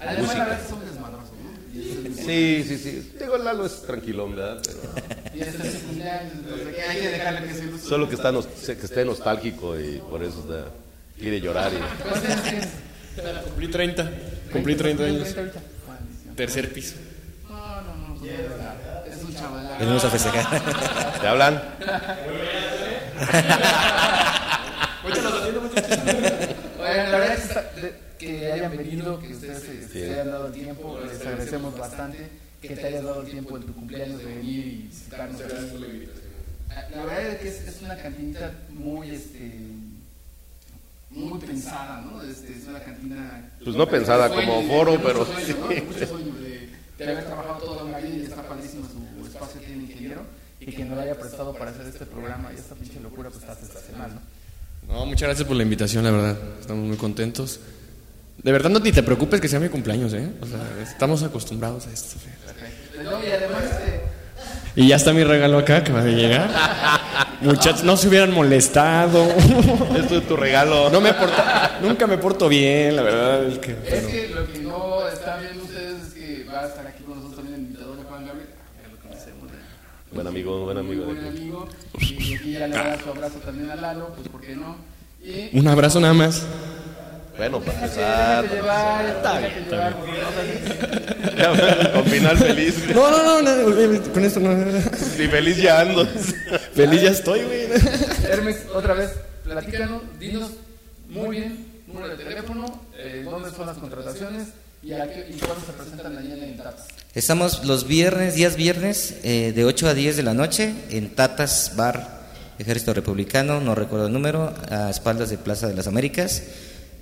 Además, 0.00 0.36
la 0.36 0.44
música. 0.44 0.58
que 0.62 0.68
son 0.68 0.84
desmadrosos, 0.84 1.31
Sí, 1.72 2.64
sí, 2.68 2.78
sí. 2.78 3.12
Digo, 3.18 3.38
Lalo 3.38 3.64
es 3.64 3.82
tranquilón, 3.82 4.36
¿verdad? 4.36 4.60
Pero 4.62 5.34
Y 5.34 5.40
este 5.40 5.66
es 5.66 5.72
su 5.74 5.80
cumpleaños, 5.86 6.32
entonces 6.34 6.66
hay 6.88 7.00
que 7.00 7.08
dejarle 7.08 7.48
que 7.48 7.54
se 7.54 7.78
solo 7.88 8.08
que, 8.08 8.14
está 8.14 8.30
nos- 8.30 8.46
que 8.46 8.72
esté 8.72 9.04
nostálgico 9.04 9.78
y 9.80 9.96
por 9.98 10.22
eso 10.22 10.40
está- 10.40 10.66
quiere 11.18 11.40
llorar. 11.40 11.72
Y, 11.72 11.76
¿Cuántos 12.02 12.24
años 12.30 12.42
tienes? 12.42 12.68
Cumplí 13.44 13.68
30. 13.68 14.10
Cumplí 14.52 14.74
30 14.74 15.04
años. 15.04 15.34
Tercer 16.36 16.72
piso. 16.72 16.94
No, 17.48 17.80
no, 17.82 17.96
no, 18.08 18.14
pues, 18.18 18.32
es 19.16 19.22
un 19.24 19.34
chaval. 19.34 19.76
Venimos 19.78 20.04
a 20.04 20.10
festejar. 20.10 21.20
¿Te 21.20 21.26
hablan? 21.26 21.62
Oigan, 26.80 27.12
la 27.12 27.18
verdad 27.18 27.34
es 27.34 27.40
que, 27.40 27.46
está- 27.48 27.62
de- 27.80 27.94
que 28.18 28.51
hayan 28.64 28.76
venido, 28.76 29.18
que 29.20 29.28
ustedes 29.34 29.62
se, 29.62 29.88
se 29.88 30.12
hayan 30.14 30.28
dado 30.28 30.46
el 30.48 30.52
tiempo, 30.52 30.98
les 31.04 31.20
agradecemos 31.20 31.78
bastante 31.78 32.28
que 32.60 32.76
te 32.76 32.86
hayas 32.86 33.04
dado 33.04 33.22
el 33.22 33.30
tiempo 33.30 33.56
en 33.56 33.62
tu 33.64 33.74
cumpleaños 33.74 34.18
de 34.18 34.24
venir 34.24 34.66
y 34.66 34.82
visitarnos. 34.88 35.40
aquí. 35.40 36.08
La 36.94 37.04
verdad 37.04 37.26
es 37.32 37.38
que 37.40 37.48
es, 37.48 37.68
es 37.68 37.82
una 37.82 37.96
cantinita 37.96 38.52
muy, 38.70 39.10
este, 39.10 39.52
muy 41.10 41.38
pensada, 41.40 42.00
¿no? 42.00 42.22
Este, 42.22 42.52
es 42.56 42.66
una 42.66 42.80
cantina... 42.80 43.50
Pues 43.62 43.76
no 43.76 43.86
pensada 43.88 44.28
sueño, 44.28 44.46
como 44.48 44.62
de- 44.62 44.68
foro, 44.68 45.00
pero 45.02 45.26
sueño, 45.26 45.56
¿no? 45.60 45.68
sí. 45.70 45.80
Mucho 45.82 46.06
sueño, 46.06 46.34
de, 46.36 46.68
de 46.98 47.04
haber 47.12 47.24
trabajado 47.26 47.58
toda 47.58 47.84
una 47.84 47.98
vida 47.98 48.16
y 48.16 48.22
está 48.22 48.42
padrísimo 48.42 48.86
su 48.88 49.26
espacio 49.26 49.60
que 49.60 49.66
tiene 49.66 49.82
ingeniero 49.82 50.22
y 50.60 50.66
que 50.72 50.84
nos 50.84 50.96
lo 50.96 51.02
haya 51.02 51.18
prestado 51.18 51.52
para 51.54 51.72
hacer 51.72 51.86
este 51.86 52.06
programa 52.06 52.50
y 52.52 52.58
esta 52.58 52.74
pinche 52.76 53.00
locura 53.00 53.28
pues 53.28 53.42
está 53.42 53.54
sensacional, 53.56 54.12
¿no? 54.14 54.20
No, 54.94 55.06
muchas 55.06 55.28
gracias 55.28 55.46
por 55.46 55.56
la 55.56 55.62
invitación, 55.64 56.04
la 56.04 56.10
verdad. 56.10 56.36
Estamos 56.60 56.86
muy 56.86 56.96
contentos. 56.96 57.60
De 58.38 58.50
verdad, 58.50 58.70
no 58.70 58.78
ni 58.80 58.92
te 58.92 59.02
preocupes 59.02 59.40
que 59.40 59.48
sea 59.48 59.60
mi 59.60 59.68
cumpleaños, 59.68 60.12
¿eh? 60.14 60.28
O 60.40 60.46
sea, 60.46 60.58
estamos 60.82 61.22
acostumbrados 61.22 61.86
a 61.86 61.92
esto. 61.92 62.16
No, 63.04 63.22
y 63.24 63.30
además, 63.30 63.62
este, 63.64 64.00
Y 64.74 64.88
ya 64.88 64.96
está 64.96 65.12
mi 65.12 65.22
regalo 65.22 65.58
acá, 65.58 65.78
acaba 65.78 66.02
de 66.02 66.12
llegar. 66.12 66.50
Muchachos, 67.40 67.84
no 67.84 67.96
se 67.96 68.08
hubieran 68.08 68.32
molestado. 68.32 69.24
Esto 69.96 70.18
es 70.18 70.26
tu 70.26 70.36
regalo. 70.36 70.90
No 70.90 71.00
me 71.00 71.12
porta, 71.14 71.78
nunca 71.82 72.06
me 72.06 72.18
porto 72.18 72.48
bien, 72.48 72.96
la 72.96 73.02
verdad. 73.02 73.44
Es 73.44 73.58
que, 73.58 73.72
es 73.72 74.06
que 74.06 74.28
lo 74.28 74.50
que 74.50 74.58
no 74.60 75.06
están 75.08 75.40
viendo 75.40 75.64
ustedes 75.64 76.08
es 76.08 76.14
que 76.14 76.44
va 76.44 76.60
a 76.60 76.66
estar 76.68 76.86
aquí 76.86 77.02
con 77.04 77.16
nosotros 77.16 77.36
también 77.36 77.54
el 77.56 77.66
invitador 77.66 77.96
de 77.96 78.02
Juan 78.04 78.26
Gabriel. 78.26 78.48
Ya 78.82 78.88
lo 78.88 78.98
conocemos, 78.98 79.50
¿eh? 79.50 80.12
Buen 80.12 80.26
amigo, 80.26 80.64
buen 80.64 80.78
amigo. 80.78 81.04
Muy 81.04 81.14
buen 81.14 81.26
amigo. 81.26 81.68
Y 82.00 82.34
aquí 82.34 82.52
ya 82.52 82.66
le 82.66 82.74
da 82.76 82.98
su 83.02 83.10
abrazo 83.10 83.38
también 83.44 83.70
a 83.70 83.76
Lalo, 83.76 84.12
pues 84.14 84.28
¿por 84.28 84.40
qué 84.40 84.56
no? 84.56 84.76
Y 85.24 85.56
Un 85.56 85.68
abrazo 85.68 86.00
nada 86.00 86.14
más. 86.14 86.44
Bueno, 87.36 87.60
para 87.60 87.78
empezar. 87.78 88.44
no 88.44 88.50
Ya, 91.36 91.92
Con 91.92 92.04
final 92.04 92.36
feliz. 92.36 92.74
No, 92.94 93.10
no, 93.10 93.42
no, 93.42 93.66
no, 93.66 94.12
con 94.12 94.24
esto 94.24 94.40
no. 94.40 94.52
Y 94.52 95.28
feliz 95.28 95.56
ya 95.56 95.80
ando. 95.80 96.06
Feliz 96.74 97.02
ya 97.02 97.10
estoy, 97.10 97.42
güey. 97.42 97.68
Hermes, 98.30 98.66
otra 98.74 98.94
vez, 98.94 99.12
platícanos, 99.44 100.02
dinos 100.18 100.50
muy 101.08 101.36
bien, 101.36 101.66
número 101.86 102.08
de 102.08 102.16
teléfono, 102.16 102.80
eh, 102.96 103.22
dónde 103.24 103.50
son 103.50 103.66
las 103.66 103.76
contrataciones 103.76 104.48
y, 104.82 104.92
a 104.92 105.06
qué, 105.08 105.26
y 105.30 105.38
cuándo 105.38 105.64
se 105.64 105.72
presentan 105.72 106.16
allá 106.16 106.34
en 106.34 106.56
Tapas. 106.56 106.88
Estamos 107.14 107.64
los 107.64 107.86
viernes, 107.86 108.34
días 108.34 108.56
viernes, 108.56 109.16
eh, 109.22 109.52
de 109.54 109.64
8 109.64 109.88
a 109.88 109.94
10 109.94 110.16
de 110.16 110.22
la 110.22 110.32
noche, 110.34 110.74
en 110.90 111.14
Tatas 111.14 111.72
Bar 111.76 112.22
Ejército 112.58 112.94
Republicano, 112.94 113.60
no 113.60 113.74
recuerdo 113.74 114.06
el 114.06 114.12
número, 114.12 114.54
a 114.70 114.88
espaldas 114.88 115.30
de 115.30 115.38
Plaza 115.38 115.66
de 115.68 115.74
las 115.74 115.86
Américas. 115.86 116.42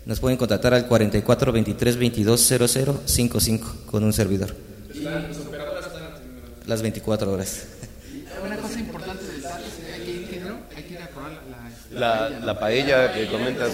Nos 0.07 0.19
pueden 0.21 0.39
contactar 0.39 0.75
al 0.75 0.87
44 0.87 1.53
23 1.53 1.97
22 1.97 2.41
00 2.41 3.01
55 3.07 3.75
con 3.87 4.05
un 4.05 4.13
servidor. 4.13 4.55
Las 6.67 6.83
24 6.83 7.33
horas. 7.33 7.65
Una 8.45 8.57
cosa 8.57 8.79
importante 8.81 9.25
del 9.25 9.43
Tapas 9.43 9.61
es 9.63 9.73
que 9.85 9.93
hay 9.93 10.01
que 10.05 10.11
ir, 10.37 10.55
hay 10.77 10.83
que 10.85 10.93
ir 10.95 11.03
a 11.03 11.09
probar 11.09 11.33
la, 11.91 12.29
La, 12.31 12.31
la 12.41 12.59
paella 12.59 13.13
que 13.13 13.27
comentas. 13.29 13.73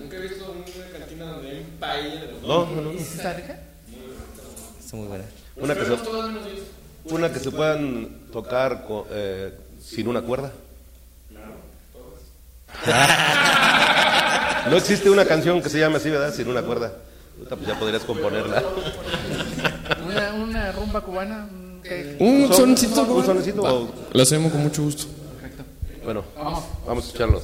Nunca 0.00 0.16
he 0.16 0.20
visto 0.20 0.52
una 0.52 0.64
cantina 0.98 1.24
donde 1.26 1.50
hay 1.50 1.58
un 1.60 1.70
paella 1.80 2.20
de 2.20 2.32
los 2.32 2.42
No, 2.42 2.66
no, 2.70 2.80
no. 2.82 2.92
¿Y 2.92 2.98
si 2.98 3.16
está 3.16 3.32
rica? 3.34 3.58
Está 4.80 4.96
muy 4.96 5.08
buena. 5.08 5.24
Una 5.56 5.74
que 5.74 5.84
se, 5.84 5.92
una 7.14 7.32
que 7.32 7.38
se 7.40 7.50
puedan 7.50 8.08
tocar 8.32 8.84
co- 8.86 9.06
eh, 9.10 9.52
sin 9.82 10.06
una 10.08 10.22
cuerda. 10.22 10.52
No 14.70 14.76
existe 14.76 15.10
una 15.10 15.24
canción 15.24 15.62
que 15.62 15.68
se 15.68 15.78
llame 15.78 15.96
así, 15.96 16.10
¿verdad? 16.10 16.32
Sin 16.34 16.48
una 16.48 16.62
cuerda. 16.62 16.92
Pues 17.48 17.66
ya 17.66 17.78
podrías 17.78 18.02
componerla. 18.04 18.62
Una, 20.06 20.34
una 20.34 20.72
rumba 20.72 21.00
cubana. 21.00 21.46
mm, 21.50 21.82
que- 21.82 22.16
Un 22.20 22.46
Son- 22.48 22.56
sonecito. 22.76 23.02
un 23.02 23.24
sonecito 23.26 23.90
Lo 24.12 24.22
hacemos 24.22 24.52
con 24.52 24.62
mucho 24.62 24.82
gusto. 24.82 25.04
Perfecto. 25.40 25.64
Bueno, 26.04 26.24
Vamos. 26.36 26.64
vamos 26.86 27.04
a 27.04 27.06
escucharlos. 27.08 27.42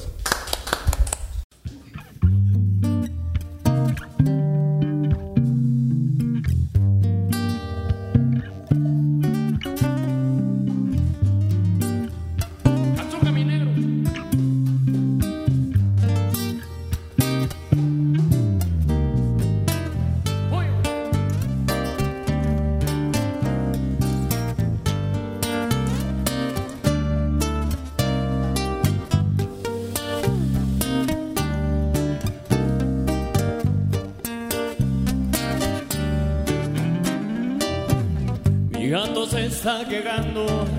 Está 39.60 39.84
quejando. 39.84 40.69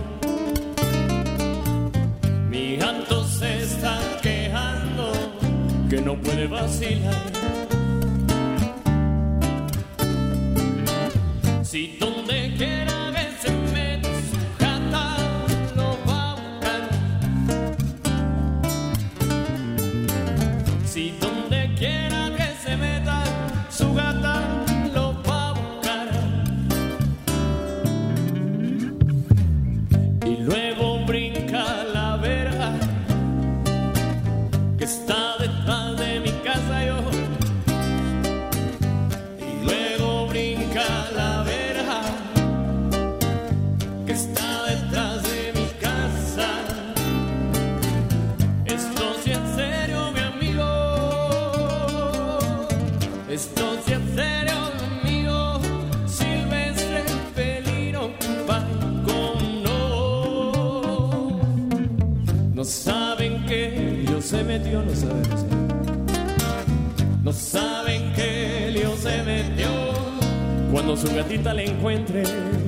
Gatita 71.31 71.53
le 71.53 71.63
encuentre. 71.63 72.60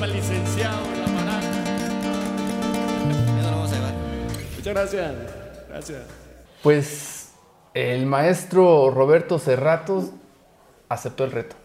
El 0.00 0.10
la. 0.10 0.70
Muchas 4.56 4.74
gracias. 4.74 5.14
Gracias. 5.68 6.02
Pues 6.62 7.32
el 7.74 8.06
maestro 8.06 8.90
Roberto 8.90 9.40
Cerratos 9.40 10.10
aceptó 10.88 11.24
el 11.24 11.32
reto. 11.32 11.56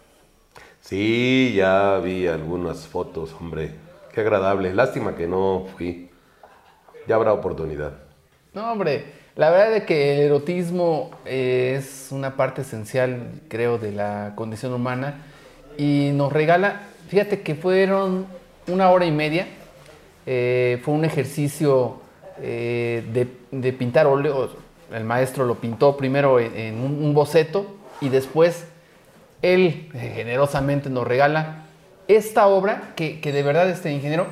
Sí, 0.81 1.53
ya 1.55 1.99
vi 1.99 2.27
algunas 2.27 2.87
fotos, 2.87 3.35
hombre. 3.39 3.75
Qué 4.11 4.21
agradable. 4.21 4.73
Lástima 4.73 5.15
que 5.15 5.27
no 5.27 5.67
fui. 5.77 6.09
Ya 7.07 7.15
habrá 7.15 7.33
oportunidad. 7.33 7.93
No, 8.53 8.71
hombre, 8.71 9.05
la 9.35 9.51
verdad 9.51 9.73
es 9.73 9.83
que 9.83 10.15
el 10.15 10.21
erotismo 10.21 11.11
eh, 11.25 11.75
es 11.77 12.07
una 12.11 12.35
parte 12.35 12.61
esencial, 12.61 13.41
creo, 13.47 13.77
de 13.77 13.91
la 13.91 14.33
condición 14.35 14.73
humana 14.73 15.23
y 15.77 16.11
nos 16.13 16.31
regala, 16.31 16.81
fíjate 17.13 17.41
que 17.41 17.53
fueron 17.53 18.25
una 18.65 18.89
hora 18.89 19.05
y 19.05 19.11
media, 19.11 19.45
eh, 20.25 20.81
fue 20.83 20.95
un 20.95 21.05
ejercicio 21.05 21.97
eh, 22.41 23.03
de, 23.51 23.71
pintar 23.73 24.07
óleos, 24.07 24.49
el 24.91 25.03
maestro 25.03 25.45
lo 25.45 25.59
pintó 25.59 25.95
primero 25.95 26.39
en, 26.39 26.57
en 26.57 26.79
un, 26.79 27.03
un 27.05 27.13
boceto 27.13 27.67
y 28.01 28.09
después 28.09 28.65
él 29.43 29.91
eh, 29.93 30.13
generosamente 30.15 30.89
nos 30.89 31.05
regala 31.05 31.65
esta 32.07 32.47
obra 32.47 32.93
que, 32.95 33.21
que 33.21 33.31
de 33.31 33.43
verdad, 33.43 33.69
este 33.69 33.91
ingeniero, 33.91 34.25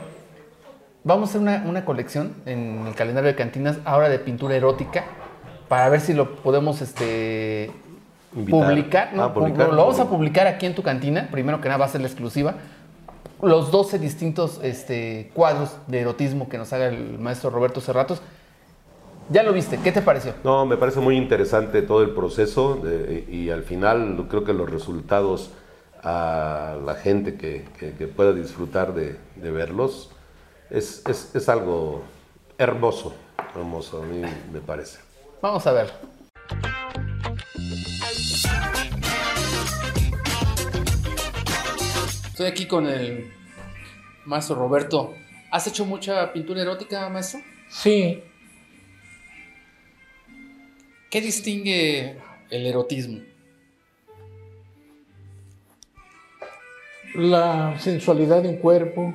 Vamos 1.03 1.29
a 1.29 1.32
hacer 1.32 1.41
una, 1.41 1.63
una 1.67 1.84
colección 1.84 2.36
en 2.45 2.86
el 2.86 2.93
calendario 2.93 3.27
de 3.27 3.36
cantinas 3.36 3.77
ahora 3.86 4.07
de 4.07 4.19
pintura 4.19 4.55
erótica 4.55 5.03
para 5.67 5.89
ver 5.89 5.99
si 5.99 6.13
lo 6.13 6.36
podemos 6.36 6.79
este, 6.84 7.71
Invitar. 8.36 8.69
publicar. 8.69 9.13
¿no? 9.13 9.23
Ah, 9.23 9.34
publicar. 9.34 9.69
Lo 9.69 9.75
vamos 9.77 9.99
a 9.99 10.05
publicar 10.09 10.47
aquí 10.47 10.65
en 10.65 10.75
tu 10.75 10.84
cantina. 10.84 11.27
Primero 11.32 11.59
que 11.61 11.67
nada 11.67 11.79
va 11.79 11.86
a 11.86 11.89
ser 11.89 12.01
la 12.01 12.07
exclusiva. 12.07 12.55
Los 13.41 13.71
12 13.71 13.97
distintos 13.99 14.59
este, 14.63 15.32
cuadros 15.34 15.75
de 15.88 15.99
erotismo 16.01 16.47
que 16.47 16.57
nos 16.57 16.71
haga 16.73 16.88
el 16.88 17.17
maestro 17.19 17.49
Roberto 17.49 17.82
Cerratos. 17.82 18.21
Ya 19.29 19.43
lo 19.43 19.53
viste, 19.53 19.77
¿qué 19.84 19.91
te 19.91 20.01
pareció? 20.01 20.34
No, 20.43 20.65
me 20.65 20.77
parece 20.77 20.99
muy 20.99 21.15
interesante 21.17 21.82
todo 21.82 22.01
el 22.03 22.11
proceso 22.11 22.75
de- 22.75 23.25
y 23.29 23.49
al 23.49 23.63
final 23.63 24.25
creo 24.29 24.43
que 24.43 24.53
los 24.53 24.69
resultados 24.69 25.51
a 26.03 26.77
la 26.86 26.95
gente 26.95 27.36
que, 27.36 27.65
que- 27.79 27.93
que 27.93 28.07
pueda 28.07 28.34
disfrutar 28.34 28.93
de, 28.93 29.17
de 29.36 29.51
verlos 29.51 30.09
es, 30.69 31.03
es- 31.07 31.34
es 31.36 31.47
algo 31.49 32.01
hermoso, 32.57 33.13
hermoso 33.55 34.01
a 34.03 34.05
mí 34.05 34.21
me 34.51 34.59
parece. 34.59 34.99
Vamos 35.41 35.65
a 35.65 35.71
ver. 35.71 35.91
Estoy 42.41 42.51
aquí 42.53 42.65
con 42.65 42.87
el 42.87 43.31
maestro 44.25 44.55
Roberto. 44.55 45.13
¿Has 45.51 45.67
hecho 45.67 45.85
mucha 45.85 46.33
pintura 46.33 46.63
erótica, 46.63 47.07
maestro? 47.07 47.39
Sí, 47.69 48.23
¿Qué 51.11 51.21
distingue 51.21 52.17
el 52.49 52.65
erotismo? 52.65 53.21
la 57.13 57.79
sensualidad 57.79 58.41
de 58.41 58.49
un 58.49 58.57
cuerpo, 58.57 59.13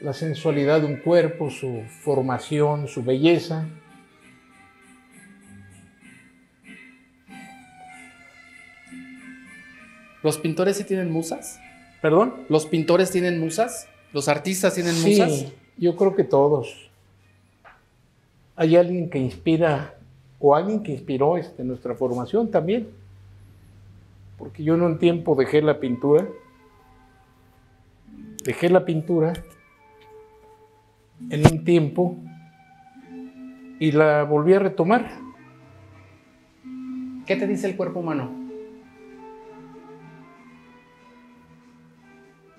la 0.00 0.14
sensualidad 0.14 0.80
de 0.80 0.86
un 0.86 0.96
cuerpo, 0.96 1.50
su 1.50 1.82
formación, 2.02 2.88
su 2.88 3.04
belleza. 3.04 3.68
¿Los 10.22 10.38
pintores 10.38 10.76
sí 10.76 10.84
tienen 10.84 11.10
musas? 11.10 11.58
¿Perdón? 12.00 12.34
¿Los 12.48 12.66
pintores 12.66 13.10
tienen 13.10 13.40
musas? 13.40 13.88
¿Los 14.12 14.28
artistas 14.28 14.74
tienen 14.74 14.94
Sí, 14.94 15.10
musas? 15.20 15.52
yo 15.78 15.96
creo 15.96 16.14
que 16.14 16.24
todos. 16.24 16.90
Hay 18.56 18.76
alguien 18.76 19.08
que 19.08 19.18
inspira, 19.18 19.94
o 20.38 20.54
alguien 20.54 20.82
que 20.82 20.92
inspiró 20.92 21.36
este, 21.36 21.64
nuestra 21.64 21.94
formación 21.94 22.50
también. 22.50 22.88
Porque 24.38 24.62
yo 24.64 24.74
en 24.74 24.82
un 24.82 24.98
tiempo 24.98 25.34
dejé 25.36 25.62
la 25.62 25.78
pintura, 25.80 26.26
dejé 28.44 28.68
la 28.68 28.84
pintura 28.84 29.32
en 31.30 31.46
un 31.46 31.64
tiempo 31.64 32.16
y 33.78 33.92
la 33.92 34.24
volví 34.24 34.52
a 34.54 34.58
retomar. 34.58 35.10
¿Qué 37.26 37.36
te 37.36 37.46
dice 37.46 37.68
el 37.68 37.76
cuerpo 37.76 38.00
humano? 38.00 38.41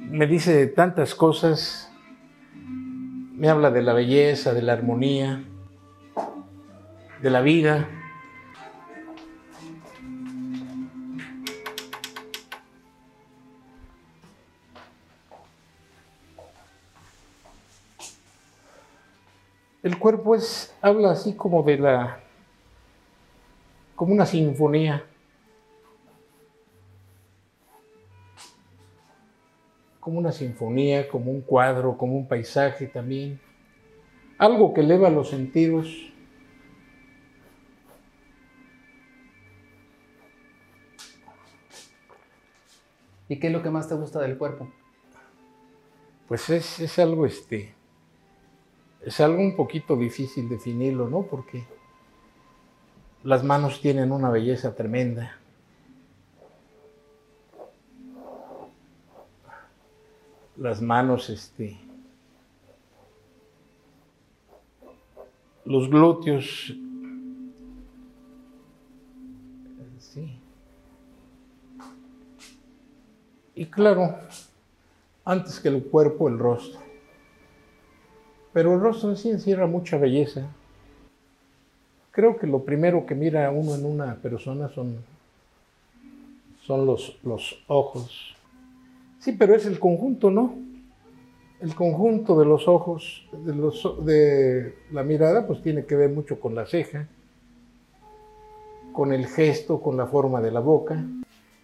Me 0.09 0.27
dice 0.27 0.67
tantas 0.67 1.15
cosas, 1.15 1.91
me 2.55 3.49
habla 3.49 3.71
de 3.71 3.81
la 3.81 3.93
belleza, 3.93 4.53
de 4.53 4.61
la 4.61 4.73
armonía, 4.73 5.43
de 7.21 7.29
la 7.29 7.41
vida. 7.41 7.87
El 19.81 19.97
cuerpo 19.97 20.35
es, 20.35 20.73
habla 20.81 21.11
así 21.11 21.33
como 21.33 21.63
de 21.63 21.77
la, 21.77 22.19
como 23.95 24.13
una 24.13 24.25
sinfonía. 24.25 25.03
Como 30.03 30.19
una 30.19 30.33
sinfonía, 30.33 31.07
como 31.07 31.31
un 31.31 31.39
cuadro, 31.39 31.97
como 31.97 32.17
un 32.17 32.27
paisaje 32.27 32.87
también. 32.87 33.39
Algo 34.37 34.73
que 34.73 34.81
eleva 34.81 35.09
los 35.09 35.29
sentidos. 35.29 36.11
¿Y 43.29 43.39
qué 43.39 43.47
es 43.47 43.53
lo 43.53 43.63
que 43.63 43.69
más 43.69 43.87
te 43.87 43.95
gusta 43.95 44.19
del 44.19 44.37
cuerpo? 44.37 44.69
Pues 46.27 46.49
es, 46.49 46.81
es 46.81 46.99
algo 46.99 47.25
este. 47.25 47.73
Es 49.05 49.21
algo 49.21 49.39
un 49.39 49.55
poquito 49.55 49.95
difícil 49.95 50.49
definirlo, 50.49 51.09
¿no? 51.09 51.21
Porque 51.21 51.63
las 53.23 53.41
manos 53.45 53.79
tienen 53.79 54.11
una 54.11 54.29
belleza 54.29 54.75
tremenda. 54.75 55.39
Las 60.57 60.81
manos, 60.81 61.29
este, 61.29 61.77
los 65.65 65.89
glúteos, 65.89 66.73
sí. 69.99 70.39
Y 73.55 73.65
claro, 73.67 74.17
antes 75.25 75.59
que 75.59 75.69
el 75.69 75.83
cuerpo, 75.83 76.27
el 76.27 76.37
rostro. 76.37 76.79
Pero 78.51 78.73
el 78.73 78.81
rostro 78.81 79.09
en 79.09 79.17
sí 79.17 79.29
encierra 79.29 79.67
mucha 79.67 79.97
belleza. 79.97 80.47
Creo 82.11 82.37
que 82.37 82.45
lo 82.45 82.63
primero 82.63 83.05
que 83.05 83.15
mira 83.15 83.49
uno 83.49 83.73
en 83.73 83.85
una 83.85 84.15
persona 84.15 84.69
son, 84.69 84.97
son 86.61 86.85
los, 86.85 87.17
los 87.23 87.63
ojos. 87.67 88.32
Sí, 89.23 89.31
pero 89.31 89.55
es 89.55 89.65
el 89.65 89.79
conjunto, 89.79 90.29
¿no? 90.29 90.53
El 91.61 91.73
conjunto 91.75 92.37
de 92.37 92.45
los 92.45 92.67
ojos, 92.67 93.25
de, 93.31 93.55
los, 93.55 94.05
de 94.05 94.75
la 94.91 95.03
mirada, 95.03 95.47
pues 95.47 95.61
tiene 95.61 95.85
que 95.85 95.95
ver 95.95 96.09
mucho 96.09 96.41
con 96.41 96.55
la 96.55 96.65
ceja, 96.65 97.07
con 98.91 99.13
el 99.13 99.27
gesto, 99.27 99.79
con 99.79 99.95
la 99.95 100.07
forma 100.07 100.41
de 100.41 100.51
la 100.51 100.59
boca. 100.59 101.01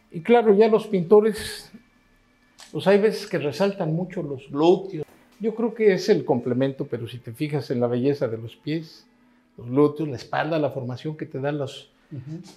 Y 0.09 0.21
claro, 0.21 0.53
ya 0.53 0.69
los 0.69 0.87
pintores, 0.87 1.69
pues 2.71 2.87
hay 2.87 2.97
veces 2.97 3.27
que 3.27 3.39
resaltan 3.39 3.93
mucho 3.93 4.23
los 4.23 4.49
glúteos. 4.49 5.05
Yo 5.41 5.53
creo 5.53 5.73
que 5.73 5.91
es 5.91 6.07
el 6.07 6.23
complemento, 6.23 6.87
pero 6.87 7.09
si 7.09 7.17
te 7.17 7.33
fijas 7.33 7.69
en 7.71 7.81
la 7.81 7.87
belleza 7.87 8.29
de 8.29 8.37
los 8.37 8.55
pies, 8.55 9.05
los 9.57 9.67
glúteos, 9.67 10.07
la 10.07 10.15
espalda, 10.15 10.59
la 10.59 10.71
formación 10.71 11.17
que 11.17 11.25
te 11.25 11.41
dan 11.41 11.57
los, 11.57 11.91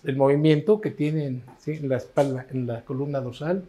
el 0.05 0.16
movimiento 0.16 0.81
que 0.81 0.93
tienen 0.93 1.43
¿sí? 1.59 1.73
en 1.73 1.89
la 1.89 1.97
espalda, 1.97 2.47
en 2.53 2.69
la 2.69 2.85
columna 2.85 3.20
dorsal, 3.20 3.65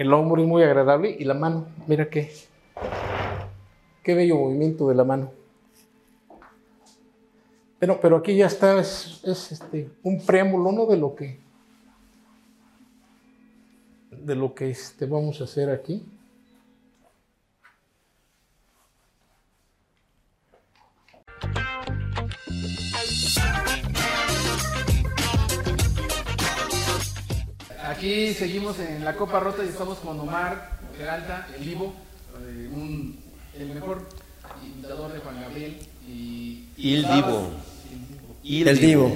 el 0.00 0.14
hombro 0.14 0.40
es 0.40 0.48
muy 0.48 0.62
agradable 0.62 1.14
y 1.18 1.24
la 1.24 1.34
mano, 1.34 1.66
mira 1.86 2.08
qué, 2.08 2.32
qué 4.02 4.14
bello 4.14 4.36
movimiento 4.36 4.88
de 4.88 4.94
la 4.94 5.04
mano. 5.04 5.30
Pero, 7.78 8.00
pero 8.00 8.16
aquí 8.16 8.34
ya 8.34 8.46
está, 8.46 8.80
es, 8.80 9.20
es 9.24 9.52
este, 9.52 9.90
un 10.02 10.24
preámbulo. 10.24 10.86
De 10.86 10.96
lo 10.96 11.14
que, 11.14 11.38
de 14.10 14.34
lo 14.34 14.54
que 14.54 14.70
este, 14.70 15.04
vamos 15.04 15.38
a 15.42 15.44
hacer 15.44 15.68
aquí. 15.68 16.02
Aquí 28.00 28.32
seguimos 28.32 28.78
en 28.78 29.04
la 29.04 29.14
Copa 29.14 29.40
Rota 29.40 29.62
y 29.62 29.68
estamos 29.68 29.98
con 29.98 30.18
Omar 30.18 30.70
Peralta, 30.96 31.46
el 31.54 31.62
vivo, 31.66 31.92
eh, 32.40 32.70
un- 32.72 33.18
el 33.54 33.66
mejor 33.74 34.08
imitador 34.64 35.12
de 35.12 35.18
Juan 35.18 35.38
Gabriel. 35.42 35.76
Y, 36.08 36.64
Il 36.78 37.04
Estabas- 37.04 37.16
Divo. 37.26 37.50
Il 38.42 38.68
El 38.68 38.78
Divo. 38.80 39.14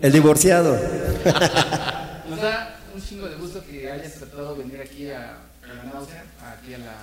El 0.00 0.10
divorciado. 0.10 0.72
Nos 2.30 2.40
da 2.40 2.78
un 2.94 3.02
chingo 3.02 3.28
de 3.28 3.36
gusto 3.36 3.62
que 3.66 3.90
hayas 3.92 4.14
tratado 4.14 4.54
de 4.54 4.64
venir 4.64 4.80
aquí 4.80 5.10
a, 5.10 5.40
a 5.62 5.74
la 5.74 5.82
náusea, 5.92 6.24
aquí 6.40 6.72
a 6.72 6.78
la 6.78 6.96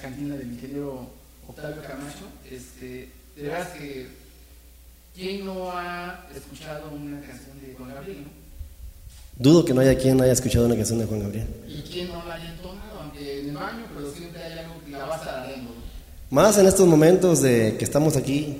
cantina 0.00 0.34
del 0.34 0.50
ingeniero 0.54 1.10
Octavio 1.46 1.82
Camacho. 1.82 2.24
Este, 2.50 3.10
de 3.36 3.42
veras 3.42 3.68
que, 3.72 4.08
¿quién 5.14 5.44
no 5.44 5.70
ha 5.72 6.26
escuchado 6.34 6.88
una 6.88 7.20
canción 7.20 7.60
de 7.60 7.74
Juan 7.76 7.92
Gabriel? 7.94 8.22
no? 8.22 8.37
Dudo 9.38 9.64
que 9.64 9.72
no 9.72 9.80
haya 9.80 9.96
quien 9.96 10.20
haya 10.20 10.32
escuchado 10.32 10.66
una 10.66 10.74
canción 10.74 10.98
de 10.98 11.06
Juan 11.06 11.20
Gabriel. 11.20 11.46
¿Y 11.68 11.82
quién 11.82 12.08
no 12.08 12.24
la 12.26 12.34
haya 12.34 12.50
entonado? 12.50 13.00
Aunque 13.02 13.40
en 13.40 13.48
el 13.50 13.54
baño, 13.56 13.86
pero 13.94 14.10
siempre 14.12 14.42
hay 14.42 14.58
algo 14.58 14.74
que 14.84 14.90
la 14.92 15.04
va 15.06 15.14
a 15.14 15.18
estar 15.18 15.38
ardiendo. 15.40 15.70
Más 16.30 16.58
en 16.58 16.66
estos 16.66 16.86
momentos 16.86 17.40
de 17.42 17.76
que 17.78 17.84
estamos 17.84 18.16
aquí 18.16 18.56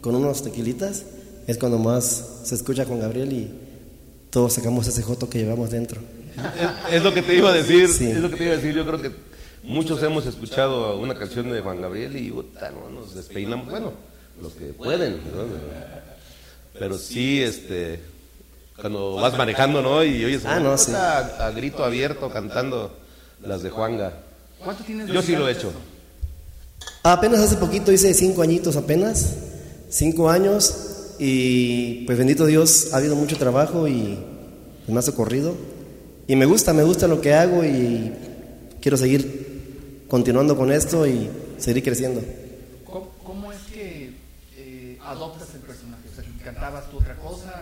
con 0.00 0.14
unos 0.14 0.42
tequilitas, 0.42 1.04
es 1.46 1.56
cuando 1.56 1.78
más 1.78 2.40
se 2.44 2.54
escucha 2.54 2.84
Juan 2.84 3.00
Gabriel 3.00 3.32
y 3.32 3.50
todos 4.30 4.52
sacamos 4.52 4.86
ese 4.86 5.02
joto 5.02 5.30
que 5.30 5.38
llevamos 5.38 5.70
dentro. 5.70 6.00
Es, 6.90 6.96
es 6.96 7.02
lo 7.02 7.12
que 7.14 7.22
te 7.22 7.34
iba 7.34 7.48
a 7.48 7.52
decir, 7.52 7.88
Sí. 7.88 8.06
es 8.06 8.18
lo 8.20 8.28
que 8.30 8.36
te 8.36 8.44
iba 8.44 8.52
a 8.52 8.56
decir. 8.56 8.74
Yo 8.74 8.86
creo 8.86 9.00
que 9.00 9.10
muchos 9.64 10.02
hemos 10.02 10.26
escuchado 10.26 10.98
una 11.00 11.14
canción 11.18 11.50
de 11.50 11.60
Juan 11.62 11.80
Gabriel 11.80 12.14
y 12.16 12.30
puta, 12.30 12.70
no, 12.70 12.90
nos 12.90 13.14
despeinamos. 13.14 13.68
Bueno, 13.70 13.92
los 14.42 14.52
que 14.52 14.66
pueden, 14.66 15.14
¿no? 15.16 15.44
Pero 16.78 16.96
sí, 16.98 17.42
este, 17.42 17.98
cuando 18.80 19.14
vas 19.14 19.36
manejando, 19.36 19.82
¿no? 19.82 20.04
Y 20.04 20.24
oyes 20.24 20.44
Ah, 20.44 20.60
no, 20.60 20.76
sí. 20.78 20.92
a, 20.94 21.46
a 21.46 21.50
grito 21.50 21.84
abierto 21.84 22.30
cantando 22.30 22.96
las 23.42 23.62
de 23.62 23.70
Juanga. 23.70 24.12
¿Cuánto 24.62 24.84
tienes 24.84 25.06
de 25.08 25.12
Yo 25.14 25.22
sí 25.22 25.34
lo 25.36 25.48
he 25.48 25.52
hecho. 25.52 25.72
Apenas 27.02 27.40
hace 27.40 27.56
poquito 27.56 27.92
hice 27.92 28.12
cinco 28.14 28.42
añitos 28.42 28.76
apenas, 28.76 29.34
cinco 29.88 30.30
años, 30.30 31.14
y 31.18 32.04
pues 32.06 32.18
bendito 32.18 32.46
Dios, 32.46 32.92
ha 32.92 32.98
habido 32.98 33.16
mucho 33.16 33.36
trabajo 33.36 33.88
y 33.88 34.18
me 34.86 34.98
ha 34.98 35.02
socorrido. 35.02 35.54
Y 36.26 36.36
me 36.36 36.44
gusta, 36.44 36.72
me 36.72 36.82
gusta 36.82 37.06
lo 37.08 37.20
que 37.20 37.34
hago 37.34 37.64
y 37.64 38.12
quiero 38.80 38.96
seguir 38.96 40.04
continuando 40.08 40.56
con 40.56 40.70
esto 40.72 41.06
y 41.06 41.28
seguir 41.58 41.82
creciendo. 41.82 42.20
¿Cómo, 42.84 43.10
cómo 43.24 43.52
es 43.52 43.58
que 43.72 44.12
eh, 44.56 44.98
adoptas 45.04 45.48
el 45.54 45.60
personaje? 45.60 46.02
O 46.12 46.14
sea, 46.14 46.24
¿cantabas 46.44 46.90
tú 46.90 46.98
otra 46.98 47.14
cosa 47.16 47.57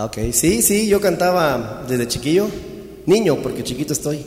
Ok, 0.00 0.16
sí, 0.30 0.62
sí, 0.62 0.86
yo 0.86 1.00
cantaba 1.00 1.84
desde 1.88 2.06
chiquillo, 2.06 2.46
niño, 3.06 3.38
porque 3.42 3.64
chiquito 3.64 3.92
estoy, 3.92 4.24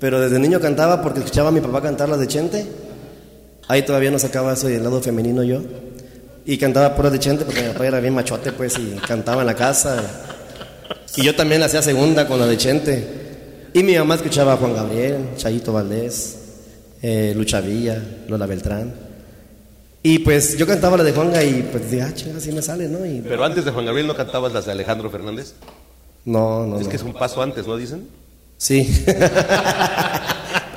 pero 0.00 0.20
desde 0.20 0.40
niño 0.40 0.58
cantaba 0.58 1.00
porque 1.00 1.20
escuchaba 1.20 1.50
a 1.50 1.52
mi 1.52 1.60
papá 1.60 1.80
cantar 1.80 2.08
las 2.08 2.18
de 2.18 2.26
Chente, 2.26 2.66
ahí 3.68 3.82
todavía 3.82 4.10
no 4.10 4.18
sacaba 4.18 4.54
eso 4.54 4.66
del 4.66 4.82
lado 4.82 5.00
femenino 5.00 5.44
yo, 5.44 5.62
y 6.44 6.58
cantaba 6.58 6.96
puras 6.96 7.12
de 7.12 7.20
Chente 7.20 7.44
porque 7.44 7.62
mi 7.62 7.68
papá 7.68 7.86
era 7.86 8.00
bien 8.00 8.14
machote, 8.14 8.50
pues, 8.50 8.80
y 8.80 8.96
cantaba 9.06 9.42
en 9.42 9.46
la 9.46 9.54
casa, 9.54 10.02
y 11.14 11.22
yo 11.22 11.36
también 11.36 11.62
hacía 11.62 11.82
segunda 11.82 12.26
con 12.26 12.40
la 12.40 12.46
de 12.48 12.56
Chente, 12.56 13.04
y 13.74 13.84
mi 13.84 13.96
mamá 13.96 14.16
escuchaba 14.16 14.54
a 14.54 14.56
Juan 14.56 14.74
Gabriel, 14.74 15.36
Chayito 15.36 15.72
Valdés, 15.72 16.36
eh, 17.00 17.32
Lucha 17.36 17.60
Villa, 17.60 18.02
Lola 18.26 18.46
Beltrán, 18.46 19.05
y 20.08 20.20
pues 20.20 20.56
yo 20.56 20.68
cantaba 20.68 20.96
la 20.96 21.02
de 21.02 21.12
Juanga 21.12 21.42
y 21.42 21.62
pues 21.64 21.90
dije, 21.90 22.02
ah, 22.02 22.14
chinga, 22.14 22.36
así 22.38 22.52
me 22.52 22.62
sale, 22.62 22.88
¿no? 22.88 23.04
Y, 23.04 23.22
Pero 23.22 23.44
antes 23.44 23.64
de 23.64 23.72
Juan 23.72 23.86
Gabriel 23.86 24.06
no 24.06 24.14
cantabas 24.14 24.52
las 24.52 24.64
de 24.64 24.70
Alejandro 24.70 25.10
Fernández. 25.10 25.54
no, 26.24 26.64
no, 26.64 26.76
Es 26.78 26.84
no. 26.84 26.88
que 26.90 26.94
es 26.94 27.02
un 27.02 27.12
paso 27.12 27.42
antes, 27.42 27.66
¿no 27.66 27.76
dicen? 27.76 28.08
Sí. 28.56 28.82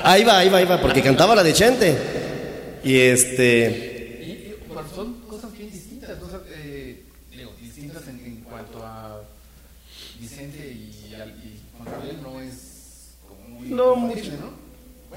ahí 0.04 0.24
va, 0.24 0.40
ahí 0.40 0.50
va, 0.50 0.58
ahí 0.58 0.66
va, 0.66 0.82
porque 0.82 1.04
cantaba 1.04 1.36
la 1.36 1.44
de 1.44 1.54
Chente. 1.54 1.96
Y 2.84 2.98
este. 2.98 4.20
Y, 4.26 4.32
y, 4.32 4.56
bueno, 4.68 4.90
son 4.96 5.14
cosas 5.30 5.52
bien 5.56 5.70
distintas, 5.72 6.18
cosas, 6.18 6.42
eh, 6.56 7.04
digo, 7.30 7.52
distintas 7.62 8.08
en, 8.08 8.20
en 8.26 8.36
cuanto 8.38 8.84
a 8.84 9.22
Vicente 10.20 10.58
y, 10.58 11.14
Juan 11.78 11.88
Gabriel 11.94 12.18
no 12.24 12.42
es 12.42 13.12
como 13.28 13.60
muy 13.60 13.70
No, 13.70 13.96
mucho. 13.96 14.32
¿no? 14.42 14.59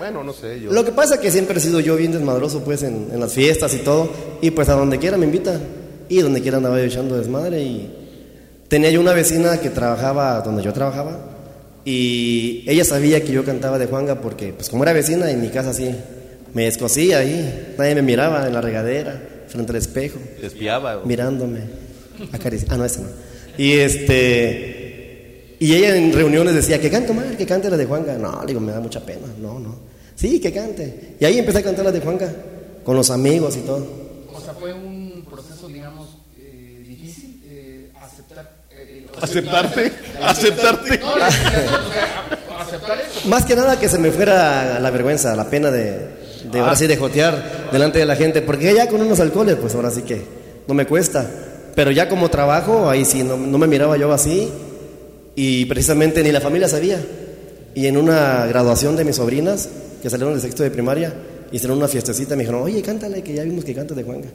Bueno, 0.03 0.25
no 0.25 0.33
sé, 0.33 0.59
yo. 0.61 0.73
Lo 0.73 0.85
que 0.85 0.91
pasa 0.91 1.15
es 1.15 1.21
que 1.21 1.31
siempre 1.31 1.59
he 1.59 1.61
sido 1.61 1.79
yo 1.79 1.95
bien 1.95 2.11
desmadroso, 2.11 2.65
pues, 2.65 2.83
en, 2.83 3.07
en 3.13 3.21
las 3.21 3.33
fiestas 3.35 3.73
y 3.73 3.79
todo. 3.79 4.11
Y 4.41 4.51
pues 4.51 4.69
a 4.69 4.73
donde 4.73 4.99
quiera 4.99 5.17
me 5.17 5.27
invitan. 5.27 5.61
Y 6.09 6.21
donde 6.23 6.41
quiera 6.43 6.57
andaba 6.57 6.77
yo 6.79 6.85
echando 6.87 7.17
desmadre. 7.17 7.63
Y 7.63 7.89
tenía 8.67 8.91
yo 8.91 9.01
una 9.01 9.13
vecina 9.13 9.61
que 9.61 9.71
trabajaba 9.71 10.41
donde 10.41 10.61
yo 10.65 10.73
trabajaba. 10.73 11.21
Y 11.85 12.65
ella 12.67 12.85
sabía 12.85 13.23
que 13.23 13.31
yo 13.31 13.45
cantaba 13.45 13.79
de 13.79 13.87
Juanga 13.87 14.21
porque, 14.21 14.53
pues, 14.53 14.69
como 14.71 14.83
era 14.83 14.93
vecina, 14.93 15.31
en 15.31 15.41
mi 15.41 15.51
casa 15.51 15.71
así 15.71 15.95
me 16.53 16.67
escocía 16.67 17.19
ahí. 17.19 17.75
Nadie 17.79 17.95
me 17.95 18.03
miraba 18.03 18.45
en 18.49 18.55
la 18.55 18.61
regadera, 18.61 19.23
frente 19.47 19.71
al 19.71 19.77
espejo. 19.77 20.19
Te 20.41 20.47
espiaba. 20.49 20.99
o- 20.99 21.07
mirándome, 21.07 21.61
acarici- 22.33 22.67
Ah, 22.71 22.77
no, 22.77 22.85
esa 22.85 23.03
no. 23.03 23.09
Y 23.57 23.75
este. 23.75 25.55
Y 25.61 25.75
ella 25.77 25.95
en 25.95 26.13
reuniones 26.13 26.57
decía 26.57 26.81
que 26.81 26.91
cante 26.91 27.13
mal, 27.13 27.37
que 27.37 27.47
cante 27.47 27.71
la 27.71 27.77
de 27.77 27.85
Juanga. 27.87 28.19
No, 28.19 28.41
le 28.41 28.49
digo, 28.49 28.59
me 28.59 28.73
da 28.73 28.81
mucha 28.81 28.99
pena. 29.07 29.29
No, 29.41 29.61
no. 29.61 29.92
Sí, 30.23 30.39
que 30.39 30.53
cante. 30.53 31.17
Y 31.19 31.25
ahí 31.25 31.37
empecé 31.39 31.59
a 31.59 31.63
cantar 31.65 31.85
la 31.85 31.91
de 31.91 32.01
Juanga, 32.01 32.33
con 32.85 32.95
los 32.97 33.11
amigos 33.11 33.57
y 33.57 33.61
todo. 33.63 33.85
O 34.33 34.41
sea, 34.41 34.55
fue 34.55 34.73
un 34.73 35.25
proceso, 35.29 35.67
digamos, 35.67 36.11
eh, 36.39 36.85
difícil 36.87 37.43
eh, 37.45 37.91
aceptar. 38.01 38.53
eh, 38.71 39.05
¿Aceptarte? 39.21 39.93
¿Aceptarte? 40.23 40.99
No, 41.01 41.15
aceptar 42.61 42.99
eso. 43.01 43.29
Más 43.29 43.45
que 43.45 43.57
nada 43.57 43.81
que 43.81 43.89
se 43.89 43.99
me 43.99 44.13
fuera 44.13 44.79
la 44.79 44.91
vergüenza, 44.91 45.35
la 45.35 45.51
pena 45.51 45.73
de, 45.73 45.99
de 46.53 46.59
ahora 46.61 46.77
sí 46.77 46.87
de 46.87 46.97
jotear 46.97 47.71
delante 47.73 47.99
de 47.99 48.07
la 48.07 48.15
gente. 48.15 48.43
Porque 48.43 48.73
ya 48.73 48.87
con 48.89 49.03
unos 49.03 49.19
alcoholes, 49.19 49.57
pues 49.57 49.75
ahora 49.75 49.91
sí 49.91 50.03
que 50.03 50.23
no 50.69 50.75
me 50.75 50.87
cuesta. 50.87 51.29
Pero 51.75 51.91
ya 51.91 52.09
como 52.09 52.31
trabajo, 52.31 52.89
ahí 52.89 53.05
sí, 53.05 53.25
no, 53.25 53.37
no 53.37 53.59
me 53.59 53.67
miraba 53.67 53.97
yo 53.97 54.13
así. 54.13 54.49
Y 55.35 55.65
precisamente 55.65 56.23
ni 56.23 56.31
la 56.31 56.41
familia 56.41 56.69
sabía. 56.69 57.05
Y 57.75 57.89
en 57.89 57.97
una 57.97 58.47
graduación 58.47 58.95
de 58.95 59.05
mis 59.05 59.17
sobrinas, 59.17 59.69
que 60.03 60.11
salieron 60.11 60.35
de 60.35 60.41
sexto 60.41 60.63
de 60.65 60.71
primaria, 60.71 61.15
hicieron 61.53 61.79
una 61.79 61.87
fiestecita, 61.89 62.35
me 62.35 62.43
dijeron, 62.43 62.63
oye, 62.63 62.83
cántale, 62.83 63.23
que 63.23 63.35
ya 63.35 63.45
vimos 63.45 63.65
que 63.65 63.75
canta 63.75 63.95
de 63.95 64.03
Juanga. 64.03 64.29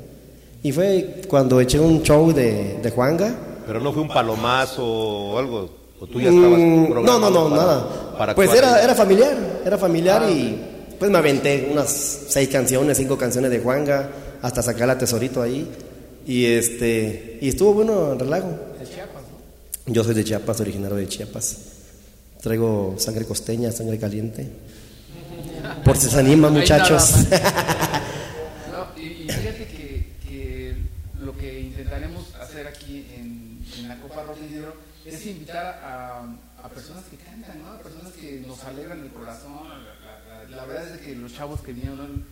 Y 0.63 0.71
fue 0.71 1.21
cuando 1.27 1.59
eché 1.59 1.79
un 1.79 2.01
show 2.01 2.31
de, 2.33 2.79
de 2.81 2.89
Juanga. 2.91 3.35
Pero 3.67 3.79
no 3.81 3.91
fue 3.93 4.01
un 4.01 4.07
palomazo 4.07 4.83
o 4.85 5.37
algo. 5.37 5.69
O 5.99 6.07
tú 6.07 6.21
ya 6.21 6.29
estabas 6.29 6.59
Mm, 6.59 6.89
no, 7.05 7.19
no, 7.19 7.29
no, 7.29 7.49
para- 7.49 7.55
nada. 7.61 8.15
para 8.17 8.35
pues 8.35 8.53
era, 8.53 8.81
era 8.83 8.95
familiar, 8.95 9.35
era 9.65 9.77
familiar 9.77 10.29
y 10.29 10.55
pues 10.97 11.11
me 11.11 11.17
aventé 11.17 11.67
unas 11.71 11.89
seis 12.27 12.47
canciones, 12.49 12.97
cinco 12.97 13.17
canciones 13.17 13.51
de 13.51 13.59
Juanga, 13.59 14.09
hasta 14.41 14.61
sacar 14.61 14.87
la 14.87 14.97
tesorito 14.97 15.41
ahí. 15.41 15.67
Y 16.25 16.45
este, 16.45 17.39
y 17.41 17.49
estuvo 17.49 17.73
bueno 17.73 18.13
el 18.13 18.19
relajo. 18.19 18.47
De 18.79 18.85
Chiapas, 18.85 19.23
¿no? 19.87 19.93
Yo 19.93 20.03
soy 20.03 20.13
de 20.13 20.23
Chiapas, 20.23 20.59
originario 20.61 20.97
de 20.97 21.07
Chiapas. 21.07 21.57
Traigo 22.41 22.95
sangre 22.97 23.25
costeña, 23.25 23.71
sangre 23.71 23.97
caliente. 23.97 24.47
Por 25.83 25.97
si 25.97 26.09
se 26.09 26.19
animan, 26.19 26.53
Ahí 26.55 26.59
muchachos. 26.61 27.13
No, 28.71 29.01
y, 29.01 29.27
fíjate 29.29 29.65
que, 29.67 30.13
que 30.27 30.75
lo 31.19 31.35
que 31.37 31.59
intentaremos 31.61 32.33
hacer 32.35 32.67
aquí 32.67 33.07
en, 33.15 33.59
en 33.79 33.87
la 33.87 33.95
Copa 33.97 34.23
Rosa 34.23 34.41
Isidro 34.45 34.75
es 35.05 35.25
invitar 35.25 35.65
a, 35.83 36.21
a 36.63 36.69
personas 36.69 37.03
que 37.05 37.17
cantan, 37.17 37.61
¿no? 37.61 37.71
A 37.71 37.79
personas 37.79 38.11
que 38.13 38.43
nos 38.45 38.63
alegran 38.63 38.99
el 39.01 39.09
corazón. 39.09 39.53
La, 39.69 39.77
la- 39.77 40.57
la 40.57 40.65
verdad 40.65 40.87
es 40.95 41.01
que 41.01 41.15
los 41.15 41.33
chavos 41.33 41.59
que 41.61 41.73
vinieron 41.73 42.23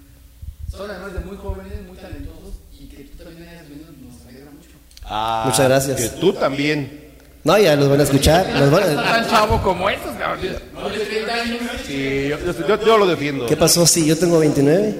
son 0.72 0.90
además 0.90 1.14
de 1.14 1.20
muy 1.22 1.38
jóvenes, 1.38 1.74
muy 1.88 1.98
talentosos 1.98 2.54
y 2.80 2.88
que 2.88 3.04
tú 3.04 3.24
también 3.24 3.50
hayas 3.50 3.68
venido 3.70 3.88
nos 3.92 4.26
alegra 4.28 4.52
mucho. 4.52 4.70
Ah, 5.04 5.44
Muchas 5.46 5.66
gracias. 5.68 5.98
Que 6.02 6.10
tú 6.20 6.34
también. 6.34 7.05
No, 7.46 7.58
ya 7.60 7.76
los 7.76 7.88
van 7.90 8.00
a 8.00 8.04
escuchar. 8.04 8.46
Los 8.60 8.72
van 8.72 8.84
a- 8.84 9.04
Tan 9.04 9.30
chavo 9.30 9.62
como 9.62 9.88
estos, 9.90 10.12
cabrón. 10.16 10.40
No, 10.74 10.90
de 10.90 10.98
30 11.00 11.34
años. 11.34 11.60
Sí, 11.88 12.28
yo, 12.30 12.38
yo- 12.40 12.68
yo- 12.68 12.86
yo 12.86 12.98
lo 12.98 13.06
defiendo. 13.06 13.46
¿Qué 13.46 13.56
pasó? 13.56 13.86
Sí, 13.86 14.06
yo 14.06 14.18
tengo 14.18 14.40
29. 14.40 14.96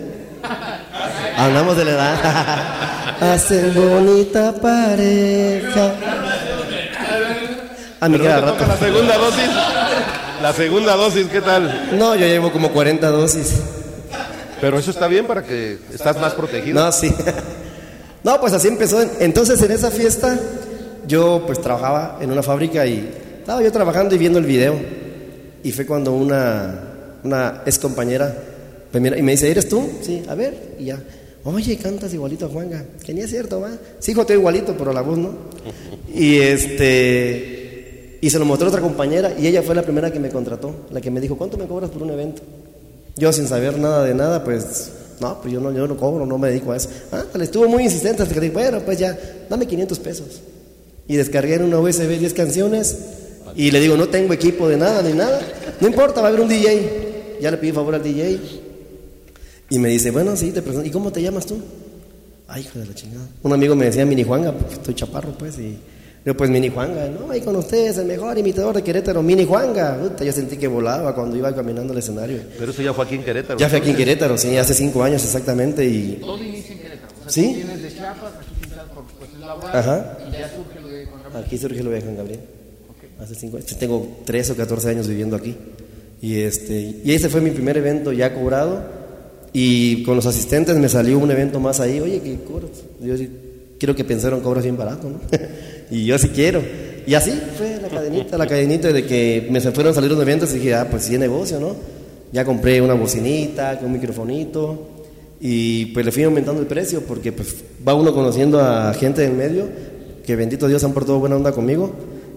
Hablamos 1.38 1.76
de 1.76 1.86
la 1.86 1.92
edad. 1.92 3.20
Hacen 3.34 3.74
bonita 3.74 4.54
pareja. 4.54 5.92
A 8.00 8.10
mí 8.10 8.18
Pero 8.18 8.30
cada 8.30 8.46
toca 8.46 8.66
rato. 8.66 8.68
la 8.68 8.78
segunda 8.78 9.18
dosis. 9.18 9.50
La 10.42 10.54
segunda 10.54 10.96
dosis, 10.96 11.28
¿qué 11.28 11.42
tal? 11.42 11.90
No, 11.98 12.14
yo 12.16 12.28
llevo 12.28 12.52
como 12.52 12.72
40 12.72 13.10
dosis. 13.10 13.54
Pero 14.62 14.78
eso 14.78 14.92
está 14.92 15.08
bien 15.08 15.26
para 15.26 15.44
que 15.44 15.80
estás 15.94 16.18
más 16.20 16.34
protegido. 16.34 16.84
No, 16.84 16.92
sí. 16.92 17.12
No, 18.24 18.40
pues 18.42 18.54
así 18.54 18.68
empezó. 18.68 19.00
Entonces 19.20 19.62
en 19.62 19.72
esa 19.72 19.92
fiesta 19.92 20.36
yo 21.08 21.44
pues 21.46 21.62
trabajaba 21.62 22.20
en 22.22 22.32
una 22.32 22.44
fábrica 22.44 22.86
y 22.86 23.10
estaba 23.40 23.62
yo 23.62 23.72
trabajando 23.72 24.16
y 24.16 24.18
viendo 24.18 24.40
el 24.40 24.46
video. 24.46 24.76
Y 25.64 25.72
fue 25.72 25.86
cuando 25.86 26.14
una, 26.14 27.20
una 27.24 27.62
ex 27.66 27.80
compañera 27.80 28.36
me 28.94 29.00
mira 29.00 29.18
y 29.18 29.22
me 29.22 29.34
dice, 29.34 29.52
¿eres 29.52 29.68
tú? 29.68 29.88
Sí, 30.02 30.24
a 30.28 30.36
ver. 30.36 30.76
Y 30.80 30.86
ya, 30.86 30.98
oye, 31.44 31.78
cantas 31.78 32.14
igualito 32.14 32.46
a 32.46 32.50
Juanga. 32.50 32.86
Que 33.04 33.14
ni 33.14 33.22
es 33.22 33.30
cierto, 33.30 33.60
va. 33.60 33.72
Sí, 34.00 34.14
joteo 34.14 34.38
igualito, 34.38 34.76
pero 34.78 34.94
la 34.94 35.02
voz 35.02 35.18
no. 35.18 35.32
Y 36.14 36.38
este, 36.38 38.20
y 38.22 38.30
se 38.30 38.40
lo 38.40 38.46
mostró 38.46 38.70
otra 38.70 38.80
compañera 38.80 39.34
y 39.38 39.46
ella 39.48 39.62
fue 39.62 39.76
la 39.76 39.84
primera 39.84 40.14
que 40.14 40.20
me 40.20 40.30
contrató, 40.30 40.74
la 40.92 41.02
que 41.02 41.12
me 41.12 41.20
dijo, 41.20 41.38
¿cuánto 41.38 41.58
me 41.58 41.68
cobras 41.68 41.92
por 41.92 42.04
un 42.04 42.12
evento? 42.12 42.42
Yo 43.18 43.34
sin 43.34 43.48
saber 43.48 43.78
nada 43.78 44.06
de 44.06 44.14
nada, 44.14 44.44
pues, 44.46 44.92
no, 45.20 45.42
pues 45.42 45.54
yo 45.54 45.60
no, 45.60 45.74
yo 45.74 45.88
no 45.88 45.98
cobro, 45.98 46.26
no 46.26 46.38
me 46.38 46.48
dedico 46.48 46.72
a 46.72 46.78
eso. 46.78 46.90
Ah, 47.12 47.26
le 47.36 47.44
estuvo 47.44 47.68
muy 47.68 47.84
insistente 47.84 48.24
hasta 48.24 48.34
que 48.34 48.40
dije, 48.40 48.54
bueno, 48.54 48.80
pues 48.80 48.98
ya, 48.98 49.18
dame 49.50 49.68
500 49.68 50.00
pesos. 50.00 50.42
Y 51.08 51.16
descargué 51.18 51.56
en 51.56 51.64
una 51.64 51.80
USB 51.80 52.18
10 52.20 52.34
canciones 52.34 52.98
y 53.56 53.72
le 53.72 53.80
digo, 53.80 53.96
no 53.96 54.08
tengo 54.10 54.34
equipo 54.34 54.68
de 54.68 54.78
nada 54.78 55.02
ni 55.02 55.14
nada. 55.14 55.40
No 55.80 55.88
importa, 55.88 56.22
va 56.22 56.28
a 56.28 56.30
haber 56.30 56.42
un 56.42 56.50
DJ. 56.50 57.38
Ya 57.42 57.52
le 57.52 57.58
pedí 57.58 57.72
favor 57.72 57.96
al 57.96 58.04
DJ. 58.04 58.40
Y 59.70 59.80
me 59.80 59.90
dice, 59.90 60.12
bueno, 60.12 60.36
sí, 60.36 60.52
te 60.52 60.62
presento. 60.62 60.88
¿Y 60.88 60.92
cómo 60.92 61.12
te 61.12 61.22
llamas 61.22 61.46
tú? 61.46 61.60
Ay, 62.48 62.62
hijo 62.64 62.80
de 62.80 62.86
la 62.86 62.94
chingada. 62.94 63.26
Un 63.44 63.54
amigo 63.54 63.76
me 63.76 63.86
decía 63.86 64.06
Mini 64.06 64.24
Juanga, 64.24 64.52
porque 64.52 64.76
estoy 64.76 64.94
chaparro, 64.94 65.32
pues, 65.38 65.58
y 65.58 65.78
yo, 66.24 66.36
pues, 66.38 66.50
Mini 66.50 66.70
Juanga, 66.70 67.08
no, 67.08 67.32
ahí 67.32 67.42
con 67.42 67.56
ustedes, 67.56 67.98
el 67.98 68.06
mejor 68.06 68.38
imitador 68.38 68.76
de 68.76 68.84
Querétaro, 68.84 69.22
Mini 69.24 69.46
Juanga. 69.46 69.98
Puta, 69.98 70.24
yo 70.24 70.32
sentí 70.32 70.58
que 70.58 70.68
volaba 70.68 71.16
cuando 71.16 71.36
iba 71.38 71.54
caminando 71.56 71.94
al 71.94 72.00
escenario. 72.00 72.40
Pero 72.60 72.72
eso 72.72 72.82
ya 72.82 72.94
fue 72.94 73.06
aquí 73.06 73.16
en 73.16 73.24
Querétaro. 73.24 73.60
Ya 73.60 73.70
fui 73.70 73.80
aquí 73.80 73.90
en 73.92 73.96
Querétaro, 73.96 74.38
sí, 74.38 74.56
hace 74.58 74.74
cinco 74.74 75.04
años 75.04 75.24
exactamente, 75.24 75.86
y 75.86 76.20
Todo 76.22 76.38
inicia 76.44 76.74
en 76.74 76.80
Querétaro. 76.82 77.14
O 77.26 77.30
sea, 77.30 77.32
¿Sí? 77.32 77.50
tú 77.50 77.56
vienes 77.56 77.82
de 77.82 77.90
Chiapas, 77.90 78.32
por 78.94 79.40
laborales, 79.40 79.76
Ajá. 79.76 80.18
y 80.28 80.32
ya 80.32 80.50
surge 80.56 80.85
aquí 81.36 81.58
surgió 81.58 81.84
lo 81.84 81.92
de 81.92 82.02
Juan 82.02 82.18
Gabriel. 82.18 82.40
Hace 83.20 83.36
cinco 83.36 83.58
años, 83.58 83.78
tengo 83.78 84.08
13 84.26 84.52
o 84.54 84.56
14 84.56 84.90
años 84.90 85.08
viviendo 85.08 85.36
aquí. 85.36 85.56
Y, 86.22 86.40
este, 86.40 87.02
y 87.04 87.14
ese 87.14 87.30
fue 87.30 87.42
mi 87.42 87.52
primer 87.52 87.78
evento 87.78 88.12
ya 88.12 88.34
cobrado. 88.34 88.84
Y 89.54 90.04
con 90.04 90.16
los 90.18 90.26
asistentes 90.26 90.76
me 90.78 90.90
salió 90.90 91.18
un 91.18 91.32
evento 91.32 91.60
más 91.60 91.80
ahí. 91.80 92.00
Oye, 92.00 92.20
¿qué 92.22 92.38
cobras? 92.42 92.72
Yo 93.02 93.18
sí, 93.18 93.30
quiero 93.80 93.96
que 93.96 94.04
pensaron 94.04 94.42
cobras 94.42 94.64
bien 94.64 94.76
barato, 94.76 95.10
¿no? 95.10 95.22
y 95.92 96.06
yo 96.06 96.18
sí 96.18 96.30
quiero. 96.30 96.62
Y 97.08 97.14
así 97.14 97.32
fue 97.58 97.80
la 97.82 97.88
cadenita, 97.88 98.38
la 98.38 98.48
cadenita 98.48 98.92
de 98.92 99.06
que 99.06 99.48
me 99.50 99.62
se 99.62 99.72
fueron 99.72 99.92
a 99.92 99.96
salir 99.96 100.12
los 100.12 100.22
eventos 100.22 100.52
y 100.52 100.56
dije, 100.56 100.74
ah, 100.74 100.88
pues 100.90 101.04
sí 101.04 101.18
negocio, 101.18 101.60
¿no? 101.60 101.76
Ya 102.34 102.44
compré 102.44 102.82
una 102.82 102.96
bocinita, 102.96 103.80
un 103.82 103.94
microfonito. 103.94 104.90
Y 105.40 105.88
pues 105.88 106.06
le 106.06 106.12
fui 106.12 106.24
aumentando 106.24 106.60
el 106.60 106.68
precio 106.68 107.02
porque 107.02 107.32
pues 107.32 107.56
va 107.88 107.94
uno 107.94 108.14
conociendo 108.14 108.60
a 108.60 108.94
gente 108.94 109.22
del 109.22 109.34
medio 109.34 109.68
que 110.26 110.36
bendito 110.36 110.68
Dios 110.68 110.84
han 110.84 110.94
portado 110.94 111.20
buena 111.20 111.36
onda 111.36 111.52
conmigo 111.52 111.92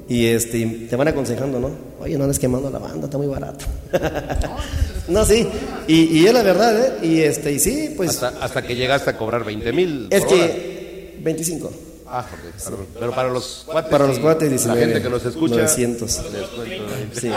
y 0.09 0.27
este 0.27 0.65
te 0.89 0.97
van 0.97 1.09
aconsejando, 1.09 1.59
¿no? 1.61 1.71
Oye, 2.01 2.17
no 2.17 2.25
andes 2.25 2.39
quemando 2.39 2.71
la 2.71 2.79
banda, 2.79 3.07
está 3.07 3.19
muy 3.19 3.27
barato. 3.27 3.65
no, 5.09 5.25
sí, 5.25 5.47
y, 5.87 6.19
y 6.19 6.27
es 6.27 6.33
la 6.33 6.43
verdad, 6.43 6.79
¿eh? 6.81 7.07
Y 7.07 7.21
este 7.21 7.53
y 7.53 7.59
sí, 7.59 7.95
pues 7.97 8.11
Hasta, 8.23 8.45
hasta 8.45 8.63
que 8.63 8.75
llegaste 8.77 9.11
a 9.11 9.17
cobrar 9.19 9.45
20 9.45 9.73
mil. 9.73 10.07
es 10.11 10.25
que 10.25 11.19
25. 11.23 11.71
Ah, 12.11 12.25
ok, 12.27 12.65
perdón. 12.65 12.87
Pero 12.99 13.15
para 13.15 13.29
los 13.29 13.65
cuates. 13.67 13.91
Para 13.91 14.07
los 14.07 14.19
cuates, 14.19 14.45
La 14.45 14.51
19. 14.51 14.81
gente 14.81 15.03
que 15.03 15.11
nos 15.11 15.25
escucha. 15.27 15.57
900. 15.57 16.33
descuento 16.33 16.63
de 16.63 16.69
20. 16.69 17.21
Sí. 17.21 17.31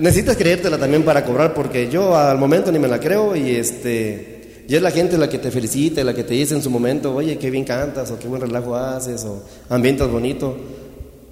Necesitas 0.00 0.36
creértela 0.36 0.78
también 0.78 1.04
para 1.04 1.24
cobrar, 1.24 1.54
porque 1.54 1.88
yo 1.88 2.16
al 2.16 2.38
momento 2.38 2.72
ni 2.72 2.78
me 2.80 2.88
la 2.88 2.98
creo 2.98 3.36
y 3.36 3.54
este. 3.54 4.29
Y 4.70 4.76
es 4.76 4.82
la 4.82 4.92
gente 4.92 5.18
la 5.18 5.28
que 5.28 5.40
te 5.40 5.50
felicita, 5.50 6.04
la 6.04 6.14
que 6.14 6.22
te 6.22 6.34
dice 6.34 6.54
en 6.54 6.62
su 6.62 6.70
momento, 6.70 7.12
oye, 7.12 7.36
qué 7.38 7.50
bien 7.50 7.64
cantas, 7.64 8.12
o 8.12 8.20
qué 8.20 8.28
buen 8.28 8.40
relajo 8.40 8.76
haces, 8.76 9.24
o 9.24 9.42
ambientas 9.68 10.08
bonito. 10.08 10.56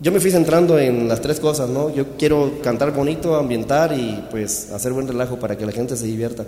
Yo 0.00 0.10
me 0.10 0.18
fui 0.18 0.32
centrando 0.32 0.76
en 0.76 1.06
las 1.06 1.20
tres 1.20 1.38
cosas, 1.38 1.70
¿no? 1.70 1.94
Yo 1.94 2.16
quiero 2.16 2.60
cantar 2.64 2.92
bonito, 2.92 3.36
ambientar 3.36 3.96
y 3.96 4.24
pues 4.32 4.72
hacer 4.72 4.92
buen 4.92 5.06
relajo 5.06 5.38
para 5.38 5.56
que 5.56 5.64
la 5.64 5.70
gente 5.70 5.96
se 5.96 6.06
divierta. 6.06 6.46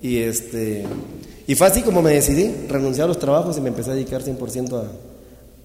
Y 0.00 0.20
este. 0.20 0.86
Y 1.46 1.54
fue 1.54 1.66
así 1.66 1.82
como 1.82 2.00
me 2.00 2.14
decidí, 2.14 2.50
renunciar 2.66 3.04
a 3.04 3.08
los 3.08 3.18
trabajos 3.18 3.58
y 3.58 3.60
me 3.60 3.68
empecé 3.68 3.90
a 3.90 3.94
dedicar 3.94 4.22
100% 4.22 4.86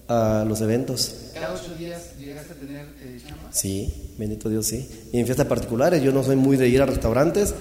a, 0.06 0.40
a 0.40 0.44
los 0.44 0.60
eventos. 0.60 1.14
Cada 1.32 1.54
ocho 1.54 1.74
días 1.78 2.10
llegaste 2.18 2.52
a 2.52 2.56
tener 2.56 2.84
eh, 3.00 3.18
chamba. 3.26 3.50
Sí, 3.52 4.12
bendito 4.18 4.50
Dios, 4.50 4.66
sí. 4.66 4.86
Y 5.14 5.18
en 5.18 5.24
fiestas 5.24 5.46
particulares, 5.46 6.02
yo 6.02 6.12
no 6.12 6.22
soy 6.22 6.36
muy 6.36 6.58
de 6.58 6.68
ir 6.68 6.82
a 6.82 6.84
restaurantes 6.84 7.54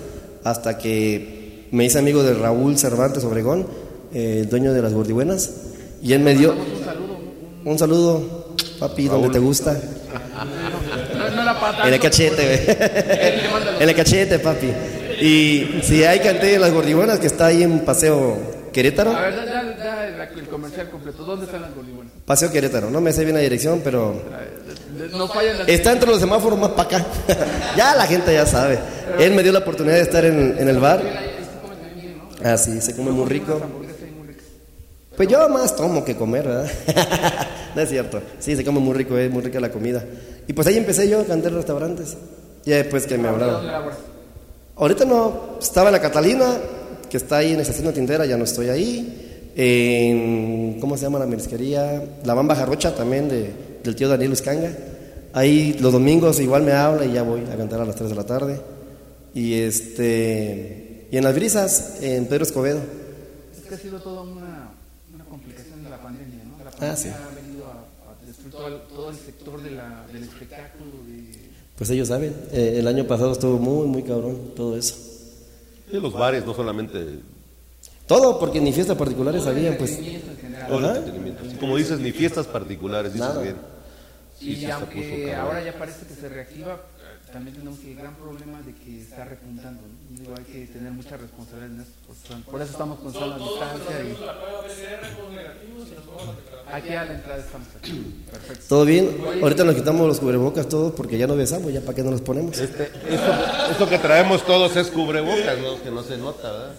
hasta 0.44 0.78
que 0.78 1.37
me 1.72 1.86
hice 1.86 2.00
amigo 2.00 2.24
de 2.24 2.34
Raúl 2.34 2.78
Cervantes 2.78 3.24
Obregón, 3.24 3.68
eh, 4.14 4.40
el 4.42 4.50
dueño 4.50 4.74
de 4.74 4.82
las 4.82 4.94
gordibuenas, 4.94 5.52
y 6.02 6.14
él 6.14 6.20
me 6.22 6.36
dio 6.36 6.56
un 7.66 7.78
saludo, 7.78 8.56
papi, 8.80 9.08
donde 9.08 9.30
te 9.30 9.40
gusta. 9.40 9.78
No, 11.18 11.30
no 11.36 11.44
la 11.44 11.60
pata. 11.60 11.88
En 11.88 11.94
el 11.94 12.00
cachete, 12.00 12.44
güey. 12.46 12.78
En 13.80 13.90
el 13.90 13.96
cachete, 13.96 14.40
papi. 14.40 14.68
Y 15.22 15.82
si 15.84 16.04
hay 16.04 16.20
canté 16.20 16.56
en 16.56 16.62
las 16.62 16.72
gordibuenas 16.72 17.20
que 17.20 17.28
está 17.28 17.48
ahí 17.48 17.64
en 17.64 17.80
Paseo 17.80 18.38
Querétaro. 18.72 19.12
A 19.16 19.22
ver, 19.22 19.36
da, 19.36 19.46
da- 19.46 19.64
da 19.74 20.24
el, 20.36 20.48
comercial 20.48 20.90
completo. 20.90 21.24
¿Dónde 21.24 21.46
están 21.46 21.62
las 21.62 21.76
gordibuenas? 21.76 22.14
Paseo 22.26 22.52
Querétaro, 22.52 22.90
no 22.90 23.02
me 23.02 23.12
sé 23.12 23.24
bien 23.24 23.36
la 23.36 23.42
dirección, 23.42 23.82
pero 23.84 24.22
Nos 25.12 25.34
fallan 25.34 25.60
las... 25.60 25.68
Está 25.68 25.92
entre 25.92 26.10
los 26.10 26.20
semáforos 26.20 26.58
más 26.60 26.72
para 26.72 26.98
acá. 26.98 27.06
ya 27.78 27.96
la 27.96 28.06
gente 28.06 28.34
ya 28.34 28.46
sabe. 28.46 28.80
Él 29.20 29.34
me 29.34 29.44
dio 29.44 29.52
la 29.52 29.60
oportunidad 29.60 29.96
de 29.96 30.02
estar 30.02 30.24
en, 30.24 30.56
en 30.60 30.70
el 30.70 30.78
bar. 30.80 31.02
Ah, 32.48 32.58
sí, 32.58 32.80
se 32.80 32.96
come 32.96 33.12
muy 33.12 33.26
rico. 33.26 33.60
Pues 35.18 35.28
yo 35.28 35.50
más 35.50 35.76
tomo 35.76 36.06
que 36.06 36.16
comer, 36.16 36.48
¿verdad? 36.48 36.72
no 37.76 37.82
es 37.82 37.90
cierto. 37.90 38.22
Sí, 38.40 38.56
se 38.56 38.64
come 38.64 38.80
muy 38.80 38.94
rico, 38.94 39.18
es 39.18 39.30
muy 39.30 39.42
rica 39.42 39.60
la 39.60 39.70
comida. 39.70 40.06
Y 40.48 40.54
pues 40.54 40.66
ahí 40.68 40.78
empecé 40.78 41.10
yo 41.10 41.20
a 41.20 41.26
cantar 41.26 41.52
restaurantes. 41.52 42.16
Y 42.66 42.70
después 42.70 43.06
que 43.06 43.18
me 43.18 43.28
hablaron. 43.28 43.66
Ahorita 44.78 45.04
no, 45.04 45.58
estaba 45.60 45.90
en 45.90 45.94
la 45.94 46.02
Catalina, 46.02 46.54
que 47.10 47.18
está 47.18 47.38
ahí 47.38 47.54
en 47.54 47.60
estación 47.60 47.88
de 47.88 47.94
Tindera, 47.94 48.26
ya 48.26 48.38
no 48.38 48.46
estoy 48.46 48.70
ahí. 48.70 49.52
En, 49.56 50.80
¿cómo 50.80 50.96
se 50.96 51.04
llama 51.04 51.20
la 51.20 51.26
marisquería? 51.26 52.02
La 52.24 52.34
Bamba 52.34 52.56
Jarrocha 52.56 52.96
también, 52.96 53.28
de, 53.28 53.52
del 53.84 53.96
tío 53.96 54.08
Daniel 54.08 54.32
Uscanga. 54.32 54.72
Ahí 55.34 55.78
los 55.82 55.92
domingos 55.92 56.40
igual 56.40 56.64
me 56.64 56.72
habla 56.72 57.06
y 57.06 57.12
ya 57.12 57.24
voy 57.24 57.42
a 57.52 57.58
cantar 57.58 57.82
a 57.82 57.86
las 57.86 57.96
3 57.96 58.12
de 58.12 58.16
la 58.16 58.24
tarde. 58.24 58.62
Y 59.34 59.56
este 59.56 60.87
y 61.12 61.18
en 61.18 61.24
las 61.24 61.34
brisas, 61.36 61.98
en 62.02 62.26
Pedro 62.28 62.44
Escobedo. 62.44 62.80
Es 63.56 63.68
que 63.68 63.76
ha 63.76 63.78
sido 63.78 64.00
toda 64.02 64.22
una, 64.24 64.70
una 65.14 65.26
complicación 65.26 65.84
de 65.84 65.90
la 65.90 66.02
pandemia, 66.02 66.44
¿no? 66.46 66.64
La 66.64 66.70
Ah, 66.70 66.74
pandemia 66.78 66.96
sí. 66.98 67.10
ha 67.10 67.36
venido 67.42 67.66
a, 67.66 68.12
a 68.12 68.26
destruir 68.26 68.52
todo 68.52 68.68
el, 68.68 68.82
todo 68.88 69.10
el 69.10 69.16
sector 69.18 69.62
de 69.62 69.72
la, 69.72 70.06
del 70.12 70.24
espectáculo. 70.24 70.92
De... 71.08 71.48
Pues 71.78 71.90
ellos 71.92 72.08
saben, 72.08 72.36
eh, 72.52 72.76
el 72.80 72.88
año 72.88 73.06
pasado 73.06 73.32
estuvo 73.34 73.58
muy, 73.58 73.88
muy 73.88 74.04
cabrón 74.04 74.52
todo 74.56 74.78
eso. 74.78 74.96
Y 75.92 75.98
los 76.00 76.12
bares, 76.14 76.46
no 76.46 76.54
solamente. 76.54 77.20
Todo, 78.08 78.40
porque 78.40 78.60
ni 78.62 78.72
fiestas 78.74 78.98
particulares 78.98 79.46
había, 79.48 79.78
pues. 79.78 79.98
todo 80.68 80.80
el 80.80 80.86
entretenimiento. 80.98 81.44
Sí, 81.50 81.56
Como 81.58 81.78
dices, 81.78 82.00
ni 82.00 82.12
fiestas 82.12 82.48
particulares, 82.48 83.14
dices 83.14 83.28
Nada. 83.28 83.42
bien. 83.42 83.56
Sí, 84.40 84.52
Y 84.54 84.66
aunque 84.66 85.34
ahora 85.36 85.64
ya 85.64 85.74
parece 85.78 86.06
que 86.06 86.14
se 86.14 86.30
reactiva, 86.30 86.82
también 87.32 87.56
tenemos 87.58 87.80
el 87.84 87.96
gran 87.96 88.16
problema 88.16 88.62
de 88.62 88.74
que 88.74 89.02
está 89.02 89.26
repuntando. 89.26 89.82
¿no? 89.82 90.18
Digo, 90.20 90.34
hay 90.38 90.44
que 90.46 90.66
tener 90.68 90.92
mucha 90.92 91.18
responsabilidad 91.18 91.72
en 91.76 91.82
esto. 91.82 91.94
Por 92.08 92.16
eso- 92.16 92.52
Por 92.52 92.62
eso 92.62 92.72
estamos 92.72 93.00
con 93.00 93.14
sana 93.14 93.38
distancia 93.38 94.04
y 94.04 94.18
aquí 96.72 96.90
a 96.94 97.06
la 97.06 97.14
entrada 97.14 97.40
estamos 97.40 97.68
aquí. 97.78 98.24
Perfecto. 98.32 98.64
Todo 98.70 98.86
bien, 98.86 99.18
ahorita 99.42 99.64
nos 99.64 99.76
quitamos 99.76 100.08
los 100.08 100.20
cubrebocas 100.20 100.68
todos 100.70 100.94
porque 100.94 101.18
ya 101.18 101.28
nos 101.28 101.38
besamos, 101.38 101.72
ya 101.74 101.82
para 101.82 101.96
qué 101.96 102.04
nos 102.04 102.12
los 102.14 102.22
ponemos. 102.22 102.58
Este, 102.58 102.84
esto, 103.10 103.34
esto 103.72 103.90
que 103.90 103.98
traemos 104.00 104.46
todos 104.46 104.76
es 104.76 104.88
cubrebocas, 104.88 105.58
¿no? 105.60 105.82
Que 105.82 105.92
no 105.92 106.04
se 106.04 106.18
nota, 106.18 106.74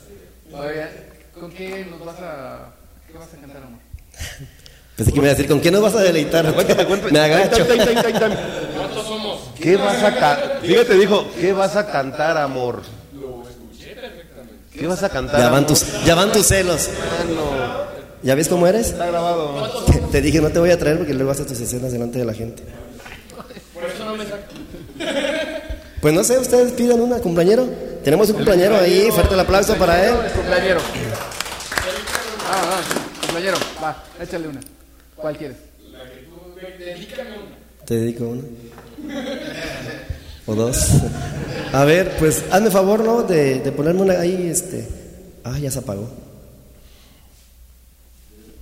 ¿con 1.39 1.51
qué 1.53 1.87
nos 1.91 2.05
vas 2.05 2.19
a, 2.21 2.75
qué 3.11 3.19
vas 3.19 3.33
a 3.33 3.37
cantar, 3.37 3.63
amor? 3.63 3.81
Pensé 4.99 5.13
que 5.13 5.21
me 5.21 5.27
iba 5.27 5.33
a 5.33 5.37
decir, 5.37 5.49
¿con 5.49 5.61
qué 5.61 5.71
nos 5.71 5.81
vas 5.81 5.95
a 5.95 6.01
deleitar? 6.01 6.45
Me 7.13 7.21
agacho. 7.21 7.65
Tan, 7.65 7.79
tan, 7.79 7.95
tan, 7.95 8.03
tan, 8.03 8.19
tan. 8.19 8.39
¿Qué 9.61 9.77
vas 9.77 10.03
a 10.03 10.11
cantar? 10.11 10.59
Fíjate, 10.61 10.95
dijo, 10.95 11.25
¿qué 11.41 11.53
vas 11.53 11.77
a 11.77 11.87
cantar, 11.87 12.37
amor? 12.37 12.83
¿Qué 14.73 14.87
vas 14.89 15.01
a 15.05 15.09
cantar? 15.09 15.39
Ya 15.41 15.51
van 15.51 15.67
tus, 15.69 16.05
ya 16.05 16.17
van 16.17 16.33
tus 16.33 16.47
celos. 16.47 16.89
¿Ya 18.25 18.35
ves 18.35 18.49
cómo 18.49 18.67
eres? 18.67 18.89
Está 18.89 19.07
grabado. 19.07 19.85
Te, 19.87 19.99
te 19.99 20.21
dije, 20.21 20.41
no 20.41 20.51
te 20.51 20.59
voy 20.59 20.73
a 20.73 20.79
traer 20.79 20.99
porque 20.99 21.15
luego 21.15 21.31
haces 21.31 21.47
tus 21.47 21.61
escenas 21.61 21.93
delante 21.93 22.19
de 22.19 22.25
la 22.25 22.35
gente. 22.35 22.65
Por 23.73 23.85
eso 23.85 24.05
no 24.05 24.17
me 24.17 24.25
saco. 24.25 24.43
Pues 26.01 26.13
no 26.13 26.25
sé, 26.25 26.39
ustedes 26.39 26.73
pidan 26.73 27.01
una, 27.01 27.21
compañero. 27.21 27.69
Tenemos 28.03 28.31
un 28.31 28.37
compañero 28.37 28.77
ahí, 28.77 29.11
fuerte 29.13 29.35
el 29.35 29.41
aplauso 29.41 29.77
para 29.77 30.09
él. 30.09 30.15
Compañero. 30.35 30.81
Ah, 32.51 32.63
va, 32.69 33.27
compañero, 33.27 33.57
va, 33.81 34.03
échale 34.21 34.49
una. 34.49 34.61
¿Cuál 35.21 35.37
quieres? 35.37 35.57
Te 37.85 37.95
dedico 37.95 38.25
una. 38.25 38.43
O 40.47 40.55
dos. 40.55 40.91
A 41.73 41.85
ver, 41.85 42.17
pues 42.19 42.45
hazme 42.51 42.71
favor, 42.71 43.05
¿no? 43.05 43.23
De, 43.23 43.61
de 43.61 43.73
ponerme 43.73 44.03
una 44.03 44.21
ahí, 44.21 44.49
este. 44.49 44.89
Ah, 45.45 45.59
ya 45.59 45.71
se 45.71 45.81
apagó. 45.81 46.09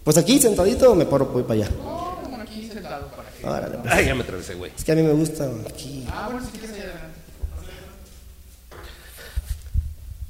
Pues 0.04 0.16
aquí 0.16 0.38
sentadito 0.38 0.94
me 0.94 1.04
paro, 1.04 1.26
voy 1.26 1.42
para 1.42 1.54
allá. 1.54 1.70
No, 1.70 2.40
aquí 2.40 2.68
sentado 2.72 3.08
para 3.08 3.28
que. 3.30 3.46
Órale, 3.46 3.78
pues. 3.78 3.92
Ay, 3.92 4.06
ya 4.06 4.14
me 4.14 4.22
atravesé, 4.22 4.54
güey. 4.54 4.72
Es 4.76 4.84
que 4.84 4.92
a 4.92 4.94
mí 4.94 5.02
me 5.02 5.12
gusta 5.12 5.48
aquí. 5.68 6.06
Ah, 6.08 6.28
bueno, 6.30 6.46
si 6.46 6.52
quieres 6.52 6.70
allá 6.70 6.84
adelante. 6.84 7.20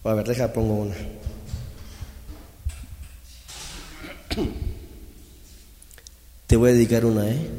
A 0.04 0.14
ver, 0.14 0.26
deja, 0.26 0.52
pongo 0.52 0.74
una. 0.74 0.94
Te 6.47 6.56
voy 6.56 6.70
a 6.70 6.73
dedicar 6.74 7.05
una, 7.05 7.28
¿eh? 7.28 7.51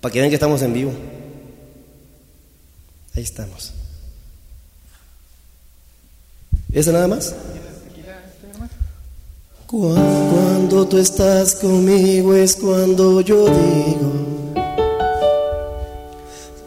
Para 0.00 0.12
que 0.12 0.18
vean 0.20 0.30
que 0.30 0.36
estamos 0.36 0.62
en 0.62 0.72
vivo. 0.72 0.92
Ahí 3.14 3.22
estamos. 3.22 3.72
¿Eso 6.72 6.92
nada 6.92 7.08
más? 7.08 7.34
Cu- 9.66 9.94
Cuando 9.94 10.86
tú 10.86 10.98
estás 10.98 11.56
conmigo 11.56 12.34
es 12.34 12.56
cuando 12.56 13.20
yo 13.20 13.46
digo 13.46 14.12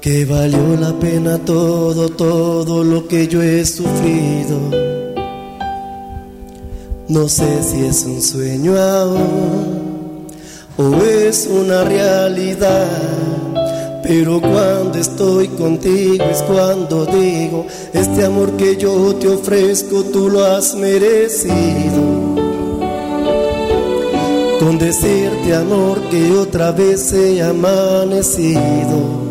que 0.01 0.25
valió 0.25 0.75
la 0.77 0.93
pena 0.99 1.37
todo, 1.45 2.09
todo 2.09 2.83
lo 2.83 3.07
que 3.07 3.27
yo 3.27 3.41
he 3.41 3.63
sufrido. 3.65 4.90
No 7.11 7.27
sé 7.27 7.61
si 7.61 7.85
es 7.85 8.05
un 8.05 8.21
sueño 8.21 8.81
aún 8.81 10.27
o 10.77 10.95
es 11.03 11.45
una 11.45 11.83
realidad, 11.83 12.87
pero 14.01 14.39
cuando 14.39 14.97
estoy 14.97 15.49
contigo 15.49 16.23
es 16.23 16.41
cuando 16.43 17.05
digo, 17.05 17.65
este 17.91 18.23
amor 18.23 18.51
que 18.51 18.77
yo 18.77 19.13
te 19.15 19.27
ofrezco 19.27 20.05
tú 20.05 20.29
lo 20.29 20.45
has 20.45 20.73
merecido. 20.73 22.01
Con 24.61 24.79
decirte 24.79 25.53
amor 25.53 25.99
que 26.09 26.31
otra 26.31 26.71
vez 26.71 27.11
he 27.11 27.41
amanecido 27.41 29.30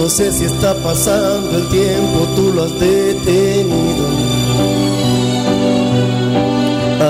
No 0.00 0.08
sé 0.08 0.32
si 0.32 0.46
está 0.46 0.74
pasando 0.76 1.58
el 1.58 1.68
tiempo, 1.68 2.26
tú 2.34 2.54
lo 2.54 2.64
has 2.64 2.72
detenido. 2.80 4.06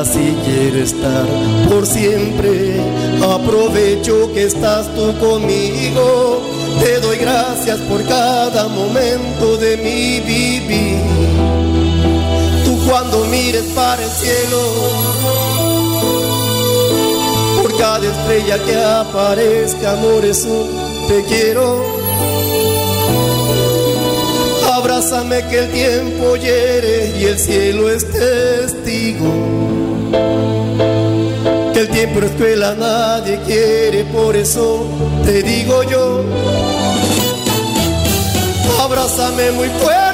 Así 0.01 0.37
quiero 0.45 0.83
estar 0.83 1.25
por 1.69 1.87
siempre. 1.87 2.81
Aprovecho 3.23 4.33
que 4.35 4.43
estás 4.43 4.93
tú 4.97 5.17
conmigo. 5.21 6.43
Te 6.81 6.99
doy 6.99 7.19
gracias 7.19 7.79
por 7.83 8.05
cada 8.07 8.67
momento 8.67 9.57
de 9.57 9.77
mi 9.77 10.19
vivir. 10.27 10.99
Tú 12.65 12.77
cuando 12.89 13.25
mires 13.27 13.67
para 13.73 14.03
el 14.03 14.11
cielo, 14.11 14.59
por 17.63 17.79
cada 17.79 18.05
estrella 18.05 18.59
que 18.65 18.75
aparezca, 18.75 19.93
amor 19.93 20.25
es 20.25 20.45
un 20.45 20.67
te 21.07 21.23
quiero. 21.23 22.00
Abrázame 25.01 25.43
que 25.49 25.59
el 25.61 25.71
tiempo 25.71 26.37
hiere 26.37 27.19
y 27.19 27.25
el 27.25 27.39
cielo 27.39 27.89
es 27.89 28.07
testigo. 28.13 29.33
Que 31.73 31.81
el 31.81 31.89
tiempo 31.89 32.21
es 32.21 32.31
cruel 32.33 32.63
a 32.63 32.75
nadie 32.75 33.41
quiere, 33.47 34.05
por 34.05 34.37
eso 34.37 34.87
te 35.25 35.43
digo 35.43 35.85
yo. 35.85 36.23
Abrázame 38.79 39.51
muy 39.53 39.69
fuerte, 39.69 40.10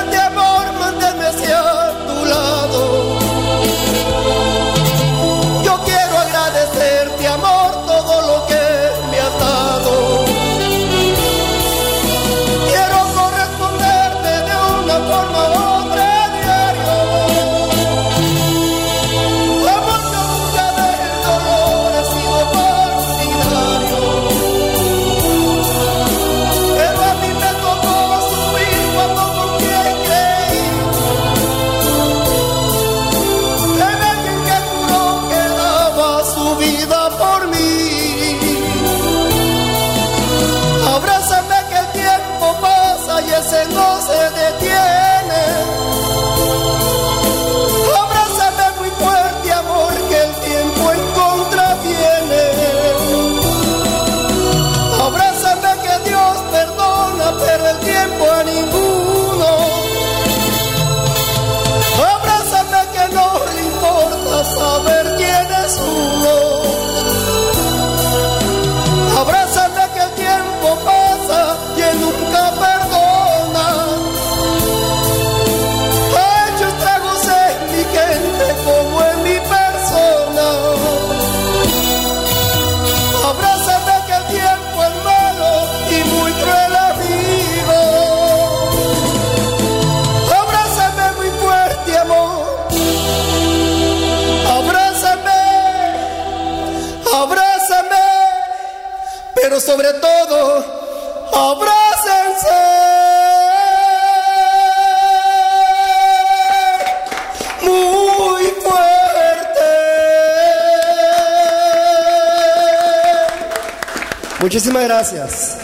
Muchísimas 114.46 114.84
gracias. 114.84 115.58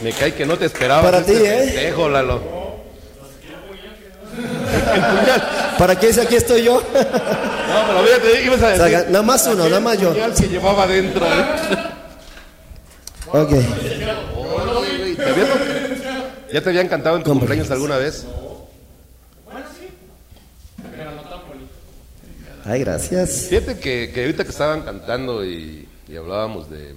Me 0.00 0.12
cae 0.12 0.32
que 0.32 0.46
no 0.46 0.56
te 0.56 0.66
esperaba. 0.66 1.02
Para 1.02 1.18
este 1.18 1.34
ti, 1.34 1.44
¿eh? 1.44 1.62
festejo, 1.64 2.08
Lalo. 2.08 2.40
¿Para 5.76 5.98
qué 5.98 6.12
si 6.12 6.20
aquí 6.20 6.36
estoy 6.36 6.62
yo? 6.62 6.74
No, 6.74 6.82
pero 6.92 8.04
fíjate, 8.04 8.44
ibas 8.44 8.62
a 8.62 8.66
O 8.74 8.76
sea, 8.76 8.84
decir. 8.86 9.06
nada 9.10 9.22
más 9.24 9.44
uno, 9.48 9.64
nada 9.64 9.80
más 9.80 9.98
yo. 9.98 10.12
El 10.14 10.32
que 10.34 10.46
llevaba 10.46 10.84
adentro. 10.84 11.26
¿eh? 11.26 11.44
Ok. 13.32 13.48
¿te 15.16 15.22
había 15.28 15.46
¿Ya 16.52 16.60
te 16.60 16.68
habían 16.68 16.86
cantado 16.86 17.16
en 17.16 17.24
tu 17.24 17.30
cumpleaños 17.30 17.68
alguna 17.72 17.96
vez? 17.96 18.24
Ay, 22.64 22.80
gracias. 22.84 23.46
Fíjate 23.50 23.80
que, 23.80 24.12
que 24.14 24.20
ahorita 24.20 24.44
que 24.44 24.50
estaban 24.50 24.82
cantando 24.82 25.44
y, 25.44 25.88
y 26.06 26.16
hablábamos 26.16 26.70
de, 26.70 26.94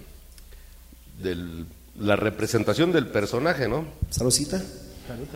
de 1.21 1.65
la 1.99 2.15
representación 2.15 2.91
del 2.91 3.07
personaje, 3.07 3.67
¿no? 3.67 3.85
Saludcita. 4.09 4.61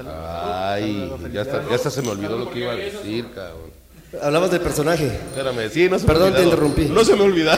Ay, 0.06 1.12
ya 1.34 1.42
hasta, 1.42 1.68
ya 1.68 1.76
hasta 1.76 1.90
se 1.90 2.02
me 2.02 2.10
olvidó 2.10 2.38
lo 2.38 2.52
que 2.52 2.60
iba 2.60 2.74
a 2.74 2.76
decir, 2.76 3.28
cabrón. 3.34 3.72
Hablamos 4.22 4.52
del 4.52 4.62
personaje. 4.62 5.08
Espérame, 5.08 5.70
sí, 5.72 5.90
no 5.90 5.98
se 5.98 6.06
me 6.06 6.14
Perdón, 6.14 6.36
te 6.36 6.44
interrumpí. 6.44 6.86
No 6.86 7.04
se 7.04 7.16
me 7.16 7.24
olvidó. 7.24 7.52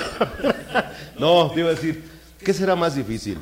no, 1.20 1.52
te 1.54 1.60
iba 1.60 1.70
a 1.70 1.74
decir, 1.74 2.04
¿qué 2.44 2.54
será 2.54 2.76
más 2.76 2.96
difícil? 2.96 3.38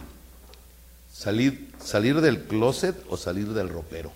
¿Salir, 1.14 1.70
¿Salir 1.84 2.22
del 2.22 2.44
closet 2.44 2.96
o 3.10 3.18
salir 3.18 3.50
del 3.50 3.70
ropero? 3.70 4.12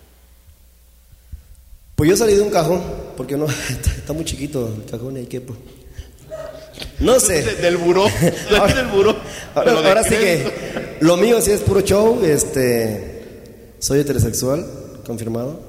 Pues 1.94 2.10
yo 2.10 2.16
salí 2.16 2.34
de 2.34 2.42
un 2.42 2.50
cajón, 2.50 2.82
porque 3.16 3.36
no, 3.36 3.46
está 3.96 4.12
muy 4.12 4.24
chiquito 4.24 4.68
el 4.68 4.90
cajón 4.90 5.16
y 5.16 5.20
ahí 5.20 5.26
quepo. 5.26 5.56
No 7.00 7.18
sé. 7.20 7.42
De- 7.42 7.54
del 7.56 7.76
buró, 7.76 8.04
Ahora- 8.58 8.74
del 8.74 8.86
buró. 8.88 9.10
Ahora, 9.54 9.64
Pero 9.70 9.82
de 9.82 9.88
ahora 9.88 10.02
sí 10.04 10.10
que 10.16 10.42
lo 11.00 11.16
mío 11.16 11.40
sí 11.40 11.50
es 11.52 11.60
puro 11.60 11.80
show, 11.82 12.20
este, 12.24 13.22
soy 13.78 14.00
heterosexual, 14.00 14.66
confirmado. 15.06 15.60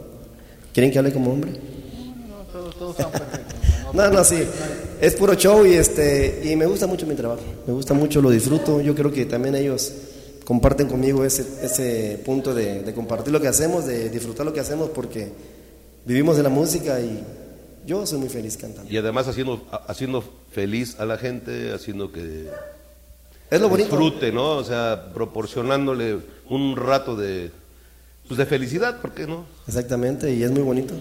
¿Quieren 0.73 0.91
que 0.91 0.99
hable 0.99 1.11
como 1.13 1.31
hombre? 1.31 1.51
Todos, 2.51 2.77
todos 2.77 2.95
son 2.97 3.11
perfectos. 3.11 3.55
No, 3.93 4.09
no, 4.09 4.23
sí. 4.23 4.43
Es 5.01 5.15
puro 5.15 5.33
show 5.35 5.65
y 5.65 5.73
este 5.73 6.41
y 6.43 6.55
me 6.55 6.65
gusta 6.65 6.85
mucho 6.87 7.05
mi 7.07 7.15
trabajo. 7.15 7.41
Me 7.65 7.73
gusta 7.73 7.93
mucho, 7.93 8.21
lo 8.21 8.29
disfruto. 8.29 8.81
Yo 8.81 8.93
creo 8.95 9.11
que 9.11 9.25
también 9.25 9.55
ellos 9.55 9.91
comparten 10.45 10.87
conmigo 10.87 11.23
ese, 11.25 11.45
ese 11.63 12.19
punto 12.25 12.53
de, 12.53 12.81
de 12.83 12.93
compartir 12.93 13.31
lo 13.31 13.39
que 13.41 13.47
hacemos, 13.47 13.85
de 13.85 14.09
disfrutar 14.09 14.45
lo 14.45 14.53
que 14.53 14.59
hacemos 14.59 14.89
porque 14.89 15.29
vivimos 16.05 16.37
de 16.37 16.43
la 16.43 16.49
música 16.49 16.99
y 16.99 17.23
yo 17.85 18.05
soy 18.05 18.19
muy 18.19 18.29
feliz 18.29 18.57
cantando. 18.57 18.91
Y 18.91 18.97
además 18.97 19.27
haciendo, 19.27 19.65
haciendo 19.87 20.23
feliz 20.51 20.99
a 20.99 21.05
la 21.05 21.17
gente, 21.17 21.73
haciendo 21.73 22.11
que 22.11 22.49
Es 23.49 23.59
lo 23.61 23.69
bonito. 23.69 23.89
disfrute, 23.89 24.31
¿no? 24.31 24.51
O 24.57 24.63
sea, 24.63 25.11
proporcionándole 25.13 26.19
un 26.49 26.75
rato 26.75 27.15
de, 27.15 27.51
pues 28.27 28.37
de 28.37 28.45
felicidad, 28.45 29.01
¿por 29.01 29.11
qué 29.13 29.25
no? 29.27 29.45
Exactamente, 29.67 30.33
y 30.33 30.43
es 30.43 30.51
muy 30.51 30.61
bonito. 30.61 30.93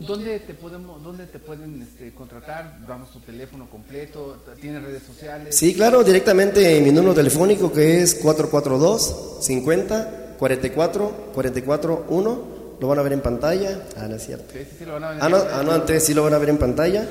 ¿Dónde 0.00 0.40
te 0.40 0.54
podemos, 0.54 1.00
dónde 1.04 1.26
te 1.26 1.38
pueden 1.38 1.80
este, 1.80 2.12
contratar? 2.12 2.84
Damos 2.88 3.12
tu 3.12 3.20
teléfono 3.20 3.70
completo, 3.70 4.36
tienes 4.60 4.82
redes 4.82 5.04
sociales. 5.04 5.56
Sí, 5.56 5.74
claro, 5.74 6.02
directamente 6.02 6.76
en 6.76 6.82
mi 6.82 6.90
número 6.90 7.14
telefónico 7.14 7.72
que 7.72 8.02
es 8.02 8.16
442 8.16 9.38
50 9.42 10.34
44 10.40 11.30
44 11.32 12.06
1. 12.08 12.51
Lo 12.82 12.88
van 12.88 12.98
a 12.98 13.02
ver 13.02 13.12
en 13.12 13.20
pantalla. 13.20 13.78
Ah, 13.96 14.08
no 14.08 14.16
es 14.16 14.26
cierto. 14.26 14.52
Sí, 14.52 14.58
sí, 14.68 14.76
sí, 14.80 14.84
lo 14.84 14.94
van 14.94 15.04
a 15.04 15.10
ver. 15.10 15.18
Ah, 15.20 15.28
no, 15.28 15.36
ah, 15.36 15.62
no, 15.62 15.70
antes 15.70 16.02
sí 16.02 16.14
lo 16.14 16.24
van 16.24 16.34
a 16.34 16.38
ver 16.38 16.48
en 16.48 16.58
pantalla. 16.58 17.06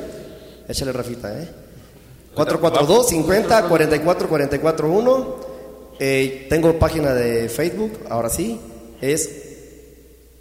Échale 0.67 0.91
Rafita, 0.91 1.41
¿eh? 1.41 1.47
442 2.35 3.07
50 3.07 3.69
44 3.69 4.27
44 4.27 4.91
1. 4.91 5.35
Eh, 5.97 6.47
tengo 6.49 6.77
página 6.77 7.13
de 7.13 7.47
Facebook, 7.47 7.99
ahora 8.09 8.27
sí. 8.27 8.59
Es 8.99 9.31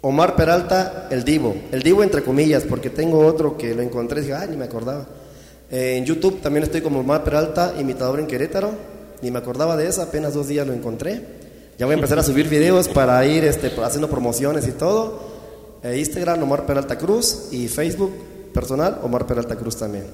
Omar 0.01 0.35
Peralta, 0.35 1.07
el 1.09 1.23
Divo. 1.23 1.55
El 1.71 1.81
Divo 1.81 2.03
entre 2.03 2.23
comillas, 2.23 2.65
porque 2.65 2.89
tengo 2.89 3.25
otro 3.25 3.57
que 3.57 3.73
lo 3.73 3.81
encontré 3.81 4.19
y 4.19 4.23
dije, 4.23 4.35
ay, 4.35 4.49
ni 4.49 4.57
me 4.57 4.65
acordaba. 4.65 5.07
Eh, 5.71 5.95
en 5.95 6.03
YouTube 6.03 6.41
también 6.41 6.65
estoy 6.65 6.81
como 6.81 6.99
Omar 6.99 7.23
Peralta, 7.23 7.73
imitador 7.79 8.19
en 8.19 8.27
Querétaro. 8.27 8.71
Ni 9.21 9.31
me 9.31 9.39
acordaba 9.39 9.77
de 9.77 9.87
eso, 9.87 10.01
apenas 10.01 10.33
dos 10.33 10.49
días 10.49 10.67
lo 10.67 10.73
encontré. 10.73 11.39
Ya 11.81 11.87
voy 11.87 11.93
a 11.93 11.95
empezar 11.95 12.19
a 12.19 12.21
subir 12.21 12.47
videos 12.47 12.87
para 12.87 13.25
ir 13.25 13.43
este, 13.43 13.71
haciendo 13.81 14.07
promociones 14.07 14.67
y 14.67 14.71
todo. 14.71 15.79
Eh, 15.81 15.97
Instagram, 15.97 16.43
Omar 16.43 16.67
Peralta 16.67 16.95
Cruz. 16.95 17.47
Y 17.51 17.67
Facebook 17.69 18.13
personal, 18.53 18.99
Omar 19.01 19.25
Peralta 19.25 19.55
Cruz 19.55 19.77
también. 19.77 20.05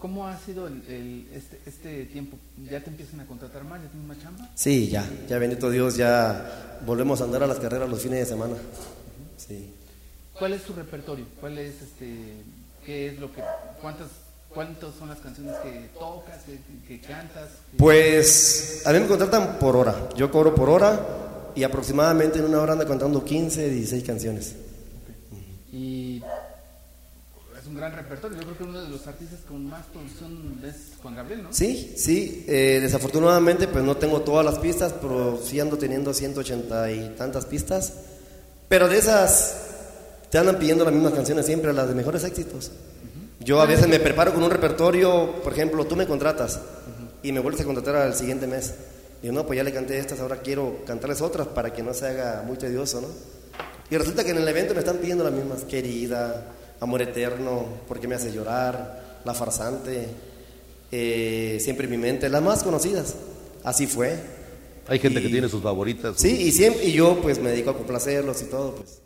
¿Cómo 0.00 0.26
ha 0.26 0.36
sido 0.40 0.66
el, 0.66 0.82
el- 0.88 1.28
este, 1.32 1.60
este 1.64 2.04
tiempo? 2.06 2.36
¿Ya 2.68 2.82
te 2.82 2.90
empiezan 2.90 3.20
a 3.20 3.26
contratar 3.26 3.62
más? 3.62 3.80
¿Ya 3.80 3.88
tienes 3.88 4.08
más 4.08 4.18
chamba? 4.20 4.48
Sí, 4.56 4.88
ya, 4.88 5.08
ya 5.28 5.38
bendito 5.38 5.70
Dios, 5.70 5.94
ya 5.96 6.80
volvemos 6.84 7.20
a 7.20 7.24
andar 7.24 7.44
a 7.44 7.46
las 7.46 7.60
carreras 7.60 7.88
los 7.88 8.02
fines 8.02 8.18
de 8.18 8.26
semana. 8.26 8.56
Sí. 9.36 9.72
¿Cuál 10.36 10.54
es 10.54 10.62
tu 10.64 10.72
repertorio? 10.72 11.26
¿Cuál 11.38 11.58
es 11.58 11.74
este, 11.82 12.16
qué 12.84 13.10
es 13.10 13.20
lo 13.20 13.32
que, 13.32 13.42
cuántas, 13.80 14.08
cuántas 14.54 14.94
son 14.98 15.08
las 15.08 15.18
canciones 15.18 15.54
que 15.62 15.88
tocas, 15.98 16.38
que, 16.44 16.58
que 16.86 17.00
cantas? 17.00 17.48
que- 17.70 17.76
Pues 17.78 18.82
a 18.84 18.92
mí 18.92 19.00
me 19.00 19.06
contratan 19.06 19.58
por 19.58 19.76
hora. 19.76 20.08
Yo 20.16 20.30
cobro 20.30 20.54
por 20.54 20.68
hora 20.70 21.00
y 21.54 21.62
aproximadamente 21.64 22.38
en 22.38 22.44
una 22.46 22.60
hora 22.60 22.72
ando 22.72 22.86
contando 22.86 23.24
15, 23.24 23.68
16 23.70 24.04
canciones. 24.04 24.54
Y 25.72 26.22
es 27.60 27.66
un 27.66 27.74
gran 27.76 27.92
repertorio. 27.94 28.38
Yo 28.38 28.44
creo 28.44 28.58
que 28.58 28.64
uno 28.64 28.82
de 28.82 28.88
los 28.88 29.06
artistas 29.06 29.38
con 29.46 29.66
más 29.68 29.86
producción 29.86 30.60
es 30.64 30.96
Juan 31.00 31.14
Gabriel, 31.14 31.44
¿no? 31.44 31.52
Sí, 31.52 31.94
sí. 31.96 32.44
eh, 32.48 32.78
desafortunadamente 32.82 33.68
pues 33.68 33.84
no 33.84 33.96
tengo 33.96 34.22
todas 34.22 34.44
las 34.44 34.58
pistas, 34.58 34.92
pero 35.00 35.40
sí 35.42 35.60
ando 35.60 35.78
teniendo 35.78 36.12
180 36.12 36.90
y 36.90 37.14
tantas 37.16 37.46
pistas. 37.46 37.92
Pero 38.68 38.88
de 38.88 38.98
esas 38.98 39.56
te 40.30 40.38
andan 40.38 40.58
pidiendo 40.58 40.84
las 40.84 40.92
mismas 40.94 41.12
canciones 41.14 41.46
siempre, 41.46 41.72
las 41.72 41.88
de 41.88 41.94
mejores 41.94 42.22
éxitos. 42.24 42.70
Yo 43.40 43.60
a 43.62 43.66
veces 43.66 43.88
me 43.88 43.98
preparo 43.98 44.34
con 44.34 44.42
un 44.42 44.50
repertorio, 44.50 45.40
por 45.42 45.54
ejemplo, 45.54 45.86
tú 45.86 45.96
me 45.96 46.06
contratas 46.06 46.60
y 47.22 47.32
me 47.32 47.40
vuelves 47.40 47.62
a 47.62 47.64
contratar 47.64 47.96
al 47.96 48.14
siguiente 48.14 48.46
mes. 48.46 48.74
Digo, 49.22 49.32
no, 49.32 49.46
pues 49.46 49.56
ya 49.56 49.64
le 49.64 49.72
canté 49.72 49.98
estas, 49.98 50.20
ahora 50.20 50.36
quiero 50.42 50.84
cantarles 50.86 51.22
otras 51.22 51.48
para 51.48 51.72
que 51.72 51.82
no 51.82 51.94
se 51.94 52.06
haga 52.06 52.42
muy 52.46 52.58
tedioso, 52.58 53.00
¿no? 53.00 53.08
Y 53.90 53.96
resulta 53.96 54.24
que 54.24 54.30
en 54.32 54.38
el 54.38 54.46
evento 54.48 54.74
me 54.74 54.80
están 54.80 54.98
pidiendo 54.98 55.24
las 55.24 55.32
mismas, 55.32 55.64
querida, 55.64 56.52
amor 56.80 57.00
eterno, 57.00 57.64
porque 57.88 58.06
me 58.06 58.14
hace 58.14 58.30
llorar, 58.30 59.20
la 59.24 59.32
farsante, 59.32 60.06
eh, 60.92 61.58
siempre 61.60 61.86
en 61.86 61.90
mi 61.92 61.98
mente, 61.98 62.28
las 62.28 62.42
más 62.42 62.62
conocidas. 62.62 63.16
Así 63.64 63.86
fue. 63.86 64.18
Hay 64.86 64.98
gente 64.98 65.22
que 65.22 65.28
tiene 65.28 65.48
sus 65.48 65.62
favoritas. 65.62 66.16
Sí, 66.18 66.42
y 66.42 66.52
siempre, 66.52 66.84
y 66.84 66.92
yo 66.92 67.20
pues 67.22 67.38
me 67.38 67.50
dedico 67.50 67.70
a 67.70 67.76
complacerlos 67.76 68.42
y 68.42 68.44
todo, 68.46 68.74
pues. 68.76 69.00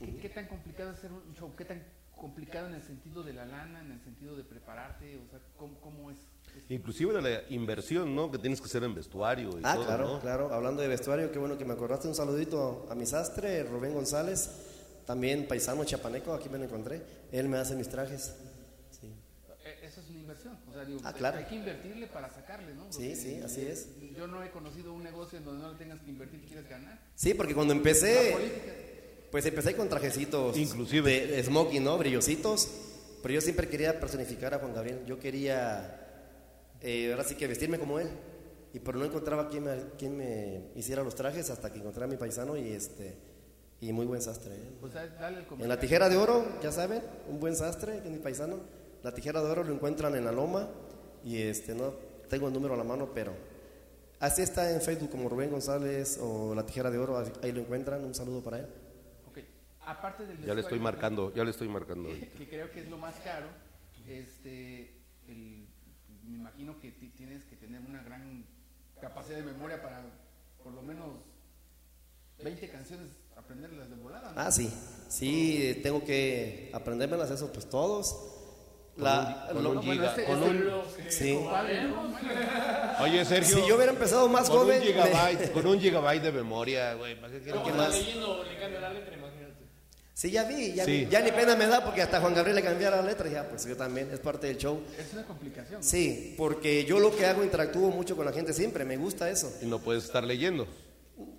¿Qué, 0.00 0.16
qué 0.16 0.28
tan 0.30 0.48
complicado 0.48 0.90
es 0.90 0.98
hacer 0.98 1.12
un 1.12 1.34
show? 1.34 1.50
¿Qué 1.56 1.64
tan 1.64 1.82
complicado 2.20 2.68
en 2.68 2.74
el 2.74 2.82
sentido 2.82 3.22
de 3.22 3.32
la 3.32 3.44
lana, 3.46 3.80
en 3.80 3.92
el 3.92 4.00
sentido 4.02 4.36
de 4.36 4.44
prepararte? 4.44 5.16
O 5.16 5.28
sea, 5.30 5.40
¿cómo, 5.56 5.80
cómo 5.80 6.10
es? 6.10 6.18
Inclusive 6.68 7.14
de 7.14 7.22
la 7.22 7.42
inversión, 7.48 8.14
¿no? 8.14 8.30
Que 8.30 8.38
tienes 8.38 8.60
que 8.60 8.66
hacer 8.66 8.82
en 8.84 8.94
vestuario 8.94 9.50
y 9.58 9.62
Ah, 9.64 9.74
todo, 9.74 9.86
claro, 9.86 10.08
¿no? 10.08 10.20
claro. 10.20 10.52
Hablando 10.52 10.82
de 10.82 10.88
vestuario, 10.88 11.32
qué 11.32 11.38
bueno 11.38 11.56
que 11.56 11.64
me 11.64 11.72
acordaste. 11.74 12.06
Un 12.08 12.14
saludito 12.14 12.86
a 12.90 12.94
mi 12.94 13.06
sastre, 13.06 13.62
Rubén 13.64 13.94
González, 13.94 14.50
también 15.06 15.48
paisano 15.48 15.84
chapaneco, 15.84 16.32
aquí 16.34 16.48
me 16.48 16.58
lo 16.58 16.64
encontré. 16.64 17.02
Él 17.32 17.48
me 17.48 17.56
hace 17.56 17.74
mis 17.74 17.88
trajes. 17.88 18.34
Sí, 18.90 19.12
Eh, 19.64 19.78
Eso 19.84 20.00
es 20.00 20.10
una 20.10 20.18
inversión. 20.20 20.58
O 20.68 20.72
sea, 20.72 20.84
digo, 20.84 21.00
Ah, 21.04 21.12
claro. 21.12 21.38
hay 21.38 21.44
que 21.44 21.54
invertirle 21.54 22.06
para 22.08 22.28
sacarle, 22.30 22.74
¿no? 22.74 22.92
Sí, 22.92 23.14
sí, 23.16 23.40
así 23.44 23.62
es. 23.62 23.88
Yo 24.16 24.26
no 24.26 24.42
he 24.42 24.50
conocido 24.50 24.92
un 24.92 25.02
negocio 25.04 25.38
en 25.38 25.44
donde 25.44 25.62
no 25.62 25.72
le 25.72 25.78
tengas 25.78 26.00
que 26.00 26.10
invertir 26.10 26.40
y 26.44 26.46
quieres 26.46 26.68
ganar. 26.68 26.98
Sí, 27.14 27.34
porque 27.34 27.54
cuando 27.54 27.74
La 27.74 27.78
empecé, 27.78 28.32
política. 28.32 28.72
Pues 29.30 29.46
empecé 29.46 29.76
con 29.76 29.88
trajecitos 29.88 30.56
Inclusive. 30.56 31.26
de, 31.26 31.42
smoking, 31.42 31.84
¿no? 31.84 31.96
Brillositos. 31.98 32.68
Pero 33.22 33.34
yo 33.34 33.40
siempre 33.40 33.68
quería 33.68 34.00
personificar 34.00 34.54
a 34.54 34.58
Juan 34.58 34.74
Gabriel. 34.74 35.04
Yo 35.06 35.18
quería, 35.18 35.98
eh, 36.80 37.10
ahora 37.10 37.24
sí 37.24 37.34
que 37.34 37.46
vestirme 37.46 37.78
como 37.78 37.98
él. 38.00 38.08
Y 38.72 38.78
pero 38.78 38.98
no 38.98 39.04
encontraba 39.04 39.48
quién 39.48 39.64
me, 39.64 39.76
quién 39.98 40.16
me 40.16 40.70
hiciera 40.76 41.02
los 41.02 41.14
trajes 41.14 41.50
hasta 41.50 41.72
que 41.72 41.78
encontré 41.80 42.04
a 42.04 42.06
mi 42.06 42.16
paisano 42.16 42.56
y 42.56 42.68
este 42.68 43.16
y 43.80 43.92
muy 43.92 44.06
buen 44.06 44.20
sastre. 44.20 44.54
¿eh? 44.54 44.88
Sea, 44.92 45.06
dale 45.06 45.38
el 45.38 45.60
En 45.62 45.68
la 45.68 45.80
tijera 45.80 46.08
de 46.08 46.16
oro, 46.16 46.44
ya 46.62 46.70
saben, 46.70 47.02
un 47.28 47.40
buen 47.40 47.56
sastre, 47.56 48.00
que 48.00 48.08
es 48.08 48.12
mi 48.12 48.18
paisano. 48.18 48.58
La 49.02 49.12
tijera 49.12 49.42
de 49.42 49.50
oro 49.50 49.64
lo 49.64 49.72
encuentran 49.72 50.14
en 50.14 50.24
la 50.24 50.32
loma 50.32 50.68
y 51.24 51.40
este 51.40 51.74
no 51.74 51.94
tengo 52.28 52.48
el 52.48 52.52
número 52.52 52.74
a 52.74 52.76
la 52.76 52.84
mano, 52.84 53.10
pero 53.14 53.32
así 54.18 54.42
está 54.42 54.70
en 54.70 54.82
Facebook 54.82 55.10
como 55.10 55.28
Rubén 55.28 55.50
González 55.50 56.18
o 56.20 56.54
la 56.54 56.66
tijera 56.66 56.90
de 56.90 56.98
oro, 56.98 57.24
ahí 57.42 57.52
lo 57.52 57.60
encuentran. 57.60 58.04
Un 58.04 58.14
saludo 58.14 58.42
para 58.42 58.58
él. 58.58 58.66
Aparte 59.90 60.26
del 60.26 60.44
Ya 60.44 60.54
le 60.54 60.60
estoy 60.60 60.78
marcando, 60.78 61.32
ya 61.34 61.44
le 61.44 61.50
estoy 61.50 61.68
marcando. 61.68 62.08
ahorita. 62.08 62.38
que 62.38 62.48
creo 62.48 62.70
que 62.70 62.80
es 62.80 62.88
lo 62.88 62.96
más 62.98 63.14
caro, 63.24 63.46
este, 64.08 64.94
el- 65.28 65.66
me 66.24 66.36
imagino 66.36 66.78
que 66.80 66.92
ti- 66.92 67.08
tienes 67.16 67.44
que 67.44 67.56
tener 67.56 67.80
una 67.80 68.02
gran 68.02 68.44
capacidad 69.00 69.38
de 69.38 69.44
memoria 69.44 69.82
para 69.82 70.02
por 70.62 70.72
lo 70.74 70.82
menos 70.82 71.08
20 72.42 72.68
canciones 72.70 73.08
aprenderlas 73.36 73.88
de 73.90 73.96
volada. 73.96 74.32
¿no? 74.32 74.40
Ah, 74.40 74.52
sí, 74.52 74.72
sí, 75.08 75.80
tengo 75.82 76.04
que 76.04 76.70
aprendérmelas 76.72 77.30
eso, 77.30 77.52
pues 77.52 77.68
todos. 77.68 78.36
La- 78.96 79.48
con 79.52 79.66
un 79.66 79.80
giga- 79.82 80.10
este- 80.10 80.24
con 80.24 80.42
este- 80.42 80.66
un- 80.66 81.10
sí. 81.10 81.38
¿no? 81.88 83.02
Oye, 83.04 83.24
Sergio. 83.24 83.56
Si 83.56 83.66
yo 83.68 83.76
hubiera 83.76 83.92
empezado 83.92 84.28
más 84.28 84.50
con 84.50 84.58
joven, 84.60 84.80
Un 84.80 84.86
me- 84.86 84.92
gigabyte, 84.92 85.52
con 85.52 85.66
un 85.66 85.80
gigabyte 85.80 86.22
de 86.22 86.32
memoria, 86.32 86.94
güey. 86.94 87.18
¿para 87.18 87.32
qué 87.32 87.40
quieres 87.40 87.62
¿Qué 87.62 87.70
que 87.70 87.76
más? 87.76 87.90
leyendo 87.94 88.44
le 88.44 88.58
cambia 88.58 88.80
la 88.80 88.92
letra. 88.92 89.16
Sí, 90.20 90.30
ya 90.30 90.44
vi, 90.44 90.74
ya, 90.74 90.84
Sí. 90.84 91.04
vi. 91.04 91.06
ya 91.10 91.22
ni 91.22 91.30
pena 91.32 91.56
me 91.56 91.66
da 91.66 91.82
porque 91.82 92.02
hasta 92.02 92.20
Juan 92.20 92.34
Gabriel 92.34 92.56
le 92.56 92.62
cambié 92.62 92.90
la 92.90 93.00
letra 93.00 93.26
y 93.26 93.32
ya, 93.32 93.48
pues 93.48 93.64
yo 93.64 93.74
también, 93.74 94.10
es 94.12 94.20
parte 94.20 94.48
del 94.48 94.58
show. 94.58 94.78
Es 94.98 95.14
una 95.14 95.24
complicación. 95.24 95.80
¿no? 95.80 95.82
Sí, 95.82 96.34
porque 96.36 96.84
yo 96.84 97.00
lo 97.00 97.16
que 97.16 97.24
hago 97.24 97.42
interactúo 97.42 97.88
mucho 97.88 98.14
con 98.16 98.26
la 98.26 98.32
gente 98.32 98.52
siempre, 98.52 98.84
me 98.84 98.98
gusta 98.98 99.30
eso. 99.30 99.50
Y 99.62 99.64
no 99.64 99.78
puedes 99.78 100.04
estar 100.04 100.22
leyendo. 100.22 100.66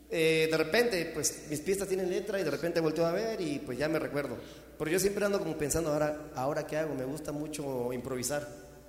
Eh, 0.09 0.47
de 0.49 0.57
repente, 0.57 1.11
pues 1.13 1.43
mis 1.51 1.59
pistas 1.59 1.87
tienen 1.87 2.09
letra 2.09 2.39
y 2.39 2.43
de 2.43 2.49
repente 2.49 2.79
volteo 2.79 3.05
a 3.05 3.11
ver 3.11 3.39
y 3.39 3.59
pues 3.59 3.77
ya 3.77 3.87
me 3.87 3.99
recuerdo. 3.99 4.35
Pero 4.79 4.89
yo 4.89 4.99
siempre 4.99 5.23
ando 5.25 5.37
como 5.37 5.55
pensando, 5.59 5.93
ahora, 5.93 6.31
ahora 6.33 6.65
qué 6.65 6.77
hago, 6.77 6.95
me 6.95 7.05
gusta 7.05 7.31
mucho 7.31 7.93
improvisar. 7.93 8.47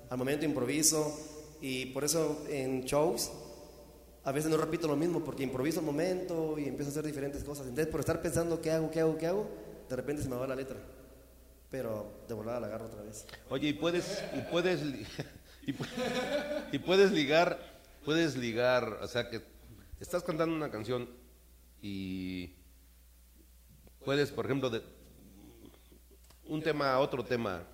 Al 0.09 0.17
momento 0.17 0.47
improviso 0.47 1.15
y 1.61 1.85
por 1.93 2.05
eso 2.05 2.47
en 2.49 2.85
shows 2.85 3.31
a 4.25 4.33
veces 4.33 4.51
no 4.51 4.57
repito 4.57 4.87
lo 4.89 4.97
mismo 4.97 5.23
porque 5.23 5.43
improviso 5.43 5.81
al 5.81 5.85
momento 5.87 6.59
y 6.59 6.65
empiezo 6.67 6.89
a 6.89 6.93
hacer 6.93 7.05
diferentes 7.05 7.45
cosas. 7.45 7.67
Entonces 7.67 7.91
por 7.91 8.01
estar 8.01 8.23
pensando 8.23 8.63
qué 8.63 8.71
hago, 8.71 8.91
qué 8.91 9.01
hago, 9.01 9.19
qué 9.19 9.27
hago, 9.27 9.47
de 9.93 9.97
repente 9.97 10.23
se 10.23 10.29
me 10.31 10.37
va 10.37 10.47
la 10.47 10.57
letra. 10.57 10.79
Pero 11.71 12.25
de 12.27 12.33
volada 12.35 12.61
la 12.61 12.67
agarro 12.67 12.87
otra 12.87 13.03
vez. 13.03 13.27
Oye, 13.51 13.69
y 13.69 13.73
puedes, 13.75 14.23
y 14.35 14.41
puedes, 14.51 14.81
y, 15.67 15.73
pu- 15.73 15.87
y 16.73 16.79
puedes 16.79 17.13
ligar, 17.13 17.59
puedes 18.07 18.37
ligar, 18.37 18.85
o 19.03 19.07
sea 19.07 19.29
que 19.29 19.43
estás 20.01 20.23
cantando 20.23 20.55
una 20.55 20.71
canción 20.71 21.09
y 21.83 22.55
puedes, 24.05 24.31
por 24.31 24.47
ejemplo, 24.47 24.71
de 24.71 24.83
un 26.47 26.63
tema 26.63 26.93
a 26.95 27.01
otro 27.01 27.23
tema 27.25 27.65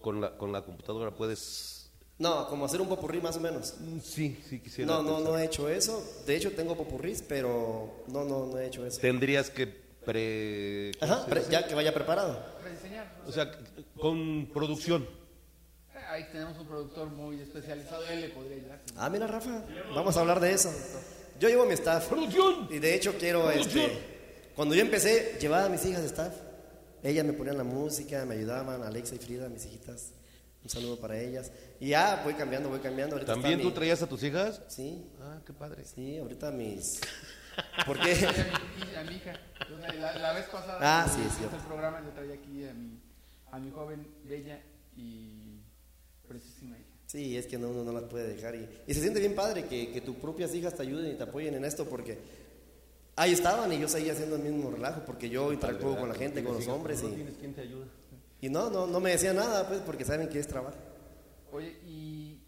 con 0.00 0.20
la, 0.20 0.36
con 0.36 0.50
la 0.52 0.62
computadora, 0.64 1.14
puedes... 1.14 1.90
No, 2.18 2.46
como 2.48 2.64
hacer 2.66 2.80
un 2.80 2.88
popurrí 2.88 3.20
más 3.20 3.36
o 3.36 3.40
menos. 3.40 3.74
Sí, 4.04 4.40
sí 4.48 4.60
quisiera. 4.60 4.90
No, 4.92 5.02
no, 5.02 5.16
pensar. 5.16 5.32
no 5.32 5.38
he 5.38 5.44
hecho 5.44 5.68
eso. 5.68 6.22
De 6.26 6.36
hecho 6.36 6.52
tengo 6.52 6.76
popurrís, 6.76 7.22
pero 7.22 8.04
no, 8.08 8.24
no, 8.24 8.46
no 8.46 8.58
he 8.58 8.66
hecho 8.66 8.86
eso. 8.86 9.00
Tendrías 9.00 9.50
que 9.50 9.81
pre... 10.04 10.92
¿cómo 11.00 11.12
Ajá, 11.12 11.26
pre- 11.26 11.44
ya 11.50 11.66
que 11.66 11.74
vaya 11.74 11.92
preparado. 11.92 12.44
O 13.26 13.32
sea, 13.32 13.50
con 13.98 14.48
producción. 14.52 15.06
Ahí 16.10 16.26
tenemos 16.30 16.58
un 16.58 16.66
productor 16.66 17.08
muy 17.08 17.40
especializado, 17.40 18.04
él 18.08 18.20
le 18.22 18.28
podría 18.30 18.56
ayudar. 18.56 18.80
Ah, 18.96 19.08
mira, 19.08 19.26
Rafa, 19.26 19.64
vamos 19.94 20.16
a 20.16 20.20
hablar 20.20 20.40
de 20.40 20.52
eso. 20.52 20.70
Yo 21.40 21.48
llevo 21.48 21.64
mi 21.64 21.72
staff. 21.74 22.08
¡Producción! 22.08 22.68
Y 22.70 22.78
de 22.78 22.94
hecho 22.94 23.14
quiero, 23.18 23.44
¡Producción! 23.44 23.84
este, 23.86 23.98
cuando 24.54 24.74
yo 24.74 24.82
empecé, 24.82 25.38
llevaba 25.40 25.64
a 25.66 25.68
mis 25.68 25.84
hijas 25.86 26.02
de 26.02 26.06
staff. 26.08 26.34
Ellas 27.02 27.24
me 27.24 27.32
ponían 27.32 27.56
la 27.56 27.64
música, 27.64 28.24
me 28.26 28.34
ayudaban, 28.34 28.82
Alexa 28.82 29.14
y 29.14 29.18
Frida, 29.18 29.48
mis 29.48 29.64
hijitas. 29.64 30.12
Un 30.62 30.68
saludo 30.70 31.00
para 31.00 31.18
ellas. 31.18 31.50
Y 31.80 31.88
ya 31.88 32.20
voy 32.24 32.34
cambiando, 32.34 32.68
voy 32.68 32.78
cambiando. 32.80 33.16
Ahorita 33.16 33.32
¿También 33.32 33.60
tú 33.60 33.68
mi- 33.68 33.74
traías 33.74 34.02
a 34.02 34.06
tus 34.06 34.22
hijas? 34.22 34.60
Sí, 34.68 35.04
Ah, 35.20 35.40
qué 35.46 35.52
padre. 35.52 35.84
sí, 35.84 36.18
ahorita 36.18 36.50
mis... 36.50 37.00
¿Por 37.86 37.98
qué? 38.00 38.12
A 38.26 38.32
mi, 38.84 38.94
a 38.96 39.10
mi 39.10 39.16
hija. 39.16 39.32
La, 40.00 40.18
la 40.18 40.32
vez 40.32 40.46
pasada, 40.46 40.78
Ah, 40.80 41.08
sí, 41.08 41.20
es 41.26 41.36
cierto. 41.36 41.56
el 41.56 41.62
programa, 41.62 42.00
yo 42.02 42.10
traía 42.10 42.34
aquí 42.34 42.66
a 42.66 42.72
mi, 42.74 43.00
a 43.50 43.58
mi 43.58 43.70
joven, 43.70 44.06
bella 44.24 44.60
y 44.96 45.60
preciosísima 46.28 46.78
hija. 46.78 46.86
Sí, 47.06 47.36
es 47.36 47.46
que 47.46 47.58
no, 47.58 47.68
uno 47.70 47.84
no 47.84 47.92
las 47.92 48.04
puede 48.04 48.34
dejar. 48.34 48.54
Y, 48.54 48.68
y 48.86 48.94
se 48.94 49.00
siente 49.00 49.20
bien 49.20 49.34
padre 49.34 49.64
que, 49.66 49.92
que 49.92 50.00
tus 50.00 50.16
propias 50.16 50.54
hijas 50.54 50.74
te 50.74 50.82
ayuden 50.82 51.12
y 51.12 51.14
te 51.16 51.24
apoyen 51.24 51.54
en 51.54 51.64
esto 51.64 51.84
porque 51.86 52.18
ahí 53.16 53.32
estaban 53.32 53.70
y 53.72 53.78
yo 53.78 53.88
seguía 53.88 54.12
haciendo 54.12 54.36
el 54.36 54.42
mismo 54.42 54.70
relajo 54.70 55.02
porque 55.04 55.28
yo 55.28 55.52
interactúo 55.52 55.96
con 55.98 56.08
la 56.08 56.14
gente, 56.14 56.42
con 56.42 56.54
los 56.54 56.66
hombres 56.68 57.02
y, 57.02 57.08
¿Quién 57.38 57.52
te 57.54 57.60
ayuda? 57.62 57.86
y 58.40 58.48
no, 58.48 58.70
no, 58.70 58.86
no 58.86 58.98
me 59.00 59.10
decían 59.10 59.36
nada 59.36 59.68
pues 59.68 59.80
porque 59.80 60.04
saben 60.04 60.28
que 60.28 60.38
es 60.38 60.46
trabajo. 60.48 60.76
Oye, 61.52 61.76
y 61.86 62.40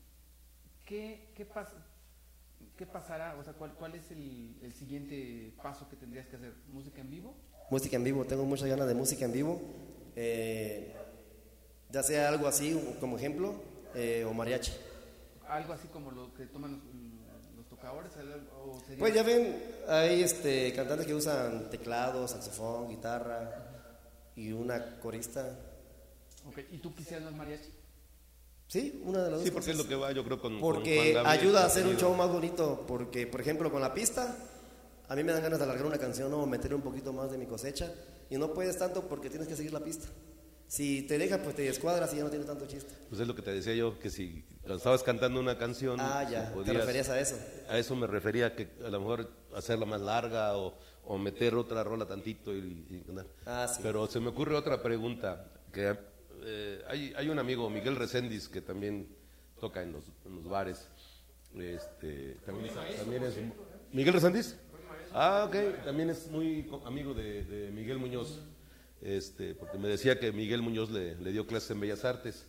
¿qué, 0.86 1.28
qué, 1.36 1.44
pasa, 1.44 1.74
¿qué 2.76 2.86
pasará? 2.86 3.36
O 3.38 3.44
sea, 3.44 3.52
¿cuál, 3.54 3.72
cuál 3.74 3.94
es 3.94 4.10
el, 4.10 4.56
el 4.62 4.72
siguiente 4.74 5.52
paso 5.62 5.88
que 5.88 5.96
tendrías 5.96 6.26
que 6.26 6.36
hacer? 6.36 6.52
¿Música 6.72 7.00
en 7.00 7.10
vivo? 7.10 7.34
Música 7.70 7.96
en 7.96 8.04
vivo, 8.04 8.24
tengo 8.24 8.44
muchas 8.44 8.68
ganas 8.68 8.86
de 8.88 8.94
música 8.94 9.24
en 9.24 9.32
vivo. 9.32 9.60
Eh, 10.16 10.94
ya 11.90 12.02
sea 12.02 12.28
algo 12.28 12.46
así 12.46 12.78
como 13.00 13.16
ejemplo, 13.16 13.54
eh, 13.94 14.24
o 14.28 14.32
mariachi. 14.34 14.72
Algo 15.48 15.72
así 15.72 15.88
como 15.88 16.10
lo 16.10 16.34
que 16.34 16.46
toman 16.46 16.72
los, 16.72 17.56
los 17.56 17.68
tocadores. 17.68 18.12
O 18.56 18.78
sería- 18.80 18.98
Pues 18.98 19.14
ya 19.14 19.22
ven, 19.22 19.56
hay 19.88 20.22
este, 20.22 20.72
cantantes 20.74 21.06
que 21.06 21.14
usan 21.14 21.70
teclado, 21.70 22.26
saxofón, 22.26 22.88
guitarra 22.88 23.52
y 24.36 24.52
una 24.52 24.98
corista. 25.00 25.56
Ok, 26.46 26.58
¿Y 26.72 26.78
tú 26.78 26.94
quisieras 26.94 27.24
más 27.24 27.34
mariachi? 27.34 27.70
Sí, 28.74 29.00
una 29.04 29.18
de 29.22 29.30
las 29.30 29.38
dos 29.38 29.42
Sí, 29.44 29.52
porque 29.52 29.70
es 29.70 29.76
cosas. 29.76 29.88
lo 29.88 29.88
que 29.88 29.94
va, 30.02 30.10
yo 30.10 30.24
creo, 30.24 30.40
con. 30.40 30.54
con 30.54 30.60
Porque 30.60 31.12
Gabriel, 31.12 31.26
ayuda 31.26 31.62
a 31.62 31.66
hacer 31.66 31.86
un 31.86 31.96
show 31.96 32.12
más 32.16 32.28
bonito. 32.28 32.84
Porque, 32.88 33.24
por 33.24 33.40
ejemplo, 33.40 33.70
con 33.70 33.80
la 33.80 33.94
pista, 33.94 34.36
a 35.06 35.14
mí 35.14 35.22
me 35.22 35.30
dan 35.30 35.42
ganas 35.44 35.60
de 35.60 35.64
alargar 35.64 35.86
una 35.86 35.96
canción 35.98 36.34
o 36.34 36.44
meter 36.44 36.74
un 36.74 36.82
poquito 36.82 37.12
más 37.12 37.30
de 37.30 37.38
mi 37.38 37.46
cosecha. 37.46 37.92
Y 38.30 38.36
no 38.36 38.52
puedes 38.52 38.76
tanto 38.76 39.06
porque 39.06 39.30
tienes 39.30 39.46
que 39.46 39.54
seguir 39.54 39.72
la 39.72 39.78
pista. 39.78 40.08
Si 40.66 41.02
te 41.02 41.18
dejas, 41.18 41.38
pues 41.44 41.54
te 41.54 41.62
descuadras 41.62 42.12
y 42.14 42.16
ya 42.16 42.24
no 42.24 42.30
tiene 42.30 42.46
tanto 42.46 42.66
chiste. 42.66 42.92
Pues 43.08 43.20
es 43.20 43.28
lo 43.28 43.36
que 43.36 43.42
te 43.42 43.52
decía 43.52 43.74
yo, 43.76 43.96
que 44.00 44.10
si 44.10 44.44
estabas 44.66 45.04
cantando 45.04 45.38
una 45.38 45.56
canción. 45.56 46.00
Ah, 46.00 46.28
ya, 46.28 46.52
si 46.52 46.64
te 46.64 46.72
referías 46.72 47.08
a 47.10 47.20
eso. 47.20 47.36
A 47.68 47.78
eso 47.78 47.94
me 47.94 48.08
refería, 48.08 48.56
que 48.56 48.70
a 48.84 48.88
lo 48.88 48.98
mejor 48.98 49.30
hacerla 49.54 49.86
más 49.86 50.00
larga 50.00 50.56
o, 50.56 50.74
o 51.04 51.16
meter 51.16 51.54
otra 51.54 51.84
rola 51.84 52.06
tantito 52.06 52.52
y, 52.52 52.58
y. 52.58 53.04
Ah, 53.46 53.68
sí. 53.72 53.82
Pero 53.84 54.08
se 54.08 54.18
me 54.18 54.30
ocurre 54.30 54.56
otra 54.56 54.82
pregunta, 54.82 55.46
que 55.72 55.96
eh, 56.42 56.82
hay, 56.88 57.12
hay 57.16 57.28
un 57.28 57.38
amigo, 57.38 57.68
Miguel 57.70 57.96
Reséndiz, 57.96 58.48
que 58.48 58.60
también 58.60 59.08
toca 59.60 59.82
en 59.82 59.92
los, 59.92 60.04
en 60.26 60.36
los 60.36 60.48
bares. 60.48 60.88
Este, 61.56 62.36
también, 62.44 62.66
es, 62.66 62.96
también 62.96 63.22
es- 63.24 63.34
¿Miguel 63.92 64.14
Reséndiz? 64.14 64.56
Ah, 65.12 65.44
ok, 65.48 65.84
también 65.84 66.10
es 66.10 66.28
muy 66.30 66.68
amigo 66.84 67.14
de, 67.14 67.44
de 67.44 67.70
Miguel 67.70 67.98
Muñoz, 67.98 68.40
este, 69.00 69.54
porque 69.54 69.78
me 69.78 69.86
decía 69.88 70.18
que 70.18 70.32
Miguel 70.32 70.62
Muñoz 70.62 70.90
le, 70.90 71.14
le 71.16 71.30
dio 71.30 71.46
clases 71.46 71.70
en 71.70 71.80
Bellas 71.80 72.04
Artes. 72.04 72.46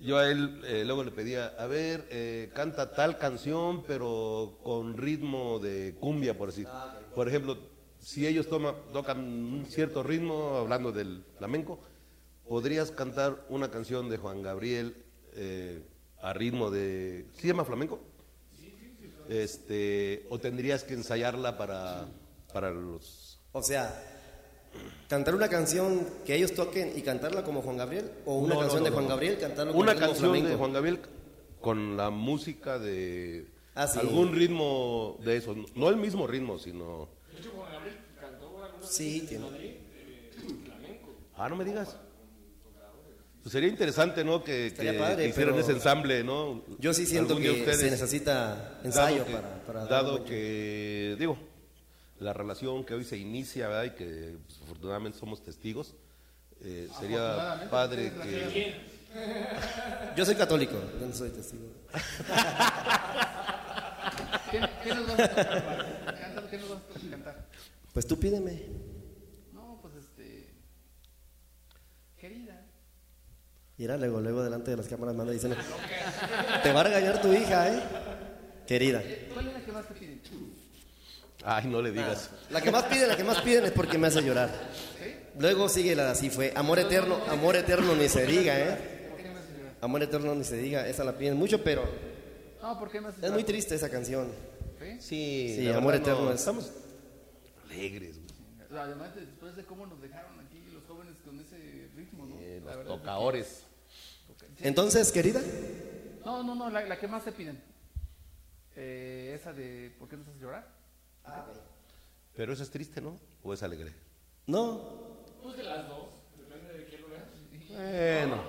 Yo 0.00 0.16
a 0.18 0.28
él 0.30 0.60
eh, 0.64 0.82
luego 0.86 1.04
le 1.04 1.10
pedía, 1.10 1.48
a 1.58 1.66
ver, 1.66 2.06
eh, 2.10 2.50
canta 2.54 2.92
tal 2.92 3.18
canción, 3.18 3.84
pero 3.84 4.58
con 4.62 4.96
ritmo 4.96 5.58
de 5.60 5.94
cumbia, 6.00 6.36
por 6.36 6.48
decir. 6.48 6.66
Por 7.14 7.28
ejemplo, 7.28 7.58
si 8.00 8.26
ellos 8.26 8.48
toma- 8.48 8.74
tocan 8.92 9.18
un 9.20 9.66
cierto 9.66 10.02
ritmo, 10.02 10.56
hablando 10.56 10.90
del 10.90 11.22
flamenco, 11.38 11.78
¿podrías 12.48 12.90
cantar 12.90 13.44
una 13.48 13.70
canción 13.70 14.08
de 14.08 14.16
Juan 14.18 14.42
Gabriel 14.42 14.96
eh, 15.34 15.82
a 16.20 16.32
ritmo 16.32 16.70
de... 16.70 17.26
¿Sí 17.34 17.42
se 17.42 17.48
llama 17.48 17.64
flamenco? 17.64 18.00
Este, 19.28 20.26
¿O 20.30 20.38
tendrías 20.38 20.84
que 20.84 20.94
ensayarla 20.94 21.56
para, 21.56 22.06
para 22.52 22.70
los... 22.70 23.40
O 23.52 23.62
sea, 23.62 24.02
cantar 25.08 25.34
una 25.34 25.48
canción 25.48 26.06
que 26.26 26.34
ellos 26.34 26.52
toquen 26.54 26.92
y 26.96 27.02
cantarla 27.02 27.42
como 27.44 27.62
Juan 27.62 27.76
Gabriel, 27.76 28.10
o 28.26 28.36
una 28.38 28.54
No, 28.54 28.60
canción 28.60 28.80
no, 28.80 28.84
de 28.84 28.90
no, 28.90 28.94
Juan 28.96 29.04
no. 29.04 29.10
Gabriel 29.10 29.38
cantarlo 29.38 29.72
con 29.72 29.82
Una 29.82 29.94
canción 29.94 30.32
de 30.32 30.38
flamenco. 30.40 30.58
Juan 30.58 30.72
Gabriel 30.72 31.00
con 31.60 31.96
la 31.96 32.10
música 32.10 32.78
de 32.78 33.46
Ah, 33.76 33.86
sí. 33.88 33.98
algún 33.98 34.32
ritmo 34.34 35.16
de 35.24 35.36
eso, 35.38 35.54
no 35.74 35.88
el 35.88 35.96
mismo 35.96 36.26
ritmo, 36.26 36.58
sino 36.58 37.08
De 37.32 37.40
hecho, 37.40 37.50
Juan 37.56 37.72
Gabriel 37.72 37.96
cantó 38.20 38.62
algunas 38.64 38.90
Sí, 38.94 39.24
tiene. 39.28 39.46
eh, 39.58 39.80
flamenco. 40.64 41.12
Ah, 41.36 41.48
no 41.48 41.56
me 41.56 41.64
digas. 41.64 41.96
Pues 43.44 43.52
sería 43.52 43.68
interesante, 43.68 44.24
¿no? 44.24 44.42
Que, 44.42 44.68
Estaría 44.68 44.92
que- 44.92 44.98
padre, 44.98 45.22
que 45.24 45.28
hicieran 45.28 45.54
ese 45.58 45.72
ensamble, 45.72 46.24
¿no? 46.24 46.64
Yo 46.78 46.94
sí 46.94 47.04
siento 47.04 47.36
que 47.36 47.50
ustedes, 47.50 47.78
se 47.78 47.90
necesita 47.90 48.80
ensayo 48.82 49.18
dado 49.18 49.26
que- 49.26 49.32
para, 49.34 49.64
para 49.64 49.80
dar 49.80 49.88
dado 49.90 50.24
que, 50.24 51.14
digo, 51.18 51.36
la 52.20 52.32
relación 52.32 52.84
que 52.84 52.94
hoy 52.94 53.04
se 53.04 53.18
inicia, 53.18 53.68
¿verdad? 53.68 53.84
Y 53.84 53.90
que 53.90 54.38
pues, 54.46 54.60
afortunadamente 54.62 55.18
somos 55.18 55.42
testigos, 55.44 55.94
eh, 56.62 56.88
sería 56.98 57.68
padre 57.70 58.12
que... 58.22 58.94
Yo 60.16 60.24
soy 60.24 60.34
católico, 60.36 60.74
yo 60.98 61.06
no 61.06 61.12
soy 61.14 61.28
testigo. 61.30 61.64
¿Qué, 64.50 64.60
qué 64.84 64.94
nos 64.94 65.06
vas 65.06 65.20
a 65.20 65.28
tocar? 65.28 66.16
Cántalo, 66.20 66.48
¿Qué 66.50 66.58
nos 66.58 66.68
vas 66.70 66.78
a 67.06 67.10
cantar? 67.10 67.46
Pues 67.92 68.06
tú 68.06 68.18
pídeme. 68.18 68.62
No, 69.52 69.78
pues 69.82 69.94
este. 69.96 70.48
Querida. 72.18 72.66
Y 73.76 73.84
era 73.84 73.96
luego, 73.96 74.20
luego 74.20 74.42
delante 74.44 74.70
de 74.70 74.76
las 74.76 74.86
cámaras 74.86 75.14
manda 75.16 75.32
diciendo, 75.32 75.56
te 76.62 76.72
va 76.72 76.80
a 76.80 76.84
regañar 76.84 77.20
tu 77.20 77.32
hija, 77.32 77.68
¿eh? 77.74 77.82
Querida. 78.66 79.02
¿Cuál 79.32 79.48
es 79.48 79.52
la 79.54 79.60
que 79.64 79.72
más 79.72 79.88
te 79.88 79.94
piden? 79.94 80.20
Ay, 81.44 81.66
no 81.66 81.82
le 81.82 81.90
digas. 81.90 82.30
La 82.50 82.60
que 82.60 82.70
más 82.70 82.84
piden, 82.84 83.08
la 83.08 83.16
que 83.16 83.24
más 83.24 83.40
piden 83.42 83.64
es 83.64 83.72
porque 83.72 83.98
me 83.98 84.06
hace 84.06 84.22
llorar. 84.22 84.48
Luego 85.38 85.68
sigue 85.68 85.96
la 85.96 86.04
de 86.06 86.10
así 86.12 86.30
fue, 86.30 86.52
amor 86.54 86.78
eterno, 86.78 87.18
amor 87.28 87.56
eterno 87.56 87.94
ni 87.96 88.08
se 88.08 88.24
diga, 88.24 88.58
¿eh? 88.58 89.08
¿Por 89.10 89.18
qué 89.20 89.28
me 89.30 89.38
haces 89.40 89.56
llorar? 89.58 89.74
Amor 89.80 90.02
eterno 90.04 90.34
ni 90.36 90.44
se 90.44 90.56
diga, 90.56 90.86
esa 90.86 91.02
la 91.04 91.18
piden 91.18 91.36
mucho, 91.36 91.62
pero 91.64 91.82
No, 92.62 92.78
¿por 92.78 92.90
qué 92.90 93.00
me 93.00 93.08
haces 93.08 93.24
es 93.24 93.32
muy 93.32 93.42
triste 93.44 93.74
esa 93.74 93.90
canción. 93.90 94.28
¿Sí? 95.00 95.68
Amor 95.74 95.96
eterno 95.96 96.26
no, 96.26 96.30
es- 96.32 96.40
Estamos 96.40 96.70
alegres, 97.64 98.16
güey. 98.20 98.80
Además, 98.80 99.14
después 99.16 99.56
de 99.56 99.64
cómo 99.64 99.86
nos 99.86 100.00
dejaron 100.00 100.38
aquí 100.40 100.62
los 100.72 100.84
jóvenes 100.84 101.14
con 101.24 101.38
ese 101.40 101.88
ritmo, 101.96 102.26
¿no? 102.26 102.36
Eh, 102.40 102.60
La 102.64 102.70
los 102.70 102.76
verdad 102.76 102.80
es 102.80 102.86
que- 102.92 102.98
tocadores. 103.00 103.63
Entonces, 104.60 105.10
querida, 105.12 105.40
No, 106.24 106.42
no, 106.42 106.54
no, 106.54 106.70
la, 106.70 106.82
la 106.82 106.98
que 106.98 107.08
más 107.08 107.24
te 107.24 107.32
piden. 107.32 107.62
Eh, 108.76 109.32
esa 109.38 109.52
de 109.52 109.94
¿por 109.98 110.08
qué 110.08 110.16
nos 110.16 110.26
haces 110.28 110.40
llorar? 110.40 110.66
Pero 112.34 112.52
eso 112.52 112.62
es 112.62 112.70
triste, 112.70 113.00
¿no? 113.00 113.18
¿O 113.42 113.52
es 113.52 113.62
alegre? 113.62 113.92
no, 114.46 115.22
Pues 115.42 115.56
de 115.56 115.62
las 115.64 115.88
dos, 115.88 116.08
depende 116.36 116.72
de 116.78 116.84
quién 116.86 117.02
lo 117.02 117.08
veas. 117.08 117.24
Bueno. 117.68 118.42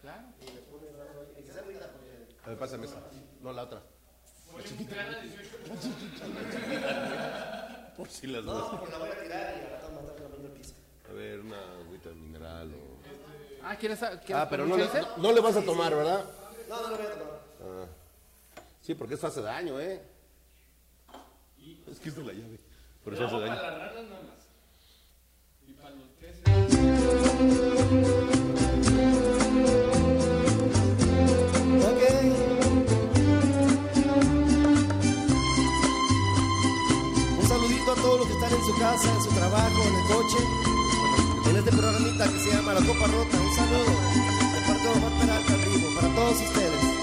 Claro. 0.00 0.22
A 2.44 2.48
ver, 2.48 2.58
pásame 2.58 2.86
esa. 2.86 3.00
No, 3.40 3.52
la 3.52 3.62
otra. 3.62 3.82
Por 7.96 8.08
si 8.08 8.26
las 8.26 8.44
dos. 8.44 8.70
porque 8.78 8.92
la 8.92 8.98
voy 8.98 9.08
a 9.10 9.22
tirar 9.22 9.54
y 9.56 9.84
a 9.84 9.88
mandar 9.90 10.16
el 10.44 10.50
piso. 10.52 10.74
A 11.08 11.12
ver, 11.12 11.40
una 11.40 11.56
agüita 11.80 12.10
mineral 12.10 12.74
o... 12.74 12.93
Ah, 13.66 13.76
¿quieres, 13.76 13.98
quieres 13.98 14.30
Ah, 14.34 14.46
pero 14.48 14.66
no 14.66 14.76
le, 14.76 14.84
no, 14.84 14.90
no 15.18 15.32
le 15.32 15.40
vas 15.40 15.56
a 15.56 15.62
tomar, 15.62 15.94
¿verdad? 15.94 16.24
No, 16.68 16.82
no 16.82 16.88
lo 16.90 16.96
voy 16.96 17.06
a 17.06 17.10
tomar. 17.12 17.40
Ah. 17.62 17.86
Sí, 18.82 18.94
porque 18.94 19.14
eso 19.14 19.26
hace 19.26 19.40
daño, 19.40 19.80
¿eh? 19.80 20.02
Es 21.90 21.98
que 21.98 22.08
es 22.10 22.16
de 22.16 22.24
la 22.24 22.32
llave. 22.32 22.58
Por 23.02 23.14
eso 23.14 23.24
hace 23.26 23.34
Para 23.36 23.46
daño. 23.46 23.62
las 23.62 23.78
ranas 23.78 24.04
nada 24.10 24.22
más. 24.22 24.44
Y 25.66 25.72
para 25.72 25.90
los 25.94 26.08
peces. 26.20 27.54
Un 37.40 37.48
saludito 37.48 37.92
a 37.92 37.94
todos 37.96 38.18
los 38.20 38.26
que 38.28 38.34
están 38.34 38.52
en 38.52 38.64
su 38.64 38.78
casa, 38.78 39.12
en 39.14 39.22
su 39.22 39.30
trabajo, 39.30 39.82
en 39.82 39.94
el 39.94 40.06
coche, 40.06 40.38
en 41.50 41.56
este 41.56 41.70
programita 41.72 42.24
que 42.24 42.38
se 42.38 42.50
llama 42.50 42.74
La 42.74 42.80
Copa 42.80 43.06
Rota. 43.06 43.36
Un 43.40 43.54
saludo 43.54 43.84
de 44.54 44.60
parte 44.66 44.82
de 44.82 44.88
Omar 44.88 45.12
Peralta 45.20 45.52
al 45.52 45.60
vivo, 45.60 45.94
para 45.94 46.14
todos 46.14 46.40
ustedes. 46.40 46.93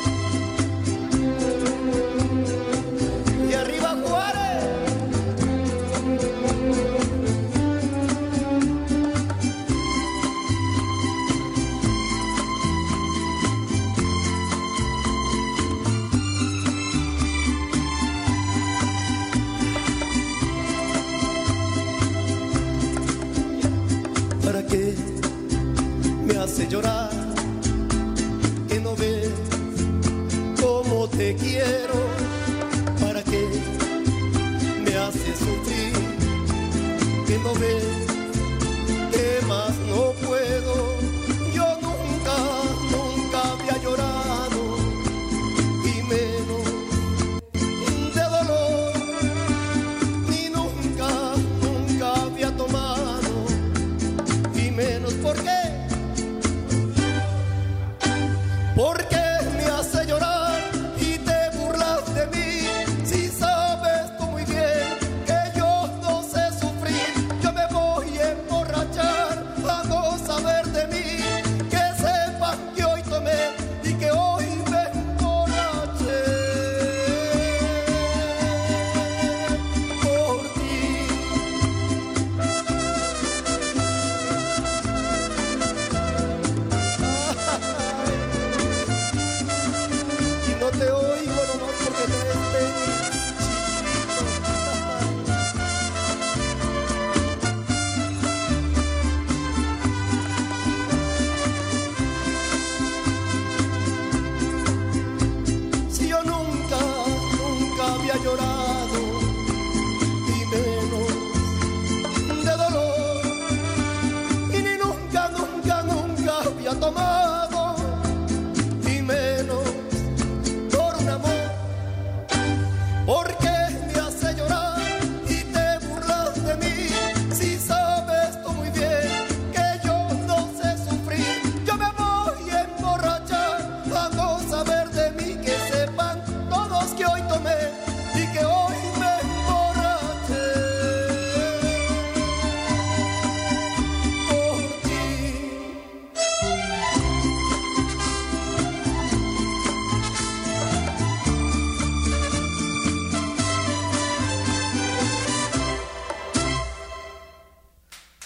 Llorar? 26.68 27.10
Que 28.68 28.80
no 28.80 28.95
ves 28.95 29.30
cómo 30.61 31.07
te 31.07 31.36
quiero. 31.36 31.95
¿Para 32.99 33.23
qué 33.23 33.48
me 34.84 34.95
hace 34.98 35.34
sufrir? 35.44 35.94
Que 37.28 37.38
no 37.40 37.53
ves 37.56 37.84
que 39.11 39.45
más 39.48 39.73
no 39.90 40.11
puedo. 40.28 40.61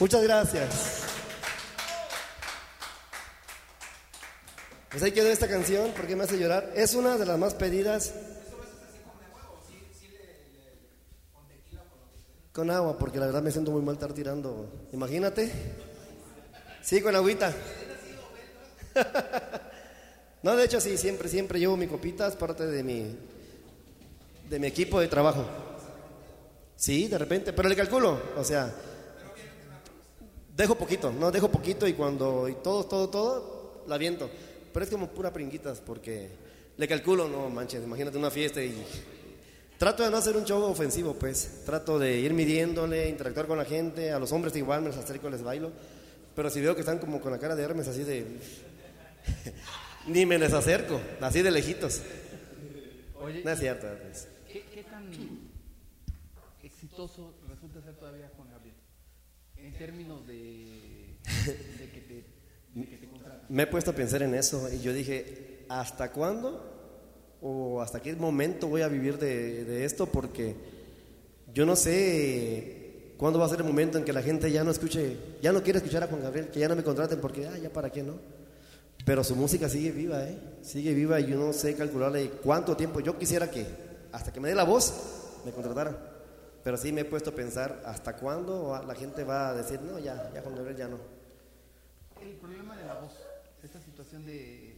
Muchas 0.05 0.21
gracias. 0.21 1.01
Pues 4.91 5.01
ahí 5.01 5.11
quedó 5.11 5.29
esta 5.29 5.47
canción, 5.47 5.93
porque 5.97 6.15
me 6.15 6.25
hace 6.25 6.37
llorar. 6.37 6.71
Es 6.75 6.93
una 6.93 7.17
de 7.17 7.25
las 7.25 7.39
más 7.39 7.55
pedidas. 7.55 8.13
Con 12.53 12.69
agua, 12.69 12.99
porque 12.99 13.17
la 13.17 13.25
verdad 13.25 13.41
me 13.41 13.49
siento 13.49 13.71
muy 13.71 13.81
mal 13.81 13.95
estar 13.95 14.13
tirando. 14.13 14.87
Imagínate. 14.91 15.51
Sí, 16.83 17.01
con 17.01 17.15
agüita. 17.15 17.51
No, 20.43 20.55
de 20.55 20.65
hecho 20.65 20.79
sí, 20.79 20.95
siempre, 20.95 21.27
siempre 21.27 21.59
llevo 21.59 21.75
mi 21.75 21.87
copita, 21.87 22.27
es 22.27 22.35
parte 22.35 22.67
de 22.67 22.83
mi, 22.83 23.17
de 24.47 24.59
mi 24.59 24.67
equipo 24.67 24.99
de 24.99 25.07
trabajo. 25.07 25.43
Sí, 26.75 27.07
de 27.07 27.17
repente, 27.17 27.51
pero 27.51 27.67
le 27.67 27.75
calculo, 27.75 28.21
o 28.37 28.43
sea, 28.43 28.71
dejo 30.55 30.75
poquito, 30.75 31.11
no, 31.11 31.31
dejo 31.31 31.49
poquito 31.49 31.87
y 31.87 31.93
cuando, 31.93 32.47
y 32.47 32.53
todo, 32.55 32.85
todo, 32.85 33.09
todo, 33.09 33.83
la 33.87 33.97
viento. 33.97 34.29
Pero 34.73 34.83
es 34.83 34.91
como 34.91 35.07
pura 35.09 35.31
pringuitas 35.31 35.79
porque 35.79 36.29
le 36.77 36.87
calculo, 36.87 37.27
no 37.27 37.49
manches, 37.49 37.83
imagínate 37.83 38.17
una 38.17 38.31
fiesta 38.31 38.61
y 38.63 38.83
trato 39.77 40.03
de 40.03 40.11
no 40.11 40.17
hacer 40.17 40.35
un 40.35 40.45
show 40.45 40.61
ofensivo, 40.63 41.13
pues. 41.13 41.63
Trato 41.65 41.99
de 41.99 42.19
ir 42.19 42.33
midiéndole, 42.33 43.09
interactuar 43.09 43.47
con 43.47 43.57
la 43.57 43.65
gente, 43.65 44.11
a 44.11 44.19
los 44.19 44.31
hombres 44.31 44.55
igual 44.55 44.81
me 44.81 44.89
los 44.89 44.97
acerco, 44.97 45.29
les 45.29 45.43
bailo. 45.43 45.71
Pero 46.35 46.49
si 46.49 46.59
veo 46.59 46.75
que 46.75 46.81
están 46.81 46.99
como 46.99 47.21
con 47.21 47.31
la 47.31 47.39
cara 47.39 47.55
de 47.55 47.63
Hermes 47.63 47.87
así 47.87 48.03
de... 48.03 48.25
Ni 50.07 50.25
me 50.25 50.37
les 50.37 50.53
acerco, 50.53 50.99
así 51.21 51.41
de 51.41 51.49
lejitos. 51.49 52.01
Oye, 53.15 53.41
No 53.43 53.51
es 53.51 53.59
cierto. 53.59 53.87
pues. 54.03 54.27
¿Qué, 54.51 54.63
qué 54.73 54.83
tan 54.83 55.09
exitoso 56.61 57.33
resulta 57.49 57.81
ser 57.81 57.95
todavía 57.95 58.29
términos 59.77 60.25
de, 60.27 61.17
de 61.45 61.89
que 61.91 62.01
te, 62.01 62.79
de 62.79 62.87
que 62.87 62.97
te 62.97 63.07
contratan. 63.07 63.41
Me 63.49 63.63
he 63.63 63.67
puesto 63.67 63.91
a 63.91 63.95
pensar 63.95 64.23
en 64.23 64.35
eso 64.35 64.69
y 64.71 64.81
yo 64.81 64.93
dije, 64.93 65.65
¿hasta 65.69 66.11
cuándo 66.11 67.37
o 67.41 67.81
hasta 67.81 68.01
qué 68.01 68.15
momento 68.15 68.67
voy 68.67 68.81
a 68.81 68.87
vivir 68.87 69.17
de, 69.17 69.65
de 69.65 69.85
esto? 69.85 70.05
Porque 70.07 70.55
yo 71.53 71.65
no 71.65 71.75
sé 71.75 73.13
cuándo 73.17 73.39
va 73.39 73.45
a 73.45 73.49
ser 73.49 73.59
el 73.59 73.65
momento 73.65 73.97
en 73.97 74.03
que 74.03 74.13
la 74.13 74.21
gente 74.21 74.51
ya 74.51 74.63
no 74.63 74.71
escuche, 74.71 75.17
ya 75.41 75.51
no 75.51 75.63
quiere 75.63 75.77
escuchar 75.77 76.03
a 76.03 76.07
Juan 76.07 76.21
Gabriel, 76.21 76.49
que 76.49 76.59
ya 76.59 76.67
no 76.67 76.75
me 76.75 76.83
contraten 76.83 77.19
porque, 77.19 77.47
ah, 77.47 77.57
ya 77.57 77.69
para 77.69 77.89
qué, 77.89 78.03
¿no? 78.03 78.13
Pero 79.05 79.23
su 79.23 79.35
música 79.35 79.69
sigue 79.69 79.91
viva, 79.91 80.23
¿eh? 80.23 80.37
Sigue 80.61 80.93
viva 80.93 81.19
y 81.19 81.27
yo 81.27 81.37
no 81.37 81.53
sé 81.53 81.75
calcularle 81.75 82.29
cuánto 82.43 82.75
tiempo. 82.75 82.99
Yo 83.01 83.17
quisiera 83.17 83.51
que, 83.51 83.65
hasta 84.11 84.33
que 84.33 84.39
me 84.39 84.49
dé 84.49 84.55
la 84.55 84.63
voz, 84.63 84.93
me 85.45 85.51
contrataran. 85.51 86.14
Pero 86.65 86.77
sí 86.77 86.91
me 86.91 87.01
he 87.01 87.05
puesto 87.05 87.29
a 87.29 87.35
pensar, 87.35 87.83
¿hasta 87.85 88.15
cuándo 88.15 88.83
la 88.87 88.95
gente 88.95 89.23
va 89.23 89.49
a 89.49 89.53
decir, 89.53 89.79
no, 89.81 89.99
ya, 89.99 90.31
ya 90.33 90.41
Juan 90.41 90.55
Gabriel 90.55 90.75
ya 90.75 90.87
no? 90.87 90.97
El 92.19 92.31
problema 92.37 92.75
de 92.75 92.85
la 92.85 92.95
voz, 92.95 93.11
esta 93.61 93.79
situación 93.79 94.25
de 94.25 94.75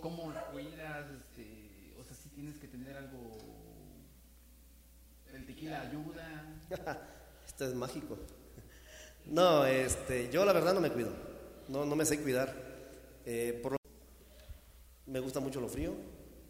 cómo 0.00 0.32
la 0.32 0.46
cuidas, 0.46 1.04
este, 1.10 1.94
o 2.00 2.04
sea, 2.04 2.16
si 2.16 2.30
tienes 2.30 2.56
que 2.56 2.68
tener 2.68 2.96
algo, 2.96 3.32
el 5.34 5.44
tequila 5.44 5.82
ayuda. 5.82 6.56
Esto 7.46 7.66
es 7.66 7.74
mágico. 7.74 8.16
No, 9.26 9.66
este, 9.66 10.30
yo 10.30 10.46
la 10.46 10.54
verdad 10.54 10.72
no 10.72 10.80
me 10.80 10.90
cuido. 10.90 11.10
No, 11.68 11.84
no 11.84 11.94
me 11.96 12.06
sé 12.06 12.18
cuidar. 12.22 12.54
Eh, 13.26 13.60
por 13.62 13.72
lo- 13.72 13.78
me 15.04 15.20
gusta 15.20 15.38
mucho 15.38 15.60
lo 15.60 15.68
frío, 15.68 15.92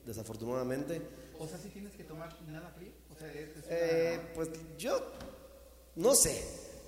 desafortunadamente. 0.07 1.03
O 1.41 1.49
sea, 1.49 1.59
si 1.59 1.71
tienes 1.71 1.93
que 1.95 2.05
tomar 2.05 2.41
nada 2.47 2.71
frío. 2.71 3.02
O 3.15 3.19
sea, 3.19 3.29
es, 3.33 3.57
es 3.57 3.65
Eh, 3.69 4.21
pues 4.35 4.49
yo 4.79 5.01
no 5.97 6.15
sé. 6.15 6.43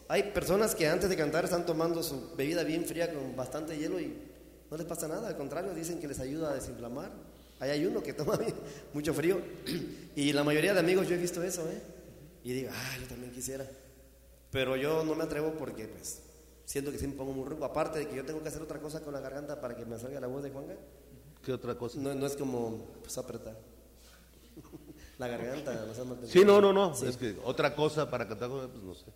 Hay 0.08 0.32
personas 0.32 0.74
que 0.74 0.86
antes 0.88 1.08
de 1.08 1.16
cantar 1.16 1.44
están 1.44 1.66
tomando 1.66 2.02
su 2.02 2.34
bebida 2.36 2.62
bien 2.62 2.84
fría 2.84 3.12
con 3.12 3.34
bastante 3.36 3.76
hielo 3.76 4.00
y 4.00 4.14
no 4.70 4.76
les 4.76 4.86
pasa 4.86 5.08
nada. 5.08 5.28
Al 5.28 5.36
contrario, 5.36 5.74
dicen 5.74 5.98
que 5.98 6.08
les 6.08 6.20
ayuda 6.20 6.50
a 6.50 6.54
desinflamar. 6.54 7.10
Ahí 7.60 7.70
hay 7.70 7.86
uno 7.86 8.02
que 8.02 8.12
toma 8.12 8.38
mucho 8.92 9.14
frío. 9.14 9.40
Y 10.16 10.32
la 10.32 10.44
mayoría 10.44 10.72
de 10.72 10.78
amigos 10.78 11.08
yo 11.08 11.16
he 11.16 11.18
visto 11.18 11.42
eso, 11.42 11.68
¿eh? 11.68 11.82
Y 12.44 12.52
digo, 12.52 12.70
ah, 12.72 12.96
yo 13.00 13.08
también 13.08 13.32
quisiera. 13.32 13.66
Pero 14.52 14.76
yo 14.76 15.02
no 15.02 15.16
me 15.16 15.24
atrevo 15.24 15.54
porque, 15.58 15.88
pues, 15.88 16.20
siento 16.64 16.92
que 16.92 16.98
siempre 16.98 17.18
pongo 17.18 17.32
muy 17.32 17.48
ronco. 17.48 17.64
Aparte 17.64 17.98
de 17.98 18.06
que 18.06 18.14
yo 18.14 18.24
tengo 18.24 18.40
que 18.40 18.48
hacer 18.48 18.62
otra 18.62 18.78
cosa 18.78 19.00
con 19.00 19.12
la 19.12 19.18
garganta 19.18 19.60
para 19.60 19.74
que 19.74 19.84
me 19.84 19.98
salga 19.98 20.20
la 20.20 20.28
voz 20.28 20.44
de 20.44 20.50
Juanga. 20.50 20.76
¿Qué 21.42 21.52
otra 21.52 21.74
cosa? 21.74 21.98
No, 21.98 22.14
no 22.14 22.26
es 22.26 22.36
como, 22.36 22.86
pues, 23.02 23.18
apretar. 23.18 23.56
La 25.18 25.28
garganta, 25.28 25.86
Sí, 26.26 26.44
no, 26.44 26.60
no, 26.60 26.72
no. 26.72 26.94
Sí. 26.94 27.06
Es 27.06 27.16
que 27.16 27.36
otra 27.44 27.74
cosa 27.74 28.10
para 28.10 28.26
cantar, 28.26 28.48
pues 28.50 28.68
no 28.82 28.94
sé. 28.94 29.06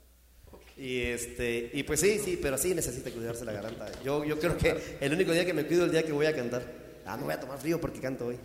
Y 0.77 1.01
este, 1.03 1.71
y 1.75 1.83
pues 1.83 1.99
sí, 2.01 2.19
sí, 2.21 2.39
pero 2.41 2.57
sí 2.57 2.73
necesita 2.75 3.11
cuidarse 3.11 3.45
la 3.45 3.53
garganta. 3.53 3.91
Yo, 4.03 4.25
yo 4.25 4.39
creo 4.39 4.57
que 4.57 4.99
el 5.01 5.13
único 5.13 5.33
día 5.33 5.45
que 5.45 5.53
me 5.53 5.67
cuido 5.67 5.83
es 5.83 5.87
el 5.87 5.93
día 5.93 6.05
que 6.05 6.13
voy 6.13 6.27
a 6.27 6.35
cantar. 6.37 6.63
Ah, 7.05 7.17
no 7.17 7.25
voy 7.25 7.35
a 7.35 7.41
tomar 7.41 7.59
frío 7.59 7.81
porque 7.81 8.01
canto 8.01 8.27
hoy. 8.27 8.39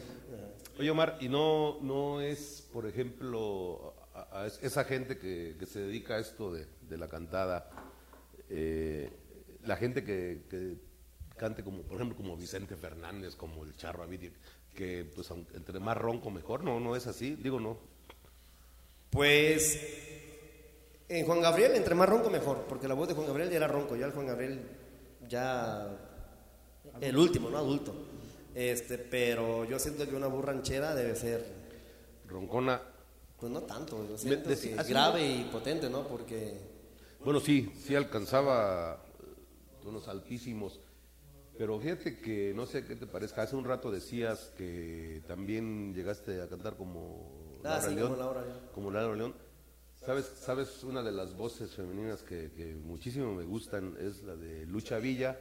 Oye, 0.80 0.89
Omar, 0.89 1.17
¿y 1.21 1.30
no, 1.30 1.77
no 1.81 2.21
es, 2.21 2.67
por 2.73 2.88
ejemplo, 2.88 3.93
a, 4.15 4.41
a 4.41 4.47
es- 4.47 4.59
esa 4.63 4.84
gente 4.85 5.19
que, 5.19 5.55
que 5.59 5.67
se 5.67 5.80
dedica 5.81 6.15
a 6.15 6.19
esto 6.19 6.51
de, 6.51 6.65
de 6.89 6.97
la 6.97 7.07
cantada, 7.07 7.69
eh, 8.49 9.11
la 9.65 9.75
gente 9.75 10.03
que, 10.03 10.41
que 10.49 10.77
cante 11.38 11.63
como, 11.63 11.84
por 11.84 11.95
ejemplo, 11.97 12.17
como 12.17 12.35
Vicente 12.35 12.75
Fernández, 12.75 13.35
como 13.35 13.63
el 13.63 13.75
Charro 13.75 14.01
Avidia, 14.01 14.31
que 14.73 15.05
pues 15.15 15.29
entre 15.53 15.79
más 15.79 15.97
ronco 15.97 16.29
mejor, 16.31 16.63
no, 16.63 16.79
no 16.79 16.95
es 16.95 17.07
así, 17.07 17.35
digo 17.35 17.59
no. 17.59 17.77
Pues 19.09 19.79
en 21.09 21.25
Juan 21.25 21.41
Gabriel, 21.41 21.75
entre 21.75 21.93
más 21.95 22.09
ronco 22.09 22.29
mejor, 22.29 22.65
porque 22.67 22.87
la 22.87 22.93
voz 22.95 23.07
de 23.07 23.13
Juan 23.13 23.27
Gabriel 23.27 23.49
ya 23.49 23.57
era 23.57 23.67
ronco, 23.67 23.95
ya 23.95 24.05
el 24.07 24.11
Juan 24.11 24.25
Gabriel 24.27 24.61
ya 25.27 25.87
el 26.99 27.17
último, 27.17 27.49
no 27.49 27.57
adulto. 27.57 27.93
Este, 28.55 28.97
pero 28.97 29.65
yo 29.65 29.79
siento 29.79 30.07
que 30.07 30.15
una 30.15 30.27
voz 30.27 30.45
ranchera 30.45 30.93
debe 30.93 31.15
ser 31.15 31.43
Roncona, 32.27 32.81
pues 33.39 33.51
no 33.51 33.61
tanto, 33.61 34.07
yo 34.07 34.17
siento 34.17 34.49
Me- 34.49 34.55
que 34.57 34.75
grave 34.87 35.25
y 35.27 35.43
potente, 35.51 35.89
¿no? 35.89 36.07
Porque 36.07 36.57
Bueno, 37.23 37.39
sí, 37.39 37.71
sí 37.85 37.95
alcanzaba 37.95 39.03
eh, 39.21 39.87
unos 39.87 40.07
altísimos. 40.07 40.79
Pero 41.57 41.80
fíjate 41.80 42.19
que, 42.19 42.51
no 42.55 42.65
sé 42.65 42.84
qué 42.85 42.95
te 42.95 43.05
parezca, 43.05 43.43
hace 43.43 43.55
un 43.55 43.63
rato 43.65 43.91
decías 43.91 44.51
que 44.57 45.21
también 45.27 45.93
llegaste 45.93 46.41
a 46.41 46.47
cantar 46.49 46.75
como 46.77 47.59
Ah, 47.63 47.80
Laura 47.80 47.81
sí, 47.89 47.95
León. 47.95 48.09
como 48.09 48.19
Laura 48.23 48.41
León. 48.45 48.59
como 48.73 48.91
Laura 48.91 49.15
León. 49.15 49.35
¿Sabes, 49.95 50.25
¿Sabes? 50.25 50.84
Una 50.84 51.01
de 51.03 51.11
las 51.11 51.35
voces 51.38 51.71
femeninas 51.75 52.23
que, 52.23 52.51
que 52.51 52.75
muchísimo 52.75 53.34
me 53.35 53.43
gustan 53.43 53.95
es 53.99 54.23
la 54.23 54.35
de 54.35 54.65
Lucha 54.65 54.97
Villa. 54.99 55.39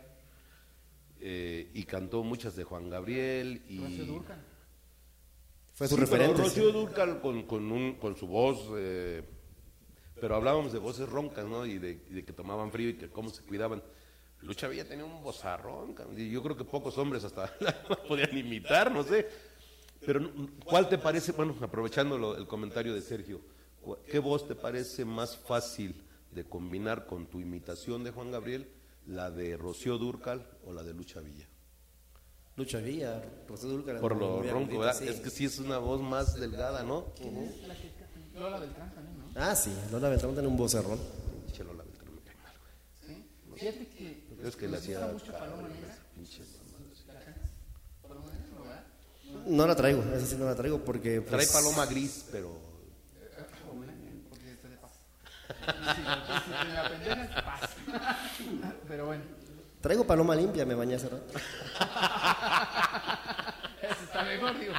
eh, 1.24 1.70
y 1.74 1.84
cantó 1.84 2.22
muchas 2.24 2.56
de 2.56 2.64
Juan 2.64 2.90
Gabriel 2.90 3.62
y... 3.68 3.78
Fue 5.72 5.88
su 5.88 5.94
Sí, 5.96 6.00
pero 6.00 6.10
referente. 6.18 6.42
Rocío 6.42 6.72
Dúrcal 6.72 7.20
con, 7.20 7.44
con, 7.46 7.70
un- 7.72 7.94
con 7.94 8.16
su 8.16 8.26
voz, 8.26 8.68
eh, 8.76 9.22
pero 10.20 10.34
hablábamos 10.36 10.72
de 10.72 10.78
voces 10.80 11.08
roncas, 11.08 11.46
¿no? 11.46 11.64
Y 11.64 11.78
de, 11.78 11.92
y 12.10 12.14
de 12.14 12.24
que 12.24 12.32
tomaban 12.32 12.70
frío 12.72 12.90
y 12.90 12.94
que 12.98 13.08
cómo 13.08 13.30
se 13.30 13.42
cuidaban. 13.44 13.82
Lucha 14.42 14.68
Villa 14.68 14.84
tenía 14.86 15.04
un 15.04 15.22
y 16.16 16.30
yo 16.30 16.42
creo 16.42 16.56
que 16.56 16.64
pocos 16.64 16.98
hombres 16.98 17.24
hasta 17.24 17.52
la 17.60 17.82
podían 18.08 18.36
imitar, 18.36 18.90
no 18.90 19.02
sé. 19.04 19.28
Pero, 20.04 20.30
¿cuál 20.64 20.88
te 20.88 20.98
parece, 20.98 21.30
bueno, 21.32 21.54
aprovechando 21.60 22.18
lo- 22.18 22.36
el 22.36 22.46
comentario 22.46 22.92
de 22.92 23.00
Sergio, 23.02 23.40
¿qué 24.10 24.18
voz 24.18 24.46
te 24.48 24.54
parece 24.56 25.04
más 25.04 25.36
fácil 25.36 26.02
de 26.32 26.44
combinar 26.44 27.06
con 27.06 27.26
tu 27.26 27.38
imitación 27.40 28.02
de 28.02 28.10
Juan 28.10 28.32
Gabriel, 28.32 28.68
la 29.06 29.30
de 29.30 29.56
Rocío 29.56 29.98
Dúrcal 29.98 30.44
o 30.66 30.72
la 30.72 30.82
de 30.82 30.92
Lucha 30.92 31.20
Villa? 31.20 31.46
Lucha 32.56 32.78
Villa, 32.78 33.22
Rocío 33.48 33.68
Dúrcal. 33.70 33.98
Por 34.00 34.16
lo 34.16 34.42
ronco, 34.42 34.78
¿verdad? 34.80 34.98
sí. 34.98 35.06
Es 35.08 35.20
que 35.20 35.30
sí 35.30 35.44
es 35.44 35.58
una 35.60 35.78
voz 35.78 36.00
más 36.02 36.34
delgada, 36.38 36.82
¿no? 36.82 37.06
La 37.66 37.74
que 37.76 37.92
canta- 37.92 38.40
Lola 38.40 38.58
Beltrán 38.58 38.92
también, 38.94 39.18
¿no? 39.18 39.24
Ah, 39.36 39.54
sí, 39.54 39.70
Lola 39.92 40.08
Beltrán 40.08 40.32
tiene 40.32 40.48
un. 40.48 40.56
Pinche 40.56 41.64
Lola 41.64 41.84
Beltrán 41.84 42.14
me 42.14 42.20
cae 42.22 42.36
mal, 42.42 42.52
güey. 42.58 43.16
Sí. 43.16 43.26
Fíjate 43.60 43.86
que 43.88 44.21
Es 44.42 44.56
que 44.56 44.66
hacía. 44.66 45.00
¿La 45.00 45.06
Negra, 45.06 45.24
¿no, 49.46 49.66
la 49.66 49.74
traigo, 49.74 50.02
esa 50.14 50.26
sí 50.26 50.36
no 50.36 50.44
la 50.44 50.54
traigo 50.54 50.84
porque... 50.84 51.20
Trae 51.20 51.38
pues, 51.38 51.52
paloma 51.52 51.86
gris, 51.86 52.26
pero 52.30 52.72
apendejas, 56.84 57.42
pasa. 57.42 57.68
Pero 58.88 59.06
bueno, 59.06 59.22
Traigo 59.80 60.06
paloma 60.06 60.36
limpia, 60.36 60.64
me 60.64 60.74
bañé 60.76 60.94
hace 60.94 61.08
rato. 61.08 61.26
eso 63.82 64.04
está 64.04 64.22
mejor, 64.22 64.58
digo. 64.60 64.74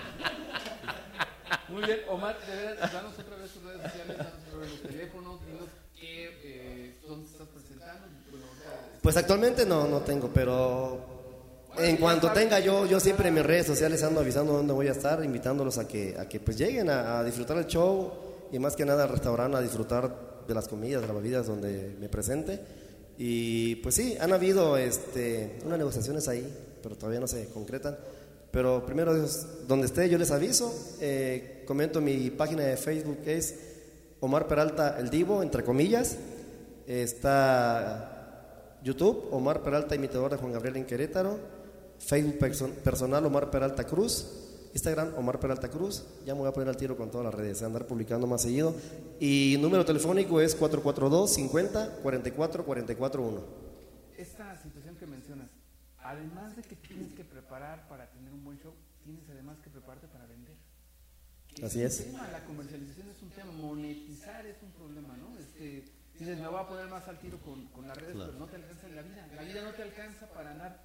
Muy 1.67 1.83
bien, 1.83 1.99
Omar, 2.07 2.39
de 2.45 2.55
veras, 2.55 2.93
danos 2.93 3.19
otra 3.19 3.35
vez 3.35 3.51
tus 3.51 3.63
redes 3.63 3.81
sociales, 3.81 4.17
danos 4.17 4.33
otra 4.47 4.59
vez 4.59 4.69
los 4.71 4.81
teléfonos, 4.81 5.45
dinos 5.45 5.67
qué, 5.99 6.39
eh, 6.43 6.97
dónde 7.05 7.29
estás 7.29 7.47
presentando. 7.49 8.07
Bueno, 8.31 8.45
ahorita- 8.47 8.89
Pues 9.03 9.17
actualmente 9.17 9.65
no, 9.65 9.85
no 9.85 9.99
tengo, 9.99 10.29
pero 10.33 10.97
en 11.77 11.97
cuanto 11.97 12.31
tenga 12.31 12.61
yo, 12.61 12.85
yo 12.85 13.01
siempre 13.01 13.27
en 13.27 13.33
mis 13.33 13.45
redes 13.45 13.67
sociales 13.67 14.01
ando 14.01 14.21
avisando 14.21 14.53
dónde 14.53 14.71
voy 14.71 14.87
a 14.87 14.93
estar, 14.93 15.21
invitándolos 15.25 15.77
a 15.77 15.85
que, 15.85 16.15
a 16.17 16.29
que 16.29 16.39
pues 16.39 16.57
lleguen 16.57 16.89
a, 16.89 17.21
disfrutar 17.21 17.57
el 17.57 17.67
show 17.67 18.13
y 18.49 18.59
más 18.59 18.77
que 18.77 18.85
nada 18.85 19.03
al 19.03 19.09
restaurante 19.09 19.57
a 19.57 19.61
disfrutar 19.61 20.45
de 20.47 20.53
las 20.53 20.69
comidas, 20.69 21.01
de 21.01 21.07
las 21.07 21.17
bebidas 21.17 21.47
donde 21.47 21.97
me 21.99 22.07
presente. 22.07 22.61
Y 23.17 23.75
pues 23.75 23.95
sí, 23.95 24.15
han 24.21 24.31
habido 24.31 24.77
este, 24.77 25.59
unas 25.65 25.79
negociaciones 25.79 26.29
ahí, 26.29 26.47
pero 26.81 26.95
todavía 26.95 27.19
no 27.19 27.27
se 27.27 27.49
concretan. 27.49 27.97
Pero 28.51 28.85
primero, 28.85 29.13
donde 29.67 29.87
esté, 29.87 30.07
yo 30.07 30.17
les 30.17 30.31
aviso. 30.31 30.73
Eh, 31.01 31.65
comento 31.67 31.99
mi 31.99 32.29
página 32.29 32.63
de 32.63 32.77
Facebook, 32.77 33.17
que 33.25 33.35
es 33.35 33.53
Omar 34.21 34.47
Peralta 34.47 34.97
el 34.97 35.09
Divo, 35.09 35.43
entre 35.43 35.65
comillas. 35.65 36.15
Está 36.87 38.12
YouTube, 38.83 39.27
Omar 39.31 39.63
Peralta, 39.63 39.95
imitador 39.95 40.31
de 40.31 40.37
Juan 40.37 40.51
Gabriel 40.51 40.77
en 40.77 40.85
Querétaro. 40.85 41.39
Facebook 41.99 42.37
perso- 42.39 42.73
personal, 42.83 43.25
Omar 43.25 43.49
Peralta 43.49 43.85
Cruz. 43.85 44.49
Instagram, 44.73 45.13
Omar 45.17 45.39
Peralta 45.39 45.69
Cruz. 45.69 46.03
Ya 46.25 46.33
me 46.33 46.41
voy 46.41 46.49
a 46.49 46.51
poner 46.53 46.67
al 46.69 46.75
tiro 46.77 46.97
con 46.97 47.09
todas 47.11 47.25
las 47.25 47.33
redes, 47.33 47.61
a 47.61 47.67
andar 47.67 47.85
publicando 47.87 48.25
más 48.27 48.41
seguido. 48.41 48.75
Y 49.19 49.57
número 49.61 49.85
telefónico 49.85 50.41
es 50.41 50.55
442 50.55 51.29
50 51.31 51.97
44 52.01 52.65
44 52.65 53.21
1. 53.23 53.41
Esta 54.17 54.61
situación 54.61 54.95
que 54.95 55.05
mencionas, 55.05 55.49
además 55.99 56.55
de 56.55 56.63
que 56.63 56.75
tienes 56.75 57.13
que 57.13 57.23
preparar 57.23 57.87
para 57.87 58.09
tener 58.11 58.33
un 58.33 58.43
buen 58.43 58.59
show, 58.59 58.73
tienes 59.03 59.23
además 59.29 59.57
que 59.63 59.69
prepararte 59.69 60.07
para 60.07 60.25
vender. 60.25 60.55
Así 61.63 61.83
es. 61.83 61.99
un 61.99 62.05
tema, 62.13 62.27
la 62.31 62.43
comercialización 62.45 63.09
es 63.15 63.21
un 63.21 63.29
tema, 63.29 63.51
monetizar 63.51 64.43
es 64.47 64.57
un 64.63 64.71
problema, 64.71 65.15
¿no? 65.17 65.37
Este, 65.37 65.85
dices, 66.23 66.39
me 66.39 66.47
voy 66.47 66.59
a 66.59 66.67
poner 66.67 66.87
más 66.87 67.07
al 67.07 67.19
tiro 67.19 67.37
con, 67.39 67.65
con 67.67 67.87
las 67.87 67.97
redes, 67.97 68.13
Claro. 68.15 68.31
pero 68.31 68.45
no 68.45 68.51
te 68.51 68.55
alcanza 68.57 68.87
en 68.87 68.95
la 68.95 69.01
vida. 69.01 69.27
La 69.35 69.41
vida 69.43 69.61
no 69.63 69.71
te 69.71 69.81
alcanza 69.83 70.27
para 70.27 70.51
andar 70.51 70.79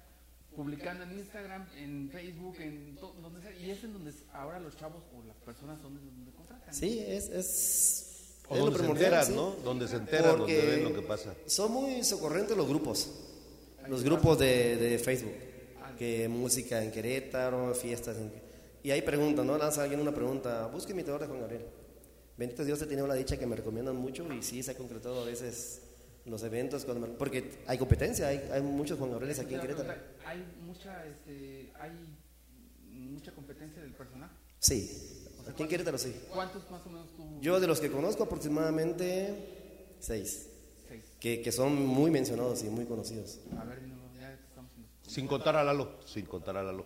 publicando 0.55 1.03
en 1.03 1.19
Instagram, 1.19 1.67
en 1.77 2.09
Facebook, 2.11 2.55
en 2.59 2.95
to- 2.97 3.13
donde 3.21 3.41
sea. 3.41 3.51
Y 3.55 3.69
es 3.71 3.83
en 3.83 3.93
donde 3.93 4.11
ahora 4.33 4.59
los 4.59 4.75
chavos 4.77 5.03
o 5.15 5.25
las 5.27 5.37
personas 5.37 5.79
son 5.81 5.95
donde 5.95 6.31
contratan. 6.31 6.73
Sí, 6.73 6.99
es, 7.07 7.29
es, 7.29 8.35
O 8.49 8.53
es 8.55 8.59
donde 8.61 8.75
se 8.75 8.79
primordial, 8.79 9.13
enteran, 9.13 9.27
sí. 9.27 9.33
¿no? 9.35 9.51
Donde 9.63 9.87
se 9.87 9.95
enteran, 9.97 10.37
Porque 10.37 10.57
donde 10.57 10.75
ven 10.75 10.83
lo 10.93 10.93
que 11.01 11.07
pasa. 11.07 11.33
Son 11.45 11.71
muy 11.71 12.03
socorrentes 12.03 12.57
los 12.57 12.67
grupos, 12.67 13.09
los 13.87 14.03
grupos 14.03 14.39
de, 14.39 14.75
de 14.77 14.99
Facebook, 14.99 15.33
que 15.97 16.27
música 16.27 16.81
en 16.83 16.91
Querétaro, 16.91 17.73
fiestas 17.75 18.17
en... 18.17 18.31
Y 18.81 18.91
ahí 18.91 19.01
preguntan, 19.01 19.45
¿no? 19.45 19.57
Lanza 19.57 19.83
alguien 19.83 19.99
una 19.99 20.13
pregunta, 20.13 20.67
busque 20.67 20.93
imitador 20.93 21.19
de 21.21 21.27
Juan 21.27 21.41
Gabriel. 21.41 21.65
Bendito 22.39 22.63
Dios, 22.63 22.81
he 22.81 22.85
tenido 22.85 23.05
la 23.05 23.15
dicha 23.15 23.37
que 23.37 23.45
me 23.45 23.55
recomiendan 23.57 23.97
mucho 23.97 24.31
y 24.33 24.41
sí 24.41 24.63
se 24.63 24.71
ha 24.71 24.77
concretado 24.77 25.21
a 25.23 25.25
veces 25.25 25.81
los 26.25 26.41
eventos, 26.43 26.85
cuando 26.85 27.05
me- 27.05 27.13
porque 27.13 27.59
hay 27.67 27.77
competencia, 27.77 28.27
hay, 28.29 28.37
hay 28.51 28.61
muchos 28.61 28.97
Juan 28.97 29.11
Gabrieles 29.11 29.39
aquí 29.39 29.55
en 29.55 29.59
Querétaro. 29.61 29.87
pregunta, 29.89 30.11
Hay 30.25 30.45
mucha, 30.65 31.05
este, 31.05 31.73
hay 31.79 31.91
mucha 32.93 33.33
competencia 33.33 33.81
del 33.81 33.91
personaje. 33.93 34.33
Sí, 34.57 34.89
aquí 35.49 35.63
en 35.63 35.67
Querétaro 35.69 35.97
sí. 35.97 36.15
¿Cuántos 36.33 36.69
más 36.71 36.81
o 36.85 36.89
menos 36.89 37.13
tú? 37.17 37.25
Yo 37.41 37.59
de 37.59 37.67
los 37.67 37.81
que 37.81 37.91
conozco 37.91 38.23
aproximadamente 38.23 39.95
seis, 39.99 40.47
Seis. 40.87 41.03
que, 41.19 41.41
que 41.41 41.51
son 41.51 41.75
muy 41.85 42.09
mencionados 42.09 42.63
y 42.63 42.69
muy 42.69 42.85
conocidos. 42.85 43.39
A 43.59 43.65
ver, 43.65 43.81
dínoslo, 43.81 44.05
ya 44.17 44.31
estamos 44.33 44.71
en 44.77 44.83
los- 45.03 45.13
Sin 45.13 45.27
contar 45.27 45.57
a 45.57 45.63
Lalo, 45.65 45.99
sin 46.05 46.25
contar 46.25 46.55
a 46.55 46.63
Lalo. 46.63 46.85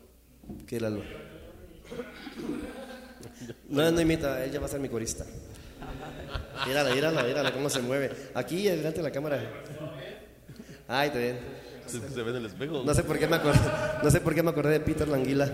¿Qué 0.65 0.79
Lalo? 0.79 1.03
No, 3.69 3.91
no 3.91 4.01
imita, 4.01 4.43
él 4.43 4.51
ya 4.51 4.59
va 4.59 4.65
a 4.65 4.69
ser 4.69 4.79
mi 4.79 4.89
corista. 4.89 5.25
Mírala, 6.67 6.93
mírala, 6.93 7.23
mírala 7.23 7.53
cómo 7.53 7.69
se 7.69 7.81
mueve. 7.81 8.11
Aquí, 8.33 8.63
delante 8.63 8.97
de 8.97 9.03
la 9.03 9.11
cámara. 9.11 9.41
Ay, 10.87 11.09
te 11.09 11.17
ven. 11.17 11.39
Se, 11.85 11.99
se 11.99 12.23
ve 12.23 12.31
en 12.31 12.37
el 12.37 12.45
espejo. 12.45 12.83
No 12.83 12.93
sé 12.93 13.03
por 13.03 13.19
qué 13.19 13.27
me 13.27 13.35
acordé, 13.35 13.59
no 14.01 14.09
sé 14.09 14.21
por 14.21 14.33
qué 14.33 14.41
me 14.43 14.51
acordé 14.51 14.71
de 14.71 14.79
Peter 14.79 15.07
Languila. 15.07 15.51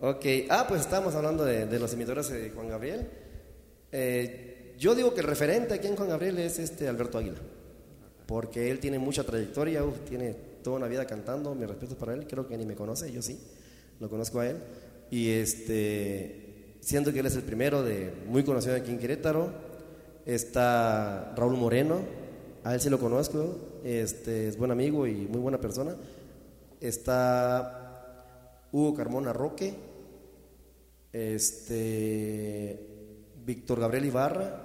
Ok, 0.00 0.24
ah, 0.48 0.64
pues 0.68 0.80
estábamos 0.80 1.14
hablando 1.14 1.44
de, 1.44 1.66
de 1.66 1.78
los 1.78 1.92
imitadores 1.92 2.30
de 2.30 2.50
Juan 2.50 2.68
Gabriel. 2.68 3.06
Eh, 3.92 4.74
yo 4.78 4.94
digo 4.94 5.12
que 5.12 5.20
el 5.20 5.26
referente 5.26 5.74
aquí 5.74 5.88
en 5.88 5.96
Juan 5.96 6.08
Gabriel 6.08 6.38
es 6.38 6.58
este 6.58 6.88
Alberto 6.88 7.18
Águila, 7.18 7.36
porque 8.26 8.70
él 8.70 8.78
tiene 8.78 8.98
mucha 8.98 9.24
trayectoria, 9.24 9.84
uf, 9.84 10.00
tiene 10.08 10.32
toda 10.62 10.76
una 10.76 10.86
vida 10.86 11.06
cantando, 11.06 11.54
mi 11.54 11.66
respeto 11.66 11.96
para 11.96 12.14
él, 12.14 12.26
creo 12.26 12.46
que 12.46 12.56
ni 12.56 12.64
me 12.64 12.74
conoce, 12.74 13.12
yo 13.12 13.20
sí, 13.20 13.38
lo 13.98 14.08
conozco 14.08 14.40
a 14.40 14.46
él. 14.46 14.56
Y 15.10 15.30
este, 15.30 16.76
siento 16.80 17.12
que 17.12 17.20
él 17.20 17.26
es 17.26 17.36
el 17.36 17.42
primero 17.42 17.82
de 17.82 18.12
muy 18.28 18.44
conocido 18.44 18.76
aquí 18.76 18.90
en 18.90 18.98
Querétaro. 18.98 19.52
Está 20.24 21.34
Raúl 21.36 21.56
Moreno, 21.56 22.00
a 22.62 22.74
él 22.74 22.80
sí 22.80 22.90
lo 22.90 22.98
conozco, 22.98 23.80
este, 23.84 24.48
es 24.48 24.56
buen 24.56 24.70
amigo 24.70 25.06
y 25.06 25.26
muy 25.26 25.40
buena 25.40 25.58
persona. 25.58 25.96
Está 26.80 28.66
Hugo 28.70 28.94
Carmona 28.94 29.32
Roque, 29.32 29.74
este, 31.12 32.86
Víctor 33.44 33.80
Gabriel 33.80 34.04
Ibarra, 34.04 34.62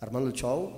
Armando 0.00 0.30
Chau. 0.32 0.70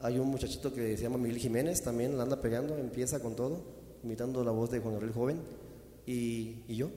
Hay 0.00 0.18
un 0.18 0.28
muchachito 0.28 0.74
que 0.74 0.96
se 0.96 1.02
llama 1.02 1.18
Miguel 1.18 1.38
Jiménez, 1.38 1.82
también 1.82 2.16
la 2.16 2.24
anda 2.24 2.40
pegando, 2.40 2.76
empieza 2.76 3.20
con 3.20 3.36
todo, 3.36 3.62
imitando 4.02 4.44
la 4.44 4.50
voz 4.50 4.70
de 4.70 4.80
Juan 4.80 4.94
Gabriel 4.94 5.14
Joven. 5.14 5.40
Y, 6.06 6.62
y 6.68 6.76
yo. 6.76 6.90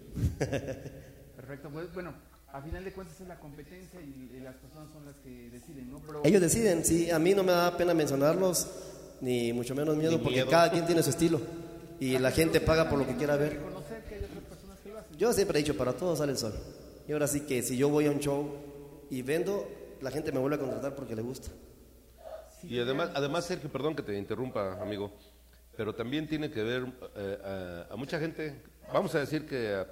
Perfecto, 1.35 1.69
pues 1.71 1.93
bueno, 1.93 2.13
a 2.51 2.61
final 2.61 2.83
de 2.83 2.91
cuentas 2.93 3.19
es 3.19 3.27
la 3.27 3.39
competencia 3.39 3.99
y, 4.01 4.31
y 4.37 4.39
las 4.39 4.55
personas 4.55 4.91
son 4.91 5.05
las 5.05 5.15
que 5.17 5.49
deciden, 5.49 5.91
¿no? 5.91 5.99
Pero 6.05 6.21
Ellos 6.23 6.41
deciden, 6.41 6.83
sí, 6.85 7.09
a 7.11 7.19
mí 7.19 7.33
no 7.33 7.43
me 7.43 7.51
da 7.51 7.75
pena 7.75 7.93
mencionarlos, 7.93 8.67
ni 9.21 9.51
mucho 9.53 9.75
menos 9.75 9.95
miedo, 9.97 10.11
Ni 10.11 10.17
porque 10.17 10.35
miedo. 10.35 10.49
cada 10.49 10.71
quien 10.71 10.85
tiene 10.85 11.03
su 11.03 11.09
estilo. 11.09 11.41
Y 11.99 12.17
la 12.17 12.31
gente 12.31 12.59
paga 12.61 12.89
por 12.89 12.99
lo 12.99 13.07
que 13.07 13.15
quiera 13.15 13.35
ver. 13.37 13.59
Yo 15.17 15.31
siempre 15.31 15.59
he 15.59 15.61
dicho, 15.63 15.77
para 15.77 15.93
todos 15.93 16.19
sale 16.19 16.31
el 16.31 16.37
sol. 16.37 16.53
Y 17.07 17.11
ahora 17.13 17.27
sí 17.27 17.41
que 17.41 17.61
si 17.61 17.77
yo 17.77 17.89
voy 17.89 18.07
a 18.07 18.11
un 18.11 18.19
show 18.19 18.55
y 19.09 19.21
vendo, 19.21 19.69
la 20.01 20.11
gente 20.11 20.31
me 20.31 20.39
vuelve 20.39 20.55
a 20.55 20.59
contratar 20.59 20.95
porque 20.95 21.15
le 21.15 21.21
gusta. 21.21 21.49
Y 22.63 22.79
además, 22.79 23.11
además, 23.13 23.45
Sergio, 23.45 23.69
perdón 23.71 23.95
que 23.95 24.03
te 24.03 24.17
interrumpa, 24.17 24.81
amigo, 24.81 25.11
pero 25.75 25.93
también 25.93 26.27
tiene 26.27 26.49
que 26.49 26.63
ver 26.63 26.85
eh, 27.15 27.85
a, 27.89 27.93
a 27.93 27.95
mucha 27.97 28.19
gente, 28.19 28.61
vamos 28.91 29.13
a 29.15 29.19
decir 29.19 29.45
que 29.45 29.75
a 29.75 29.87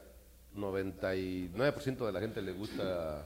99% 0.55 2.05
de 2.05 2.11
la 2.11 2.19
gente 2.19 2.41
le 2.41 2.51
gusta 2.51 3.26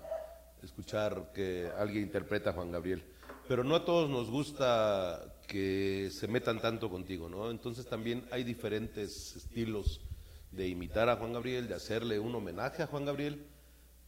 escuchar 0.62 1.32
que 1.34 1.70
alguien 1.78 2.04
interpreta 2.04 2.52
a 2.52 2.54
Juan 2.54 2.72
Gabriel, 2.72 3.04
pero 3.48 3.64
no 3.64 3.76
a 3.76 3.86
todos 3.86 4.10
nos 4.10 4.30
gusta 4.30 5.24
que 5.48 6.10
se 6.12 6.28
metan 6.28 6.60
tanto 6.60 6.90
contigo, 6.90 7.30
¿no? 7.30 7.52
Entonces 7.52 7.86
también 7.86 8.26
hay 8.32 8.44
diferentes 8.44 9.36
estilos 9.36 10.02
de 10.52 10.68
imitar 10.68 11.10
a 11.10 11.18
Juan 11.18 11.34
Gabriel, 11.34 11.68
de 11.68 11.76
hacerle 11.76 12.20
un 12.20 12.34
homenaje 12.34 12.84
a 12.84 12.88
Juan 12.88 13.06
Gabriel 13.06 13.46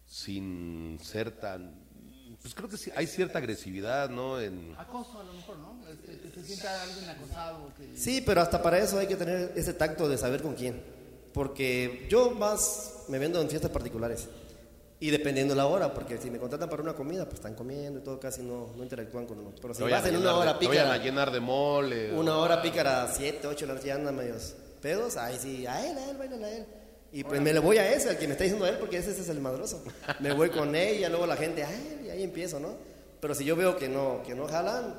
sin 0.06 1.00
ser 1.02 1.32
tan 1.32 1.88
pues 2.42 2.54
creo 2.54 2.70
que 2.70 2.78
sí, 2.78 2.92
hay 2.96 3.08
cierta 3.08 3.40
agresividad, 3.40 4.10
¿no? 4.10 4.40
En, 4.40 4.76
Acoso 4.78 5.20
a 5.20 5.24
lo 5.24 5.34
mejor, 5.34 5.58
¿no? 5.58 5.80
Este, 5.90 6.20
que 6.20 6.30
se 6.30 6.44
sienta 6.44 6.84
alguien 6.84 7.10
acosado. 7.10 7.74
Que... 7.76 7.98
Sí, 7.98 8.22
pero 8.26 8.42
hasta 8.42 8.62
para 8.62 8.78
eso 8.78 9.00
hay 9.00 9.08
que 9.08 9.16
tener 9.16 9.54
ese 9.56 9.74
tacto 9.74 10.08
de 10.08 10.18
saber 10.18 10.42
con 10.42 10.54
quién. 10.54 10.82
Porque 11.38 12.08
yo 12.10 12.32
más 12.32 13.04
me 13.10 13.20
vendo 13.20 13.40
en 13.40 13.48
fiestas 13.48 13.70
particulares. 13.70 14.28
Y 15.00 15.12
dependiendo 15.12 15.54
la 15.54 15.68
hora, 15.68 15.94
porque 15.94 16.18
si 16.18 16.32
me 16.32 16.40
contratan 16.40 16.68
para 16.68 16.82
una 16.82 16.94
comida, 16.94 17.26
pues 17.26 17.36
están 17.36 17.54
comiendo 17.54 18.00
y 18.00 18.02
todo, 18.02 18.20
casi 18.20 18.42
no, 18.42 18.70
no 18.76 18.82
interactúan 18.82 19.28
con 19.28 19.38
uno. 19.38 19.52
Pero 19.62 19.76
si 19.76 19.84
vas 19.84 20.04
en 20.08 20.18
una 20.18 20.36
hora 20.36 20.54
de- 20.54 20.60
pícara, 20.60 20.94
a 20.94 20.98
llenar 20.98 21.30
de 21.32 21.40
mole. 21.40 22.12
o- 22.12 22.20
una 22.20 22.38
hora 22.38 22.60
pícara, 22.64 23.08
siete, 23.16 23.46
ocho, 23.46 23.68
la 23.68 23.76
noche 23.76 23.86
ya 23.90 23.94
andan 23.96 24.16
medios 24.16 24.56
pedos, 24.82 25.16
ahí 25.16 25.38
sí, 25.40 25.68
a 25.68 25.88
él, 25.88 25.96
a 25.96 26.10
él, 26.10 26.18
bailan 26.18 26.44
a 26.44 26.50
él. 26.50 26.66
Y 27.14 27.24
pues 27.24 27.40
me 27.40 27.54
le 27.54 27.60
voy 27.60 27.78
a 27.78 27.94
ese, 27.94 28.10
al 28.10 28.18
que 28.18 28.26
me 28.26 28.32
está 28.32 28.44
diciendo 28.46 28.66
a 28.66 28.70
él, 28.70 28.78
porque 28.80 28.98
ese, 28.98 29.12
ese 29.12 29.22
es 29.22 29.30
el 29.30 29.40
madroso. 29.40 29.84
Me 30.20 30.34
voy 30.34 30.50
con 30.50 30.76
ella, 30.76 31.08
luego 31.10 31.28
la 31.28 31.38
gente, 31.38 31.64
a 31.64 31.72
él, 31.72 32.02
y 32.08 32.10
ahí 32.10 32.24
empiezo, 32.24 32.60
¿no? 32.60 32.70
Pero 33.22 33.36
si 33.36 33.46
yo 33.46 33.56
veo 33.56 33.78
que 33.78 33.88
no, 33.90 34.24
que 34.26 34.34
no 34.34 34.48
jalan, 34.48 34.96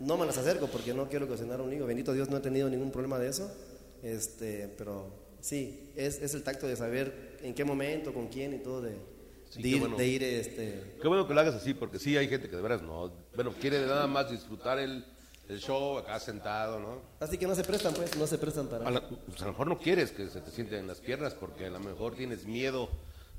no 0.00 0.16
me 0.16 0.24
las 0.24 0.38
acerco 0.38 0.66
porque 0.68 0.94
no 0.94 1.10
quiero 1.10 1.26
ocasionar 1.26 1.60
un 1.60 1.70
hijo. 1.74 1.84
Bendito 1.84 2.14
Dios, 2.14 2.30
no 2.30 2.38
he 2.38 2.40
tenido 2.40 2.70
ningún 2.70 2.90
problema 2.90 3.18
de 3.18 3.28
eso. 3.28 3.50
Este, 4.02 4.68
pero 4.76 5.06
sí, 5.44 5.90
es, 5.96 6.20
es 6.22 6.34
el 6.34 6.42
tacto 6.42 6.66
de 6.66 6.76
saber 6.76 7.36
en 7.42 7.54
qué 7.54 7.64
momento, 7.64 8.12
con 8.14 8.28
quién 8.28 8.54
y 8.54 8.58
todo, 8.58 8.80
de, 8.82 8.96
Sí, 9.50 9.62
de 9.62 9.62
qué 9.62 9.68
ir, 9.76 9.80
bueno. 9.80 9.96
de 9.96 10.06
ir 10.06 10.22
este, 10.24 10.94
Qué 11.00 11.06
bueno 11.08 11.28
que 11.28 11.34
lo 11.34 11.40
hagas 11.40 11.54
así, 11.54 11.74
porque 11.74 11.98
sí 11.98 12.16
hay 12.16 12.28
gente 12.28 12.48
que 12.48 12.56
de 12.56 12.62
veras 12.62 12.82
no. 12.82 13.12
Bueno, 13.34 13.52
quiere 13.60 13.80
nada 13.86 14.06
más 14.06 14.30
disfrutar 14.30 14.78
el, 14.78 15.04
el 15.48 15.60
show 15.60 15.98
acá 15.98 16.18
sentado, 16.18 16.80
¿no? 16.80 17.00
Así 17.20 17.38
que 17.38 17.46
no 17.46 17.54
se 17.54 17.62
prestan, 17.62 17.94
pues, 17.94 18.16
no 18.16 18.26
se 18.26 18.38
prestan 18.38 18.66
para... 18.68 18.88
A, 18.88 18.90
la- 18.90 19.08
pues 19.08 19.40
a 19.42 19.44
lo 19.44 19.52
mejor 19.52 19.66
no 19.68 19.78
quieres 19.78 20.10
que 20.10 20.28
se 20.28 20.40
te 20.40 20.50
sienten 20.50 20.80
en 20.80 20.86
las 20.88 20.98
piernas, 21.00 21.34
porque 21.34 21.66
a 21.66 21.70
lo 21.70 21.78
mejor 21.78 22.16
tienes 22.16 22.46
miedo 22.46 22.88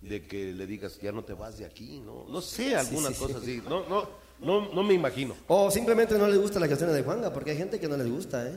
de 0.02 0.26
que 0.28 0.54
le 0.54 0.68
digas 0.68 1.00
ya 1.02 1.12
no 1.12 1.24
te 1.26 1.34
vas 1.34 1.58
de 1.58 1.66
aquí, 1.66 2.00
¿no? 2.00 2.26
No 2.30 2.40
sé, 2.40 2.76
alguna 2.76 3.10
sí, 3.10 3.16
sí. 3.16 3.20
cosa 3.22 3.38
así. 3.40 3.62
No, 3.68 3.90
no, 3.90 4.08
no, 4.40 4.72
no 4.74 4.84
me 4.84 4.94
imagino. 4.94 5.36
O 5.48 5.70
simplemente 5.72 6.18
no 6.18 6.28
les 6.28 6.38
gustan 6.40 6.62
las 6.62 6.70
canciones 6.70 6.96
de 6.96 7.02
Juanga, 7.04 7.34
porque 7.34 7.52
hay 7.52 7.58
gente 7.58 7.80
que 7.80 7.88
no 7.90 7.98
les 7.98 8.08
gusta, 8.10 8.48
¿eh? 8.48 8.54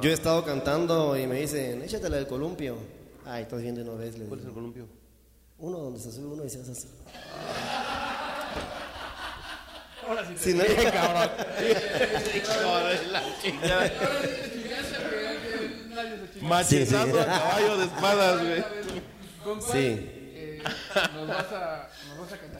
Yo 0.00 0.10
he 0.10 0.12
estado 0.12 0.44
cantando 0.44 1.16
y 1.16 1.26
me 1.26 1.40
dicen, 1.40 1.82
échate 1.82 2.08
la 2.08 2.16
del 2.16 2.26
columpio. 2.26 2.76
Ay, 3.26 3.42
estás 3.42 3.60
viendo 3.60 3.80
y 3.80 3.84
no 3.84 3.96
ves. 3.96 4.14
¿Cuál 4.28 4.40
es 4.40 4.46
el 4.46 4.52
columpio? 4.52 4.86
Uno 5.58 5.78
donde 5.78 5.98
se 6.00 6.12
sube 6.12 6.26
uno 6.26 6.44
y 6.44 6.50
se 6.50 6.60
hace 6.60 6.72
así. 6.72 6.88
Ahora 10.06 10.24
sí. 10.26 10.34
Sí, 10.38 10.54
no, 10.54 10.62
cabrón. 10.92 11.30
Machetando 16.42 17.16
sí. 17.16 17.20
a 17.22 17.26
caballo 17.26 17.76
de 17.78 17.84
espadas, 17.84 18.40
güey. 18.42 18.64
¿Con 19.44 19.58
cuál 19.60 19.72
Sí. 19.72 19.78
eh, 20.34 20.62
nos, 21.14 21.28
vas 21.28 21.52
a, 21.52 21.88
nos 22.08 22.18
vas 22.20 22.32
a 22.32 22.38
cantar? 22.38 22.57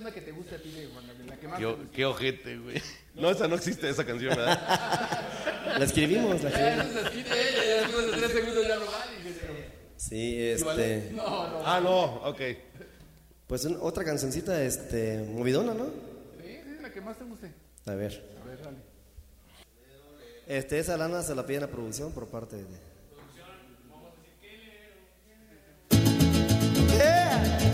¿Qué, 0.00 0.10
que 0.10 0.10
cantas 0.10 0.10
una 0.10 0.10
que 0.12 0.20
te 0.20 0.32
guste 0.32 0.54
a 0.54 0.58
ti 0.62 0.70
de 0.70 0.86
Juan 0.88 1.06
Gabriel, 1.06 1.26
la 1.28 1.36
que 1.36 1.48
más 1.48 1.58
Qué, 1.58 1.64
te 1.66 1.72
guste. 1.72 1.90
qué 1.92 2.04
ojete, 2.06 2.58
güey. 2.58 2.82
No, 3.14 3.30
esa 3.30 3.48
no 3.48 3.54
existe, 3.56 3.88
esa 3.88 4.04
canción, 4.04 4.34
¿verdad? 4.36 5.26
La 5.78 5.84
escribimos, 5.84 6.42
la 6.42 6.48
escribimos. 6.50 6.86
Sí, 9.96 10.40
este. 10.40 11.10
No, 11.12 11.48
no. 11.48 11.62
Ah, 11.64 11.80
no, 11.80 12.04
ok. 12.28 12.40
Pues 13.46 13.64
un- 13.64 13.78
otra 13.80 14.04
cancioncita, 14.04 14.62
este, 14.62 15.18
movidona, 15.32 15.74
¿no? 15.74 15.86
Sí, 16.42 16.58
sí, 16.64 16.82
la 16.82 16.90
que 16.92 17.00
más 17.00 17.18
te 17.18 17.24
guste. 17.24 17.52
A 17.86 17.94
ver. 17.94 18.22
A 18.42 18.44
ver, 18.46 18.62
dale. 18.62 18.76
Este, 20.46 20.78
esa 20.78 20.96
lana 20.96 21.22
se 21.22 21.34
la 21.34 21.46
piden 21.46 21.64
a 21.64 21.68
producción 21.68 22.12
por 22.12 22.26
parte 22.28 22.56
de. 22.56 22.64
Si 25.90 27.69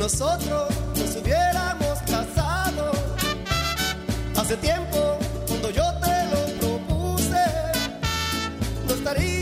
nosotros 0.00 0.70
nos 0.96 1.14
hubiéramos 1.16 1.98
casado. 2.06 2.92
Hace 4.34 4.56
tiempo, 4.56 5.18
cuando 5.46 5.70
yo 5.70 5.84
te 6.00 6.24
lo 6.32 6.58
propuse, 6.58 7.44
no 8.88 8.94
estarías 8.94 9.39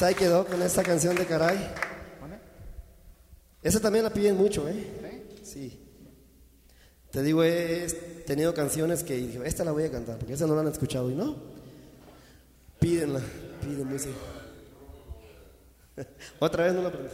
Pues 0.00 0.08
ahí 0.08 0.14
quedó 0.14 0.46
con 0.46 0.62
esta 0.62 0.82
canción 0.82 1.14
de 1.14 1.26
Caray. 1.26 1.58
Esa 3.62 3.80
también 3.80 4.02
la 4.02 4.10
piden 4.10 4.34
mucho, 4.34 4.66
¿eh? 4.66 5.26
Sí. 5.42 5.78
Te 7.10 7.22
digo, 7.22 7.44
he 7.44 7.86
tenido 8.26 8.54
canciones 8.54 9.04
que 9.04 9.16
dije, 9.16 9.38
esta 9.44 9.62
la 9.62 9.72
voy 9.72 9.84
a 9.84 9.90
cantar, 9.90 10.16
porque 10.16 10.32
esa 10.32 10.46
no 10.46 10.54
la 10.54 10.62
han 10.62 10.68
escuchado 10.68 11.10
y 11.10 11.14
no. 11.14 11.36
Pídenla, 12.78 13.20
piden 13.60 13.88
música. 13.88 14.14
Otra 16.38 16.64
vez 16.64 16.72
no 16.72 16.80
la 16.80 16.88
aprendí. 16.88 17.10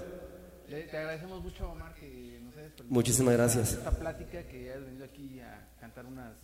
Te 0.68 0.96
agradecemos 0.96 1.42
mucho, 1.42 1.68
Omar, 1.68 1.92
que 1.96 2.38
nos 2.44 2.56
hayas 2.56 2.70
Muchísimas 2.88 3.34
gracias. 3.34 3.72
Esta 3.72 3.90
plática, 3.90 4.44
que 4.44 4.70
hayas 4.70 4.84
venido 4.84 5.06
aquí 5.06 5.40
a 5.40 5.70
cantar 5.80 6.06
unas, 6.06 6.34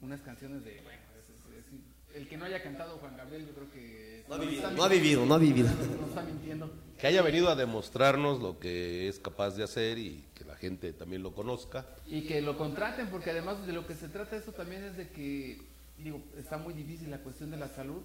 unas 0.00 0.20
canciones 0.20 0.64
de. 0.64 0.80
Bueno, 0.82 1.00
es- 1.18 1.28
es- 1.30 1.66
es- 1.66 2.16
el 2.16 2.28
que 2.28 2.36
no 2.36 2.44
haya 2.44 2.62
cantado 2.62 2.98
Juan 2.98 3.16
Gabriel, 3.16 3.46
yo 3.46 3.54
creo 3.54 3.70
que. 3.72 4.24
No 4.28 4.34
ha 4.36 4.38
vivido, 4.38 4.70
no 4.70 4.84
ha 4.84 4.88
vivido, 4.88 5.26
no 5.26 5.34
ha 5.34 5.38
vivido. 5.38 5.68
Nos 6.00 6.08
está 6.10 6.22
mintiendo. 6.22 6.70
Que 6.98 7.06
haya 7.08 7.22
venido 7.22 7.48
a 7.50 7.56
demostrarnos 7.56 8.40
lo 8.40 8.58
que 8.58 9.08
es 9.08 9.18
capaz 9.18 9.56
de 9.56 9.64
hacer 9.64 9.98
y 9.98 10.24
que 10.34 10.44
la 10.44 10.54
gente 10.56 10.92
también 10.92 11.22
lo 11.22 11.34
conozca. 11.34 11.86
Y 12.06 12.22
que 12.22 12.40
lo 12.40 12.56
contraten, 12.56 13.08
porque 13.08 13.30
además 13.30 13.66
de 13.66 13.72
lo 13.72 13.86
que 13.86 13.94
se 13.94 14.08
trata 14.08 14.36
esto 14.36 14.52
también 14.52 14.84
es 14.84 14.96
de 14.96 15.08
que, 15.08 15.60
digo, 15.98 16.22
está 16.38 16.56
muy 16.56 16.72
difícil 16.72 17.10
la 17.10 17.18
cuestión 17.18 17.50
de 17.50 17.56
la 17.58 17.68
salud, 17.68 18.00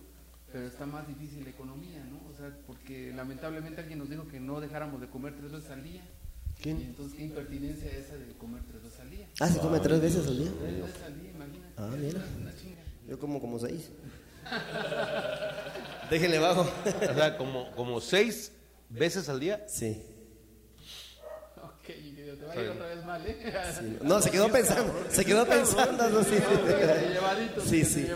pero 0.52 0.66
está 0.68 0.86
más 0.86 1.08
difícil 1.08 1.44
la 1.44 1.52
economía, 1.52 2.04
¿no? 2.04 2.20
O 2.30 2.36
sea, 2.36 2.52
porque 2.68 3.14
lamentablemente 3.16 3.80
alguien 3.80 4.00
nos 4.00 4.10
dijo 4.10 4.28
que 4.28 4.40
no 4.40 4.60
dejáramos 4.60 5.00
de 5.00 5.08
comer 5.08 5.36
tres 5.38 5.52
veces 5.52 5.70
al 5.70 5.84
día. 5.84 6.04
¿Quién? 6.62 6.82
Y 6.82 6.84
entonces, 6.84 7.18
¿qué 7.18 7.24
impertinencia 7.24 7.90
esa 7.92 8.16
de 8.16 8.34
comer 8.34 8.62
tres 8.68 8.84
veces 8.84 9.00
al 9.00 9.10
día? 9.10 9.28
Ah, 9.40 9.48
¿se 9.48 9.60
come 9.60 9.80
tres 9.80 10.02
veces 10.02 10.28
al 10.28 10.38
día? 10.38 10.52
Tres 10.60 10.82
veces 10.82 11.04
al 11.04 11.22
día, 11.22 11.32
imagínate. 11.32 11.74
Ah, 11.78 11.90
mira. 11.98 12.20
Es 12.20 12.42
una 12.42 12.56
chinga. 12.56 12.82
Yo 13.08 13.20
como 13.20 13.40
como 13.40 13.60
seis. 13.60 13.90
Déjenle 16.10 16.40
bajo. 16.40 16.62
O 16.62 17.14
sea, 17.14 17.38
como, 17.38 17.72
como 17.72 18.02
seis 18.02 18.52
veces 18.90 19.30
al 19.30 19.40
día. 19.40 19.64
Sí. 19.68 20.04
Ok, 21.64 21.86
te 21.86 22.46
va 22.46 22.54
a 22.54 22.62
ir 22.62 22.70
otra 22.70 22.88
vez 22.88 23.06
mal, 23.06 23.26
¿eh? 23.26 24.00
No, 24.02 24.22
se 24.22 24.32
quedó 24.32 24.50
pensando, 24.52 24.94
se 25.10 25.24
quedó 25.24 25.46
pensando. 25.46 26.10
no, 26.10 26.24
sí. 26.24 26.36
Llevadito, 27.14 27.62
Sí, 27.62 27.86
sí. 27.86 28.08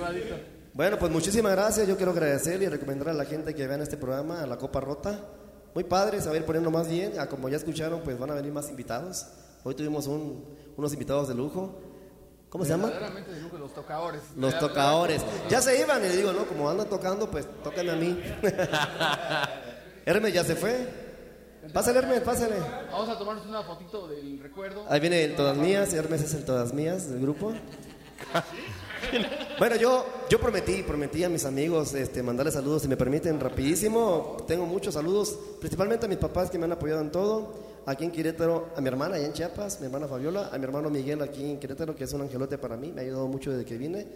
Bueno, 0.73 0.97
pues 0.97 1.11
muchísimas 1.11 1.51
gracias. 1.53 1.87
Yo 1.87 1.95
quiero 1.95 2.11
agradecer 2.11 2.61
y 2.61 2.67
recomendar 2.67 3.09
a 3.09 3.13
la 3.13 3.25
gente 3.25 3.53
que 3.53 3.67
vean 3.67 3.81
este 3.81 3.95
programa, 3.95 4.41
a 4.41 4.47
la 4.47 4.57
Copa 4.57 4.81
Rota. 4.81 5.19
Muy 5.73 5.83
padre, 5.83 6.19
ir 6.35 6.45
poniendo 6.45 6.69
más 6.71 6.87
bien. 6.87 7.13
Como 7.29 7.49
ya 7.49 7.57
escucharon, 7.57 8.01
pues 8.01 8.17
van 8.19 8.31
a 8.31 8.35
venir 8.35 8.51
más 8.51 8.69
invitados. 8.69 9.25
Hoy 9.63 9.75
tuvimos 9.75 10.07
un- 10.07 10.45
unos 10.77 10.93
invitados 10.93 11.27
de 11.27 11.35
lujo. 11.35 11.79
¿Cómo 12.49 12.63
se 12.63 12.69
llama? 12.71 12.89
De 12.89 13.41
lujo, 13.41 13.57
los 13.57 13.73
tocadores. 13.73 14.21
Los 14.35 14.59
tocadores. 14.59 15.23
Ya 15.49 15.59
se 15.61 15.79
iban 15.79 16.03
y 16.05 16.09
le 16.09 16.17
digo, 16.17 16.31
no, 16.33 16.45
como 16.45 16.69
andan 16.69 16.87
tocando, 16.87 17.29
pues 17.31 17.47
tócame 17.63 17.89
a 17.91 17.95
mí. 17.95 18.21
Hermes 20.05 20.33
ya 20.33 20.43
se 20.43 20.55
fue. 20.55 20.87
Pásale, 21.73 21.99
Hermes, 21.99 22.19
pásale. 22.21 22.55
Vamos 22.91 23.09
a 23.09 23.17
tomarnos 23.17 23.45
una 23.47 23.63
fotito 23.63 24.07
del 24.07 24.39
recuerdo. 24.39 24.85
Ahí 24.89 24.99
viene 24.99 25.23
el 25.23 25.35
Todas 25.35 25.57
Mías, 25.57 25.93
Hermes 25.93 26.21
es 26.21 26.33
el 26.35 26.45
Todas 26.45 26.73
Mías 26.73 27.09
del 27.09 27.21
grupo. 27.21 27.53
Bueno, 29.59 29.75
yo, 29.75 30.05
yo 30.29 30.39
prometí, 30.39 30.83
prometí 30.83 31.23
a 31.23 31.29
mis 31.29 31.45
amigos 31.45 31.93
este, 31.93 32.23
mandarles 32.23 32.55
saludos, 32.55 32.81
si 32.81 32.87
me 32.87 32.97
permiten, 32.97 33.39
rapidísimo. 33.39 34.37
Tengo 34.47 34.65
muchos 34.65 34.93
saludos, 34.93 35.37
principalmente 35.59 36.05
a 36.05 36.09
mis 36.09 36.17
papás 36.17 36.49
que 36.49 36.57
me 36.57 36.65
han 36.65 36.71
apoyado 36.71 37.01
en 37.01 37.11
todo. 37.11 37.53
Aquí 37.85 38.05
en 38.05 38.11
Querétaro, 38.11 38.69
a 38.75 38.81
mi 38.81 38.87
hermana 38.87 39.15
allá 39.15 39.25
en 39.25 39.33
Chiapas, 39.33 39.79
mi 39.79 39.87
hermana 39.87 40.07
Fabiola, 40.07 40.49
a 40.51 40.57
mi 40.57 40.63
hermano 40.63 40.89
Miguel 40.89 41.21
aquí 41.21 41.43
en 41.51 41.59
Querétaro, 41.59 41.95
que 41.95 42.05
es 42.05 42.13
un 42.13 42.21
angelote 42.21 42.57
para 42.57 42.77
mí, 42.77 42.91
me 42.91 43.01
ha 43.01 43.03
ayudado 43.03 43.27
mucho 43.27 43.51
desde 43.51 43.65
que 43.65 43.77
vine. 43.77 44.07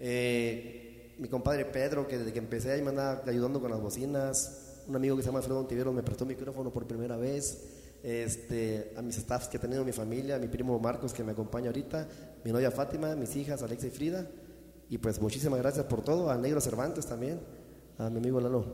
Eh, 0.00 1.14
mi 1.18 1.28
compadre 1.28 1.66
Pedro, 1.66 2.08
que 2.08 2.18
desde 2.18 2.32
que 2.32 2.38
empecé 2.38 2.72
ahí 2.72 2.82
me 2.82 2.88
anda 2.88 3.22
ayudando 3.26 3.60
con 3.60 3.70
las 3.70 3.80
bocinas. 3.80 4.82
Un 4.88 4.96
amigo 4.96 5.16
que 5.16 5.22
se 5.22 5.26
llama 5.28 5.38
Alfredo 5.38 5.60
Ontiveros 5.60 5.94
me 5.94 6.02
prestó 6.02 6.24
micrófono 6.24 6.70
por 6.70 6.86
primera 6.86 7.16
vez. 7.16 7.79
Este, 8.02 8.92
a 8.96 9.02
mis 9.02 9.16
staffs 9.16 9.48
que 9.48 9.58
he 9.58 9.60
tenido 9.60 9.84
mi 9.84 9.92
familia, 9.92 10.36
a 10.36 10.38
mi 10.38 10.48
primo 10.48 10.78
Marcos 10.78 11.12
que 11.12 11.22
me 11.22 11.32
acompaña 11.32 11.66
ahorita, 11.68 12.08
mi 12.44 12.50
novia 12.52 12.70
Fátima, 12.70 13.14
mis 13.14 13.36
hijas 13.36 13.62
Alexa 13.62 13.88
y 13.88 13.90
Frida. 13.90 14.26
Y 14.88 14.98
pues 14.98 15.20
muchísimas 15.20 15.58
gracias 15.60 15.84
por 15.86 16.02
todo, 16.02 16.30
a 16.30 16.36
Negro 16.36 16.60
Cervantes 16.60 17.06
también, 17.06 17.40
a 17.98 18.08
mi 18.10 18.18
amigo 18.18 18.40
Lalo. 18.40 18.64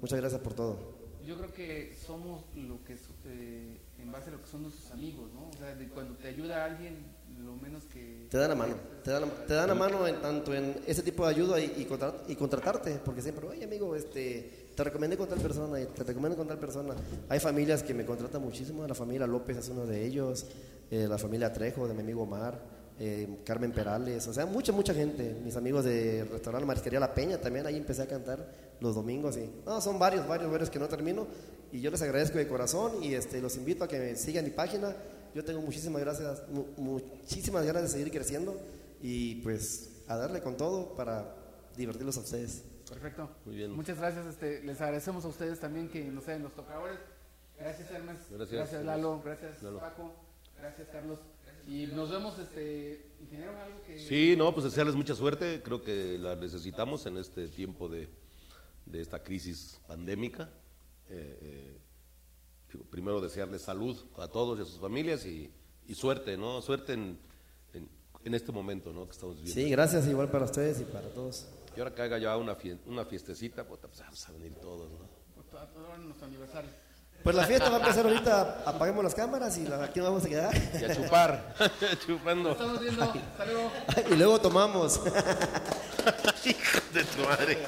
Muchas 0.00 0.20
gracias 0.20 0.40
por 0.40 0.54
todo. 0.54 0.94
Yo 1.24 1.36
creo 1.36 1.52
que 1.52 1.92
somos 2.06 2.44
lo 2.54 2.84
que 2.84 2.92
eh, 3.24 3.80
en 3.98 4.12
base 4.12 4.28
a 4.28 4.32
lo 4.34 4.40
que 4.42 4.46
son 4.46 4.62
nuestros 4.62 4.92
amigos, 4.92 5.28
¿no? 5.34 5.48
O 5.48 5.52
sea, 5.58 5.74
de 5.74 5.88
cuando 5.88 6.14
te 6.14 6.28
ayuda 6.28 6.64
alguien, 6.64 6.98
lo 7.44 7.56
menos 7.56 7.82
que... 7.84 8.28
Te 8.30 8.38
dan 8.38 8.50
la 8.50 8.54
mano, 8.54 8.74
te 9.02 9.10
dan, 9.10 9.24
te 9.44 9.54
dan 9.54 9.68
la 9.68 9.74
mano 9.74 10.06
en, 10.06 10.20
tanto 10.20 10.54
en 10.54 10.76
ese 10.86 11.02
tipo 11.02 11.24
de 11.24 11.30
ayuda 11.34 11.58
y, 11.58 11.74
y, 11.78 11.84
contra- 11.84 12.14
y 12.28 12.36
contratarte, 12.36 13.00
porque 13.04 13.22
siempre, 13.22 13.44
oye 13.48 13.64
amigo, 13.64 13.96
este, 13.96 14.65
te 14.76 14.84
recomendé 14.84 15.16
con 15.16 15.28
tal 15.28 15.40
persona, 15.40 15.78
te 15.86 16.04
recomiendo 16.04 16.36
con 16.36 16.46
tal 16.46 16.58
persona. 16.58 16.94
Hay 17.28 17.40
familias 17.40 17.82
que 17.82 17.94
me 17.94 18.04
contratan 18.04 18.42
muchísimo, 18.42 18.86
la 18.86 18.94
familia 18.94 19.26
López 19.26 19.56
es 19.56 19.68
uno 19.70 19.86
de 19.86 20.04
ellos, 20.04 20.46
eh, 20.90 21.06
la 21.08 21.18
familia 21.18 21.52
Trejo, 21.52 21.88
de 21.88 21.94
mi 21.94 22.00
amigo 22.00 22.22
Omar, 22.22 22.60
eh, 22.98 23.40
Carmen 23.44 23.72
Perales, 23.72 24.26
o 24.28 24.32
sea, 24.34 24.46
mucha, 24.46 24.72
mucha 24.72 24.94
gente. 24.94 25.34
Mis 25.44 25.56
amigos 25.56 25.84
de 25.84 26.24
restaurante 26.30 26.66
Marisquería 26.66 27.00
La 27.00 27.12
Peña 27.14 27.38
también, 27.38 27.66
ahí 27.66 27.76
empecé 27.76 28.02
a 28.02 28.06
cantar 28.06 28.46
los 28.80 28.94
domingos 28.94 29.36
y, 29.38 29.50
no, 29.64 29.80
son 29.80 29.98
varios, 29.98 30.28
varios, 30.28 30.50
varios 30.50 30.68
que 30.70 30.78
no 30.78 30.86
termino 30.88 31.26
y 31.72 31.80
yo 31.80 31.90
les 31.90 32.00
agradezco 32.02 32.38
de 32.38 32.46
corazón 32.46 33.02
y 33.02 33.14
este, 33.14 33.40
los 33.40 33.56
invito 33.56 33.82
a 33.84 33.88
que 33.88 34.14
sigan 34.14 34.44
mi 34.44 34.50
página. 34.50 34.94
Yo 35.34 35.44
tengo 35.44 35.60
muchísimas 35.62 36.00
gracias, 36.02 36.42
mu- 36.50 36.66
muchísimas 36.76 37.64
ganas 37.64 37.82
de 37.82 37.88
seguir 37.88 38.10
creciendo 38.10 38.54
y 39.02 39.36
pues 39.36 39.90
a 40.06 40.16
darle 40.16 40.40
con 40.40 40.56
todo 40.56 40.94
para 40.94 41.34
divertirlos 41.76 42.16
a 42.18 42.20
ustedes. 42.20 42.62
Perfecto. 42.88 43.28
Muy 43.44 43.56
bien. 43.56 43.72
Muchas 43.72 43.98
gracias. 43.98 44.26
Este, 44.26 44.62
les 44.62 44.80
agradecemos 44.80 45.24
a 45.24 45.28
ustedes 45.28 45.58
también 45.60 45.88
que 45.88 46.04
nos 46.04 46.24
sean 46.24 46.42
los 46.42 46.54
tocadores. 46.54 46.98
Gracias, 47.58 47.90
Hermes. 47.90 48.18
Gracias. 48.30 48.84
Lalo. 48.84 49.20
Gracias, 49.24 49.62
Lalo. 49.62 49.80
Paco. 49.80 50.14
Gracias, 50.58 50.88
Carlos. 50.88 51.18
Y 51.66 51.86
nos 51.88 52.10
vemos, 52.10 52.38
este, 52.38 53.10
ingeniero, 53.20 53.50
algo 53.60 53.82
que... 53.84 53.98
Sí, 53.98 54.36
no, 54.36 54.52
pues 54.52 54.64
desearles 54.64 54.94
mucha 54.94 55.14
suerte. 55.16 55.62
Creo 55.64 55.82
que 55.82 56.16
la 56.16 56.36
necesitamos 56.36 57.06
en 57.06 57.16
este 57.16 57.48
tiempo 57.48 57.88
de, 57.88 58.08
de 58.84 59.00
esta 59.00 59.22
crisis 59.22 59.80
pandémica. 59.88 60.48
Eh, 61.08 61.80
eh, 62.72 62.78
primero 62.90 63.20
desearles 63.20 63.62
salud 63.62 63.96
a 64.16 64.28
todos 64.28 64.58
y 64.58 64.62
a 64.62 64.64
sus 64.64 64.78
familias 64.78 65.26
y, 65.26 65.50
y 65.86 65.94
suerte, 65.94 66.36
¿no? 66.36 66.62
Suerte 66.62 66.92
en, 66.92 67.18
en, 67.72 67.88
en 68.24 68.34
este 68.34 68.52
momento, 68.52 68.92
¿no? 68.92 69.06
Que 69.06 69.12
estamos 69.12 69.36
viviendo. 69.36 69.60
Sí, 69.60 69.68
gracias 69.70 70.06
igual 70.06 70.30
para 70.30 70.44
ustedes 70.44 70.80
y 70.80 70.84
para 70.84 71.08
todos. 71.08 71.48
Y 71.76 71.78
ahora 71.80 71.94
que 71.94 72.02
haga 72.02 72.18
ya 72.18 72.36
una, 72.36 72.54
fie- 72.56 72.78
una 72.86 73.04
fiestecita, 73.04 73.64
puta, 73.64 73.86
pues 73.88 74.00
vamos 74.00 74.28
a 74.28 74.32
venir 74.32 74.54
todos, 74.54 74.90
¿no? 74.90 75.08
Pues, 75.34 75.44
nuestro 76.04 76.26
aniversario. 76.26 76.70
Pues 77.22 77.34
la 77.34 77.44
fiesta 77.44 77.68
va 77.70 77.76
a 77.76 77.80
empezar 77.80 78.06
ahorita, 78.06 78.62
apaguemos 78.66 79.02
las 79.04 79.14
cámaras 79.14 79.56
y 79.58 79.66
la- 79.66 79.84
aquí 79.84 79.98
nos 79.98 80.08
vamos 80.08 80.24
a 80.24 80.28
quedar. 80.28 80.54
Y 80.80 80.84
a 80.84 80.94
chupar, 80.94 81.54
chupando. 82.06 82.52
Estamos 82.52 82.80
viendo. 82.80 83.02
Hasta 83.02 83.44
luego. 83.46 83.70
y 84.10 84.14
luego 84.16 84.40
tomamos. 84.40 85.00
Hijo 86.44 86.78
de 86.92 87.04
tu 87.04 87.22
madre. 87.22 87.58